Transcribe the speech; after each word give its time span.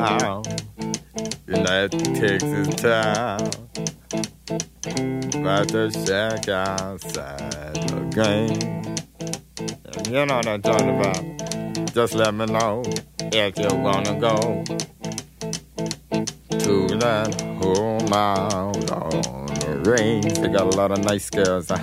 Round 0.00 0.46
United 1.46 2.14
Texas 2.14 2.68
town. 2.76 3.50
About 5.34 5.68
to 5.68 5.90
shack 5.90 6.48
outside 6.48 7.74
the 7.88 8.00
game. 8.14 8.96
You 10.06 10.26
know 10.26 10.36
what 10.36 10.46
I'm 10.46 10.62
talking 10.62 10.98
about. 10.98 11.94
Just 11.94 12.14
let 12.14 12.34
me 12.34 12.46
know 12.46 12.82
if 13.32 13.58
you 13.58 13.68
wanna 13.76 14.18
go 14.18 14.64
To 16.58 16.88
that 16.98 17.40
home 17.60 18.12
out 18.12 18.90
on 18.90 19.46
the 19.46 19.90
range. 19.90 20.38
They 20.38 20.48
got 20.48 20.72
a 20.72 20.76
lot 20.76 20.90
of 20.90 21.04
nice 21.04 21.28
girls 21.28 21.68
huh? 21.68 21.80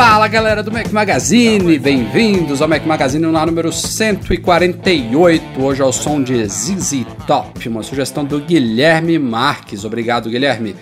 Fala 0.00 0.28
galera 0.28 0.62
do 0.62 0.70
Mac 0.70 0.92
Magazine, 0.92 1.76
bem-vindos 1.76 2.62
ao 2.62 2.68
Mac 2.68 2.86
Magazine 2.86 3.26
no 3.26 3.32
número 3.32 3.72
148. 3.72 5.60
Hoje 5.60 5.82
é 5.82 5.84
o 5.84 5.90
som 5.90 6.22
de 6.22 6.46
ZZ 6.46 7.04
Top, 7.26 7.68
uma 7.68 7.82
sugestão 7.82 8.24
do 8.24 8.38
Guilherme 8.38 9.18
Marques. 9.18 9.84
Obrigado, 9.84 10.30
Guilherme. 10.30 10.76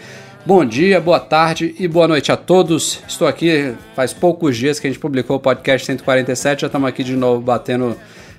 Bom 0.45 0.63
dia, 0.67 1.01
boa 1.01 1.19
tarde 1.19 1.75
e 1.79 1.89
boa 1.89 2.07
noite 2.07 2.31
a 2.31 2.37
todos. 2.37 3.01
Estou 3.09 3.27
aqui 3.27 3.75
faz 3.95 4.13
poucos 4.13 4.55
dias 4.55 4.79
que 4.79 4.87
a 4.87 4.91
gente 4.91 5.01
publicou 5.01 5.37
o 5.37 5.41
podcast 5.41 5.87
147, 5.87 6.61
já 6.61 6.67
estamos 6.67 6.87
aqui 6.87 7.03
de 7.03 7.17
novo 7.17 7.41
batendo 7.41 7.97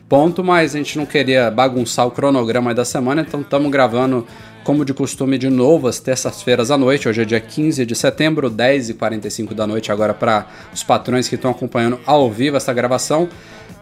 ponto, 0.07 0.43
mas 0.43 0.75
a 0.75 0.77
gente 0.77 0.95
não 0.95 1.07
queria 1.07 1.49
bagunçar 1.49 2.05
o 2.05 2.11
cronograma 2.11 2.71
da 2.75 2.85
semana, 2.85 3.25
então 3.27 3.41
estamos 3.41 3.71
gravando 3.71 4.27
como 4.67 4.83
de 4.83 4.93
costume, 4.93 5.37
de 5.37 5.49
novo, 5.49 5.87
às 5.87 5.97
terças-feiras 5.97 6.69
à 6.71 6.77
noite. 6.77 7.07
Hoje 7.07 7.21
é 7.21 7.25
dia 7.25 7.39
15 7.39 7.85
de 7.85 7.95
setembro, 7.95 8.51
10h45 8.51 9.53
da 9.53 9.65
noite, 9.65 9.93
agora 9.93 10.13
para 10.13 10.45
os 10.73 10.83
patrões 10.83 11.29
que 11.29 11.35
estão 11.35 11.49
acompanhando 11.51 11.97
ao 12.05 12.29
vivo 12.29 12.57
essa 12.57 12.73
gravação. 12.73 13.29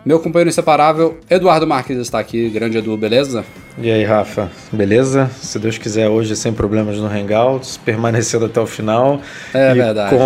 Meu 0.06 0.20
companheiro 0.20 0.48
inseparável, 0.52 1.18
Eduardo 1.28 1.66
Marques, 1.66 1.98
está 1.98 2.20
aqui. 2.20 2.48
Grande 2.50 2.78
Edu, 2.78 2.96
beleza? 2.96 3.44
E 3.80 3.90
aí, 3.90 4.04
Rafa, 4.04 4.52
beleza? 4.72 5.28
Se 5.42 5.58
Deus 5.58 5.80
quiser, 5.80 6.08
hoje 6.08 6.36
sem 6.36 6.54
problemas 6.54 6.98
no 7.00 7.08
Hangouts, 7.08 7.78
permanecendo 7.84 8.46
até 8.46 8.62
o 8.62 8.68
final. 8.68 9.20
É 9.56 9.74
verdade. 9.74 10.16
Com 10.16 10.22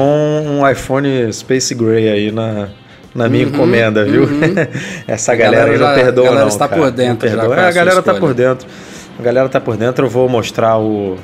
um 0.59 0.69
iPhone 0.69 1.31
Space 1.31 1.73
Gray 1.73 2.09
aí 2.09 2.31
na, 2.33 2.67
na 3.15 3.29
minha 3.29 3.45
Uhum, 3.47 3.53
encomenda, 3.53 4.03
viu? 4.03 4.23
uhum. 4.23 4.27
Essa 5.07 5.31
A 5.31 5.35
galera, 5.37 5.61
galera 5.71 5.77
já- 5.79 5.87
não 5.87 5.95
perdoa, 6.03 6.23
a 6.23 6.27
galera 6.27 6.41
não. 6.41 6.47
está 6.49 6.67
por 6.67 6.91
dentro 6.91 7.29
Não 7.29 7.35
já 7.35 7.41
perdoa. 7.41 7.55
É, 7.55 7.59
a 7.59 7.69
essa 7.69 7.75
galera 7.79 8.01
tá 8.03 8.11
escolha. 8.11 8.19
por 8.19 8.33
dentro. 8.35 8.67
A 9.19 9.21
galera 9.21 9.49
tá 9.49 9.59
por 9.59 9.75
dentro. 9.75 10.05
Eu 10.05 10.09
vou 10.09 10.29
mostrar 10.29 10.77
o, 10.79 11.17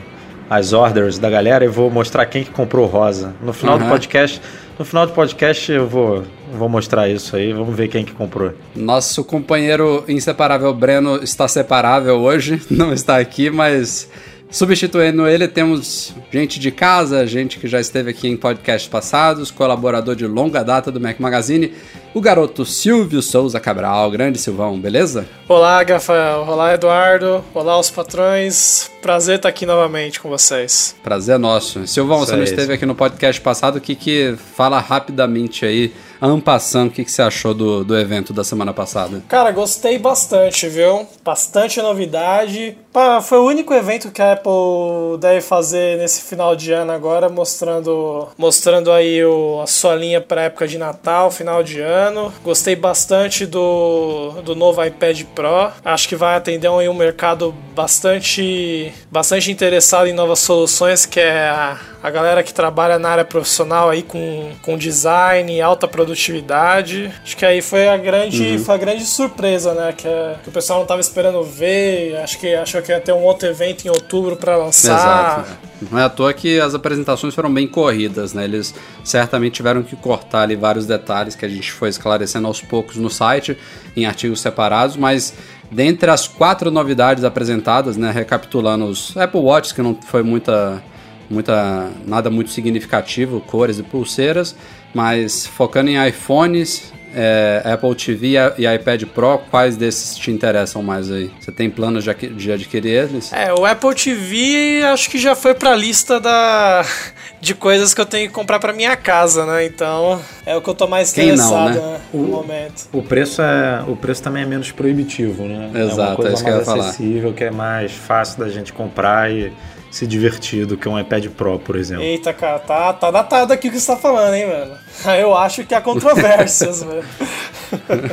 as 0.49 0.73
orders 0.73 1.17
da 1.17 1.29
galera 1.29 1.63
e 1.63 1.67
vou 1.67 1.89
mostrar 1.89 2.25
quem 2.25 2.43
que 2.43 2.51
comprou 2.51 2.85
rosa. 2.85 3.33
No 3.41 3.53
final 3.53 3.77
do 3.77 3.85
Uhum. 3.85 3.89
podcast, 3.89 4.41
no 4.77 4.83
final 4.83 5.05
do 5.07 5.13
podcast 5.13 5.71
eu 5.71 5.87
vou, 5.87 6.23
vou 6.53 6.67
mostrar 6.67 7.07
isso 7.09 7.35
aí. 7.35 7.53
Vamos 7.53 7.75
ver 7.75 7.87
quem 7.87 8.03
que 8.03 8.11
comprou. 8.11 8.51
Nosso 8.75 9.23
companheiro 9.23 10.03
inseparável 10.07 10.73
Breno 10.73 11.23
está 11.23 11.47
separável 11.47 12.17
hoje, 12.19 12.61
não 12.69 12.91
está 12.93 13.17
aqui, 13.17 13.49
mas 13.49 14.09
substituindo 14.55 15.27
ele 15.27 15.49
temos 15.49 16.13
gente 16.31 16.61
de 16.61 16.71
casa, 16.71 17.27
gente 17.27 17.59
que 17.59 17.67
já 17.67 17.77
esteve 17.77 18.11
aqui 18.11 18.29
em 18.29 18.37
podcasts 18.37 18.89
passados, 18.89 19.51
colaborador 19.51 20.15
de 20.15 20.25
longa 20.25 20.63
data 20.63 20.89
do 20.89 20.97
Mac 20.97 21.19
Magazine, 21.19 21.73
o 22.13 22.21
garoto 22.21 22.65
Silvio 22.65 23.21
Souza 23.21 23.59
Cabral, 23.59 24.09
grande 24.09 24.37
Silvão, 24.39 24.79
beleza? 24.79 25.27
Olá, 25.49 25.83
Rafael. 25.83 26.45
Olá, 26.47 26.73
Eduardo. 26.73 27.43
Olá, 27.53 27.77
os 27.77 27.91
patrões. 27.91 28.89
Prazer 29.01 29.35
estar 29.35 29.49
aqui 29.49 29.65
novamente 29.65 30.21
com 30.21 30.29
vocês. 30.29 30.95
Prazer 31.03 31.37
nosso. 31.37 31.85
Silvão, 31.85 32.19
Isso 32.19 32.27
você 32.27 32.31
não 32.31 32.39
aí, 32.39 32.45
esteve 32.45 32.73
aqui 32.73 32.85
no 32.85 32.95
podcast 32.95 33.41
passado, 33.41 33.75
o 33.75 33.81
que 33.81 33.93
que 33.93 34.35
fala 34.55 34.79
rapidamente 34.79 35.65
aí, 35.65 35.93
ampassando, 36.21 36.91
o 36.91 36.93
que 36.93 37.03
que 37.03 37.11
você 37.11 37.21
achou 37.21 37.53
do, 37.53 37.83
do 37.83 37.97
evento 37.97 38.31
da 38.31 38.45
semana 38.45 38.73
passada? 38.73 39.21
Cara, 39.27 39.51
gostei 39.51 39.99
bastante, 39.99 40.69
viu? 40.69 41.05
Bastante 41.23 41.81
novidade. 41.81 42.77
Foi 43.23 43.39
o 43.39 43.43
único 43.43 43.73
evento 43.73 44.09
que 44.09 44.21
a 44.21 44.31
Apple 44.31 45.17
deve 45.19 45.41
fazer 45.41 45.97
nesse 45.97 46.21
final 46.21 46.55
de 46.55 46.71
ano 46.71 46.93
agora, 46.93 47.27
mostrando, 47.27 48.29
mostrando 48.37 48.89
aí 48.89 49.21
o, 49.21 49.59
a 49.61 49.67
sua 49.67 49.95
linha 49.95 50.21
para 50.21 50.43
época 50.43 50.65
de 50.65 50.77
Natal, 50.77 51.29
final 51.29 51.61
de 51.61 51.81
ano. 51.81 52.33
Gostei 52.41 52.73
bastante 52.73 53.45
do, 53.45 54.41
do 54.45 54.55
novo 54.55 54.81
iPad 54.81 55.23
Pro. 55.35 55.71
Acho 55.83 56.07
que 56.07 56.15
vai 56.15 56.37
atender 56.37 56.69
um, 56.69 56.79
um 56.89 56.93
mercado 56.93 57.53
bastante, 57.75 58.93
bastante 59.11 59.51
interessado 59.51 60.07
em 60.07 60.13
novas 60.13 60.39
soluções, 60.39 61.05
que 61.05 61.19
é 61.19 61.49
a, 61.49 61.77
a 62.01 62.09
galera 62.09 62.43
que 62.43 62.53
trabalha 62.53 62.97
na 62.97 63.09
área 63.09 63.25
profissional 63.25 63.89
aí 63.89 64.03
com, 64.03 64.51
com 64.61 64.77
design, 64.77 65.59
alta 65.59 65.85
produtividade. 65.85 67.11
Acho 67.21 67.35
que 67.35 67.45
aí 67.45 67.61
foi 67.61 67.89
a 67.89 67.97
grande, 67.97 68.57
foi 68.59 68.75
a 68.75 68.77
grande 68.77 69.03
surpresa, 69.03 69.73
né? 69.73 69.91
Que, 69.91 70.07
que 70.43 70.49
o 70.49 70.51
pessoal 70.53 70.79
não 70.79 70.85
tava 70.85 71.01
esperando 71.01 71.43
ver. 71.43 72.15
Acho 72.23 72.39
que 72.39 72.55
achou 72.55 72.84
que 72.85 72.91
ia 72.91 73.01
ter 73.01 73.11
um 73.11 73.23
outro 73.23 73.47
evento 73.49 73.85
em 73.85 73.89
outubro 73.89 74.37
para 74.37 74.55
lançar. 74.55 74.95
Exato. 74.95 75.57
Não 75.91 75.99
é 75.99 76.03
à 76.03 76.09
toa 76.09 76.33
que 76.33 76.59
as 76.59 76.73
apresentações 76.73 77.33
foram 77.33 77.53
bem 77.53 77.67
corridas, 77.67 78.33
né? 78.33 78.43
Eles 78.43 78.73
certamente 79.03 79.55
tiveram 79.55 79.83
que 79.83 79.95
cortar 79.95 80.43
ali 80.43 80.55
vários 80.55 80.85
detalhes 80.85 81.35
que 81.35 81.45
a 81.45 81.49
gente 81.49 81.71
foi 81.71 81.89
esclarecendo 81.89 82.47
aos 82.47 82.61
poucos 82.61 82.95
no 82.95 83.09
site, 83.09 83.57
em 83.95 84.05
artigos 84.05 84.39
separados, 84.39 84.95
mas 84.95 85.33
dentre 85.71 86.09
as 86.09 86.27
quatro 86.27 86.71
novidades 86.71 87.23
apresentadas, 87.23 87.97
né? 87.97 88.11
Recapitulando 88.11 88.85
os 88.85 89.15
Apple 89.17 89.41
Watch, 89.41 89.73
que 89.73 89.81
não 89.81 89.95
foi 89.95 90.23
muita. 90.23 90.81
Muita, 91.27 91.89
nada 92.05 92.29
muito 92.29 92.51
significativo, 92.51 93.41
cores 93.41 93.79
e 93.79 93.83
pulseiras, 93.83 94.55
mas 94.93 95.47
focando 95.47 95.89
em 95.89 96.07
iPhones, 96.07 96.93
é, 97.15 97.61
Apple 97.63 97.95
TV 97.95 98.35
e 98.57 98.67
iPad 98.67 99.03
Pro, 99.05 99.39
quais 99.49 99.77
desses 99.77 100.17
te 100.17 100.29
interessam 100.29 100.83
mais 100.83 101.09
aí? 101.09 101.31
Você 101.39 101.51
tem 101.51 101.69
planos 101.69 102.03
de, 102.03 102.51
adquirir 102.51 102.91
eles? 102.91 103.31
É, 103.31 103.53
o 103.53 103.65
Apple 103.65 103.95
TV 103.95 104.83
acho 104.83 105.09
que 105.09 105.17
já 105.17 105.33
foi 105.33 105.53
pra 105.53 105.73
lista 105.75 106.19
da 106.19 106.83
de 107.39 107.55
coisas 107.55 107.93
que 107.93 108.01
eu 108.01 108.05
tenho 108.05 108.27
que 108.27 108.33
comprar 108.33 108.59
pra 108.59 108.73
minha 108.73 108.95
casa, 108.97 109.45
né? 109.45 109.65
Então, 109.65 110.21
é 110.45 110.55
o 110.55 110.61
que 110.61 110.69
eu 110.69 110.75
tô 110.75 110.87
mais 110.87 111.13
Quem 111.13 111.27
não, 111.27 111.33
interessado 111.35 111.69
né? 111.69 111.93
né, 111.93 111.99
no 112.13 112.23
momento. 112.27 112.89
O 112.91 113.01
preço, 113.01 113.41
é, 113.41 113.83
o 113.87 113.95
preço 113.95 114.21
também 114.21 114.43
é 114.43 114.45
menos 114.45 114.71
proibitivo, 114.71 115.43
né? 115.45 115.71
é 115.73 115.81
Exato, 115.83 116.01
uma 116.01 116.11
é 116.11 116.15
coisa 116.15 116.33
isso 116.33 116.43
que 116.43 116.49
eu 116.49 116.53
ia 116.53 116.57
mais 116.57 116.67
falar. 116.67 116.89
acessível, 116.89 117.33
que 117.33 117.43
é 117.45 117.51
mais 117.51 117.91
fácil 117.93 118.39
da 118.39 118.49
gente 118.49 118.73
comprar 118.73 119.31
e 119.31 119.53
se 119.95 120.05
divertir 120.05 120.65
do 120.65 120.75
que 120.75 120.89
um 120.89 120.99
iPad 120.99 121.27
Pro, 121.27 121.57
por 121.57 121.77
exemplo. 121.77 122.03
Eita, 122.03 122.33
cara, 122.33 122.59
tá, 122.59 122.91
tá 122.91 123.09
datado 123.09 123.53
aqui 123.53 123.69
o 123.69 123.71
que 123.71 123.79
você 123.79 123.87
tá 123.87 123.95
falando, 123.95 124.33
hein, 124.33 124.45
mano? 124.45 124.73
Eu 125.17 125.37
acho 125.37 125.63
que 125.63 125.73
há 125.73 125.79
controvérsias, 125.79 126.83
velho. 126.83 127.05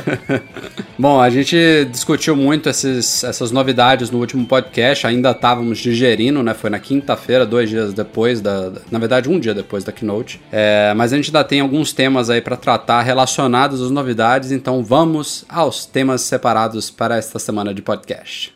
Bom, 0.97 1.19
a 1.19 1.29
gente 1.29 1.83
discutiu 1.91 2.37
muito 2.37 2.69
esses, 2.69 3.25
essas 3.25 3.51
novidades 3.51 4.09
no 4.09 4.19
último 4.19 4.45
podcast, 4.45 5.05
ainda 5.05 5.31
estávamos 5.31 5.77
digerindo, 5.77 6.41
né? 6.41 6.53
Foi 6.53 6.69
na 6.69 6.79
quinta-feira, 6.79 7.45
dois 7.45 7.69
dias 7.69 7.93
depois 7.93 8.39
da. 8.39 8.71
Na 8.89 8.97
verdade, 8.97 9.27
um 9.27 9.37
dia 9.37 9.53
depois 9.53 9.83
da 9.83 9.91
keynote. 9.91 10.39
É, 10.53 10.93
mas 10.95 11.11
a 11.11 11.17
gente 11.17 11.31
ainda 11.31 11.43
tem 11.43 11.59
alguns 11.59 11.91
temas 11.91 12.29
aí 12.29 12.39
para 12.39 12.55
tratar 12.55 13.01
relacionados 13.01 13.81
às 13.81 13.91
novidades, 13.91 14.53
então 14.53 14.81
vamos 14.81 15.43
aos 15.49 15.85
temas 15.85 16.21
separados 16.21 16.89
para 16.89 17.17
esta 17.17 17.39
semana 17.39 17.73
de 17.73 17.81
podcast. 17.81 18.53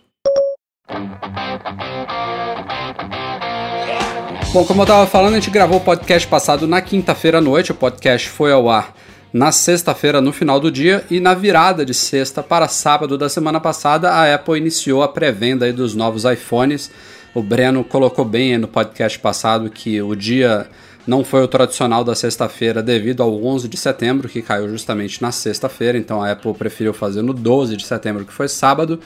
Bom, 4.58 4.66
como 4.66 4.82
eu 4.82 4.86
estava 4.86 5.06
falando, 5.06 5.34
a 5.34 5.40
gente 5.40 5.52
gravou 5.52 5.78
o 5.78 5.82
podcast 5.82 6.28
passado 6.28 6.68
na 6.68 6.82
quinta-feira 6.82 7.38
à 7.38 7.42
noite. 7.42 7.72
O 7.72 7.76
podcast 7.76 8.28
foi 8.28 8.52
ao 8.52 8.68
ar 8.68 8.92
na 9.32 9.52
sexta-feira, 9.52 10.20
no 10.20 10.34
final 10.34 10.60
do 10.60 10.72
dia, 10.72 11.06
e 11.12 11.20
na 11.20 11.36
virada 11.36 11.86
de 11.86 11.94
sexta 11.94 12.42
para 12.42 12.68
sábado 12.68 13.20
da 13.20 13.30
semana 13.30 13.60
passada, 13.60 14.10
a 14.10 14.34
Apple 14.34 14.58
iniciou 14.58 15.04
a 15.04 15.08
pré-venda 15.08 15.72
dos 15.72 15.94
novos 15.94 16.26
iPhones. 16.26 16.90
O 17.36 17.44
Breno 17.44 17.84
colocou 17.84 18.26
bem 18.26 18.58
no 18.58 18.68
podcast 18.68 19.20
passado 19.20 19.70
que 19.70 20.02
o 20.02 20.16
dia 20.16 20.68
não 21.06 21.24
foi 21.24 21.44
o 21.44 21.48
tradicional 21.48 22.04
da 22.04 22.16
sexta-feira 22.16 22.82
devido 22.82 23.22
ao 23.22 23.46
11 23.46 23.68
de 23.68 23.78
setembro, 23.78 24.28
que 24.28 24.42
caiu 24.42 24.68
justamente 24.70 25.22
na 25.22 25.32
sexta-feira, 25.32 26.00
então 26.00 26.24
a 26.24 26.32
Apple 26.32 26.56
preferiu 26.56 26.96
fazer 26.96 27.22
no 27.22 27.32
12 27.32 27.78
de 27.78 27.86
setembro, 27.86 28.26
que 28.26 28.34
foi 28.34 28.48
sábado. 28.48 29.00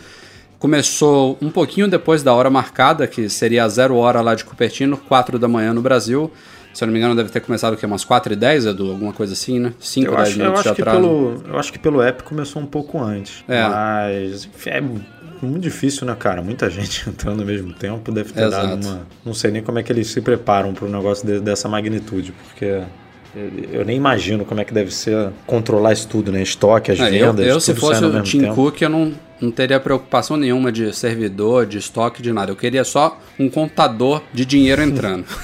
Começou 0.62 1.40
um 1.42 1.50
pouquinho 1.50 1.88
depois 1.88 2.22
da 2.22 2.36
hora 2.36 2.48
marcada, 2.48 3.08
que 3.08 3.28
seria 3.28 3.64
a 3.64 3.68
zero 3.68 3.96
hora 3.96 4.22
lá 4.22 4.36
de 4.36 4.46
Cupertino, 4.46 4.96
4 4.96 5.40
da 5.40 5.48
manhã 5.48 5.74
no 5.74 5.82
Brasil. 5.82 6.32
Se 6.72 6.84
eu 6.84 6.86
não 6.86 6.94
me 6.94 7.00
engano, 7.00 7.16
deve 7.16 7.30
ter 7.32 7.40
começado 7.40 7.74
o 7.74 7.78
quê? 7.78 7.84
Umas 7.88 8.06
4 8.06 8.34
e 8.34 8.36
10, 8.36 8.68
Edu? 8.68 8.92
Alguma 8.92 9.12
coisa 9.12 9.34
assim, 9.34 9.58
né? 9.60 9.74
5 9.80 10.12
eu 10.12 10.16
10 10.16 10.22
acho, 10.30 10.38
eu 10.38 10.44
minutos 10.44 10.60
acho 10.62 10.70
de 10.70 10.76
que 10.76 10.82
atraso. 10.84 11.00
pelo 11.02 11.44
Eu 11.52 11.60
acho 11.60 11.74
que 11.74 11.80
pelo 11.80 12.02
app 12.04 12.22
começou 12.22 12.62
um 12.62 12.68
pouco 12.68 13.02
antes. 13.02 13.44
É. 13.48 13.68
Mas 13.68 14.48
é 14.68 14.80
muito 15.42 15.60
difícil, 15.60 16.06
né, 16.06 16.16
cara? 16.18 16.44
Muita 16.44 16.70
gente 16.72 17.10
entrando 17.10 17.40
ao 17.40 17.46
mesmo 17.48 17.74
tempo 17.74 18.12
deve 18.12 18.32
ter 18.32 18.44
Exato. 18.44 18.68
dado 18.68 18.86
uma. 18.88 19.02
Não 19.26 19.34
sei 19.34 19.50
nem 19.50 19.64
como 19.64 19.80
é 19.80 19.84
que 19.84 19.92
eles 19.92 20.08
se 20.12 20.22
preparam 20.22 20.76
para 20.76 20.86
um 20.88 20.92
negócio 20.92 21.26
de- 21.26 21.40
dessa 21.40 21.68
magnitude, 21.68 22.34
porque. 22.34 22.84
Eu- 23.36 23.80
Eu 23.80 23.86
nem 23.86 23.96
imagino 23.98 24.44
como 24.46 24.60
é 24.62 24.66
que 24.66 24.74
deve 24.74 24.94
ser 24.94 25.30
controlar 25.48 25.94
isso 25.94 26.08
tudo, 26.08 26.32
né? 26.32 26.42
Estoque, 26.42 26.92
as 26.92 27.00
É, 27.00 27.08
eu, 27.08 27.32
vendas, 27.34 27.46
eu, 27.48 27.60
se 27.60 27.74
tudo 27.74 27.80
fosse 27.82 28.04
o 28.04 28.22
Tim 28.22 28.42
tempo. 28.42 28.56
Cook, 28.56 28.82
eu 28.82 28.90
não, 28.90 29.14
não 29.40 29.52
teria 29.52 29.80
preocupação 29.80 30.36
nenhuma 30.38 30.72
de 30.72 30.94
servidor, 30.96 31.66
de 31.66 31.78
estoque, 31.78 32.22
de 32.22 32.32
nada. 32.34 32.52
Eu 32.52 32.56
queria 32.56 32.84
só 32.84 33.20
um 33.40 33.50
contador 33.50 34.22
de 34.34 34.46
dinheiro 34.46 34.82
entrando. 34.82 35.26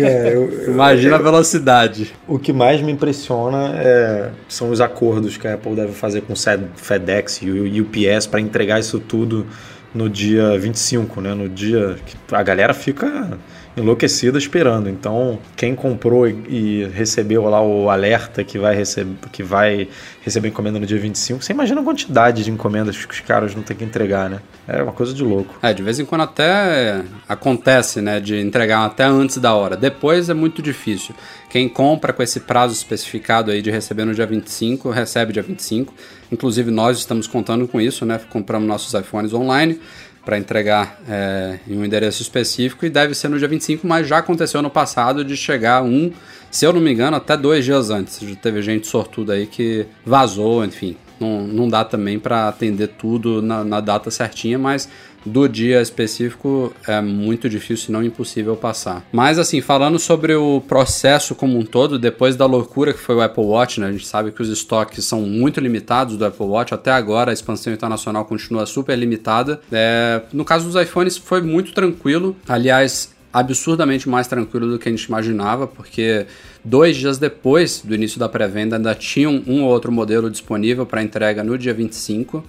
É, 0.00 0.32
eu- 0.34 0.50
eu- 0.50 0.72
Imagina 0.72 1.16
a 1.16 1.18
velocidade. 1.18 2.12
O 2.26 2.38
que 2.38 2.52
mais 2.52 2.80
me 2.80 2.92
impressiona 2.92 3.72
é- 3.76 4.30
são 4.48 4.70
os 4.70 4.80
acordos 4.80 5.36
que 5.36 5.46
a 5.46 5.54
Apple 5.54 5.74
deve 5.74 5.92
fazer 5.92 6.22
com 6.22 6.32
o 6.32 6.36
FedEx 6.76 7.40
e 7.42 7.50
o 7.50 7.82
UPS 7.82 8.26
para 8.26 8.40
entregar 8.40 8.80
isso 8.80 8.98
tudo 8.98 9.46
no 9.94 10.08
dia 10.10 10.58
25, 10.58 11.20
né? 11.20 11.34
No 11.34 11.48
dia 11.48 11.96
que 12.04 12.16
a 12.34 12.42
galera 12.42 12.74
fica 12.74 13.38
enlouquecida 13.76 14.38
esperando. 14.38 14.88
Então, 14.88 15.38
quem 15.54 15.74
comprou 15.74 16.26
e, 16.26 16.88
recebeu 16.94 17.44
lá 17.44 17.60
o 17.60 17.90
alerta 17.90 18.42
que 18.42 18.58
vai, 18.58 18.74
receber, 18.74 19.14
que 19.30 19.42
vai 19.42 19.88
receber 20.22 20.48
encomenda 20.48 20.80
no 20.80 20.86
dia 20.86 20.98
25, 20.98 21.42
você 21.42 21.52
imagina 21.52 21.80
a 21.80 21.84
quantidade 21.84 22.42
de 22.42 22.50
encomendas 22.50 23.04
que 23.04 23.12
os 23.12 23.20
caras 23.20 23.54
não 23.54 23.62
têm 23.62 23.76
que 23.76 23.84
entregar, 23.84 24.30
né? 24.30 24.40
É 24.66 24.82
uma 24.82 24.92
coisa 24.92 25.12
de 25.12 25.22
louco. 25.22 25.56
É, 25.62 25.72
de 25.72 25.82
vez 25.82 26.00
em 26.00 26.04
quando 26.04 26.22
até 26.22 27.02
acontece, 27.28 28.00
né, 28.00 28.18
de 28.18 28.40
entregar 28.40 28.84
até 28.84 29.04
antes 29.04 29.36
da 29.36 29.54
hora. 29.54 29.76
Depois 29.76 30.28
é 30.28 30.34
muito 30.34 30.60
difícil. 30.60 31.14
Quem 31.48 31.68
compra 31.68 32.12
com 32.12 32.22
esse 32.22 32.40
prazo 32.40 32.74
especificado 32.74 33.50
aí 33.50 33.62
de 33.62 33.70
receber 33.70 34.04
no 34.04 34.14
dia 34.14 34.26
25, 34.26 34.90
recebe 34.90 35.32
dia 35.32 35.42
25. 35.42 35.94
Inclusive 36.32 36.70
nós 36.70 36.98
estamos 36.98 37.26
contando 37.28 37.68
com 37.68 37.80
isso, 37.80 38.04
né? 38.04 38.20
Compramos 38.28 38.66
nossos 38.66 38.92
iPhones 38.94 39.32
online 39.32 39.80
para 40.26 40.36
entregar 40.36 41.00
é, 41.08 41.60
em 41.68 41.78
um 41.78 41.84
endereço 41.84 42.20
específico 42.20 42.84
e 42.84 42.90
deve 42.90 43.14
ser 43.14 43.28
no 43.28 43.38
dia 43.38 43.46
25, 43.46 43.86
mas 43.86 44.08
já 44.08 44.18
aconteceu 44.18 44.60
no 44.60 44.68
passado 44.68 45.24
de 45.24 45.36
chegar 45.36 45.84
um, 45.84 46.10
se 46.50 46.66
eu 46.66 46.72
não 46.72 46.80
me 46.80 46.92
engano, 46.92 47.16
até 47.16 47.36
dois 47.36 47.64
dias 47.64 47.90
antes. 47.90 48.18
Já 48.18 48.34
teve 48.34 48.60
gente 48.60 48.88
sortuda 48.88 49.34
aí 49.34 49.46
que 49.46 49.86
vazou, 50.04 50.64
enfim. 50.64 50.96
Não, 51.20 51.46
não 51.46 51.68
dá 51.68 51.84
também 51.84 52.18
para 52.18 52.48
atender 52.48 52.88
tudo 52.88 53.40
na, 53.40 53.62
na 53.62 53.80
data 53.80 54.10
certinha, 54.10 54.58
mas 54.58 54.88
do 55.26 55.48
dia 55.48 55.82
específico 55.82 56.72
é 56.86 57.00
muito 57.00 57.48
difícil, 57.48 57.86
se 57.86 57.92
não 57.92 58.02
impossível 58.02 58.56
passar. 58.56 59.04
Mas 59.12 59.38
assim, 59.38 59.60
falando 59.60 59.98
sobre 59.98 60.34
o 60.34 60.60
processo 60.60 61.34
como 61.34 61.58
um 61.58 61.64
todo, 61.64 61.98
depois 61.98 62.36
da 62.36 62.46
loucura 62.46 62.92
que 62.92 63.00
foi 63.00 63.16
o 63.16 63.20
Apple 63.20 63.44
Watch, 63.44 63.80
né? 63.80 63.88
A 63.88 63.92
gente 63.92 64.06
sabe 64.06 64.30
que 64.30 64.40
os 64.40 64.48
estoques 64.48 65.04
são 65.04 65.22
muito 65.22 65.60
limitados 65.60 66.16
do 66.16 66.24
Apple 66.24 66.46
Watch, 66.46 66.72
até 66.72 66.92
agora 66.92 67.30
a 67.30 67.34
expansão 67.34 67.72
internacional 67.72 68.24
continua 68.24 68.64
super 68.64 68.96
limitada. 68.96 69.60
É, 69.70 70.22
no 70.32 70.44
caso 70.44 70.70
dos 70.70 70.80
iPhones 70.80 71.16
foi 71.16 71.42
muito 71.42 71.72
tranquilo. 71.72 72.36
Aliás, 72.48 73.14
absurdamente 73.32 74.08
mais 74.08 74.26
tranquilo 74.26 74.66
do 74.66 74.78
que 74.78 74.88
a 74.88 74.92
gente 74.92 75.04
imaginava, 75.04 75.66
porque 75.66 76.26
dois 76.64 76.96
dias 76.96 77.18
depois 77.18 77.82
do 77.84 77.94
início 77.94 78.18
da 78.18 78.28
pré-venda 78.28 78.76
ainda 78.76 78.94
tinham 78.94 79.42
um 79.46 79.62
ou 79.62 79.70
outro 79.70 79.92
modelo 79.92 80.30
disponível 80.30 80.86
para 80.86 81.02
entrega 81.02 81.44
no 81.44 81.58
dia 81.58 81.74
25. 81.74 82.42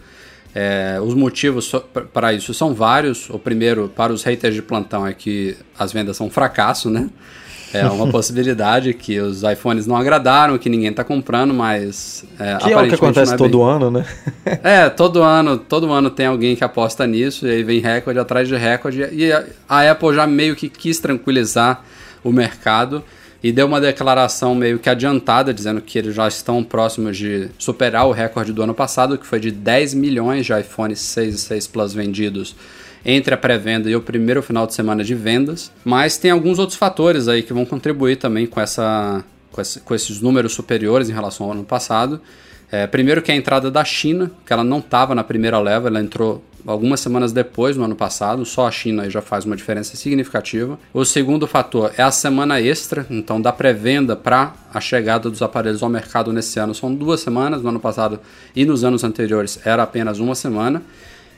É, 0.60 1.00
os 1.00 1.14
motivos 1.14 1.72
para 2.12 2.34
isso 2.34 2.52
são 2.52 2.74
vários. 2.74 3.30
O 3.30 3.38
primeiro, 3.38 3.92
para 3.96 4.12
os 4.12 4.24
haters 4.24 4.56
de 4.56 4.64
plantão, 4.64 5.06
é 5.06 5.14
que 5.14 5.56
as 5.78 5.94
vendas 5.94 6.18
são 6.18 6.26
um 6.26 6.30
fracasso, 6.32 6.90
né? 6.90 7.12
É 7.72 7.86
uma 7.86 8.08
possibilidade 8.10 8.92
que 8.96 9.20
os 9.20 9.44
iPhones 9.44 9.86
não 9.86 9.96
agradaram, 9.96 10.58
que 10.58 10.68
ninguém 10.68 10.90
está 10.90 11.04
comprando, 11.04 11.54
mas. 11.54 12.26
É, 12.40 12.56
Que 12.56 12.74
é 12.74 12.76
o 12.76 12.88
que 12.88 12.96
acontece 12.96 13.28
não 13.28 13.36
é 13.36 13.38
todo 13.38 13.62
ano, 13.62 13.92
né? 13.92 14.06
é, 14.64 14.90
todo 14.90 15.22
ano, 15.22 15.60
todo 15.60 15.92
ano 15.92 16.10
tem 16.10 16.26
alguém 16.26 16.56
que 16.56 16.64
aposta 16.64 17.06
nisso, 17.06 17.46
e 17.46 17.52
aí 17.52 17.62
vem 17.62 17.80
recorde 17.80 18.18
atrás 18.18 18.48
de 18.48 18.56
recorde. 18.56 19.08
E 19.12 19.32
a 19.70 19.92
Apple 19.92 20.16
já 20.16 20.26
meio 20.26 20.56
que 20.56 20.70
quis 20.70 21.00
tranquilizar 21.00 21.84
o 22.24 22.32
mercado 22.32 23.04
e 23.44 23.52
deu 23.52 23.68
uma 23.68 23.80
declaração 23.80 24.56
meio 24.56 24.80
que 24.80 24.90
adiantada, 24.90 25.54
dizendo 25.54 25.80
que 25.82 25.98
eles 25.98 26.16
já 26.16 26.28
estão 26.28 26.64
próximos 26.64 27.16
de 27.18 27.50
superar 27.58 28.08
o 28.08 28.12
recorde 28.12 28.52
do 28.52 28.62
ano 28.64 28.74
passado, 28.74 29.18
que 29.18 29.26
foi 29.28 29.40
de 29.40 29.52
10 29.52 29.94
milhões 29.94 30.46
de 30.46 30.54
iPhones 30.60 31.00
6 31.00 31.36
e 31.36 31.38
6 31.38 31.68
Plus 31.68 31.94
vendidos 31.94 32.56
entre 33.06 33.34
a 33.34 33.38
pré-venda 33.38 33.90
e 33.90 33.96
o 33.96 34.02
primeiro 34.02 34.42
final 34.42 34.66
de 34.68 34.74
semana 34.74 35.04
de 35.04 35.14
vendas. 35.16 35.72
Mas 35.86 36.18
tem 36.18 36.32
alguns 36.32 36.60
outros 36.60 36.78
fatores 36.78 37.28
aí 37.28 37.42
que 37.44 37.54
vão 37.54 37.64
contribuir 37.66 38.18
também 38.18 38.46
com, 38.48 38.60
essa, 38.60 39.24
com, 39.52 39.62
esse- 39.62 39.80
com 39.82 39.96
esses 39.96 40.20
números 40.20 40.54
superiores 40.54 41.08
em 41.10 41.14
relação 41.14 41.46
ao 41.46 41.54
ano 41.54 41.64
passado. 41.64 42.20
É, 42.72 42.86
primeiro 42.86 43.22
que 43.22 43.32
é 43.32 43.36
a 43.36 43.38
entrada 43.38 43.72
da 43.72 43.84
China, 43.86 44.30
que 44.46 44.52
ela 44.52 44.64
não 44.64 44.80
estava 44.80 45.16
na 45.16 45.24
primeira 45.24 45.60
leva, 45.60 45.88
ela 45.88 46.02
entrou 46.02 46.44
algumas 46.66 47.00
semanas 47.00 47.32
depois, 47.32 47.78
no 47.78 47.86
ano 47.86 47.96
passado, 47.96 48.44
só 48.46 48.68
a 48.68 48.72
China 48.72 49.04
aí 49.04 49.10
já 49.10 49.22
faz 49.22 49.46
uma 49.46 49.56
diferença 49.56 49.96
significativa. 49.96 50.78
O 50.94 51.06
segundo 51.06 51.48
fator 51.48 51.94
é 51.98 52.04
a 52.04 52.12
semana 52.12 52.60
extra, 52.60 53.06
então 53.10 53.42
da 53.42 53.54
pré-venda 53.54 54.18
para 54.18 54.54
a 54.74 54.82
chegada 54.82 55.30
dos 55.30 55.42
aparelhos 55.42 55.82
ao 55.82 55.90
mercado 55.90 56.34
nesse 56.34 56.60
ano 56.60 56.76
são 56.76 56.94
duas 56.94 57.22
semanas, 57.22 57.62
no 57.62 57.70
ano 57.70 57.80
passado 57.80 58.20
e 58.54 58.66
nos 58.66 58.84
anos 58.84 59.06
anteriores 59.06 59.60
era 59.66 59.84
apenas 59.84 60.20
uma 60.20 60.36
semana. 60.36 60.82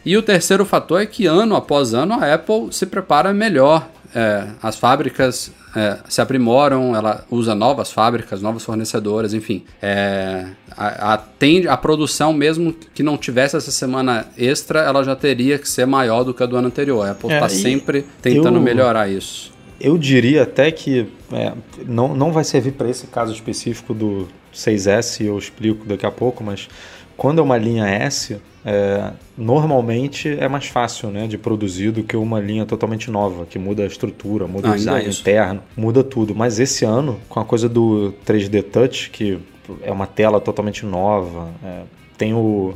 E 0.04 0.18
o 0.18 0.24
terceiro 0.24 0.66
fator 0.66 1.02
é 1.02 1.06
que 1.06 1.28
ano 1.28 1.56
após 1.56 1.94
ano 1.94 2.14
a 2.14 2.34
Apple 2.34 2.70
se 2.72 2.86
prepara 2.86 3.34
melhor. 3.34 3.88
É, 4.14 4.48
as 4.62 4.76
fábricas 4.78 5.52
é, 5.76 5.98
se 6.10 6.20
aprimoram, 6.20 6.96
ela 6.96 7.24
usa 7.30 7.54
novas 7.54 7.92
fábricas, 7.92 8.42
novas 8.42 8.64
fornecedoras, 8.64 9.34
enfim. 9.34 9.64
É, 9.82 10.46
a, 10.76 11.14
a, 11.14 11.18
tende, 11.18 11.68
a 11.68 11.78
produção, 11.78 12.34
mesmo 12.34 12.74
que 12.94 13.04
não 13.04 13.18
tivesse 13.18 13.56
essa 13.56 13.72
semana 13.72 14.26
extra, 14.38 14.80
ela 14.82 15.04
já 15.04 15.16
teria 15.16 15.60
que 15.60 15.70
ser 15.70 15.86
maior 15.86 16.24
do 16.24 16.34
que 16.34 16.42
a 16.42 16.46
do 16.46 16.56
ano 16.58 16.68
anterior. 16.68 17.06
A 17.08 17.12
Apple 17.12 17.32
É, 17.32 17.36
está 17.36 17.48
e 17.48 17.50
sempre 17.62 18.06
tentando 18.22 18.58
eu- 18.58 18.62
melhorar 18.62 19.08
isso. 19.10 19.52
Eu 19.80 19.98
diria 19.98 20.44
até 20.44 20.72
que 20.72 21.08
é, 21.32 21.54
não, 21.86 22.14
não 22.14 22.32
vai 22.34 22.44
servir 22.44 22.72
para 22.74 22.90
esse 22.90 23.08
caso 23.08 23.32
específico 23.32 23.94
do 23.94 24.28
6S, 24.54 25.24
eu 25.24 25.38
explico 25.38 25.86
daqui 25.86 26.06
a 26.06 26.12
pouco, 26.12 26.44
mas 26.44 26.68
quando 27.16 27.40
é 27.40 27.42
uma 27.42 27.58
linha 27.58 27.86
S, 27.88 28.42
é, 28.66 29.12
normalmente 29.38 30.28
é 30.40 30.48
mais 30.48 30.66
fácil 30.68 31.10
né, 31.10 31.28
de 31.28 31.38
produzir 31.38 31.92
do 31.92 32.04
que 32.04 32.16
uma 32.18 32.40
linha 32.40 32.66
totalmente 32.66 33.10
nova, 33.10 33.46
que 33.46 33.58
muda 33.58 33.84
a 33.84 33.88
estrutura, 33.88 34.48
muda 34.48 34.70
Ah, 34.70 34.72
o 34.72 34.76
design 34.76 35.10
isso. 35.10 35.22
interno, 35.22 35.62
muda 35.76 36.04
tudo. 36.04 36.36
Mas 36.36 36.60
esse 36.60 36.84
ano, 36.86 37.20
com 37.30 37.40
a 37.40 37.46
coisa 37.46 37.70
do 37.70 38.14
3D 38.26 38.64
Touch, 38.64 39.10
que 39.10 39.40
é 39.84 39.92
uma 39.92 40.06
tela 40.08 40.40
totalmente 40.42 40.86
nova, 40.86 41.50
é, 41.64 41.82
tem 42.18 42.34
o, 42.34 42.74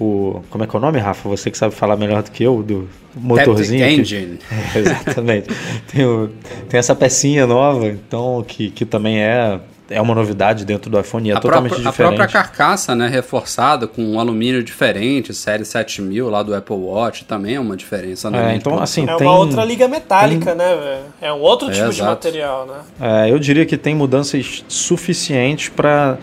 o. 0.00 0.40
Como 0.50 0.64
é 0.64 0.66
que 0.66 0.74
é 0.74 0.78
o 0.78 0.82
nome, 0.82 0.98
Rafa? 0.98 1.28
Você 1.28 1.50
que 1.50 1.58
sabe 1.58 1.74
falar 1.74 1.96
melhor 1.96 2.22
do 2.22 2.30
que 2.30 2.42
eu, 2.42 2.62
do 2.62 2.88
motorzinho. 3.14 3.80
Taptic 3.80 3.96
que- 3.96 4.00
Engine. 4.16 4.38
é, 4.74 4.78
exatamente. 4.80 5.48
tem, 5.92 6.04
o- 6.04 6.30
tem 6.68 6.78
essa 6.78 6.94
pecinha 6.94 7.46
nova, 7.46 7.86
então, 7.88 8.42
que, 8.46 8.70
que 8.70 8.84
também 8.84 9.20
é, 9.20 9.60
é 9.90 10.00
uma 10.00 10.14
novidade 10.14 10.64
dentro 10.64 10.88
do 10.90 10.98
iPhone 10.98 11.28
e 11.28 11.32
é 11.32 11.36
a, 11.36 11.40
totalmente 11.40 11.70
própria, 11.72 11.88
a 11.88 11.90
diferente. 11.90 12.16
própria 12.16 12.32
carcaça, 12.32 12.94
né, 12.94 13.08
reforçada 13.08 13.86
com 13.88 14.02
um 14.02 14.18
alumínio 14.20 14.62
diferente, 14.62 15.34
série 15.34 15.64
7000 15.64 16.30
lá 16.30 16.42
do 16.42 16.54
Apple 16.54 16.76
Watch, 16.76 17.24
também 17.24 17.56
é 17.56 17.60
uma 17.60 17.76
diferença. 17.76 18.30
na 18.30 18.38
É, 18.38 18.48
de 18.52 18.56
então, 18.58 18.78
assim, 18.80 19.02
É 19.08 19.16
tem, 19.16 19.26
uma 19.26 19.36
outra 19.36 19.64
liga 19.64 19.86
metálica, 19.88 20.54
né, 20.54 20.76
velho? 20.76 21.02
É 21.20 21.32
um 21.32 21.40
outro 21.40 21.68
É, 21.68 21.72
tipo 21.72 21.84
de 21.90 21.96
exato. 21.96 22.10
material, 22.10 22.66
né? 22.66 23.24
é, 23.26 23.30
eu 23.30 23.38
diria 23.38 23.66
que 23.66 23.76
tem 23.76 23.94
mudanças 23.94 24.64
suficientes 24.68 25.68
para 25.68 26.16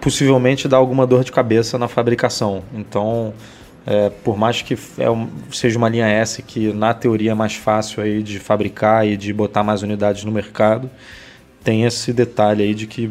possivelmente 0.00 0.68
dar 0.68 0.76
alguma 0.76 1.06
dor 1.06 1.24
de 1.24 1.32
cabeça 1.32 1.78
na 1.78 1.88
fabricação. 1.88 2.62
Então, 2.74 3.32
é, 3.86 4.10
por 4.22 4.36
mais 4.36 4.60
que 4.62 4.76
é 4.98 5.10
um- 5.10 5.28
seja 5.50 5.78
uma 5.78 5.88
linha 5.88 6.06
S 6.06 6.42
que 6.42 6.72
na 6.72 6.92
teoria 6.94 7.30
é 7.32 7.34
mais 7.34 7.54
fácil 7.54 8.02
aí 8.02 8.22
de 8.22 8.38
fabricar 8.38 9.06
e 9.06 9.16
de 9.16 9.32
botar 9.32 9.62
mais 9.62 9.82
unidades 9.82 10.24
no 10.24 10.30
mercado, 10.32 10.90
tem 11.64 11.84
esse 11.84 12.12
detalhe 12.12 12.62
aí 12.62 12.74
de 12.74 12.86
que 12.86 13.10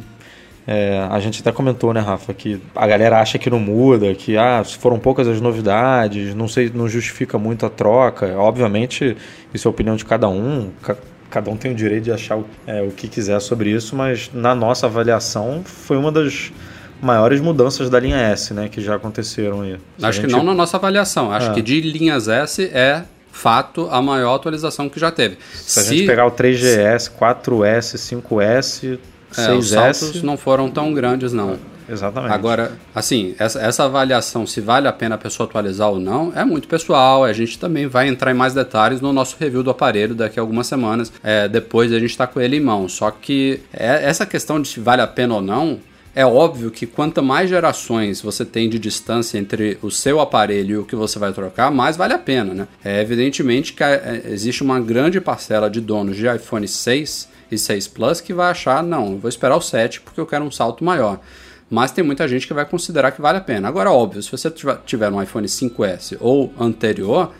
é, 0.66 1.06
a 1.12 1.20
gente 1.20 1.42
até 1.42 1.52
comentou, 1.52 1.94
né, 1.94 2.00
Rafa, 2.00 2.34
que 2.34 2.62
a 2.74 2.88
galera 2.88 3.20
acha 3.20 3.38
que 3.38 3.50
não 3.50 3.60
muda, 3.60 4.14
que 4.16 4.38
ah, 4.38 4.64
foram 4.64 4.98
poucas 4.98 5.28
as 5.28 5.42
novidades, 5.42 6.34
não 6.34 6.48
sei, 6.48 6.72
não 6.74 6.88
justifica 6.88 7.38
muito 7.38 7.66
a 7.66 7.70
troca. 7.70 8.28
Obviamente, 8.38 9.18
isso 9.54 9.68
é 9.68 9.70
a 9.70 9.72
opinião 9.72 9.96
de 9.96 10.06
cada 10.06 10.30
um. 10.30 10.70
ca- 10.82 10.96
Cada 11.30 11.50
um 11.50 11.58
tem 11.58 11.72
o 11.72 11.76
direito 11.76 12.04
de 12.04 12.12
achar 12.12 12.38
o, 12.38 12.46
é, 12.68 12.84
o 12.84 12.92
que 12.92 13.08
quiser 13.08 13.40
sobre 13.42 13.72
isso, 13.72 13.96
mas 13.96 14.30
na 14.32 14.54
nossa 14.54 14.86
avaliação 14.86 15.64
foi 15.66 15.98
uma 15.98 16.12
das 16.12 16.54
maiores 17.02 17.42
mudanças 17.42 17.90
da 17.90 18.00
linha 18.00 18.18
S, 18.18 18.54
né, 18.54 18.70
que 18.70 18.80
já 18.80 18.96
aconteceram 18.96 19.62
aí. 19.62 19.78
Acho 20.02 20.22
que 20.22 20.28
gente- 20.28 20.38
não 20.38 20.44
na 20.44 20.54
nossa 20.54 20.78
avaliação. 20.78 21.32
Acho 21.32 21.50
É. 21.50 21.54
que 21.56 21.62
de 21.64 21.82
linhas 21.82 22.28
S 22.28 22.64
é 22.72 23.04
fato 23.34 23.90
a 23.92 24.02
maior 24.02 24.36
atualização 24.36 24.88
que 24.88 25.00
já 25.00 25.12
teve. 25.12 25.38
Se 25.54 25.80
a 25.80 25.84
gente 25.84 26.06
pegar 26.06 26.26
o 26.28 26.32
3GS, 26.32 27.12
4S, 27.20 27.98
5S, 27.98 29.00
é, 29.38 29.52
os 29.52 29.66
6S, 29.66 29.94
saltos 29.94 30.22
não 30.22 30.38
foram 30.38 30.70
tão 30.70 30.94
grandes, 30.94 31.34
não. 31.34 31.58
Exatamente. 31.90 32.34
Agora, 32.34 32.72
assim, 32.96 33.36
essa, 33.38 33.60
essa 33.60 33.84
avaliação, 33.84 34.48
se 34.48 34.62
vale 34.62 34.88
a 34.88 34.94
pena 34.94 35.16
a 35.16 35.18
pessoa 35.18 35.50
atualizar 35.50 35.90
ou 35.90 36.00
não, 36.00 36.32
é 36.36 36.46
muito 36.46 36.68
pessoal. 36.68 37.24
A 37.24 37.34
gente 37.34 37.60
também 37.60 37.88
vai 37.88 38.08
entrar 38.08 38.32
em 38.32 38.36
mais 38.36 38.54
detalhes 38.54 39.02
no 39.02 39.12
nosso 39.12 39.36
review 39.40 39.64
do 39.64 39.72
aparelho 39.72 40.16
daqui 40.16 40.40
a 40.40 40.44
algumas 40.44 40.68
semanas, 40.68 41.12
é, 41.24 41.48
depois 41.48 41.92
a 41.92 42.00
gente 42.00 42.12
está 42.12 42.26
com 42.26 42.40
ele 42.40 42.58
em 42.58 42.62
mão. 42.62 42.88
Só 42.88 43.12
que 43.12 43.60
é, 43.74 44.06
essa 44.06 44.26
questão 44.26 44.62
de 44.62 44.68
se 44.68 44.80
vale 44.80 45.02
a 45.02 45.08
pena 45.08 45.36
ou 45.36 45.42
não, 45.42 45.80
é 46.16 46.26
óbvio 46.26 46.70
que 46.70 46.86
quanto 46.86 47.24
mais 47.24 47.50
gerações 47.50 48.22
você 48.22 48.46
tem 48.46 48.70
de 48.70 48.78
distância 48.78 49.38
entre 49.38 49.78
o 49.82 49.90
seu 49.90 50.20
aparelho 50.20 50.76
e 50.76 50.78
o 50.78 50.86
que 50.86 50.96
você 50.96 51.18
vai 51.18 51.34
trocar, 51.34 51.72
mais 51.72 51.98
vale 51.98 52.14
a 52.14 52.20
pena, 52.20 52.54
né? 52.54 52.68
É 52.84 53.02
evidentemente 53.02 53.74
que 53.74 53.84
é, 53.84 54.24
existe 54.26 54.62
uma 54.62 54.80
grande 54.80 55.20
parcela 55.20 55.70
de 55.70 55.82
donos 55.82 56.16
de 56.16 56.28
iPhone 56.28 56.68
6 56.68 57.30
e 57.52 57.58
6 57.58 57.88
Plus 57.88 58.22
que 58.22 58.34
vai 58.34 58.52
achar, 58.52 58.84
não, 58.84 59.18
vou 59.18 59.30
esperar 59.30 59.56
o 59.56 59.62
7 59.62 60.02
porque 60.02 60.20
eu 60.20 60.26
quero 60.26 60.46
um 60.46 60.52
salto 60.52 60.84
maior. 60.84 61.20
Mas 61.70 61.92
tem 61.92 62.04
muita 62.04 62.28
gente 62.28 62.46
que 62.46 62.54
vai 62.54 62.66
considerar 62.66 63.12
que 63.12 63.22
vale 63.22 63.40
a 63.40 63.42
pena. 63.42 63.68
Agora, 63.68 63.92
óbvio, 63.92 64.22
se 64.22 64.32
você 64.32 64.52
tiver 64.86 65.10
um 65.10 65.20
iPhone 65.20 65.48
5S 65.48 66.18
ou 66.20 66.54
anterior, 66.60 67.34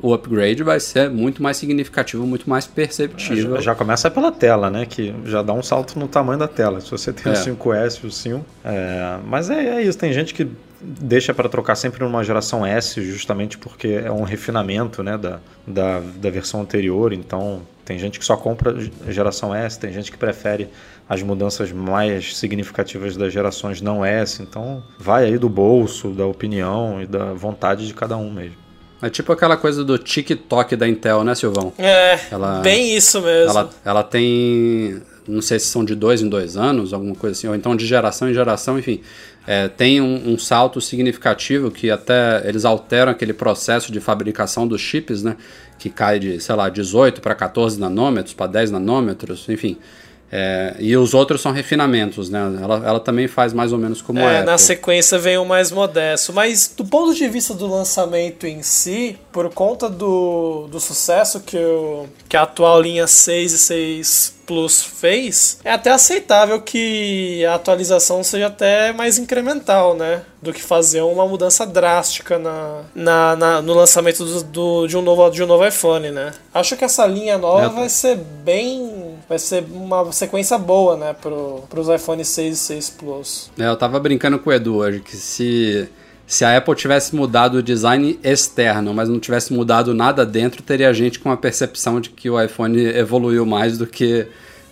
o 0.00 0.14
upgrade 0.14 0.62
vai 0.62 0.78
ser 0.78 1.10
muito 1.10 1.42
mais 1.42 1.56
significativo, 1.56 2.26
muito 2.26 2.48
mais 2.48 2.66
perceptível. 2.66 3.56
Já, 3.56 3.62
já, 3.62 3.74
começa 3.74 4.10
pela 4.10 4.30
tela, 4.30 4.70
né? 4.70 4.86
Que 4.86 5.14
já 5.24 5.42
dá 5.42 5.52
um 5.52 5.62
salto 5.62 5.98
no 5.98 6.06
tamanho 6.06 6.38
da 6.38 6.48
tela. 6.48 6.80
Se 6.80 6.90
você 6.90 7.12
tem 7.12 7.32
é. 7.32 7.34
o 7.34 7.38
5S, 7.38 8.04
o 8.04 8.10
5. 8.10 8.44
É, 8.64 9.18
mas 9.26 9.50
é, 9.50 9.78
é, 9.78 9.82
isso, 9.82 9.98
tem 9.98 10.12
gente 10.12 10.32
que 10.32 10.48
deixa 10.80 11.34
para 11.34 11.48
trocar 11.48 11.74
sempre 11.74 12.04
numa 12.04 12.22
geração 12.22 12.64
S, 12.64 13.02
justamente 13.02 13.58
porque 13.58 13.88
é 13.88 14.10
um 14.10 14.22
refinamento 14.22 15.02
né, 15.02 15.18
da, 15.18 15.40
da, 15.66 16.00
da 16.00 16.30
versão 16.30 16.60
anterior. 16.60 17.12
Então 17.12 17.62
tem 17.84 17.98
gente 17.98 18.18
que 18.20 18.24
só 18.24 18.36
compra 18.36 18.76
geração 19.08 19.52
S, 19.52 19.78
tem 19.78 19.92
gente 19.92 20.12
que 20.12 20.18
prefere 20.18 20.68
as 21.08 21.22
mudanças 21.22 21.72
mais 21.72 22.36
significativas 22.36 23.16
das 23.16 23.32
gerações 23.32 23.80
não 23.80 24.04
S. 24.04 24.42
Então 24.42 24.84
vai 24.96 25.24
aí 25.24 25.38
do 25.38 25.48
bolso, 25.48 26.10
da 26.10 26.26
opinião 26.26 27.02
e 27.02 27.06
da 27.06 27.32
vontade 27.32 27.86
de 27.86 27.94
cada 27.94 28.16
um 28.16 28.30
mesmo. 28.30 28.67
É 29.00 29.08
tipo 29.08 29.32
aquela 29.32 29.56
coisa 29.56 29.84
do 29.84 29.96
TikTok 29.96 30.74
da 30.74 30.88
Intel, 30.88 31.22
né, 31.22 31.34
Silvão? 31.34 31.72
É, 31.78 32.18
ela, 32.30 32.60
bem 32.60 32.96
isso 32.96 33.20
mesmo. 33.20 33.50
Ela, 33.50 33.70
ela 33.84 34.02
tem, 34.02 35.00
não 35.26 35.40
sei 35.40 35.58
se 35.60 35.66
são 35.66 35.84
de 35.84 35.94
dois 35.94 36.20
em 36.20 36.28
dois 36.28 36.56
anos, 36.56 36.92
alguma 36.92 37.14
coisa 37.14 37.36
assim, 37.36 37.46
ou 37.46 37.54
então 37.54 37.76
de 37.76 37.86
geração 37.86 38.28
em 38.28 38.34
geração, 38.34 38.78
enfim. 38.78 39.00
É, 39.46 39.68
tem 39.68 40.00
um, 40.00 40.32
um, 40.32 40.38
salto 40.38 40.80
significativo 40.80 41.70
que 41.70 41.90
até 41.90 42.42
eles 42.46 42.64
alteram 42.64 43.12
aquele 43.12 43.32
processo 43.32 43.90
de 43.90 43.98
fabricação 43.98 44.66
dos 44.66 44.80
chips, 44.80 45.22
né? 45.22 45.36
Que 45.78 45.88
cai 45.88 46.18
de, 46.18 46.38
sei 46.40 46.54
lá, 46.54 46.68
18 46.68 47.22
para 47.22 47.34
14 47.34 47.80
nanômetros, 47.80 48.34
para 48.34 48.48
10 48.48 48.72
nanômetros, 48.72 49.48
enfim. 49.48 49.78
É, 50.30 50.76
e 50.78 50.96
os 50.96 51.14
outros 51.14 51.40
são 51.40 51.52
refinamentos, 51.52 52.28
né? 52.28 52.40
Ela, 52.62 52.82
ela 52.84 53.00
também 53.00 53.26
faz 53.26 53.52
mais 53.52 53.72
ou 53.72 53.78
menos 53.78 54.02
como 54.02 54.18
é. 54.18 54.42
Na 54.42 54.58
sequência 54.58 55.18
vem 55.18 55.38
o 55.38 55.44
mais 55.44 55.72
modesto. 55.72 56.32
Mas 56.32 56.72
do 56.76 56.84
ponto 56.84 57.14
de 57.14 57.26
vista 57.28 57.54
do 57.54 57.66
lançamento 57.66 58.46
em 58.46 58.62
si, 58.62 59.18
por 59.32 59.48
conta 59.50 59.88
do, 59.88 60.68
do 60.70 60.78
sucesso 60.78 61.40
que, 61.40 61.56
o, 61.56 62.06
que 62.28 62.36
a 62.36 62.42
atual 62.42 62.80
linha 62.80 63.06
6 63.06 63.52
e 63.52 63.58
6 63.58 64.37
Plus 64.48 64.82
fez, 64.82 65.60
é 65.62 65.70
até 65.70 65.90
aceitável 65.90 66.58
que 66.62 67.44
a 67.44 67.54
atualização 67.56 68.24
seja 68.24 68.46
até 68.46 68.94
mais 68.94 69.18
incremental, 69.18 69.94
né? 69.94 70.22
Do 70.40 70.54
que 70.54 70.62
fazer 70.62 71.02
uma 71.02 71.26
mudança 71.28 71.66
drástica 71.66 72.38
na, 72.38 72.80
na, 72.94 73.36
na 73.36 73.60
no 73.60 73.74
lançamento 73.74 74.24
do, 74.24 74.42
do, 74.44 74.86
de, 74.86 74.96
um 74.96 75.02
novo, 75.02 75.28
de 75.28 75.42
um 75.42 75.46
novo 75.46 75.66
iPhone, 75.66 76.10
né? 76.10 76.32
Acho 76.54 76.78
que 76.78 76.84
essa 76.84 77.04
linha 77.04 77.36
nova 77.36 77.66
é. 77.66 77.68
vai 77.68 77.88
ser 77.90 78.16
bem. 78.16 79.18
Vai 79.28 79.38
ser 79.38 79.66
uma 79.70 80.10
sequência 80.12 80.56
boa, 80.56 80.96
né? 80.96 81.14
Pro, 81.20 81.64
pros 81.68 81.86
iPhone 81.88 82.24
6 82.24 82.56
e 82.56 82.58
6 82.58 82.90
Plus. 82.90 83.50
É, 83.58 83.66
eu 83.66 83.76
tava 83.76 84.00
brincando 84.00 84.38
com 84.38 84.48
o 84.48 84.52
Edu 84.52 84.76
hoje 84.76 85.00
que 85.00 85.14
se 85.14 85.86
se 86.28 86.44
a 86.44 86.58
Apple 86.58 86.74
tivesse 86.74 87.16
mudado 87.16 87.56
o 87.56 87.62
design 87.62 88.20
externo, 88.22 88.92
mas 88.92 89.08
não 89.08 89.18
tivesse 89.18 89.50
mudado 89.50 89.94
nada 89.94 90.26
dentro, 90.26 90.62
teria 90.62 90.92
gente 90.92 91.18
com 91.18 91.30
a 91.30 91.36
percepção 91.38 92.02
de 92.02 92.10
que 92.10 92.28
o 92.28 92.38
iPhone 92.38 92.78
evoluiu 92.78 93.46
mais 93.46 93.78
do 93.78 93.86
que 93.86 94.26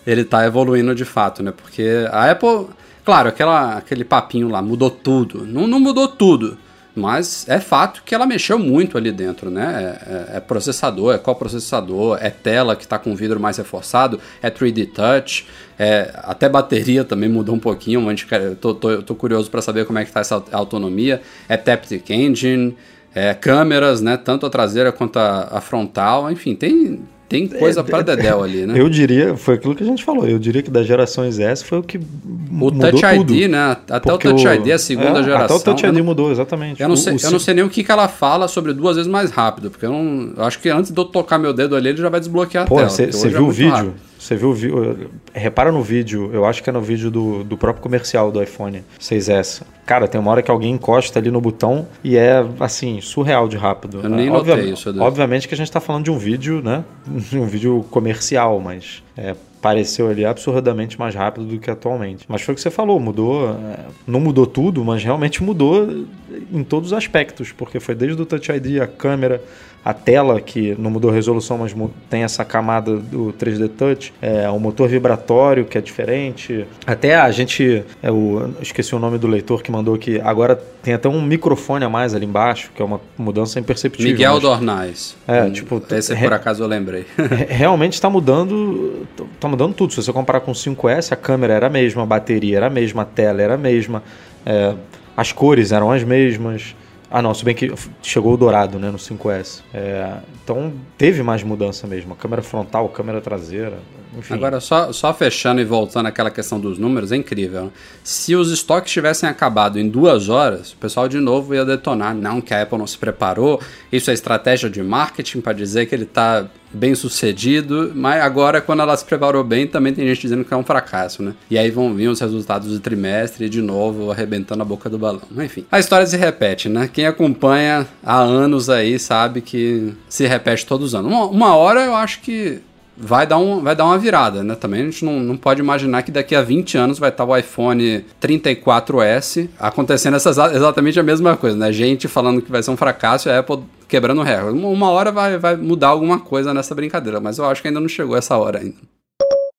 ele 0.06 0.20
está 0.20 0.44
evoluindo 0.44 0.94
de 0.94 1.06
fato, 1.06 1.42
né? 1.42 1.50
Porque 1.56 2.06
a 2.12 2.30
Apple, 2.30 2.66
claro, 3.02 3.30
aquela, 3.30 3.78
aquele 3.78 4.04
papinho 4.04 4.50
lá 4.50 4.60
mudou 4.60 4.90
tudo. 4.90 5.46
Não, 5.46 5.66
não 5.66 5.80
mudou 5.80 6.06
tudo, 6.06 6.58
mas 6.96 7.46
é 7.46 7.60
fato 7.60 8.02
que 8.04 8.14
ela 8.14 8.26
mexeu 8.26 8.58
muito 8.58 8.96
ali 8.96 9.12
dentro, 9.12 9.50
né? 9.50 9.98
É, 10.32 10.34
é, 10.34 10.36
é 10.38 10.40
processador, 10.40 11.14
é 11.14 11.18
coprocessador, 11.18 12.18
é 12.20 12.30
tela 12.30 12.74
que 12.74 12.84
está 12.84 12.98
com 12.98 13.14
vidro 13.14 13.38
mais 13.38 13.58
reforçado, 13.58 14.18
é 14.42 14.50
3D 14.50 14.90
Touch, 14.92 15.46
é, 15.78 16.10
até 16.22 16.48
bateria 16.48 17.04
também 17.04 17.28
mudou 17.28 17.54
um 17.54 17.58
pouquinho, 17.58 18.00
mas 18.00 18.26
tô, 18.60 18.74
tô, 18.74 19.02
tô 19.02 19.14
curioso 19.14 19.50
para 19.50 19.60
saber 19.60 19.84
como 19.84 19.98
é 19.98 20.04
que 20.04 20.10
está 20.10 20.20
essa 20.20 20.42
autonomia. 20.50 21.20
É 21.48 21.56
Taptic 21.58 22.08
Engine, 22.08 22.74
é, 23.14 23.34
câmeras, 23.34 24.00
né? 24.00 24.16
Tanto 24.16 24.46
a 24.46 24.50
traseira 24.50 24.90
quanto 24.90 25.18
a, 25.18 25.48
a 25.52 25.60
frontal, 25.60 26.30
enfim, 26.30 26.54
tem, 26.54 27.00
tem 27.28 27.49
coisa 27.49 27.80
é, 27.80 27.83
para 27.83 28.02
Dedel 28.02 28.42
ali, 28.42 28.66
né? 28.66 28.75
Eu 28.76 28.88
diria, 28.88 29.37
foi 29.37 29.54
aquilo 29.54 29.75
que 29.75 29.83
a 29.83 29.87
gente 29.87 30.04
falou, 30.04 30.28
eu 30.28 30.38
diria 30.38 30.62
que 30.62 30.71
das 30.71 30.87
gerações 30.87 31.38
S 31.40 31.64
foi 31.64 31.78
o 31.78 31.83
que 31.83 31.99
o 31.99 32.71
Touch 32.71 33.02
tudo, 33.16 33.35
ID, 33.35 33.50
né? 33.50 33.76
Até 33.90 34.12
o 34.12 34.18
Touch 34.18 34.47
ID, 34.47 34.71
a 34.71 34.78
segunda 34.78 35.21
é, 35.21 35.23
geração. 35.25 35.56
Até 35.56 35.71
o 35.71 35.75
Touch 35.75 35.87
ID 35.87 36.04
mudou, 36.04 36.30
exatamente. 36.30 36.80
Eu 36.80 36.88
não, 36.88 36.97
sei, 36.97 37.14
o, 37.14 37.21
eu 37.21 37.30
não 37.33 37.38
sei 37.38 37.54
nem 37.54 37.64
o 37.64 37.68
que, 37.68 37.83
que 37.83 37.90
ela 37.90 38.06
fala 38.06 38.47
sobre 38.47 38.73
duas 38.73 38.97
vezes 38.97 39.11
mais 39.11 39.30
rápido, 39.30 39.71
porque 39.71 39.87
eu 39.87 39.90
não. 39.90 40.33
Eu 40.37 40.45
acho 40.45 40.61
que 40.61 40.68
antes 40.68 40.92
de 40.92 41.00
eu 41.00 41.04
tocar 41.04 41.38
meu 41.38 41.52
dedo 41.52 41.75
ali, 41.75 41.88
ele 41.88 41.99
já 41.99 42.09
vai 42.09 42.21
desbloquear 42.21 42.66
Pô, 42.66 42.78
a 42.78 42.87
tela. 42.87 43.12
Você 43.12 43.28
viu 43.28 43.38
é 43.38 43.40
o 43.40 43.50
vídeo? 43.50 43.73
Rápido. 43.73 43.95
Você 44.26 44.35
viu, 44.35 44.52
viu, 44.52 45.09
repara 45.33 45.71
no 45.71 45.80
vídeo, 45.83 46.30
eu 46.33 46.45
acho 46.45 46.61
que 46.61 46.68
é 46.68 46.73
no 46.73 46.80
vídeo 46.80 47.12
do, 47.12 47.45
do 47.45 47.56
próprio 47.56 47.80
comercial 47.80 48.33
do 48.33 48.42
iPhone 48.42 48.83
6S. 48.99 49.62
Cara, 49.87 50.09
tem 50.09 50.21
uma 50.21 50.33
hora 50.33 50.42
que 50.42 50.50
alguém 50.50 50.73
encosta 50.73 51.21
ali 51.21 51.30
no 51.30 51.40
botão 51.40 51.87
e 52.02 52.16
é, 52.16 52.45
assim, 52.59 53.00
surreal 53.00 53.47
de 53.47 53.56
rápido. 53.56 54.00
Eu 54.02 54.11
nem 54.11 54.28
Obvia 54.28 54.56
notei 54.56 54.73
isso. 54.73 54.92
Obviamente 55.00 55.47
que 55.47 55.54
a 55.54 55.56
gente 55.56 55.68
está 55.68 55.78
falando 55.78 56.02
de 56.02 56.11
um 56.11 56.18
vídeo, 56.18 56.61
né? 56.61 56.85
um 57.35 57.47
vídeo 57.47 57.87
comercial, 57.88 58.59
mas 58.59 59.00
é, 59.16 59.37
pareceu 59.62 60.09
ali 60.09 60.25
absurdamente 60.25 60.99
mais 60.99 61.14
rápido 61.14 61.47
do 61.47 61.59
que 61.61 61.71
atualmente. 61.71 62.25
Mas 62.28 62.42
foi 62.42 62.52
o 62.52 62.56
que 62.56 62.61
você 62.61 62.71
falou, 62.71 62.99
mudou, 62.99 63.50
é, 63.50 63.78
não 64.09 64.18
mudou 64.18 64.45
tudo, 64.45 64.85
mas 64.85 65.04
realmente 65.04 65.40
mudou 65.40 66.04
em 66.52 66.64
todos 66.64 66.90
os 66.90 66.99
aspectos, 66.99 67.52
porque 67.52 67.78
foi 67.78 67.95
desde 67.95 68.21
o 68.21 68.26
Touch 68.26 68.50
ID, 68.50 68.80
a 68.80 68.88
câmera, 68.88 69.40
a 69.87 69.95
tela, 69.95 70.40
que 70.40 70.75
não 70.81 70.90
mudou 70.90 71.12
a 71.12 71.14
resolução, 71.14 71.59
mas 71.59 71.73
tem 72.11 72.25
essa 72.25 72.45
camada 72.45 72.97
do 72.97 73.33
3D 73.38 73.69
Touch, 73.69 74.12
é, 74.21 74.50
o 74.50 74.59
motor 74.59 74.88
vibratório, 74.88 75.64
que 75.64 75.78
é 75.78 75.81
diferente. 75.81 76.66
Até 76.85 77.14
a 77.14 77.31
gente, 77.31 77.85
é, 78.02 78.11
o, 78.11 78.50
esqueci 78.61 78.97
o 78.97 78.99
nome 78.99 79.16
do 79.16 79.28
leitor 79.28 79.62
que 79.62 79.71
mandou 79.71 79.97
que 79.97 80.21
agora 80.21 80.57
tem 80.83 80.93
até 80.93 81.09
um 81.09 81.23
microfone 81.23 81.85
a 81.85 81.88
mais 81.88 82.16
ali 82.16 82.26
embaixo, 82.26 82.73
que 82.75 82.83
é 82.83 82.85
uma 82.85 83.00
mudança 83.16 83.61
imperceptível. 83.61 84.11
Miguel 84.11 84.33
mas... 84.33 84.43
Dornais. 84.43 85.16
É, 85.28 85.45
hum, 85.45 85.52
tipo... 85.52 85.81
Esse 85.93 86.16
por 86.16 86.33
acaso 86.33 86.64
eu 86.64 86.66
lembrei. 86.66 87.07
realmente 87.49 87.93
está 87.93 88.11
mudando, 88.11 89.07
tá 89.38 89.47
mudando 89.47 89.73
tudo. 89.73 89.93
Se 89.93 90.02
você 90.02 90.12
comparar 90.12 90.40
com 90.40 90.50
o 90.50 90.55
5S, 90.55 91.12
a 91.12 91.16
câmera 91.16 91.55
era 91.55 91.69
a 91.69 91.71
mesma, 91.71 92.02
a 92.02 92.07
bateria 92.07 92.57
era 92.57 92.66
a 92.66 92.71
mesma, 92.71 93.02
a 93.02 93.05
tela 93.05 93.40
era 93.40 93.55
a 93.55 93.59
mesma, 93.59 94.02
é, 94.45 94.75
as 95.16 95.31
cores 95.31 95.71
eram 95.71 95.93
as 95.93 96.02
mesmas. 96.02 96.75
Ah, 97.16 97.23
não, 97.23 97.32
se 97.32 97.42
bem 97.46 97.54
que 97.54 97.73
chegou 98.02 98.35
o 98.35 98.37
dourado, 98.37 98.78
né, 98.78 98.90
no 98.90 98.99
5S. 98.99 99.62
É, 99.73 100.18
então 100.44 100.70
teve 100.99 101.23
mais 101.23 101.42
mudança 101.42 101.87
mesmo. 101.87 102.12
A 102.12 102.16
câmera 102.16 102.42
frontal, 102.42 102.90
câmera 102.90 103.23
traseira, 103.23 103.78
enfim. 104.16 104.35
Agora, 104.35 104.61
só, 104.61 104.92
só 104.92 105.12
fechando 105.12 105.61
e 105.61 105.64
voltando 105.64 106.06
àquela 106.06 106.30
questão 106.30 106.58
dos 106.58 106.78
números, 106.78 107.12
é 107.12 107.16
incrível. 107.16 107.64
Né? 107.64 107.70
Se 108.02 108.35
os 108.35 108.50
estoques 108.50 108.92
tivessem 108.92 109.28
acabado 109.28 109.78
em 109.78 109.88
duas 109.88 110.28
horas, 110.28 110.73
o 110.73 110.76
pessoal 110.76 111.08
de 111.08 111.20
novo 111.20 111.54
ia 111.54 111.64
detonar. 111.64 112.14
Não, 112.14 112.40
que 112.40 112.54
a 112.54 112.62
Apple 112.62 112.78
não 112.78 112.87
se 112.87 112.99
preparou. 112.99 113.61
Isso 113.92 114.11
é 114.11 114.14
estratégia 114.14 114.70
de 114.70 114.82
marketing 114.82 115.40
para 115.40 115.52
dizer 115.52 115.87
que 115.87 115.94
ele 115.94 116.04
está 116.04 116.46
bem 116.73 116.94
sucedido, 116.94 117.92
mas 117.94 118.23
agora 118.23 118.61
quando 118.61 118.82
ela 118.82 118.96
se 118.96 119.04
preparou 119.04 119.42
bem, 119.42 119.66
também 119.66 119.94
tem 119.94 120.06
gente 120.06 120.20
dizendo 120.20 120.44
que 120.44 120.52
é 120.52 120.56
um 120.56 120.64
fracasso, 120.64 121.23
né? 121.23 121.35
E 121.50 121.56
aí 121.56 121.70
vão 121.70 121.94
vir 121.94 122.08
os 122.08 122.20
resultados 122.20 122.68
do 122.68 122.80
trimestre 122.80 123.46
e 123.46 123.49
de 123.49 123.62
novo 123.62 124.11
arrebentando 124.11 124.62
a 124.62 124.64
boca 124.64 124.90
do 124.90 124.99
balão. 124.99 125.23
Enfim, 125.38 125.64
a 125.70 125.78
história 125.78 126.06
se 126.06 126.16
repete, 126.16 126.68
né? 126.68 126.88
Quem 126.92 127.06
acompanha 127.06 127.87
há 128.04 128.18
anos 128.18 128.68
aí 128.68 128.99
sabe 128.99 129.40
que 129.40 129.94
se 130.08 130.26
repete 130.26 130.66
todos 130.66 130.88
os 130.88 130.94
anos. 130.94 131.11
Uma, 131.11 131.26
uma 131.26 131.56
hora 131.56 131.85
eu 131.85 131.94
acho 131.94 132.20
que 132.20 132.61
vai 132.96 133.26
dar, 133.26 133.38
um, 133.38 133.62
vai 133.62 133.76
dar 133.76 133.84
uma 133.84 133.98
virada, 133.98 134.42
né? 134.42 134.54
Também 134.54 134.82
a 134.82 134.84
gente 134.84 135.04
não, 135.04 135.20
não 135.20 135.36
pode 135.36 135.60
imaginar 135.60 136.02
que 136.02 136.10
daqui 136.10 136.34
a 136.34 136.42
20 136.42 136.78
anos 136.78 136.98
vai 136.98 137.10
estar 137.10 137.24
o 137.24 137.36
iPhone 137.36 138.04
34S 138.20 139.48
acontecendo 139.58 140.16
essa, 140.16 140.30
exatamente 140.30 140.98
a 140.98 141.02
mesma 141.02 141.36
coisa, 141.36 141.56
né? 141.56 141.72
Gente 141.72 142.08
falando 142.08 142.40
que 142.40 142.50
vai 142.50 142.62
ser 142.62 142.70
um 142.70 142.76
fracasso 142.76 143.28
e 143.28 143.32
a 143.32 143.38
Apple 143.38 143.62
quebrando 143.86 144.22
recorde. 144.22 144.58
Uma 144.58 144.90
hora 144.90 145.12
vai, 145.12 145.38
vai 145.38 145.56
mudar 145.56 145.88
alguma 145.88 146.18
coisa 146.18 146.54
nessa 146.54 146.74
brincadeira, 146.74 147.20
mas 147.20 147.38
eu 147.38 147.44
acho 147.44 147.60
que 147.60 147.68
ainda 147.68 147.80
não 147.80 147.88
chegou 147.88 148.16
essa 148.16 148.36
hora 148.36 148.60
ainda. 148.60 148.76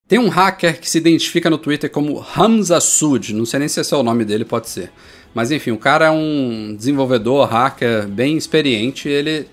Tem 0.08 0.18
um 0.18 0.30
hacker 0.30 0.80
que 0.80 0.90
se 0.90 0.98
identifica 0.98 1.50
no 1.50 1.58
Twitter 1.58 1.92
como 1.92 2.26
Hamza 2.36 2.80
Sud, 2.80 3.34
não 3.34 3.46
sei 3.46 3.60
nem 3.60 3.68
se 3.68 3.82
esse 3.82 3.94
é 3.94 3.98
o 3.98 4.04
nome 4.04 4.24
dele, 4.24 4.46
pode 4.46 4.70
ser. 4.70 4.90
Mas 5.36 5.52
enfim, 5.52 5.72
o 5.72 5.78
cara 5.78 6.06
é 6.06 6.10
um 6.10 6.74
desenvolvedor, 6.76 7.46
hacker 7.46 8.08
bem 8.08 8.38
experiente, 8.38 9.10
ele 9.10 9.48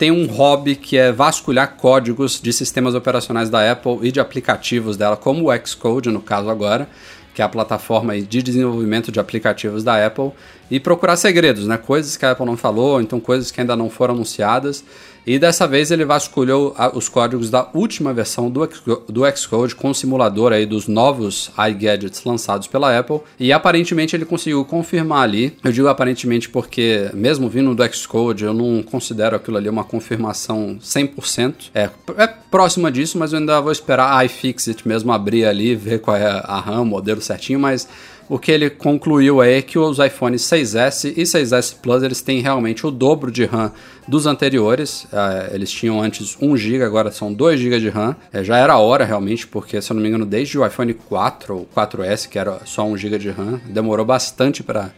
tem 0.00 0.10
um 0.10 0.24
hobby 0.24 0.76
que 0.76 0.96
é 0.96 1.12
vasculhar 1.12 1.76
códigos 1.76 2.40
de 2.40 2.54
sistemas 2.54 2.94
operacionais 2.94 3.50
da 3.50 3.70
Apple 3.70 3.98
e 4.00 4.10
de 4.10 4.18
aplicativos 4.18 4.96
dela, 4.96 5.14
como 5.14 5.50
o 5.50 5.66
Xcode, 5.66 6.08
no 6.08 6.22
caso 6.22 6.48
agora. 6.48 6.88
que 7.34 7.42
é 7.42 7.44
a 7.44 7.48
plataforma 7.48 8.18
de 8.20 8.42
desenvolvimento 8.42 9.12
de 9.12 9.20
aplicativos 9.20 9.84
da 9.84 10.04
Apple, 10.04 10.32
e 10.70 10.80
procurar 10.80 11.16
segredos, 11.16 11.66
né? 11.66 11.76
Coisas 11.76 12.16
que 12.16 12.24
a 12.24 12.32
Apple 12.32 12.44
não 12.44 12.56
falou, 12.56 13.00
então 13.00 13.20
coisas 13.20 13.50
que 13.50 13.60
ainda 13.60 13.76
não 13.76 13.88
foram 13.88 14.14
anunciadas. 14.14 14.82
E 15.26 15.38
dessa 15.38 15.66
vez 15.66 15.90
ele 15.90 16.04
vasculhou 16.04 16.74
os 16.94 17.08
códigos 17.08 17.50
da 17.50 17.68
última 17.74 18.12
versão 18.12 18.50
do, 18.50 18.68
do 19.08 19.36
Xcode 19.36 19.74
com 19.74 19.90
o 19.90 19.94
simulador 19.94 20.52
aí 20.52 20.66
dos 20.66 20.88
novos 20.88 21.50
iGadgets 21.58 22.24
lançados 22.24 22.66
pela 22.66 22.96
Apple. 22.98 23.20
E 23.38 23.52
aparentemente 23.52 24.16
ele 24.16 24.24
conseguiu 24.24 24.64
confirmar 24.64 25.22
ali. 25.22 25.56
Eu 25.62 25.72
digo 25.72 25.88
aparentemente 25.88 26.48
porque, 26.48 27.10
mesmo 27.12 27.48
vindo 27.48 27.74
do 27.74 27.94
Xcode, 27.94 28.44
eu 28.44 28.54
não 28.54 28.82
considero 28.82 29.36
aquilo 29.36 29.56
ali 29.56 29.68
uma 29.68 29.84
confirmação 29.84 30.78
100%. 30.82 31.70
É, 31.74 31.90
é 32.16 32.26
próxima 32.26 32.90
disso, 32.90 33.18
mas 33.18 33.32
eu 33.32 33.38
ainda 33.38 33.60
vou 33.60 33.72
esperar 33.72 34.16
a 34.16 34.24
iFixit 34.24 34.86
mesmo 34.86 35.12
abrir 35.12 35.44
ali, 35.44 35.74
ver 35.74 36.00
qual 36.00 36.16
é 36.16 36.26
a 36.26 36.60
RAM, 36.60 36.82
o 36.82 36.86
modelo 36.86 37.20
certinho, 37.20 37.60
mas 37.60 37.86
o 38.30 38.38
que 38.38 38.52
ele 38.52 38.70
concluiu 38.70 39.42
é 39.42 39.60
que 39.60 39.76
os 39.76 39.98
iPhones 39.98 40.42
6S 40.42 41.12
e 41.16 41.22
6S 41.22 41.74
Plus 41.82 42.04
eles 42.04 42.20
têm 42.20 42.40
realmente 42.40 42.86
o 42.86 42.90
dobro 42.90 43.28
de 43.28 43.44
RAM 43.44 43.72
dos 44.10 44.26
anteriores. 44.26 45.04
Uh, 45.04 45.54
eles 45.54 45.70
tinham 45.70 46.02
antes 46.02 46.36
1 46.40 46.56
GB, 46.56 46.84
agora 46.84 47.12
são 47.12 47.32
2 47.32 47.60
GB 47.60 47.78
de 47.78 47.88
RAM. 47.88 48.16
É, 48.32 48.42
já 48.42 48.58
era 48.58 48.76
hora 48.76 49.04
realmente, 49.04 49.46
porque 49.46 49.80
se 49.80 49.92
eu 49.92 49.94
não 49.94 50.02
me 50.02 50.08
engano, 50.08 50.26
desde 50.26 50.58
o 50.58 50.66
iPhone 50.66 50.92
4 50.92 51.56
ou 51.56 51.68
4S, 51.74 52.28
que 52.28 52.36
era 52.36 52.60
só 52.64 52.84
1 52.84 52.96
GB 52.96 53.18
de 53.18 53.30
RAM, 53.30 53.60
demorou 53.66 54.04
bastante 54.04 54.64
para 54.64 54.90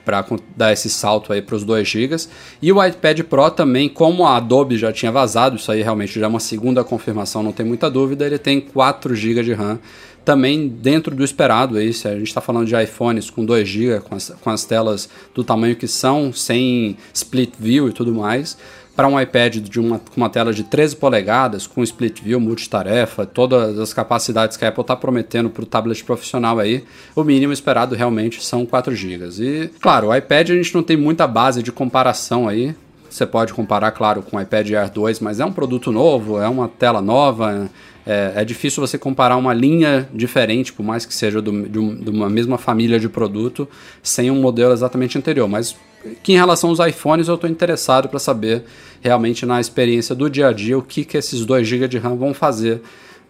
dar 0.57 0.73
esse 0.73 0.89
salto 0.89 1.31
aí 1.33 1.43
para 1.43 1.55
os 1.55 1.63
2 1.63 1.87
GB. 1.87 2.17
E 2.63 2.73
o 2.73 2.83
iPad 2.83 3.21
Pro 3.21 3.51
também, 3.51 3.89
como 3.89 4.27
a 4.27 4.37
Adobe 4.37 4.79
já 4.79 4.91
tinha 4.91 5.13
vazado, 5.13 5.57
isso 5.57 5.71
aí 5.71 5.83
realmente 5.83 6.19
já 6.19 6.25
é 6.25 6.29
uma 6.29 6.41
segunda 6.41 6.83
confirmação, 6.83 7.43
não 7.43 7.53
tem 7.53 7.67
muita 7.67 7.91
dúvida, 7.91 8.25
ele 8.25 8.39
tem 8.39 8.61
4 8.63 9.15
GB 9.15 9.43
de 9.43 9.53
RAM 9.53 9.79
também 10.25 10.69
dentro 10.69 11.15
do 11.15 11.25
esperado. 11.25 11.77
Aí, 11.77 11.93
se 11.93 12.09
a 12.09 12.15
gente 12.15 12.29
está 12.29 12.41
falando 12.41 12.67
de 12.67 12.81
iPhones 12.81 13.29
com 13.29 13.45
2 13.45 13.69
GB, 13.69 14.01
com 14.01 14.17
com 14.41 14.51
as 14.51 14.65
telas 14.65 15.09
do 15.35 15.43
tamanho 15.43 15.77
que 15.77 15.89
são, 15.89 16.33
sem 16.33 16.97
split 17.13 17.53
view 17.59 17.89
e 17.89 17.93
tudo 17.93 18.15
mais, 18.15 18.57
para 18.95 19.09
um 19.09 19.19
iPad 19.19 19.57
de 19.57 19.81
uma, 19.81 19.99
com 19.99 20.17
uma 20.17 20.29
tela 20.29 20.53
de 20.53 20.65
13 20.65 20.97
polegadas, 20.97 21.67
com 21.67 21.83
split 21.83 22.23
view, 22.23 22.39
multitarefa, 22.39 23.25
todas 23.25 23.79
as 23.79 23.95
capacidades 23.95 24.57
que 24.57 24.65
a 24.65 24.69
Apple 24.69 24.83
está 24.83 24.95
prometendo 24.95 25.49
para 25.49 25.63
o 25.63 25.67
tablet 25.67 26.05
profissional 26.05 26.59
aí, 26.59 26.85
o 27.17 27.25
mínimo 27.25 27.53
esperado 27.53 27.95
realmente 27.95 28.45
são 28.45 28.67
4 28.67 28.95
GB. 28.95 29.29
E, 29.41 29.69
claro, 29.81 30.09
o 30.09 30.15
iPad 30.15 30.51
a 30.51 30.55
gente 30.55 30.75
não 30.75 30.83
tem 30.83 30.97
muita 30.97 31.27
base 31.27 31.63
de 31.63 31.73
comparação 31.73 32.49
aí. 32.49 32.75
Você 33.09 33.27
pode 33.27 33.53
comparar, 33.53 33.91
claro, 33.93 34.23
com 34.23 34.37
o 34.37 34.41
iPad 34.41 34.71
Air 34.71 34.91
2, 34.91 35.21
mas 35.21 35.39
é 35.39 35.45
um 35.45 35.53
produto 35.53 35.93
novo, 35.93 36.41
é 36.41 36.49
uma 36.49 36.67
tela 36.67 37.03
nova, 37.03 37.71
é, 38.07 38.33
é, 38.37 38.45
difícil 38.45 38.85
você 38.85 38.99
comparar 38.99 39.37
uma 39.37 39.55
linha 39.55 40.09
diferente, 40.13 40.73
por 40.73 40.83
mais 40.83 41.07
que 41.07 41.15
seja 41.15 41.41
do, 41.41 41.69
de, 41.69 41.79
um, 41.79 41.95
de, 41.95 42.11
uma 42.11 42.29
mesma 42.29 42.59
família 42.59 42.99
de 42.99 43.09
produto, 43.09 43.69
sem 44.03 44.31
um 44.31 44.41
modelo 44.41 44.73
exatamente 44.73 45.17
anterior. 45.17 45.49
Mas 45.49 45.77
que 46.23 46.33
em 46.33 46.37
relação 46.37 46.71
aos 46.71 46.81
iPhones 46.81 47.29
eu 47.29 47.37
estou 47.37 47.49
interessado 47.49 48.09
para 48.09 48.19
saber 48.19 48.65
realmente 49.01 49.47
na 49.47 49.61
experiência 49.61 50.15
do 50.15 50.29
dia 50.29 50.49
a 50.49 50.53
dia 50.53 50.77
o 50.77 50.83
que, 50.83 51.05
que 51.05 51.17
esses 51.17 51.45
2 51.45 51.67
GB 51.67 51.89
de 51.89 51.99
RAM 51.99 52.17
vão 52.17 52.35
fazer 52.35 52.83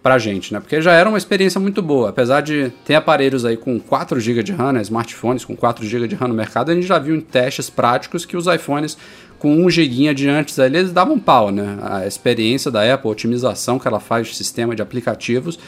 para 0.02 0.14
a 0.14 0.19
gente, 0.19 0.52
né? 0.52 0.59
Porque 0.59 0.81
já 0.83 0.93
era 0.93 1.09
uma 1.09 1.17
experiência 1.17 1.61
muito 1.61 1.81
boa. 1.81 2.09
Apesar 2.09 2.41
de 2.41 2.73
ter 2.85 2.95
aparelhos 2.95 3.45
aí 3.45 3.57
com 3.57 3.79
4 3.79 4.19
GB 4.19 4.43
de 4.43 4.52
RAM, 4.52 4.73
né? 4.73 4.83
smartphones 4.83 5.45
com 5.45 5.55
4 5.55 5.87
GB 5.87 6.09
de 6.09 6.17
RAM 6.17 6.29
no 6.29 6.35
mercado, 6.35 6.73
a 6.73 6.75
gente 6.75 6.87
já 6.87 6.99
viu 6.99 7.14
em 7.14 7.21
testes 7.21 7.71
práticos 7.71 8.25
que 8.25 8.37
os 8.37 8.47
iPhones 8.47 8.99
com 9.43 9.67
1 9.67 9.71
GB 9.71 10.15
de 10.15 10.29
antes 10.29 10.57
ali, 10.61 10.79
eles 10.79 10.93
davam 10.93 11.19
pau, 11.19 11.51
né? 11.51 11.77
A 11.83 12.07
experiência 12.07 12.71
da 12.71 12.95
Apple, 12.95 13.09
a 13.09 13.11
otimização 13.11 13.77
que 13.77 13.89
ela 13.89 13.99
faz 13.99 14.29
de 14.29 14.37
sistema 14.37 14.77
de 14.77 14.81
aplicativos, 14.81 15.59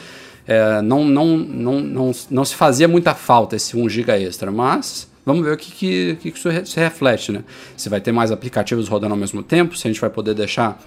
é, 0.47 0.81
não, 0.81 1.03
não, 1.03 1.35
não, 1.35 1.81
não, 1.81 2.11
não 2.31 2.45
se 2.45 2.55
fazia 2.55 2.87
muita 2.87 3.13
falta 3.13 3.57
esse 3.57 3.75
1 3.75 3.89
GB 3.89 4.23
extra, 4.23 4.49
mas 4.49 5.09
vamos 5.25 5.43
ver 5.43 5.51
o 5.51 5.57
que, 5.57 5.71
que, 5.73 6.15
que 6.21 6.29
isso 6.29 6.49
se 6.65 6.79
reflete, 6.79 7.33
né? 7.33 7.43
Se 7.75 7.89
vai 7.89 7.99
ter 7.99 8.13
mais 8.13 8.31
aplicativos 8.31 8.87
rodando 8.87 9.13
ao 9.13 9.19
mesmo 9.19 9.43
tempo, 9.43 9.75
se 9.75 9.85
a 9.85 9.91
gente 9.91 9.99
vai 9.99 10.09
poder 10.09 10.33
deixar 10.33 10.79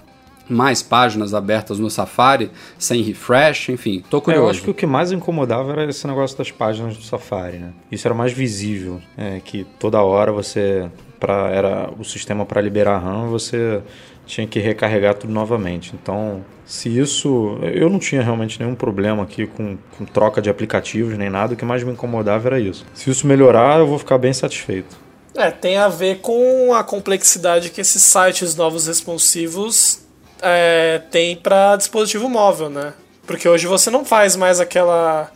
mais 0.49 0.81
páginas 0.81 1.35
abertas 1.35 1.77
no 1.77 1.91
Safari, 1.91 2.49
sem 2.79 3.03
refresh, 3.03 3.69
enfim, 3.69 4.03
tô 4.09 4.19
curioso. 4.19 4.43
É, 4.43 4.47
eu 4.47 4.49
acho 4.49 4.63
que 4.63 4.71
o 4.71 4.73
que 4.73 4.87
mais 4.87 5.11
incomodava 5.11 5.73
era 5.73 5.87
esse 5.87 6.07
negócio 6.07 6.35
das 6.35 6.49
páginas 6.49 6.97
do 6.97 7.03
Safari, 7.03 7.59
né? 7.59 7.71
Isso 7.91 8.07
era 8.07 8.15
mais 8.15 8.33
visível, 8.33 8.99
é, 9.15 9.39
que 9.45 9.63
toda 9.77 10.01
hora 10.01 10.31
você 10.31 10.89
para 11.19 11.49
era 11.49 11.89
o 11.97 12.03
sistema 12.03 12.45
para 12.45 12.61
liberar 12.61 12.99
RAM, 12.99 13.27
você 13.27 13.81
tinha 14.25 14.45
que 14.47 14.59
recarregar 14.59 15.15
tudo 15.15 15.33
novamente. 15.33 15.93
Então, 15.99 16.45
se 16.65 16.87
isso. 16.87 17.57
Eu 17.63 17.89
não 17.89 17.99
tinha 17.99 18.21
realmente 18.21 18.59
nenhum 18.59 18.75
problema 18.75 19.23
aqui 19.23 19.47
com, 19.47 19.77
com, 19.97 20.05
troca 20.05 20.41
de 20.41 20.49
aplicativos 20.49 21.17
nem 21.17 21.29
nada, 21.29 21.53
o 21.53 21.57
que 21.57 21.65
mais 21.65 21.83
me 21.83 21.91
incomodava 21.91 22.47
era 22.47 22.59
isso. 22.59 22.85
Se 22.93 23.09
isso 23.09 23.25
melhorar, 23.25 23.79
eu 23.79 23.87
vou 23.87 23.97
ficar 23.97 24.17
bem 24.17 24.31
satisfeito. 24.31 24.95
É, 25.35 25.49
tem 25.49 25.77
a 25.77 25.87
ver 25.87 26.19
com 26.19 26.73
a 26.73 26.83
complexidade 26.83 27.69
que 27.69 27.81
esses 27.81 28.01
sites 28.01 28.55
novos 28.55 28.87
responsivos 28.87 30.01
é, 30.41 31.01
têm 31.11 31.35
para 31.35 31.75
dispositivo 31.75 32.29
móvel, 32.29 32.69
né? 32.69 32.93
Porque 33.25 33.47
hoje 33.47 33.67
você 33.67 33.89
não 33.89 34.03
faz 34.03 34.35
mais 34.35 34.59
aquela 34.59 35.31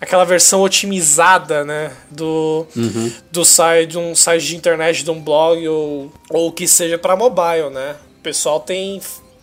aquela 0.00 0.24
versão 0.24 0.62
otimizada, 0.62 1.64
né, 1.64 1.92
do, 2.10 2.66
uhum. 2.74 3.12
do 3.30 3.44
site, 3.44 3.90
de 3.90 3.98
um 3.98 4.14
site 4.14 4.46
de 4.46 4.56
internet, 4.56 5.04
de 5.04 5.10
um 5.10 5.20
blog 5.20 5.68
ou 5.68 6.12
ou 6.30 6.50
que 6.50 6.66
seja 6.66 6.96
para 6.96 7.16
mobile, 7.16 7.70
né? 7.70 7.96
O 8.18 8.22
pessoal 8.22 8.60
tem 8.60 9.00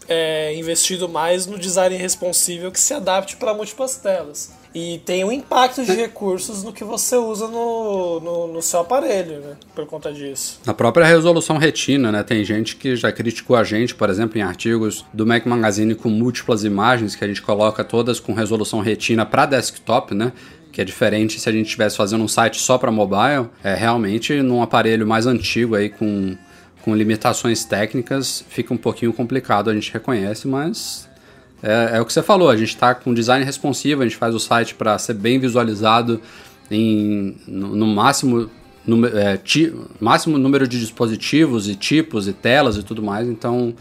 é, 0.08 0.56
investido 0.56 1.10
mais 1.10 1.46
no 1.46 1.58
design 1.58 1.96
responsível 1.96 2.72
que 2.72 2.80
se 2.80 2.94
adapte 2.94 3.36
para 3.36 3.54
múltiplas 3.54 3.98
telas. 3.98 4.56
E 4.74 5.02
tem 5.06 5.24
um 5.24 5.32
impacto 5.32 5.84
de 5.84 5.92
recursos 5.92 6.64
no 6.64 6.72
que 6.72 6.84
você 6.84 7.16
usa 7.16 7.48
no, 7.48 8.20
no, 8.20 8.48
no, 8.54 8.62
seu 8.62 8.82
aparelho, 8.82 9.40
né? 9.40 9.56
Por 9.74 9.88
conta 9.88 10.14
disso. 10.14 10.60
Na 10.66 10.74
própria 10.74 11.06
resolução 11.06 11.58
retina, 11.58 12.12
né? 12.12 12.22
Tem 12.22 12.44
gente 12.44 12.76
que 12.76 12.96
já 12.96 13.12
criticou 13.12 13.56
a 13.56 13.64
gente, 13.64 13.96
por 13.96 14.10
exemplo, 14.10 14.38
em 14.38 14.42
artigos 14.42 15.04
do 15.12 15.26
Mac 15.26 15.46
Magazine 15.46 15.96
com 15.96 16.10
múltiplas 16.10 16.64
imagens 16.64 17.16
que 17.16 17.24
a 17.24 17.28
gente 17.28 17.42
coloca 17.42 17.84
todas 17.84 18.20
com 18.20 18.34
resolução 18.34 18.80
retina 18.80 19.26
para 19.26 19.48
desktop, 19.48 20.14
né? 20.14 20.32
que 20.72 20.82
é 20.82 20.86
diferente 20.86 21.40
se 21.40 21.50
a 21.50 21.52
gente 21.52 21.66
estivesse 21.66 21.98
fazendo 21.98 22.24
um 22.24 22.28
site 22.28 22.62
só 22.62 22.78
para 22.78 22.92
mobile, 22.92 23.50
é 23.64 23.74
realmente 23.74 24.44
num 24.44 24.62
aparelho 24.62 25.08
mais 25.08 25.26
antigo 25.26 25.74
aí 25.74 25.90
com, 25.90 26.38
com 26.88 26.96
limitações 26.96 27.66
técnicas 27.66 28.46
fica 28.48 28.74
um 28.74 28.78
pouquinho 28.78 29.12
complicado, 29.12 29.70
a 29.70 29.74
gente 29.74 29.92
reconhece, 29.92 30.48
mas 30.48 31.06
é, 31.62 31.98
é 31.98 32.02
o 32.02 32.06
que 32.06 32.14
você 32.14 32.24
falou, 32.24 32.50
a 32.50 32.56
gente 32.56 32.70
está 32.70 32.96
com 32.96 33.14
design 33.14 33.44
responsivo, 33.44 34.04
a 34.04 34.06
gente 34.06 34.16
faz 34.16 34.34
o 34.34 34.40
site 34.40 34.74
para 34.74 34.98
ser 34.98 35.16
bem 35.16 35.38
visualizado 35.38 36.22
em, 36.72 37.36
no, 37.46 37.76
no 37.76 37.88
máximo, 37.88 38.50
no, 38.86 39.06
é, 39.06 39.36
ti, 39.36 39.74
máximo 40.00 40.38
número 40.38 40.66
de 40.66 40.80
dispositivos 40.80 41.68
e 41.68 41.76
tipos 41.76 42.26
e 42.26 42.32
telas 42.32 42.78
e 42.78 42.84
tudo 42.84 43.04
mais, 43.04 43.28
então 43.28 43.76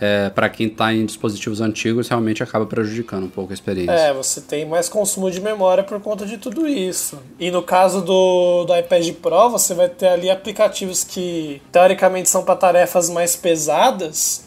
é, 0.00 0.30
para 0.30 0.48
quem 0.48 0.66
está 0.66 0.92
em 0.92 1.04
dispositivos 1.04 1.60
antigos, 1.60 2.08
realmente 2.08 2.42
acaba 2.42 2.66
prejudicando 2.66 3.24
um 3.24 3.30
pouco 3.30 3.52
a 3.52 3.54
experiência. 3.54 3.92
É, 3.92 4.12
você 4.12 4.40
tem 4.40 4.66
mais 4.66 4.88
consumo 4.88 5.30
de 5.30 5.40
memória 5.40 5.82
por 5.82 6.00
conta 6.00 6.26
de 6.26 6.38
tudo 6.38 6.66
isso. 6.68 7.18
E 7.38 7.50
no 7.50 7.62
caso 7.62 8.02
do, 8.02 8.64
do 8.64 8.76
iPad 8.76 9.12
Pro, 9.14 9.50
você 9.50 9.74
vai 9.74 9.88
ter 9.88 10.08
ali 10.08 10.30
aplicativos 10.30 11.02
que 11.04 11.60
teoricamente 11.72 12.28
são 12.28 12.44
para 12.44 12.56
tarefas 12.56 13.08
mais 13.08 13.36
pesadas 13.36 14.45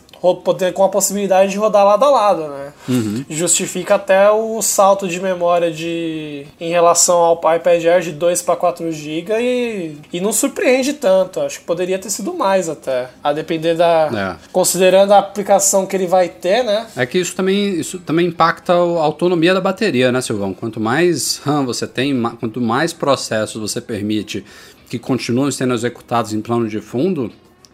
com 0.73 0.84
a 0.84 0.89
possibilidade 0.89 1.51
de 1.51 1.58
rodar 1.58 1.86
lado 1.86 2.03
a 2.03 2.10
lado, 2.10 2.41
né? 2.47 2.73
Uhum. 2.88 3.25
Justifica 3.29 3.95
até 3.95 4.29
o 4.29 4.62
salto 4.62 5.08
de 5.08 5.19
memória 5.19 5.71
de 5.71 6.45
em 6.60 6.69
relação 6.69 7.17
ao 7.17 7.36
iPad 7.55 7.86
Air 7.86 8.01
de 8.01 8.12
2 8.12 8.41
para 8.41 8.55
4 8.55 8.91
GB 8.91 9.34
e, 9.39 9.97
e 10.13 10.21
não 10.21 10.34
surpreende 10.34 10.93
tanto. 10.93 11.39
Acho 11.39 11.60
que 11.60 11.65
poderia 11.65 11.97
ter 11.97 12.10
sido 12.10 12.34
mais 12.34 12.67
até. 12.67 13.10
A 13.23 13.32
depender 13.32 13.75
da. 13.75 14.38
É. 14.43 14.49
Considerando 14.51 15.13
a 15.13 15.19
aplicação 15.19 15.86
que 15.86 15.95
ele 15.95 16.08
vai 16.08 16.29
ter, 16.29 16.63
né? 16.63 16.88
É 16.95 17.05
que 17.05 17.17
isso 17.17 17.36
também, 17.36 17.79
isso 17.79 17.99
também 17.99 18.27
impacta 18.27 18.73
a 18.73 18.75
autonomia 18.75 19.53
da 19.53 19.62
bateria, 19.62 20.12
né, 20.12 20.21
Silvão? 20.21 20.53
Quanto 20.53 20.79
mais 20.79 21.38
RAM 21.38 21.65
você 21.65 21.88
tem, 21.88 22.21
quanto 22.39 22.60
mais 22.60 22.93
processos 22.93 23.62
você 23.62 23.79
permite 23.79 24.43
que 24.89 24.97
continuem 24.97 25.51
sendo 25.51 25.73
executados 25.73 26.34
em 26.34 26.41
plano 26.41 26.67
de 26.67 26.82
fundo, 26.82 27.32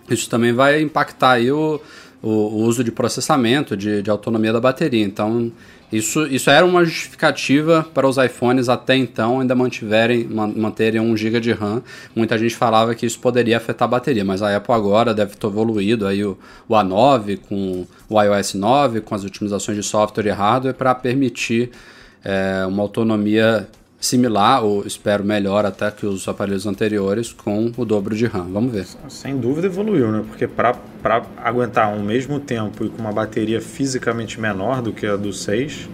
isso 0.10 0.29
também 0.29 0.53
vai 0.53 0.81
impactar 0.81 1.31
aí 1.31 1.51
o 1.51 1.79
o, 2.21 2.30
o 2.30 2.58
uso 2.63 2.84
de 2.84 2.91
processamento, 2.91 3.75
de, 3.75 4.01
de, 4.01 4.10
autonomia 4.10 4.51
da 4.51 4.60
bateria. 4.60 5.04
Então, 5.04 5.51
isso, 5.91 6.25
isso 6.28 6.49
era 6.49 6.65
uma 6.65 6.84
justificativa 6.84 7.86
para 7.93 8.08
os 8.08 8.17
iPhones 8.17 8.67
até 8.67 8.95
então 8.95 9.39
ainda 9.39 9.54
mantiverem, 9.54 10.25
manterem 10.25 10.99
1 10.99 11.15
GB 11.17 11.39
de 11.39 11.51
RAM. 11.51 11.84
Muita 12.15 12.38
gente 12.38 12.56
falava 12.56 12.95
que 12.95 13.06
isso 13.06 13.19
poderia 13.19 13.58
afetar 13.58 13.88
a 13.88 13.91
bateria, 13.91 14.25
mas 14.25 14.41
a 14.41 14.56
Apple 14.56 14.73
agora 14.73 15.13
deve 15.13 15.36
ter 15.36 15.47
evoluído 15.47 16.08
aí 16.08 16.23
o, 16.25 16.38
o 16.67 16.73
A9 16.73 17.39
com 17.47 17.86
o 18.10 18.21
iOS 18.21 18.56
9, 18.56 19.01
com 19.01 19.13
as 19.13 19.23
otimizações 19.23 19.78
de 19.78 19.84
software 19.84 20.25
e 20.25 20.32
hardware 20.32 20.73
para 20.73 20.95
permitir 20.95 21.69
é, 22.23 22.65
uma 22.65 22.82
autonomia 22.82 23.67
similar, 23.99 24.63
ou 24.63 24.86
espero 24.86 25.23
melhor 25.23 25.65
até 25.65 25.89
que 25.91 26.06
os 26.06 26.28
aparelhos 26.28 26.65
anteriores, 26.65 27.32
com 27.32 27.71
o 27.75 27.86
dobro 27.86 28.15
de 28.15 28.25
RAM. 28.25 28.47
Vamos 28.51 28.71
ver. 28.71 28.86
Sem 29.10 29.38
dúvida 29.38 29.67
evoluiu, 29.67 30.12
né? 30.12 30.23
Porque 30.28 30.47
para 30.47 30.75
aguentar 31.38 31.89
um 31.94 32.02
mesmo 32.02 32.39
tempo 32.39 32.86
e 32.86 32.89
com 32.89 33.00
uma 33.02 33.12
bateria 33.12 33.62
fisicamente 33.62 34.39
menor 34.39 34.82
do 34.82 34.91
que 34.91 35.06
a 35.06 35.15
do 35.15 35.32
6, 35.32 35.89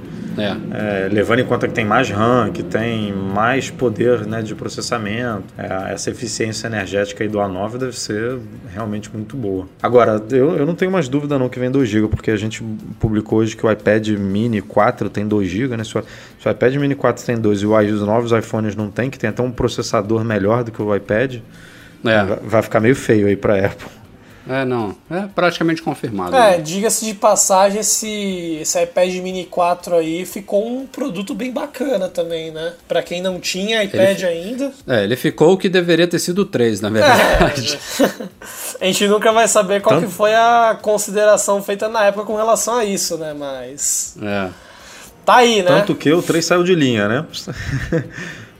É, 0.74 1.10
levando 1.12 1.40
em 1.40 1.46
conta 1.46 1.68
que 1.68 1.74
tem 1.74 1.84
mais 1.84 2.10
RAM, 2.10 2.52
que 2.54 2.64
tem 2.64 3.12
mais 3.14 3.70
poder 3.70 4.26
né, 4.26 4.42
de 4.42 4.56
processamento, 4.56 5.44
é, 5.58 5.92
essa 5.94 6.10
eficiência 6.10 6.68
energética 6.68 7.28
do 7.28 7.38
A9 7.38 7.78
deve 7.78 8.00
ser 8.00 8.40
realmente 8.74 9.10
muito 9.14 9.36
boa. 9.36 9.68
Agora, 9.84 10.24
eu, 10.32 10.56
eu 10.56 10.66
não 10.66 10.74
tenho 10.74 10.90
mais 10.90 11.10
dúvida 11.10 11.38
não 11.38 11.50
que 11.50 11.60
vem 11.60 11.70
2 11.70 11.88
GB, 11.90 12.08
porque 12.08 12.32
a 12.32 12.38
gente 12.38 12.64
publicou 12.98 13.40
hoje 13.40 13.58
que 13.58 13.66
o 13.66 13.70
iPad 13.72 14.08
Mini 14.12 14.62
4 14.62 15.10
tem 15.10 15.28
2 15.28 15.50
GB, 15.50 15.76
né? 15.76 15.84
Se 15.84 15.98
o, 15.98 16.04
se 16.40 16.48
o 16.48 16.50
iPad 16.50 16.76
Mini 16.76 16.96
4 16.96 17.26
tem 17.26 17.38
2 17.38 17.62
e 17.62 17.66
os 17.66 18.02
novos 18.02 18.32
iPhones 18.32 18.74
não 18.74 18.90
tem, 18.90 19.10
que 19.10 19.20
tem 19.20 19.30
até 19.30 19.44
um 19.44 19.52
processador 19.52 20.24
melhor 20.24 20.64
do 20.64 20.72
que 20.72 20.82
o 20.82 20.96
iPad, 20.96 21.40
É. 22.06 22.24
vai, 22.24 22.40
vai 22.42 22.62
ficar 22.62 22.80
meio 22.80 22.96
feio 22.96 23.28
aí 23.28 23.36
para 23.36 23.66
Apple. 23.66 24.01
É, 24.50 24.66
não. 24.66 24.96
É 25.10 25.28
praticamente 25.34 25.82
confirmado. 25.82 26.36
É, 26.36 26.58
né? 26.58 26.62
diga-se 26.62 27.06
de 27.06 27.14
passagem, 27.14 27.80
esse, 27.82 28.58
esse 28.62 28.82
iPad 28.82 29.14
Mini 29.16 29.46
4 29.46 29.96
aí 29.96 30.26
ficou 30.26 30.68
um 30.68 30.86
produto 30.86 31.34
bem 31.36 31.52
bacana 31.52 32.10
também, 32.10 32.52
né? 32.52 32.74
Pra 32.88 33.04
quem 33.04 33.22
não 33.22 33.40
tinha 33.40 33.84
iPad 33.84 34.24
ainda. 34.24 34.72
É, 34.88 35.04
ele 35.04 35.16
ficou 35.16 35.54
o 35.54 35.58
que 35.58 35.70
deveria 35.70 36.08
ter 36.08 36.20
sido 36.20 36.46
3, 36.46 36.82
na 36.82 36.90
verdade. 36.90 37.80
A 38.82 38.86
gente 38.86 39.08
nunca 39.08 39.32
vai 39.32 39.48
saber 39.48 39.82
qual 39.82 39.96
Tanto- 39.96 40.08
que 40.08 40.14
foi 40.14 40.34
a 40.34 40.78
consideração 40.82 41.62
feita 41.62 41.88
na 41.88 42.06
época 42.06 42.26
com 42.26 42.36
relação 42.36 42.76
a 42.76 42.86
isso, 42.86 43.18
né? 43.18 43.34
Mas. 43.38 44.16
É. 44.22 44.50
Tá 45.24 45.36
aí, 45.36 45.62
né? 45.62 45.68
Tanto 45.68 45.94
que 45.94 46.12
o 46.12 46.22
3 46.22 46.44
saiu 46.44 46.64
de 46.64 46.74
linha, 46.74 47.08
né? 47.08 47.26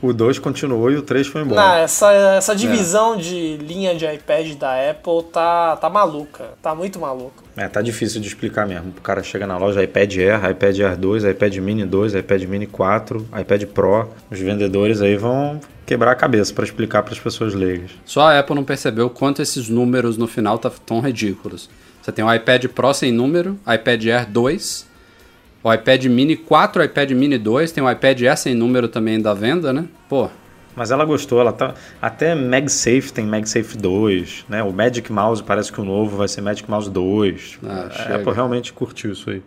O 0.02 0.14
2 0.14 0.40
continuou 0.40 0.90
e 0.92 0.98
o 0.98 1.02
3 1.02 1.28
foi 1.28 1.42
embora. 1.42 1.62
Não, 1.62 1.76
essa, 1.76 2.12
essa 2.12 2.56
divisão 2.56 3.16
de 3.16 3.58
linha 3.58 3.96
de 3.96 4.06
iPad 4.06 4.56
da 4.56 4.90
Apple 4.90 5.24
tá, 5.32 5.76
tá 5.78 5.90
maluca. 5.90 6.52
Tá 6.62 6.74
muito 6.74 7.00
maluca. 7.00 7.44
É, 7.56 7.68
tá 7.68 7.82
difícil 7.82 8.20
de 8.20 8.28
explicar 8.28 8.66
mesmo. 8.66 8.94
O 8.98 9.02
cara 9.02 9.22
chega 9.22 9.46
na 9.46 9.58
loja, 9.58 9.84
iPad 9.84 10.18
Air, 10.18 10.50
iPad 10.52 10.80
Air 10.80 10.98
2, 10.98 11.24
iPad 11.26 11.58
Mini 11.58 11.86
2, 11.86 12.16
iPad 12.16 12.44
Mini 12.44 12.66
4, 12.66 13.28
iPad 13.42 13.66
Pro. 13.66 14.10
Os 14.32 14.40
vendedores 14.40 15.02
aí 15.02 15.16
vão 15.16 15.60
quebrar 15.86 16.12
a 16.12 16.16
cabeça 16.16 16.54
para 16.54 16.64
explicar 16.64 17.04
para 17.04 17.14
as 17.14 17.20
pessoas 17.20 17.54
leigas. 17.54 17.92
Só 18.06 18.22
a 18.22 18.40
Apple 18.40 18.56
não 18.56 18.64
percebeu 18.64 19.10
quanto 19.10 19.42
esses 19.42 19.70
números 19.70 20.18
no 20.18 20.28
final 20.28 20.58
tá 20.58 20.72
tão 20.86 21.00
ridículos. 21.02 21.70
Você 22.02 22.12
tem 22.12 22.26
o 22.26 22.34
iPad 22.34 22.66
Pro 22.68 22.94
sem 22.94 23.12
número, 23.12 23.60
iPad 23.68 24.06
Air 24.06 24.30
2, 24.30 24.88
o 25.64 25.74
iPad 25.74 26.06
Mini 26.06 26.36
4, 26.36 26.82
o 26.82 26.86
iPad 26.86 27.12
Mini 27.12 27.38
2, 27.38 27.72
tem 27.72 27.84
o 27.84 27.90
iPad 27.90 28.22
Air 28.24 28.38
sem 28.38 28.56
número 28.56 28.88
também 28.88 29.22
da 29.22 29.34
venda, 29.34 29.72
né? 29.72 29.86
Pô, 30.10 30.30
Mas 30.76 30.90
ela 30.90 31.04
gostou, 31.06 31.40
ela 31.42 31.52
tá. 31.52 31.74
Até 32.02 32.34
MagSafe 32.34 33.12
tem 33.14 33.26
MagSafe 33.26 33.78
2, 33.78 34.46
né? 34.48 34.64
O 34.64 34.72
Magic 34.72 35.12
Mouse 35.12 35.44
parece 35.44 35.72
que 35.72 35.82
o 35.82 35.84
novo 35.84 36.16
vai 36.18 36.28
ser 36.28 36.42
Magic 36.42 36.70
Mouse 36.70 36.90
2. 36.90 37.60
Ah, 37.68 37.88
a 37.88 37.90
chega. 37.92 38.16
Apple 38.16 38.34
realmente 38.34 38.72
curtiu 38.74 39.12
isso 39.12 39.30
aí. 39.30 39.42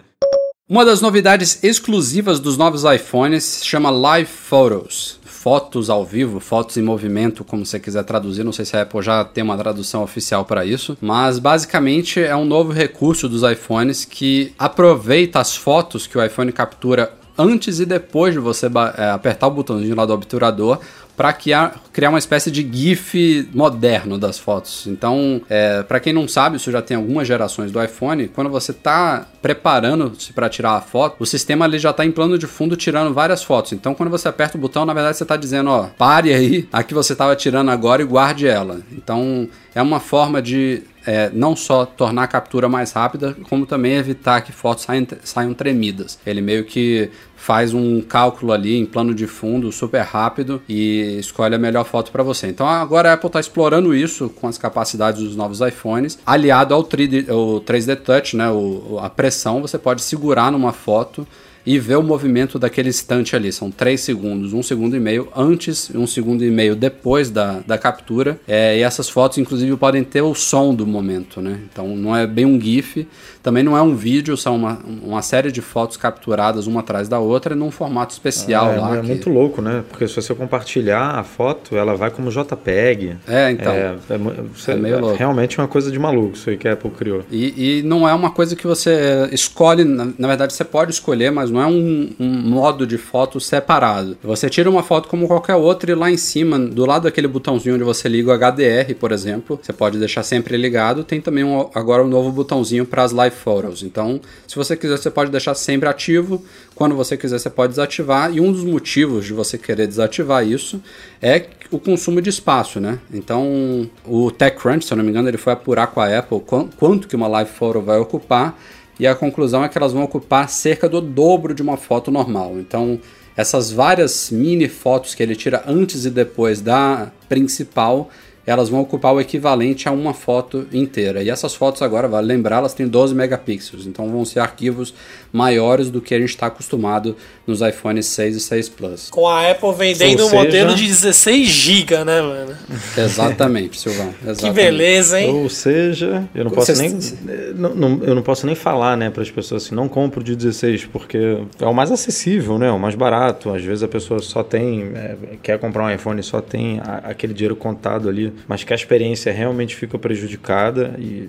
Uma 0.68 0.84
das 0.84 1.00
novidades 1.00 1.62
exclusivas 1.62 2.40
dos 2.40 2.56
novos 2.56 2.84
iPhones 2.84 3.44
se 3.44 3.66
chama 3.66 3.90
Live 3.90 4.30
Photos. 4.30 5.18
Fotos 5.44 5.90
ao 5.90 6.06
vivo, 6.06 6.40
fotos 6.40 6.78
em 6.78 6.82
movimento, 6.82 7.44
como 7.44 7.66
você 7.66 7.78
quiser 7.78 8.02
traduzir. 8.02 8.42
Não 8.42 8.50
sei 8.50 8.64
se 8.64 8.74
a 8.78 8.80
Apple 8.80 9.02
já 9.02 9.22
tem 9.22 9.44
uma 9.44 9.58
tradução 9.58 10.02
oficial 10.02 10.42
para 10.42 10.64
isso, 10.64 10.96
mas 11.02 11.38
basicamente 11.38 12.18
é 12.18 12.34
um 12.34 12.46
novo 12.46 12.72
recurso 12.72 13.28
dos 13.28 13.42
iPhones 13.42 14.06
que 14.06 14.54
aproveita 14.58 15.38
as 15.38 15.54
fotos 15.54 16.06
que 16.06 16.16
o 16.16 16.24
iPhone 16.24 16.50
captura 16.50 17.12
antes 17.36 17.78
e 17.78 17.84
depois 17.84 18.32
de 18.32 18.40
você 18.40 18.70
é, 18.96 19.10
apertar 19.10 19.48
o 19.48 19.50
botãozinho 19.50 19.94
lá 19.94 20.06
do 20.06 20.14
obturador 20.14 20.78
para 21.16 21.32
criar, 21.32 21.80
criar 21.92 22.10
uma 22.10 22.18
espécie 22.18 22.50
de 22.50 22.68
GIF 22.70 23.48
moderno 23.54 24.18
das 24.18 24.38
fotos. 24.38 24.86
Então, 24.86 25.42
é, 25.48 25.82
para 25.82 26.00
quem 26.00 26.12
não 26.12 26.26
sabe, 26.26 26.56
isso 26.56 26.70
já 26.70 26.82
tem 26.82 26.96
algumas 26.96 27.26
gerações 27.26 27.70
do 27.70 27.82
iPhone, 27.82 28.28
quando 28.28 28.50
você 28.50 28.72
está 28.72 29.26
preparando-se 29.40 30.32
para 30.32 30.48
tirar 30.48 30.72
a 30.72 30.80
foto, 30.80 31.16
o 31.20 31.26
sistema 31.26 31.66
ele 31.66 31.78
já 31.78 31.90
está 31.90 32.04
em 32.04 32.10
plano 32.10 32.38
de 32.38 32.46
fundo 32.46 32.76
tirando 32.76 33.14
várias 33.14 33.42
fotos. 33.42 33.72
Então, 33.72 33.94
quando 33.94 34.10
você 34.10 34.28
aperta 34.28 34.56
o 34.56 34.60
botão, 34.60 34.84
na 34.84 34.94
verdade 34.94 35.16
você 35.16 35.22
está 35.24 35.36
dizendo, 35.36 35.70
ó, 35.70 35.88
pare 35.96 36.32
aí 36.32 36.68
a 36.72 36.82
que 36.82 36.94
você 36.94 37.12
estava 37.12 37.36
tirando 37.36 37.70
agora 37.70 38.02
e 38.02 38.04
guarde 38.04 38.46
ela. 38.46 38.80
Então, 38.92 39.48
é 39.74 39.82
uma 39.82 40.00
forma 40.00 40.40
de 40.40 40.82
é, 41.06 41.30
não 41.32 41.54
só 41.54 41.84
tornar 41.84 42.24
a 42.24 42.26
captura 42.26 42.68
mais 42.68 42.92
rápida, 42.92 43.36
como 43.48 43.66
também 43.66 43.94
evitar 43.94 44.40
que 44.40 44.52
fotos 44.52 44.84
saiam, 44.84 45.06
saiam 45.22 45.54
tremidas. 45.54 46.18
Ele 46.26 46.40
meio 46.40 46.64
que 46.64 47.10
faz 47.36 47.74
um 47.74 48.00
cálculo 48.00 48.52
ali 48.52 48.78
em 48.78 48.86
plano 48.86 49.14
de 49.14 49.26
fundo 49.26 49.70
super 49.70 50.02
rápido 50.02 50.62
e 50.68 51.18
escolhe 51.18 51.54
a 51.54 51.58
melhor 51.58 51.84
foto 51.84 52.10
para 52.10 52.22
você. 52.22 52.46
Então 52.46 52.66
agora 52.66 53.10
a 53.10 53.12
Apple 53.14 53.26
está 53.26 53.38
explorando 53.38 53.94
isso 53.94 54.30
com 54.30 54.48
as 54.48 54.56
capacidades 54.56 55.22
dos 55.22 55.36
novos 55.36 55.60
iPhones, 55.60 56.18
aliado 56.24 56.72
ao 56.72 56.82
3D, 56.82 57.28
o 57.28 57.60
3D 57.60 57.96
Touch, 57.96 58.36
né, 58.36 58.50
o, 58.50 58.98
a 59.02 59.10
pressão, 59.10 59.60
você 59.60 59.76
pode 59.76 60.00
segurar 60.00 60.50
numa 60.50 60.72
foto 60.72 61.26
e 61.66 61.78
ver 61.78 61.96
o 61.96 62.02
movimento 62.02 62.58
daquele 62.58 62.88
instante 62.90 63.34
ali. 63.34 63.50
São 63.52 63.70
3 63.70 64.00
segundos, 64.00 64.52
um 64.52 64.62
segundo 64.62 64.96
e 64.96 65.00
meio 65.00 65.28
antes 65.34 65.88
e 65.92 65.96
um 65.96 66.06
segundo 66.06 66.44
e 66.44 66.50
meio 66.50 66.76
depois 66.76 67.30
da, 67.30 67.60
da 67.66 67.78
captura. 67.78 68.38
É, 68.46 68.76
e 68.78 68.82
essas 68.82 69.08
fotos, 69.08 69.38
inclusive, 69.38 69.74
podem 69.76 70.04
ter 70.04 70.22
o 70.22 70.34
som 70.34 70.74
do 70.74 70.86
momento, 70.86 71.40
né? 71.40 71.58
Então 71.72 71.96
não 71.96 72.14
é 72.14 72.26
bem 72.26 72.44
um 72.44 72.60
GIF, 72.60 73.06
também 73.42 73.62
não 73.62 73.76
é 73.76 73.82
um 73.82 73.94
vídeo, 73.94 74.36
são 74.36 74.56
uma, 74.56 74.78
uma 75.02 75.22
série 75.22 75.50
de 75.50 75.60
fotos 75.62 75.96
capturadas 75.96 76.66
uma 76.66 76.80
atrás 76.80 77.08
da 77.08 77.18
outra 77.18 77.54
num 77.54 77.70
formato 77.70 78.12
especial 78.12 78.72
é, 78.72 78.76
lá. 78.78 78.96
é 78.96 79.00
que- 79.00 79.06
muito 79.06 79.30
louco, 79.30 79.62
né? 79.62 79.82
Porque 79.88 80.06
se 80.06 80.14
você 80.14 80.34
compartilhar 80.34 81.18
a 81.18 81.24
foto, 81.24 81.76
ela 81.76 81.94
vai 81.96 82.10
como 82.10 82.30
JPEG. 82.30 83.16
É, 83.26 83.50
então. 83.50 83.72
É, 83.72 83.96
é 84.10 84.72
É 84.72 84.74
meio 84.76 85.00
louco. 85.00 85.16
realmente 85.16 85.58
uma 85.58 85.68
coisa 85.68 85.90
de 85.90 85.98
maluco 85.98 86.36
isso 86.36 86.50
aí 86.50 86.56
que 86.56 86.68
a 86.68 86.72
Apple 86.74 86.90
criou. 86.90 87.22
E, 87.30 87.78
e 87.78 87.82
não 87.82 88.08
é 88.08 88.12
uma 88.14 88.30
coisa 88.30 88.54
que 88.56 88.66
você 88.66 89.28
escolhe, 89.32 89.84
na, 89.84 90.06
na 90.18 90.28
verdade 90.28 90.52
você 90.52 90.64
pode 90.64 90.92
escolher, 90.92 91.30
mas 91.30 91.50
não 91.54 91.62
é 91.62 91.66
um, 91.66 92.10
um 92.18 92.28
modo 92.28 92.86
de 92.86 92.98
foto 92.98 93.38
separado. 93.40 94.16
Você 94.22 94.50
tira 94.50 94.68
uma 94.68 94.82
foto 94.82 95.08
como 95.08 95.26
qualquer 95.26 95.54
outra 95.54 95.92
e 95.92 95.94
lá 95.94 96.10
em 96.10 96.16
cima, 96.16 96.58
do 96.58 96.84
lado 96.84 97.04
daquele 97.04 97.28
botãozinho 97.28 97.76
onde 97.76 97.84
você 97.84 98.08
liga 98.08 98.30
o 98.30 98.32
HDR, 98.34 98.94
por 98.98 99.12
exemplo, 99.12 99.58
você 99.62 99.72
pode 99.72 99.98
deixar 99.98 100.22
sempre 100.22 100.56
ligado. 100.56 101.04
Tem 101.04 101.20
também 101.20 101.44
um- 101.44 101.68
agora 101.74 102.02
um 102.04 102.08
novo 102.08 102.30
botãozinho 102.32 102.84
para 102.84 103.02
as 103.04 103.12
live 103.12 103.34
photos. 103.36 103.82
Então, 103.82 104.20
se 104.46 104.56
você 104.56 104.76
quiser, 104.76 104.98
você 104.98 105.10
pode 105.10 105.30
deixar 105.30 105.54
sempre 105.54 105.88
ativo. 105.88 106.42
Quando 106.74 106.94
você 106.96 107.16
quiser, 107.16 107.38
você 107.38 107.48
pode 107.50 107.70
desativar. 107.70 108.34
E 108.34 108.40
um 108.40 108.50
dos 108.50 108.64
motivos 108.64 109.24
de 109.24 109.32
você 109.32 109.56
querer 109.56 109.86
desativar 109.86 110.46
isso 110.46 110.82
é 111.22 111.46
o 111.70 111.78
consumo 111.78 112.20
de 112.20 112.30
espaço, 112.30 112.80
né? 112.80 112.98
Então, 113.12 113.88
o 114.04 114.30
TechCrunch, 114.30 114.84
se 114.84 114.92
eu 114.92 114.96
não 114.96 115.04
me 115.04 115.10
engano, 115.10 115.28
ele 115.28 115.38
foi 115.38 115.52
apurar 115.52 115.86
com 115.88 116.00
a 116.00 116.18
Apple 116.18 116.40
quan- 116.40 116.68
quanto 116.76 117.06
que 117.08 117.16
uma 117.16 117.28
live 117.28 117.50
photo 117.50 117.80
vai 117.80 117.98
ocupar. 117.98 118.58
E 118.98 119.06
a 119.06 119.14
conclusão 119.14 119.64
é 119.64 119.68
que 119.68 119.76
elas 119.76 119.92
vão 119.92 120.04
ocupar 120.04 120.48
cerca 120.48 120.88
do 120.88 121.00
dobro 121.00 121.54
de 121.54 121.62
uma 121.62 121.76
foto 121.76 122.10
normal. 122.10 122.58
Então, 122.58 123.00
essas 123.36 123.70
várias 123.70 124.30
mini 124.30 124.68
fotos 124.68 125.14
que 125.14 125.22
ele 125.22 125.34
tira 125.34 125.64
antes 125.66 126.04
e 126.04 126.10
depois 126.10 126.60
da 126.60 127.10
principal, 127.28 128.08
elas 128.46 128.68
vão 128.68 128.80
ocupar 128.80 129.14
o 129.14 129.20
equivalente 129.20 129.88
a 129.88 129.92
uma 129.92 130.12
foto 130.12 130.66
inteira. 130.72 131.22
E 131.22 131.30
essas 131.30 131.54
fotos 131.54 131.80
agora, 131.82 132.06
vale 132.08 132.26
lembrar, 132.26 132.58
elas 132.58 132.74
têm 132.74 132.86
12 132.86 133.14
megapixels, 133.14 133.86
então 133.86 134.08
vão 134.10 134.24
ser 134.24 134.40
arquivos 134.40 134.94
maiores 135.32 135.90
do 135.90 136.00
que 136.00 136.14
a 136.14 136.18
gente 136.18 136.28
está 136.30 136.46
acostumado 136.46 137.16
nos 137.46 137.60
iPhones 137.60 138.06
6 138.06 138.36
e 138.36 138.40
6 138.40 138.68
Plus. 138.68 139.10
Com 139.10 139.26
a 139.28 139.50
Apple 139.50 139.72
vendendo 139.74 140.20
Ou 140.24 140.28
um 140.28 140.32
modelo 140.34 140.70
seja- 140.70 140.82
de 140.82 140.88
16 140.88 141.48
GB, 141.48 142.04
né, 142.04 142.20
mano? 142.22 142.54
Exatamente, 142.96 143.80
Silvão. 143.80 144.12
Que 144.24 144.30
exatamente. 144.30 144.54
beleza, 144.54 145.20
hein? 145.20 145.34
Ou 145.34 145.48
seja, 145.48 146.28
eu 146.34 146.44
não 146.44 146.50
posso 146.50 146.74
Vocês- 146.74 147.16
nem 147.24 147.54
não, 147.54 147.74
não- 147.74 148.00
eu 148.04 148.14
não 148.14 148.22
posso 148.22 148.46
nem 148.46 148.54
falar, 148.54 148.96
né, 148.96 149.10
para 149.10 149.22
as 149.22 149.30
pessoas 149.30 149.64
assim, 149.66 149.74
não 149.74 149.88
compro 149.88 150.22
de 150.22 150.34
16 150.36 150.84
porque 150.86 151.38
é 151.60 151.66
o 151.66 151.74
mais 151.74 151.90
acessível, 151.90 152.58
né, 152.58 152.70
o 152.70 152.78
mais 152.78 152.94
barato. 152.94 153.50
Às 153.54 153.62
vezes 153.62 153.82
a 153.82 153.88
pessoa 153.88 154.20
só 154.20 154.42
tem 154.42 154.90
é, 154.94 155.16
quer 155.42 155.58
comprar 155.58 155.84
um 155.84 155.90
iPhone 155.94 156.22
só 156.22 156.40
tem 156.40 156.80
a- 156.80 157.02
aquele 157.04 157.32
dinheiro 157.34 157.56
contado 157.56 158.08
ali, 158.08 158.32
mas 158.48 158.64
que 158.64 158.72
a 158.72 158.76
experiência 158.76 159.32
realmente 159.32 159.74
fica 159.76 159.98
prejudicada 159.98 160.94
e 160.98 161.28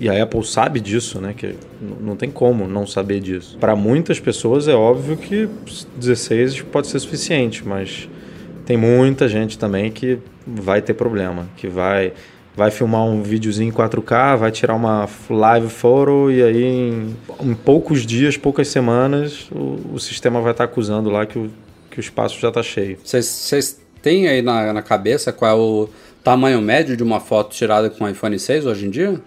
e 0.00 0.08
a 0.08 0.20
Apple 0.20 0.44
sabe 0.44 0.80
disso, 0.80 1.20
né? 1.20 1.32
Que 1.36 1.54
não 2.00 2.16
tem 2.16 2.28
como 2.28 2.66
não 2.66 2.84
saber 2.86 3.20
disso. 3.20 3.56
Para 3.58 3.76
muitas 3.76 4.18
pessoas 4.18 4.66
é 4.66 4.74
óbvio 4.74 5.16
que 5.16 5.48
16 5.96 6.62
pode 6.62 6.88
ser 6.88 6.98
suficiente, 6.98 7.64
mas 7.64 8.08
tem 8.66 8.76
muita 8.76 9.28
gente 9.28 9.56
também 9.56 9.92
que 9.92 10.18
vai 10.44 10.82
ter 10.82 10.94
problema, 10.94 11.46
que 11.56 11.68
vai 11.68 12.12
vai 12.54 12.70
filmar 12.70 13.04
um 13.04 13.22
videozinho 13.22 13.70
em 13.70 13.72
4K, 13.72 14.36
vai 14.36 14.50
tirar 14.50 14.74
uma 14.74 15.08
live 15.30 15.68
photo 15.68 16.30
e 16.30 16.42
aí 16.42 16.64
em, 16.64 17.16
em 17.40 17.54
poucos 17.54 18.04
dias, 18.04 18.36
poucas 18.36 18.68
semanas, 18.68 19.48
o, 19.50 19.94
o 19.94 19.98
sistema 19.98 20.40
vai 20.40 20.50
estar 20.50 20.64
acusando 20.64 21.08
lá 21.08 21.24
que 21.24 21.38
o, 21.38 21.50
que 21.90 21.98
o 21.98 22.00
espaço 22.00 22.38
já 22.40 22.48
está 22.48 22.62
cheio. 22.62 22.98
Vocês 23.02 23.80
têm 24.02 24.28
aí 24.28 24.42
na, 24.42 24.72
na 24.72 24.82
cabeça 24.82 25.32
qual 25.32 25.50
é 25.50 25.54
o 25.54 25.88
tamanho 26.22 26.60
médio 26.60 26.96
de 26.96 27.02
uma 27.02 27.20
foto 27.20 27.54
tirada 27.54 27.90
com 27.90 28.08
iPhone 28.08 28.38
6 28.38 28.66
hoje 28.66 28.86
em 28.86 28.90
dia? 28.90 29.20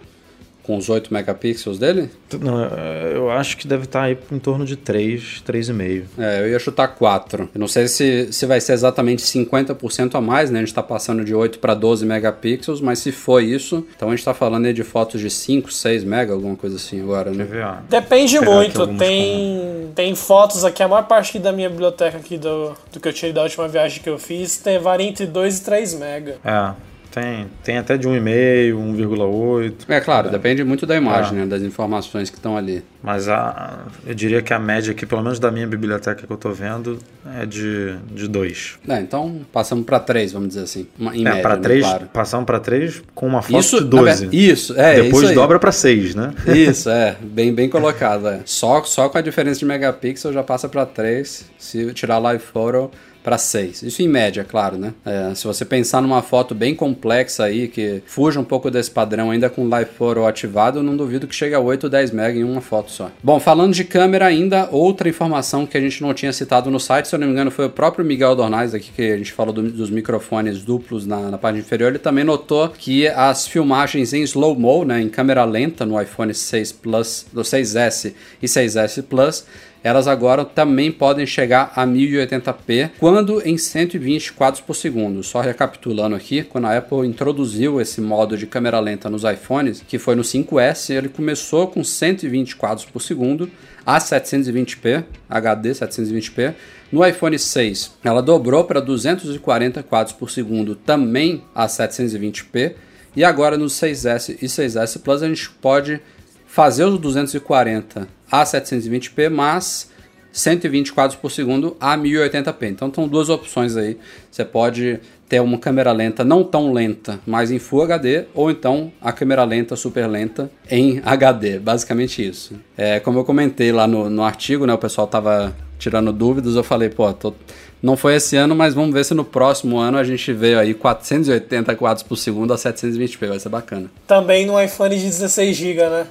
Com 0.66 0.76
os 0.76 0.88
8 0.88 1.14
megapixels 1.14 1.78
dele? 1.78 2.10
Não, 2.40 2.64
é, 2.64 3.12
eu 3.14 3.30
acho 3.30 3.56
que 3.56 3.68
deve 3.68 3.84
estar 3.84 4.02
aí 4.02 4.18
em 4.32 4.38
torno 4.38 4.64
de 4.64 4.74
3, 4.74 5.42
3,5. 5.46 6.04
É, 6.18 6.40
eu 6.40 6.48
ia 6.48 6.58
chutar 6.58 6.88
4. 6.88 7.48
Eu 7.54 7.58
não 7.58 7.68
sei 7.68 7.86
se, 7.86 8.32
se 8.32 8.44
vai 8.46 8.60
ser 8.60 8.72
exatamente 8.72 9.22
50% 9.22 10.16
a 10.16 10.20
mais, 10.20 10.50
né? 10.50 10.58
A 10.58 10.62
gente 10.62 10.68
está 10.68 10.82
passando 10.82 11.24
de 11.24 11.34
8 11.34 11.60
para 11.60 11.72
12 11.74 12.04
megapixels, 12.04 12.80
mas 12.80 12.98
se 12.98 13.12
for 13.12 13.40
isso, 13.40 13.86
então 13.94 14.08
a 14.08 14.10
gente 14.10 14.18
está 14.18 14.34
falando 14.34 14.66
aí 14.66 14.72
de 14.72 14.82
fotos 14.82 15.20
de 15.20 15.30
5, 15.30 15.72
6 15.72 16.02
mega, 16.02 16.32
alguma 16.32 16.56
coisa 16.56 16.76
assim 16.76 17.00
agora, 17.00 17.30
né? 17.30 17.46
Depende 17.88 18.40
muito. 18.40 18.86
Tem, 18.96 19.90
tem 19.94 20.14
fotos 20.16 20.64
aqui, 20.64 20.82
a 20.82 20.88
maior 20.88 21.06
parte 21.06 21.38
da 21.38 21.52
minha 21.52 21.70
biblioteca 21.70 22.18
aqui 22.18 22.36
do, 22.36 22.74
do 22.92 22.98
que 22.98 23.06
eu 23.06 23.12
tirei 23.12 23.32
da 23.32 23.42
última 23.42 23.68
viagem 23.68 24.02
que 24.02 24.10
eu 24.10 24.18
fiz, 24.18 24.56
tem 24.56 24.78
varia 24.78 25.06
entre 25.06 25.26
2 25.26 25.58
e 25.58 25.62
3 25.62 25.94
mega. 25.94 26.36
É. 26.44 26.95
Tem, 27.16 27.46
tem 27.64 27.78
até 27.78 27.96
de 27.96 28.06
1,5, 28.06 28.74
1,8. 28.74 29.72
É 29.88 30.00
claro, 30.00 30.28
é. 30.28 30.30
depende 30.30 30.62
muito 30.62 30.84
da 30.84 30.94
imagem, 30.94 31.32
é. 31.32 31.40
né, 31.40 31.46
das 31.46 31.62
informações 31.62 32.28
que 32.28 32.36
estão 32.36 32.58
ali. 32.58 32.84
Mas 33.02 33.26
a, 33.26 33.86
eu 34.06 34.14
diria 34.14 34.42
que 34.42 34.52
a 34.52 34.58
média 34.58 34.92
aqui, 34.92 35.06
pelo 35.06 35.22
menos 35.22 35.38
da 35.38 35.50
minha 35.50 35.66
biblioteca 35.66 36.26
que 36.26 36.30
eu 36.30 36.34
estou 36.34 36.52
vendo, 36.52 36.98
é 37.40 37.46
de 37.46 37.94
2. 38.10 38.12
De 38.12 38.28
dois. 38.28 38.78
é, 38.86 39.00
então 39.00 39.40
passamos 39.50 39.86
para 39.86 39.98
3, 39.98 40.32
vamos 40.32 40.48
dizer 40.48 40.64
assim. 40.64 40.86
Em 41.00 41.26
é, 41.26 41.32
média, 41.32 41.56
né, 41.56 41.80
claro. 41.80 42.06
Passamos 42.12 42.44
para 42.44 42.60
3 42.60 43.02
com 43.14 43.26
uma 43.26 43.40
foto 43.40 43.60
isso, 43.60 43.82
de 43.82 43.88
12. 43.88 44.28
Isso, 44.30 44.78
é. 44.78 45.00
Depois 45.00 45.24
isso 45.24 45.34
dobra 45.34 45.58
para 45.58 45.72
6, 45.72 46.14
né? 46.14 46.34
Isso, 46.54 46.90
é. 46.90 47.16
Bem, 47.22 47.50
bem 47.54 47.70
colocado. 47.70 48.28
É. 48.28 48.40
Só, 48.44 48.82
só 48.84 49.08
com 49.08 49.16
a 49.16 49.22
diferença 49.22 49.58
de 49.58 49.64
megapixel 49.64 50.34
já 50.34 50.42
passa 50.42 50.68
para 50.68 50.84
3. 50.84 51.46
Se 51.56 51.94
tirar 51.94 52.18
live 52.18 52.42
photo 52.42 52.90
para 53.26 53.38
6. 53.38 53.82
Isso 53.82 54.02
em 54.02 54.08
média, 54.08 54.44
claro, 54.44 54.78
né? 54.78 54.94
É, 55.04 55.34
se 55.34 55.44
você 55.44 55.64
pensar 55.64 56.00
numa 56.00 56.22
foto 56.22 56.54
bem 56.54 56.76
complexa 56.76 57.42
aí, 57.42 57.66
que 57.66 58.00
fuja 58.06 58.38
um 58.38 58.44
pouco 58.44 58.70
desse 58.70 58.88
padrão 58.88 59.32
ainda 59.32 59.50
com 59.50 59.68
Live 59.68 59.90
Photo 59.98 60.24
ativado, 60.24 60.80
não 60.80 60.96
duvido 60.96 61.26
que 61.26 61.34
chegue 61.34 61.52
a 61.52 61.58
8 61.58 61.82
ou 61.82 61.90
10 61.90 62.12
MB 62.12 62.38
em 62.38 62.44
uma 62.44 62.60
foto 62.60 62.88
só. 62.92 63.10
Bom, 63.20 63.40
falando 63.40 63.74
de 63.74 63.82
câmera 63.82 64.26
ainda, 64.26 64.68
outra 64.70 65.08
informação 65.08 65.66
que 65.66 65.76
a 65.76 65.80
gente 65.80 66.00
não 66.02 66.14
tinha 66.14 66.32
citado 66.32 66.70
no 66.70 66.78
site, 66.78 67.08
se 67.08 67.16
eu 67.16 67.18
não 67.18 67.26
me 67.26 67.32
engano 67.32 67.50
foi 67.50 67.66
o 67.66 67.70
próprio 67.70 68.04
Miguel 68.04 68.36
Dornais 68.36 68.72
aqui, 68.72 68.92
que 68.94 69.10
a 69.10 69.16
gente 69.16 69.32
falou 69.32 69.52
do, 69.52 69.72
dos 69.72 69.90
microfones 69.90 70.62
duplos 70.62 71.04
na, 71.04 71.22
na 71.28 71.36
página 71.36 71.64
inferior, 71.64 71.88
ele 71.88 71.98
também 71.98 72.22
notou 72.22 72.68
que 72.68 73.08
as 73.08 73.48
filmagens 73.48 74.12
em 74.12 74.22
slow-mo, 74.22 74.84
né, 74.84 75.00
em 75.00 75.08
câmera 75.08 75.44
lenta 75.44 75.84
no 75.84 76.00
iPhone 76.00 76.32
6 76.32 76.70
Plus, 76.70 77.26
do 77.32 77.42
6S 77.42 78.14
e 78.40 78.46
6S 78.46 79.02
Plus, 79.02 79.44
elas 79.82 80.08
agora 80.08 80.44
também 80.44 80.90
podem 80.90 81.26
chegar 81.26 81.72
a 81.76 81.86
1080p 81.86 82.90
quando 82.98 83.40
em 83.46 83.56
120 83.56 84.32
quadros 84.32 84.60
por 84.60 84.74
segundo. 84.74 85.22
Só 85.22 85.40
recapitulando 85.40 86.16
aqui, 86.16 86.42
quando 86.42 86.66
a 86.66 86.76
Apple 86.76 87.06
introduziu 87.06 87.80
esse 87.80 88.00
modo 88.00 88.36
de 88.36 88.46
câmera 88.46 88.80
lenta 88.80 89.08
nos 89.08 89.24
iPhones, 89.24 89.82
que 89.86 89.98
foi 89.98 90.14
no 90.14 90.22
5S, 90.22 90.94
ele 90.94 91.08
começou 91.08 91.68
com 91.68 91.84
120 91.84 92.56
quadros 92.56 92.84
por 92.84 93.00
segundo 93.00 93.50
a 93.84 93.98
720p, 93.98 95.04
HD 95.30 95.70
720p. 95.70 96.54
No 96.90 97.06
iPhone 97.06 97.38
6, 97.38 97.92
ela 98.02 98.20
dobrou 98.20 98.64
para 98.64 98.80
240 98.80 99.82
quadros 99.82 100.14
por 100.14 100.30
segundo, 100.30 100.74
também 100.74 101.44
a 101.54 101.66
720p. 101.66 102.74
E 103.14 103.24
agora 103.24 103.56
no 103.56 103.66
6S 103.66 104.36
e 104.42 104.46
6S 104.46 105.00
Plus 105.00 105.22
a 105.22 105.28
gente 105.28 105.48
pode 105.50 106.00
fazer 106.46 106.84
os 106.84 106.98
240 106.98 108.15
a 108.30 108.44
720p, 108.44 109.30
mas 109.30 109.90
120 110.32 110.92
quadros 110.92 111.18
por 111.18 111.30
segundo 111.30 111.76
a 111.80 111.96
1080p. 111.96 112.68
Então 112.68 112.92
são 112.94 113.08
duas 113.08 113.30
opções 113.30 113.76
aí. 113.76 113.96
Você 114.30 114.44
pode 114.44 115.00
ter 115.28 115.40
uma 115.40 115.58
câmera 115.58 115.92
lenta 115.92 116.24
não 116.24 116.44
tão 116.44 116.72
lenta, 116.72 117.18
mas 117.26 117.50
em 117.50 117.58
Full 117.58 117.82
HD, 117.82 118.26
ou 118.34 118.50
então 118.50 118.92
a 119.00 119.12
câmera 119.12 119.44
lenta 119.44 119.74
super 119.76 120.06
lenta 120.06 120.50
em 120.70 121.00
HD. 121.04 121.58
Basicamente 121.58 122.26
isso. 122.26 122.54
É, 122.76 123.00
como 123.00 123.18
eu 123.18 123.24
comentei 123.24 123.72
lá 123.72 123.86
no, 123.86 124.10
no 124.10 124.22
artigo, 124.22 124.66
né, 124.66 124.74
o 124.74 124.78
pessoal 124.78 125.06
tava 125.06 125.56
tirando 125.78 126.12
dúvidas, 126.12 126.54
eu 126.54 126.62
falei, 126.62 126.88
pô, 126.88 127.12
tô 127.12 127.34
não 127.82 127.96
foi 127.96 128.14
esse 128.14 128.36
ano, 128.36 128.56
mas 128.56 128.74
vamos 128.74 128.92
ver 128.92 129.04
se 129.04 129.12
no 129.14 129.24
próximo 129.24 129.78
ano 129.78 129.98
a 129.98 130.04
gente 130.04 130.32
vê 130.32 130.56
aí 130.56 130.72
480 130.72 131.74
quadros 131.76 132.02
por 132.02 132.16
segundo 132.16 132.52
a 132.52 132.56
720p, 132.56 133.28
vai 133.28 133.38
ser 133.38 133.48
bacana. 133.48 133.90
Também 134.06 134.46
no 134.46 134.60
iPhone 134.60 134.96
de 134.96 135.04
16 135.04 135.56
GB, 135.56 135.82
né? 135.88 136.06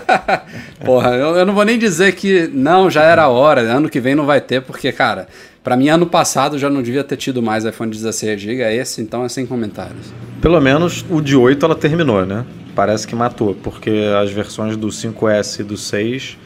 Porra, 0.84 1.10
eu, 1.10 1.36
eu, 1.36 1.46
não 1.46 1.54
vou 1.54 1.64
nem 1.64 1.78
dizer 1.78 2.12
que 2.12 2.48
não, 2.52 2.88
já 2.88 3.02
era 3.02 3.28
hora, 3.28 3.62
ano 3.62 3.88
que 3.88 4.00
vem 4.00 4.14
não 4.14 4.26
vai 4.26 4.40
ter, 4.40 4.62
porque, 4.62 4.92
cara, 4.92 5.28
para 5.62 5.76
mim 5.76 5.88
ano 5.88 6.06
passado 6.06 6.58
já 6.58 6.70
não 6.70 6.82
devia 6.82 7.04
ter 7.04 7.16
tido 7.16 7.42
mais 7.42 7.64
iPhone 7.64 7.90
de 7.90 7.98
16 7.98 8.40
GB, 8.40 8.62
é 8.62 8.74
esse 8.74 9.02
então 9.02 9.24
é 9.24 9.28
sem 9.28 9.44
comentários. 9.44 10.12
Pelo 10.40 10.60
menos 10.60 11.04
o 11.10 11.20
de 11.20 11.36
8 11.36 11.64
ela 11.64 11.74
terminou, 11.74 12.24
né? 12.24 12.46
Parece 12.74 13.06
que 13.06 13.14
matou, 13.14 13.54
porque 13.54 13.90
as 14.22 14.30
versões 14.30 14.76
do 14.76 14.88
5S 14.88 15.60
e 15.60 15.62
do 15.64 15.76
6 15.76 16.38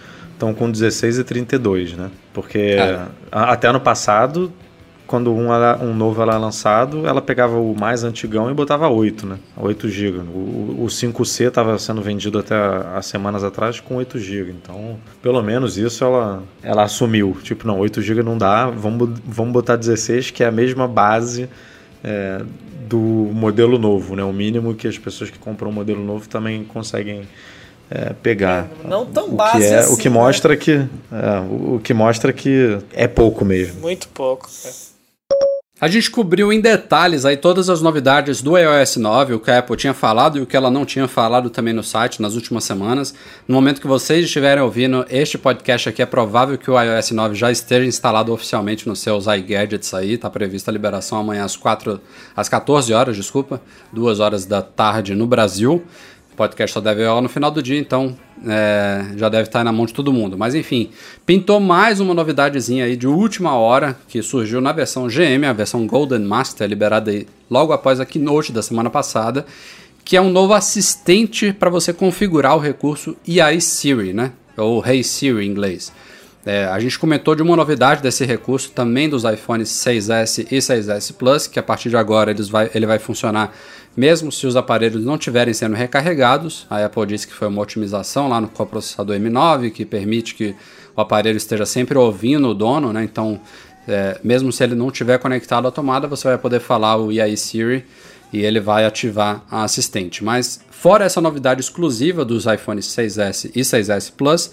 estão 0.45 0.55
com 0.55 0.71
16 0.71 1.19
e 1.19 1.25
32, 1.25 1.95
né? 1.95 2.11
Porque 2.33 2.59
é. 2.59 3.01
até 3.31 3.69
ano 3.69 3.81
passado, 3.81 4.53
quando 5.07 5.33
um, 5.33 5.49
um 5.83 5.95
novo 5.95 6.21
era 6.21 6.37
lançado, 6.37 7.07
ela 7.07 7.23
pegava 7.23 7.59
o 7.59 7.75
mais 7.79 8.05
antigão 8.05 8.51
e 8.51 8.55
botava 8.55 8.89
8, 8.89 9.27
né? 9.27 9.39
8 9.57 9.89
GB. 9.89 10.19
O, 10.19 10.85
o 10.85 10.87
5C 10.87 11.49
estava 11.49 11.79
sendo 11.79 12.03
vendido 12.03 12.39
até 12.39 12.55
há 12.55 13.01
semanas 13.01 13.43
atrás 13.43 13.81
com 13.81 13.97
8 13.97 14.19
GB. 14.19 14.51
Então, 14.51 14.99
pelo 15.23 15.43
menos 15.43 15.79
isso 15.79 16.05
ela, 16.05 16.43
ela 16.63 16.83
assumiu. 16.85 17.37
Tipo, 17.43 17.67
não, 17.67 17.79
8 17.79 18.03
GB 18.03 18.23
não 18.23 18.37
dá, 18.37 18.67
vamos, 18.67 19.19
vamos 19.25 19.53
botar 19.53 19.77
16, 19.77 20.31
que 20.31 20.45
é 20.45 20.47
a 20.47 20.53
mesma 20.53 20.87
base 20.87 21.49
é, 22.03 22.43
do 22.89 22.99
modelo 22.99 23.79
novo, 23.79 24.15
né? 24.15 24.23
O 24.23 24.33
mínimo 24.33 24.75
que 24.75 24.87
as 24.87 24.99
pessoas 24.99 25.31
que 25.31 25.39
compram 25.39 25.71
um 25.71 25.73
modelo 25.73 26.05
novo 26.05 26.29
também 26.29 26.65
conseguem 26.65 27.27
é, 27.95 28.13
pegar. 28.13 28.69
Não 28.85 29.07
tão 29.07 29.29
que 29.37 29.63
é, 29.63 29.79
assim, 29.79 29.95
O 29.95 29.97
que 29.97 30.09
mostra 30.09 30.55
né? 30.55 30.57
que 30.61 30.73
é, 30.73 31.41
o, 31.49 31.77
o, 31.77 31.81
que 31.81 31.95
mostra 31.95 32.33
que 32.33 32.79
é 32.93 33.07
pouco 33.07 33.45
mesmo. 33.45 33.81
Muito 33.81 34.09
pouco. 34.09 34.49
É. 34.65 34.95
A 35.81 35.89
gente 35.89 36.11
cobriu 36.11 36.53
em 36.53 36.61
detalhes 36.61 37.25
aí 37.25 37.37
todas 37.37 37.69
as 37.69 37.83
novidades 37.83 38.41
do 38.41 38.57
iOS 38.57 38.97
9, 38.97 39.35
o 39.35 39.41
que 39.41 39.51
a 39.51 39.59
Apple 39.59 39.77
tinha 39.77 39.93
falado 39.93 40.39
e 40.39 40.41
o 40.41 40.47
que 40.47 40.57
ela 40.57 40.71
não 40.71 40.85
tinha 40.85 41.07
falado 41.07 41.51
também 41.51 41.75
no 41.75 41.83
site 41.83 42.23
nas 42.23 42.35
últimas 42.35 42.65
semanas. 42.65 43.13
No 43.47 43.55
momento 43.55 43.81
que 43.81 43.87
vocês 43.87 44.25
estiverem 44.25 44.63
ouvindo 44.63 45.05
este 45.11 45.37
podcast 45.37 45.89
aqui, 45.89 46.01
é 46.01 46.07
provável 46.07 46.57
que 46.57 46.71
o 46.71 46.81
iOS 46.81 47.11
9 47.11 47.35
já 47.35 47.51
esteja 47.51 47.87
instalado 47.87 48.33
oficialmente 48.33 48.89
nos 48.89 49.01
seus 49.01 49.27
iGadgets 49.27 49.93
aí. 49.93 50.13
Está 50.15 50.31
prevista 50.31 50.71
a 50.71 50.73
liberação 50.73 51.19
amanhã 51.19 51.45
às, 51.45 51.57
4, 51.57 52.01
às 52.35 52.49
14 52.49 52.93
horas, 52.93 53.17
desculpa, 53.17 53.61
2 53.93 54.21
horas 54.21 54.47
da 54.47 54.63
tarde 54.63 55.15
no 55.15 55.27
Brasil. 55.27 55.85
Podcast 56.37 56.75
só 56.75 56.81
deve 56.81 57.03
ir 57.03 57.21
no 57.21 57.29
final 57.29 57.51
do 57.51 57.63
dia, 57.63 57.79
então 57.79 58.17
é, 58.47 59.07
já 59.17 59.29
deve 59.29 59.45
estar 59.45 59.63
na 59.65 59.73
mão 59.73 59.87
de 59.87 59.95
todo 59.95 60.13
mundo. 60.13 60.37
Mas 60.37 60.55
enfim, 60.55 60.91
pintou 61.25 61.61
mais 61.61 62.01
uma 62.01 62.13
novidadezinha 62.13 62.85
aí 62.85 62.97
de 62.97 63.07
última 63.07 63.57
hora 63.57 63.97
que 64.09 64.23
surgiu 64.23 64.61
na 64.61 64.73
versão 64.73 65.07
GM, 65.07 65.45
a 65.49 65.53
versão 65.53 65.87
Golden 65.87 66.21
Master, 66.21 66.69
liberada 66.69 67.13
logo 67.51 67.73
após 67.73 68.01
a 68.01 68.07
keynote 68.07 68.53
da 68.53 68.63
semana 68.63 68.91
passada, 68.91 69.47
que 70.05 70.17
é 70.17 70.21
um 70.21 70.31
novo 70.31 70.53
assistente 70.53 71.53
para 71.53 71.71
você 71.71 71.93
configurar 71.93 72.57
o 72.57 72.61
recurso 72.61 73.17
AI 73.27 73.61
Siri, 73.61 74.13
né? 74.13 74.33
Ou 74.57 74.85
Hey 74.87 75.03
Siri 75.03 75.45
em 75.45 75.51
inglês. 75.51 75.93
É, 76.47 76.67
a 76.67 76.79
gente 76.79 76.99
comentou 76.99 77.35
de 77.35 77.43
uma 77.43 77.57
novidade 77.57 78.03
desse 78.03 78.25
recurso 78.27 78.71
também 78.71 79.09
dos 79.09 79.25
iPhones 79.25 79.71
6S 79.71 80.47
e 80.51 80.59
6S 80.59 81.15
Plus, 81.15 81.47
que 81.47 81.59
a 81.59 81.63
partir 81.63 81.89
de 81.89 81.97
agora 81.97 82.35
vai, 82.51 82.71
ele 82.75 82.85
vai 82.85 82.99
funcionar 82.99 83.55
mesmo 83.97 84.33
se 84.33 84.47
os 84.47 84.57
aparelhos 84.57 85.05
não 85.05 85.15
estiverem 85.15 85.55
sendo 85.55 85.75
recarregados. 85.75 86.67
A 86.69 86.85
Apple 86.85 87.07
disse 87.07 87.27
que 87.27 87.33
foi 87.33 87.49
uma 87.49 87.63
otimização 87.63 88.29
lá 88.29 88.41
no 88.41 88.49
coprocessador 88.49 89.17
M9 89.17 89.71
que 89.71 89.85
permite 89.85 90.35
que 90.35 90.55
o 90.97 91.01
aparelho 91.01 91.37
esteja 91.37 91.67
sempre 91.67 91.97
ouvindo 91.97 92.49
o 92.49 92.55
dono, 92.55 92.93
né? 92.93 93.05
Então, 93.05 93.41
é, 93.87 94.19
mesmo 94.25 94.53
se 94.53 94.65
ele 94.65 94.75
não 94.75 94.89
estiver 94.89 95.19
conectado 95.19 95.69
à 95.69 95.71
tomada, 95.71 96.07
você 96.07 96.29
vai 96.29 96.39
poder 96.39 96.61
falar 96.61 96.97
o 96.97 97.11
AI 97.11 97.37
Siri 97.37 97.85
e 98.33 98.41
ele 98.41 98.61
vai 98.61 98.85
ativar 98.85 99.45
a 99.51 99.63
assistente. 99.63 100.25
Mas 100.25 100.61
fora 100.71 101.05
essa 101.05 101.21
novidade 101.21 101.61
exclusiva 101.61 102.25
dos 102.25 102.47
iPhones 102.47 102.87
6S 102.87 103.51
e 103.55 103.61
6S 103.61 104.13
Plus, 104.17 104.51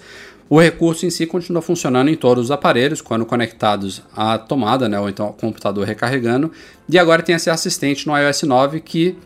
o 0.48 0.60
recurso 0.60 1.06
em 1.06 1.10
si 1.10 1.26
continua 1.26 1.62
funcionando 1.62 2.08
em 2.08 2.14
todos 2.14 2.44
os 2.44 2.50
aparelhos, 2.50 3.00
quando 3.00 3.24
conectados 3.24 4.02
à 4.14 4.36
tomada, 4.36 4.88
né, 4.88 5.00
ou 5.00 5.08
então 5.08 5.26
ao 5.26 5.32
computador 5.32 5.86
recarregando. 5.86 6.52
E 6.88 6.98
agora 6.98 7.22
tem 7.22 7.34
esse 7.34 7.48
assistente 7.48 8.06
no 8.06 8.16
iOS 8.16 8.42
9 8.42 8.80
que 8.80 9.16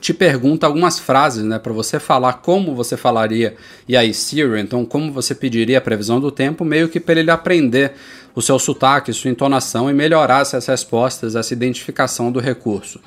te 0.00 0.14
pergunta 0.14 0.66
algumas 0.66 0.98
frases, 0.98 1.44
né, 1.44 1.58
para 1.58 1.72
você 1.72 1.98
falar 1.98 2.34
como 2.34 2.74
você 2.74 2.96
falaria 2.96 3.56
e 3.88 3.96
aí 3.96 4.14
Siri, 4.14 4.60
então 4.60 4.84
como 4.84 5.12
você 5.12 5.34
pediria 5.34 5.78
a 5.78 5.80
previsão 5.80 6.20
do 6.20 6.30
tempo, 6.30 6.64
meio 6.64 6.88
que 6.88 7.00
para 7.00 7.20
ele 7.20 7.30
aprender 7.30 7.92
o 8.34 8.40
seu 8.40 8.58
sotaque, 8.58 9.12
sua 9.12 9.30
entonação 9.30 9.90
e 9.90 9.92
melhorar 9.92 10.42
essas 10.42 10.66
respostas, 10.66 11.34
essa 11.34 11.52
identificação 11.52 12.30
do 12.30 12.38
recurso. 12.38 13.00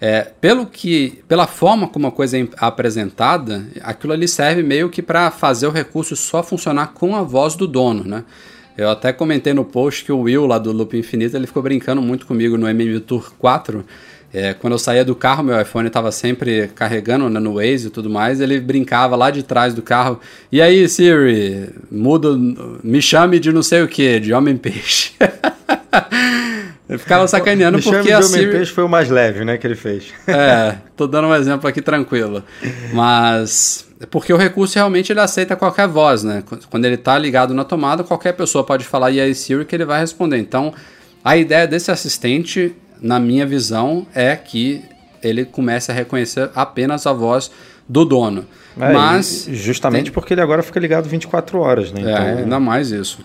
É, 0.00 0.30
pelo 0.40 0.64
que, 0.64 1.20
pela 1.26 1.48
forma 1.48 1.88
como 1.88 2.06
a 2.06 2.12
coisa 2.12 2.38
é 2.38 2.48
apresentada, 2.58 3.66
aquilo 3.82 4.12
ali 4.12 4.28
serve 4.28 4.62
meio 4.62 4.88
que 4.88 5.02
para 5.02 5.30
fazer 5.32 5.66
o 5.66 5.72
recurso 5.72 6.14
só 6.14 6.40
funcionar 6.40 6.88
com 6.94 7.16
a 7.16 7.22
voz 7.22 7.56
do 7.56 7.66
dono, 7.66 8.04
né? 8.04 8.24
Eu 8.76 8.88
até 8.90 9.12
comentei 9.12 9.52
no 9.52 9.64
post 9.64 10.04
que 10.04 10.12
o 10.12 10.20
Will 10.20 10.46
lá 10.46 10.56
do 10.56 10.70
Loop 10.70 10.96
Infinito 10.96 11.36
ele 11.36 11.48
ficou 11.48 11.60
brincando 11.60 12.00
muito 12.00 12.24
comigo 12.24 12.56
no 12.56 12.68
MM 12.68 13.00
Tour 13.00 13.32
4 13.36 13.84
É, 14.32 14.52
quando 14.52 14.74
eu 14.74 14.78
saía 14.78 15.04
do 15.04 15.14
carro, 15.14 15.42
meu 15.42 15.58
iPhone 15.60 15.86
estava 15.86 16.12
sempre 16.12 16.68
carregando 16.74 17.30
né, 17.30 17.40
no 17.40 17.54
Waze 17.54 17.86
e 17.86 17.90
tudo 17.90 18.10
mais. 18.10 18.40
Ele 18.40 18.60
brincava 18.60 19.16
lá 19.16 19.30
de 19.30 19.42
trás 19.42 19.72
do 19.72 19.80
carro. 19.80 20.20
E 20.52 20.60
aí, 20.60 20.86
Siri, 20.88 21.70
muda, 21.90 22.36
me 22.82 23.00
chame 23.00 23.40
de 23.40 23.50
não 23.52 23.62
sei 23.62 23.82
o 23.82 23.88
que, 23.88 24.20
de 24.20 24.34
homem-peixe. 24.34 25.12
ele 26.88 26.98
ficava 26.98 27.26
sacaneando 27.26 27.78
Me 27.78 27.82
porque 27.82 28.12
a 28.12 28.20
Siri... 28.20 28.50
Peixe 28.50 28.70
foi 28.70 28.84
o 28.84 28.88
mais 28.88 29.08
leve, 29.08 29.44
né, 29.46 29.56
que 29.56 29.66
ele 29.66 29.76
fez. 29.76 30.12
É, 30.26 30.76
tô 30.94 31.06
dando 31.06 31.28
um 31.28 31.34
exemplo 31.34 31.66
aqui 31.66 31.80
tranquilo. 31.80 32.44
Mas 32.92 33.86
é 33.98 34.04
porque 34.04 34.32
o 34.32 34.36
recurso 34.36 34.74
realmente 34.74 35.10
ele 35.10 35.20
aceita 35.20 35.56
qualquer 35.56 35.88
voz, 35.88 36.22
né? 36.22 36.44
Quando 36.68 36.84
ele 36.84 36.98
tá 36.98 37.16
ligado 37.16 37.54
na 37.54 37.64
tomada, 37.64 38.04
qualquer 38.04 38.32
pessoa 38.32 38.62
pode 38.62 38.84
falar 38.84 39.10
e 39.10 39.20
aí 39.20 39.34
Siri 39.34 39.64
que 39.64 39.74
ele 39.74 39.86
vai 39.86 40.00
responder. 40.00 40.36
Então, 40.36 40.74
a 41.24 41.34
ideia 41.34 41.66
desse 41.66 41.90
assistente, 41.90 42.76
na 43.00 43.18
minha 43.18 43.46
visão, 43.46 44.06
é 44.14 44.34
que 44.36 44.82
ele 45.22 45.44
comece 45.44 45.90
a 45.90 45.94
reconhecer 45.94 46.50
apenas 46.54 47.06
a 47.06 47.12
voz 47.12 47.50
do 47.88 48.04
dono. 48.04 48.44
É, 48.78 48.92
Mas 48.92 49.48
justamente 49.50 50.04
tem- 50.04 50.12
porque 50.12 50.34
ele 50.34 50.40
agora 50.40 50.62
fica 50.62 50.78
ligado 50.78 51.08
24 51.08 51.58
horas, 51.58 51.90
né? 51.90 52.00
é, 52.00 52.12
Então, 52.12 52.38
ainda 52.44 52.60
mais 52.60 52.90
isso. 52.90 53.18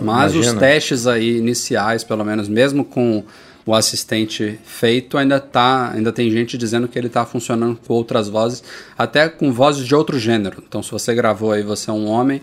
Mas 0.00 0.30
os 0.34 0.46
imagina. 0.46 0.60
testes 0.60 1.06
aí 1.06 1.36
iniciais, 1.38 2.02
pelo 2.04 2.24
menos, 2.24 2.48
mesmo 2.48 2.84
com 2.84 3.24
o 3.66 3.74
assistente 3.74 4.60
feito, 4.64 5.18
ainda 5.18 5.40
tá, 5.40 5.90
ainda 5.92 6.12
tem 6.12 6.30
gente 6.30 6.56
dizendo 6.56 6.86
que 6.86 6.96
ele 6.96 7.08
está 7.08 7.26
funcionando 7.26 7.76
com 7.84 7.92
outras 7.94 8.28
vozes, 8.28 8.62
até 8.96 9.28
com 9.28 9.52
vozes 9.52 9.84
de 9.84 9.92
outro 9.94 10.18
gênero. 10.20 10.62
Então, 10.66 10.82
se 10.84 10.90
você 10.92 11.12
gravou 11.14 11.50
aí, 11.50 11.64
você 11.64 11.90
é 11.90 11.92
um 11.92 12.06
homem, 12.06 12.36
é 12.36 12.42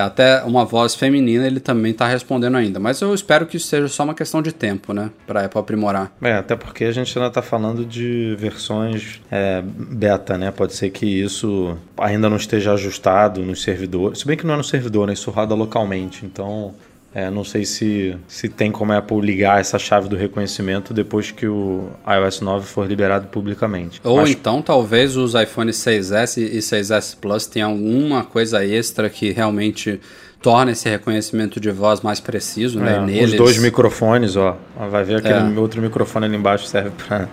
até 0.00 0.42
uma 0.42 0.64
voz 0.64 0.94
feminina, 0.94 1.46
ele 1.46 1.60
também 1.60 1.92
está 1.92 2.06
respondendo 2.06 2.56
ainda. 2.56 2.80
Mas 2.80 3.00
eu 3.00 3.14
espero 3.14 3.46
que 3.46 3.56
isso 3.56 3.66
seja 3.66 3.88
só 3.88 4.04
uma 4.04 4.14
questão 4.14 4.40
de 4.40 4.52
tempo, 4.52 4.92
né, 4.92 5.10
para 5.26 5.44
Apple 5.44 5.60
aprimorar. 5.60 6.12
É, 6.22 6.34
até 6.34 6.56
porque 6.56 6.84
a 6.84 6.92
gente 6.92 7.16
ainda 7.16 7.28
está 7.28 7.42
falando 7.42 7.84
de 7.84 8.34
versões 8.38 9.20
é, 9.30 9.62
beta, 9.64 10.38
né? 10.38 10.50
Pode 10.50 10.74
ser 10.74 10.90
que 10.90 11.06
isso 11.06 11.76
ainda 11.98 12.28
não 12.28 12.36
esteja 12.36 12.72
ajustado 12.72 13.42
nos 13.42 13.62
servidores. 13.62 14.20
Se 14.20 14.26
bem 14.26 14.36
que 14.36 14.46
não 14.46 14.54
é 14.54 14.56
no 14.56 14.64
servidor, 14.64 15.06
né? 15.06 15.12
Isso 15.12 15.30
roda 15.30 15.54
localmente. 15.54 16.24
Então, 16.24 16.74
é, 17.14 17.30
não 17.30 17.44
sei 17.44 17.64
se, 17.64 18.16
se 18.26 18.48
tem 18.48 18.70
como 18.72 18.92
a 18.92 18.98
Apple 18.98 19.20
ligar 19.20 19.60
essa 19.60 19.78
chave 19.78 20.08
do 20.08 20.16
reconhecimento 20.16 20.94
depois 20.94 21.30
que 21.30 21.46
o 21.46 21.90
iOS 22.06 22.40
9 22.40 22.66
for 22.66 22.86
liberado 22.86 23.26
publicamente. 23.28 24.00
Ou 24.02 24.16
Mas- 24.18 24.30
então, 24.30 24.62
talvez 24.62 25.16
os 25.16 25.34
iPhone 25.34 25.70
6S 25.72 26.38
e 26.40 26.58
6S 26.62 27.14
Plus 27.20 27.46
tenham 27.46 27.70
alguma 27.70 28.24
coisa 28.24 28.64
extra 28.64 29.10
que 29.10 29.30
realmente 29.30 30.00
torna 30.40 30.72
esse 30.72 30.88
reconhecimento 30.88 31.60
de 31.60 31.70
voz 31.70 32.00
mais 32.00 32.18
preciso, 32.18 32.80
né? 32.80 32.96
É, 32.96 33.00
neles. 33.00 33.30
Os 33.32 33.36
dois 33.36 33.58
microfones, 33.58 34.34
ó. 34.36 34.56
Vai 34.90 35.04
ver 35.04 35.16
aquele 35.18 35.54
É. 35.54 35.58
outro 35.60 35.80
microfone 35.80 36.26
ali 36.26 36.36
embaixo 36.36 36.66
serve 36.66 36.90
para 37.06 37.28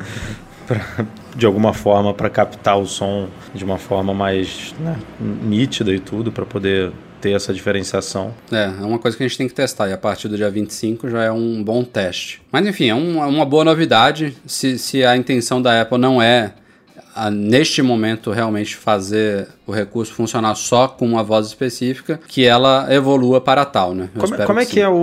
de 1.35 1.45
alguma 1.45 1.73
forma 1.73 2.13
para 2.13 2.29
captar 2.29 2.77
o 2.77 2.85
som 2.85 3.27
de 3.55 3.63
uma 3.63 3.77
forma 3.77 4.13
mais 4.13 4.75
né, 4.79 4.95
nítida 5.19 5.91
e 5.91 5.99
tudo 5.99 6.31
para 6.31 6.45
poder 6.45 6.91
ter 7.19 7.31
essa 7.31 7.53
diferenciação. 7.53 8.33
É, 8.51 8.63
é 8.81 8.85
uma 8.85 8.99
coisa 8.99 9.15
que 9.17 9.23
a 9.23 9.27
gente 9.27 9.37
tem 9.37 9.47
que 9.47 9.53
testar 9.53 9.87
e 9.89 9.93
a 9.93 9.97
partir 9.97 10.27
do 10.27 10.37
dia 10.37 10.49
25 10.49 11.09
já 11.09 11.23
é 11.23 11.31
um 11.31 11.63
bom 11.63 11.83
teste. 11.83 12.41
Mas 12.51 12.65
enfim, 12.65 12.89
é 12.89 12.95
um- 12.95 13.21
é 13.21 13.25
uma 13.27 13.45
boa 13.45 13.63
novidade. 13.63 14.35
Se, 14.45 14.77
se 14.77 15.03
a 15.03 15.15
intenção 15.17 15.61
da 15.61 15.81
Apple 15.81 15.97
não 15.97 16.21
é, 16.21 16.53
a- 17.15 17.29
neste 17.31 17.81
momento, 17.81 18.31
realmente 18.31 18.75
fazer 18.75 19.47
o 19.67 19.71
recurso 19.71 20.13
funcionar 20.13 20.55
só 20.55 20.87
com 20.87 21.05
uma 21.05 21.23
voz 21.23 21.47
específica, 21.47 22.19
que 22.27 22.45
ela 22.45 22.87
evolua 22.93 23.41
para 23.41 23.65
tal, 23.65 23.93
né? 23.93 24.03
Eu 24.15 24.21
Como, 24.21 24.25
espero 24.25 24.47
como 24.47 24.59
é 24.59 24.65
sim. 24.65 24.71
que 24.73 24.79
é 24.79 24.87
o, 24.87 24.93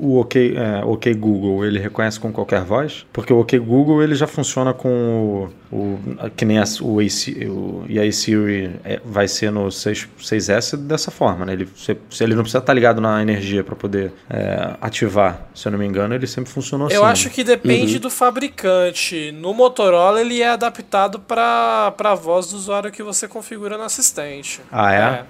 o 0.00 0.20
OK, 0.20 0.54
é, 0.56 0.84
OK 0.84 1.12
Google? 1.14 1.64
Ele 1.64 1.78
reconhece 1.78 2.18
com 2.18 2.32
qualquer 2.32 2.62
voz? 2.62 3.04
Porque 3.12 3.32
o 3.32 3.40
OK 3.40 3.58
Google 3.58 4.02
ele 4.02 4.14
já 4.14 4.26
funciona 4.26 4.72
com 4.72 4.88
o, 4.88 5.48
o 5.72 5.98
que 6.36 6.44
nem 6.44 6.58
a, 6.58 6.64
o, 6.82 6.98
AC, 7.00 7.28
o 7.48 7.84
e 7.88 7.98
a 8.00 8.12
Siri 8.12 8.72
é, 8.84 9.00
vai 9.04 9.28
ser 9.28 9.52
no 9.52 9.70
6, 9.70 10.08
6S 10.20 10.76
dessa 10.76 11.10
forma, 11.10 11.44
né? 11.46 11.52
Ele, 11.52 11.64
você, 11.64 11.96
ele 12.20 12.34
não 12.34 12.42
precisa 12.42 12.58
estar 12.58 12.72
ligado 12.74 13.00
na 13.00 13.22
energia 13.22 13.62
para 13.62 13.76
poder 13.76 14.12
é, 14.28 14.74
ativar. 14.80 15.48
Se 15.54 15.68
eu 15.68 15.72
não 15.72 15.78
me 15.78 15.86
engano, 15.86 16.14
ele 16.14 16.26
sempre 16.26 16.50
funcionou 16.50 16.88
assim. 16.88 16.96
Eu 16.96 17.04
acho 17.04 17.30
que 17.30 17.44
depende 17.44 17.94
Uhum. 17.94 18.00
do 18.00 18.10
fabricante. 18.10 19.32
No 19.32 19.54
Motorola 19.54 20.20
ele 20.20 20.42
é 20.42 20.48
adaptado 20.50 21.18
para 21.20 21.94
a 21.98 22.14
voz 22.14 22.48
do 22.48 22.56
usuário 22.56 22.90
que 22.90 23.02
você 23.02 23.28
configura 23.28 23.76
no 23.78 23.84
assistente. 23.84 24.60
Ah, 24.70 24.92
é? 24.92 25.24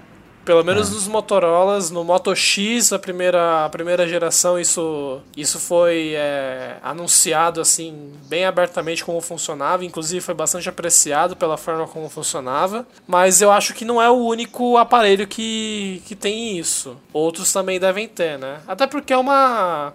Pelo 0.44 0.64
menos 0.64 0.90
nos 0.90 1.06
Motorolas, 1.06 1.90
no 1.90 2.02
Moto 2.02 2.34
X, 2.34 2.92
a 2.92 2.98
primeira, 2.98 3.64
a 3.64 3.68
primeira 3.68 4.08
geração, 4.08 4.58
isso, 4.58 5.20
isso 5.36 5.58
foi 5.58 6.14
é, 6.14 6.76
anunciado 6.82 7.60
assim 7.60 8.12
bem 8.28 8.44
abertamente 8.44 9.04
como 9.04 9.20
funcionava. 9.20 9.84
Inclusive 9.84 10.20
foi 10.20 10.34
bastante 10.34 10.68
apreciado 10.68 11.36
pela 11.36 11.56
forma 11.56 11.86
como 11.86 12.08
funcionava. 12.08 12.86
Mas 13.06 13.40
eu 13.42 13.52
acho 13.52 13.74
que 13.74 13.84
não 13.84 14.00
é 14.00 14.08
o 14.08 14.16
único 14.16 14.76
aparelho 14.76 15.26
que, 15.26 16.02
que 16.06 16.16
tem 16.16 16.58
isso. 16.58 16.96
Outros 17.12 17.52
também 17.52 17.78
devem 17.78 18.08
ter, 18.08 18.38
né? 18.38 18.60
Até 18.66 18.86
porque 18.86 19.12
é 19.12 19.18
uma 19.18 19.92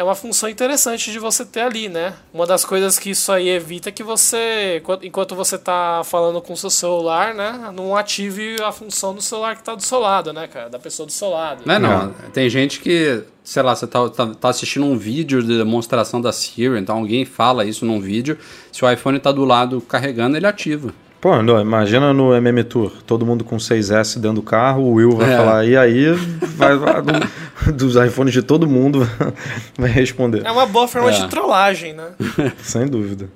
é 0.00 0.02
uma 0.02 0.14
função 0.14 0.48
interessante 0.48 1.12
de 1.12 1.18
você 1.18 1.44
ter 1.44 1.60
ali, 1.60 1.86
né? 1.86 2.14
Uma 2.32 2.46
das 2.46 2.64
coisas 2.64 2.98
que 2.98 3.10
isso 3.10 3.30
aí 3.30 3.50
evita 3.50 3.90
é 3.90 3.92
que 3.92 4.02
você, 4.02 4.82
enquanto- 5.02 5.34
você 5.34 5.58
tá 5.58 6.00
falando 6.04 6.40
com 6.40 6.54
o 6.54 6.56
seu 6.56 6.70
celular, 6.70 7.34
né? 7.34 7.70
Não 7.74 7.94
ative 7.94 8.56
a 8.62 8.72
função 8.72 9.14
do 9.14 9.20
celular 9.20 9.56
que 9.56 9.62
tá 9.62 9.74
do 9.74 9.82
seu 9.82 9.98
lado, 10.00 10.32
né, 10.32 10.48
cara? 10.48 10.70
Da 10.70 10.78
pessoa 10.78 11.04
do 11.06 11.12
seu 11.12 11.28
lado. 11.28 11.64
Não 11.66 11.74
é 11.74 11.78
não. 11.78 12.14
Tem 12.32 12.48
gente 12.48 12.80
que, 12.80 13.22
sei 13.44 13.62
lá, 13.62 13.76
você 13.76 13.86
tá, 13.86 14.08
tá, 14.08 14.26
tá 14.28 14.48
assistindo 14.48 14.86
um 14.86 14.96
vídeo 14.96 15.42
de 15.42 15.58
demonstração 15.58 16.18
da 16.18 16.32
Siri, 16.32 16.78
então 16.78 16.96
alguém 16.96 17.26
fala 17.26 17.66
isso 17.66 17.84
num 17.84 18.00
vídeo, 18.00 18.38
se 18.72 18.82
o 18.82 18.90
iPhone 18.90 19.18
tá 19.18 19.30
do 19.30 19.44
lado 19.44 19.82
carregando, 19.82 20.34
ele 20.34 20.46
ativa. 20.46 20.94
Pô, 21.20 21.42
não, 21.42 21.60
imagina 21.60 22.14
no 22.14 22.34
MM 22.34 22.64
Tour, 22.64 22.92
todo 23.06 23.26
mundo 23.26 23.44
com 23.44 23.56
6S 23.58 24.14
dentro 24.18 24.36
do 24.36 24.42
carro, 24.42 24.82
o 24.84 24.92
Will 24.94 25.12
vai 25.12 25.30
É. 25.32 25.36
falar, 25.36 25.64
e 25.66 25.76
aí 25.76 26.06
vai, 26.56 26.76
vai 26.76 27.02
do- 27.02 27.72
dos 27.72 27.94
iPhones 27.96 28.32
de 28.32 28.40
todo 28.42 28.66
mundo 28.66 29.06
vai 29.78 29.90
responder. 29.90 30.46
É 30.46 30.50
uma 30.50 30.64
boa 30.64 30.88
forma 30.88 31.10
É. 31.10 31.12
de 31.12 31.28
trollagem, 31.28 31.92
né? 31.92 32.06
Sem 32.62 32.86
dúvida. 32.86 33.28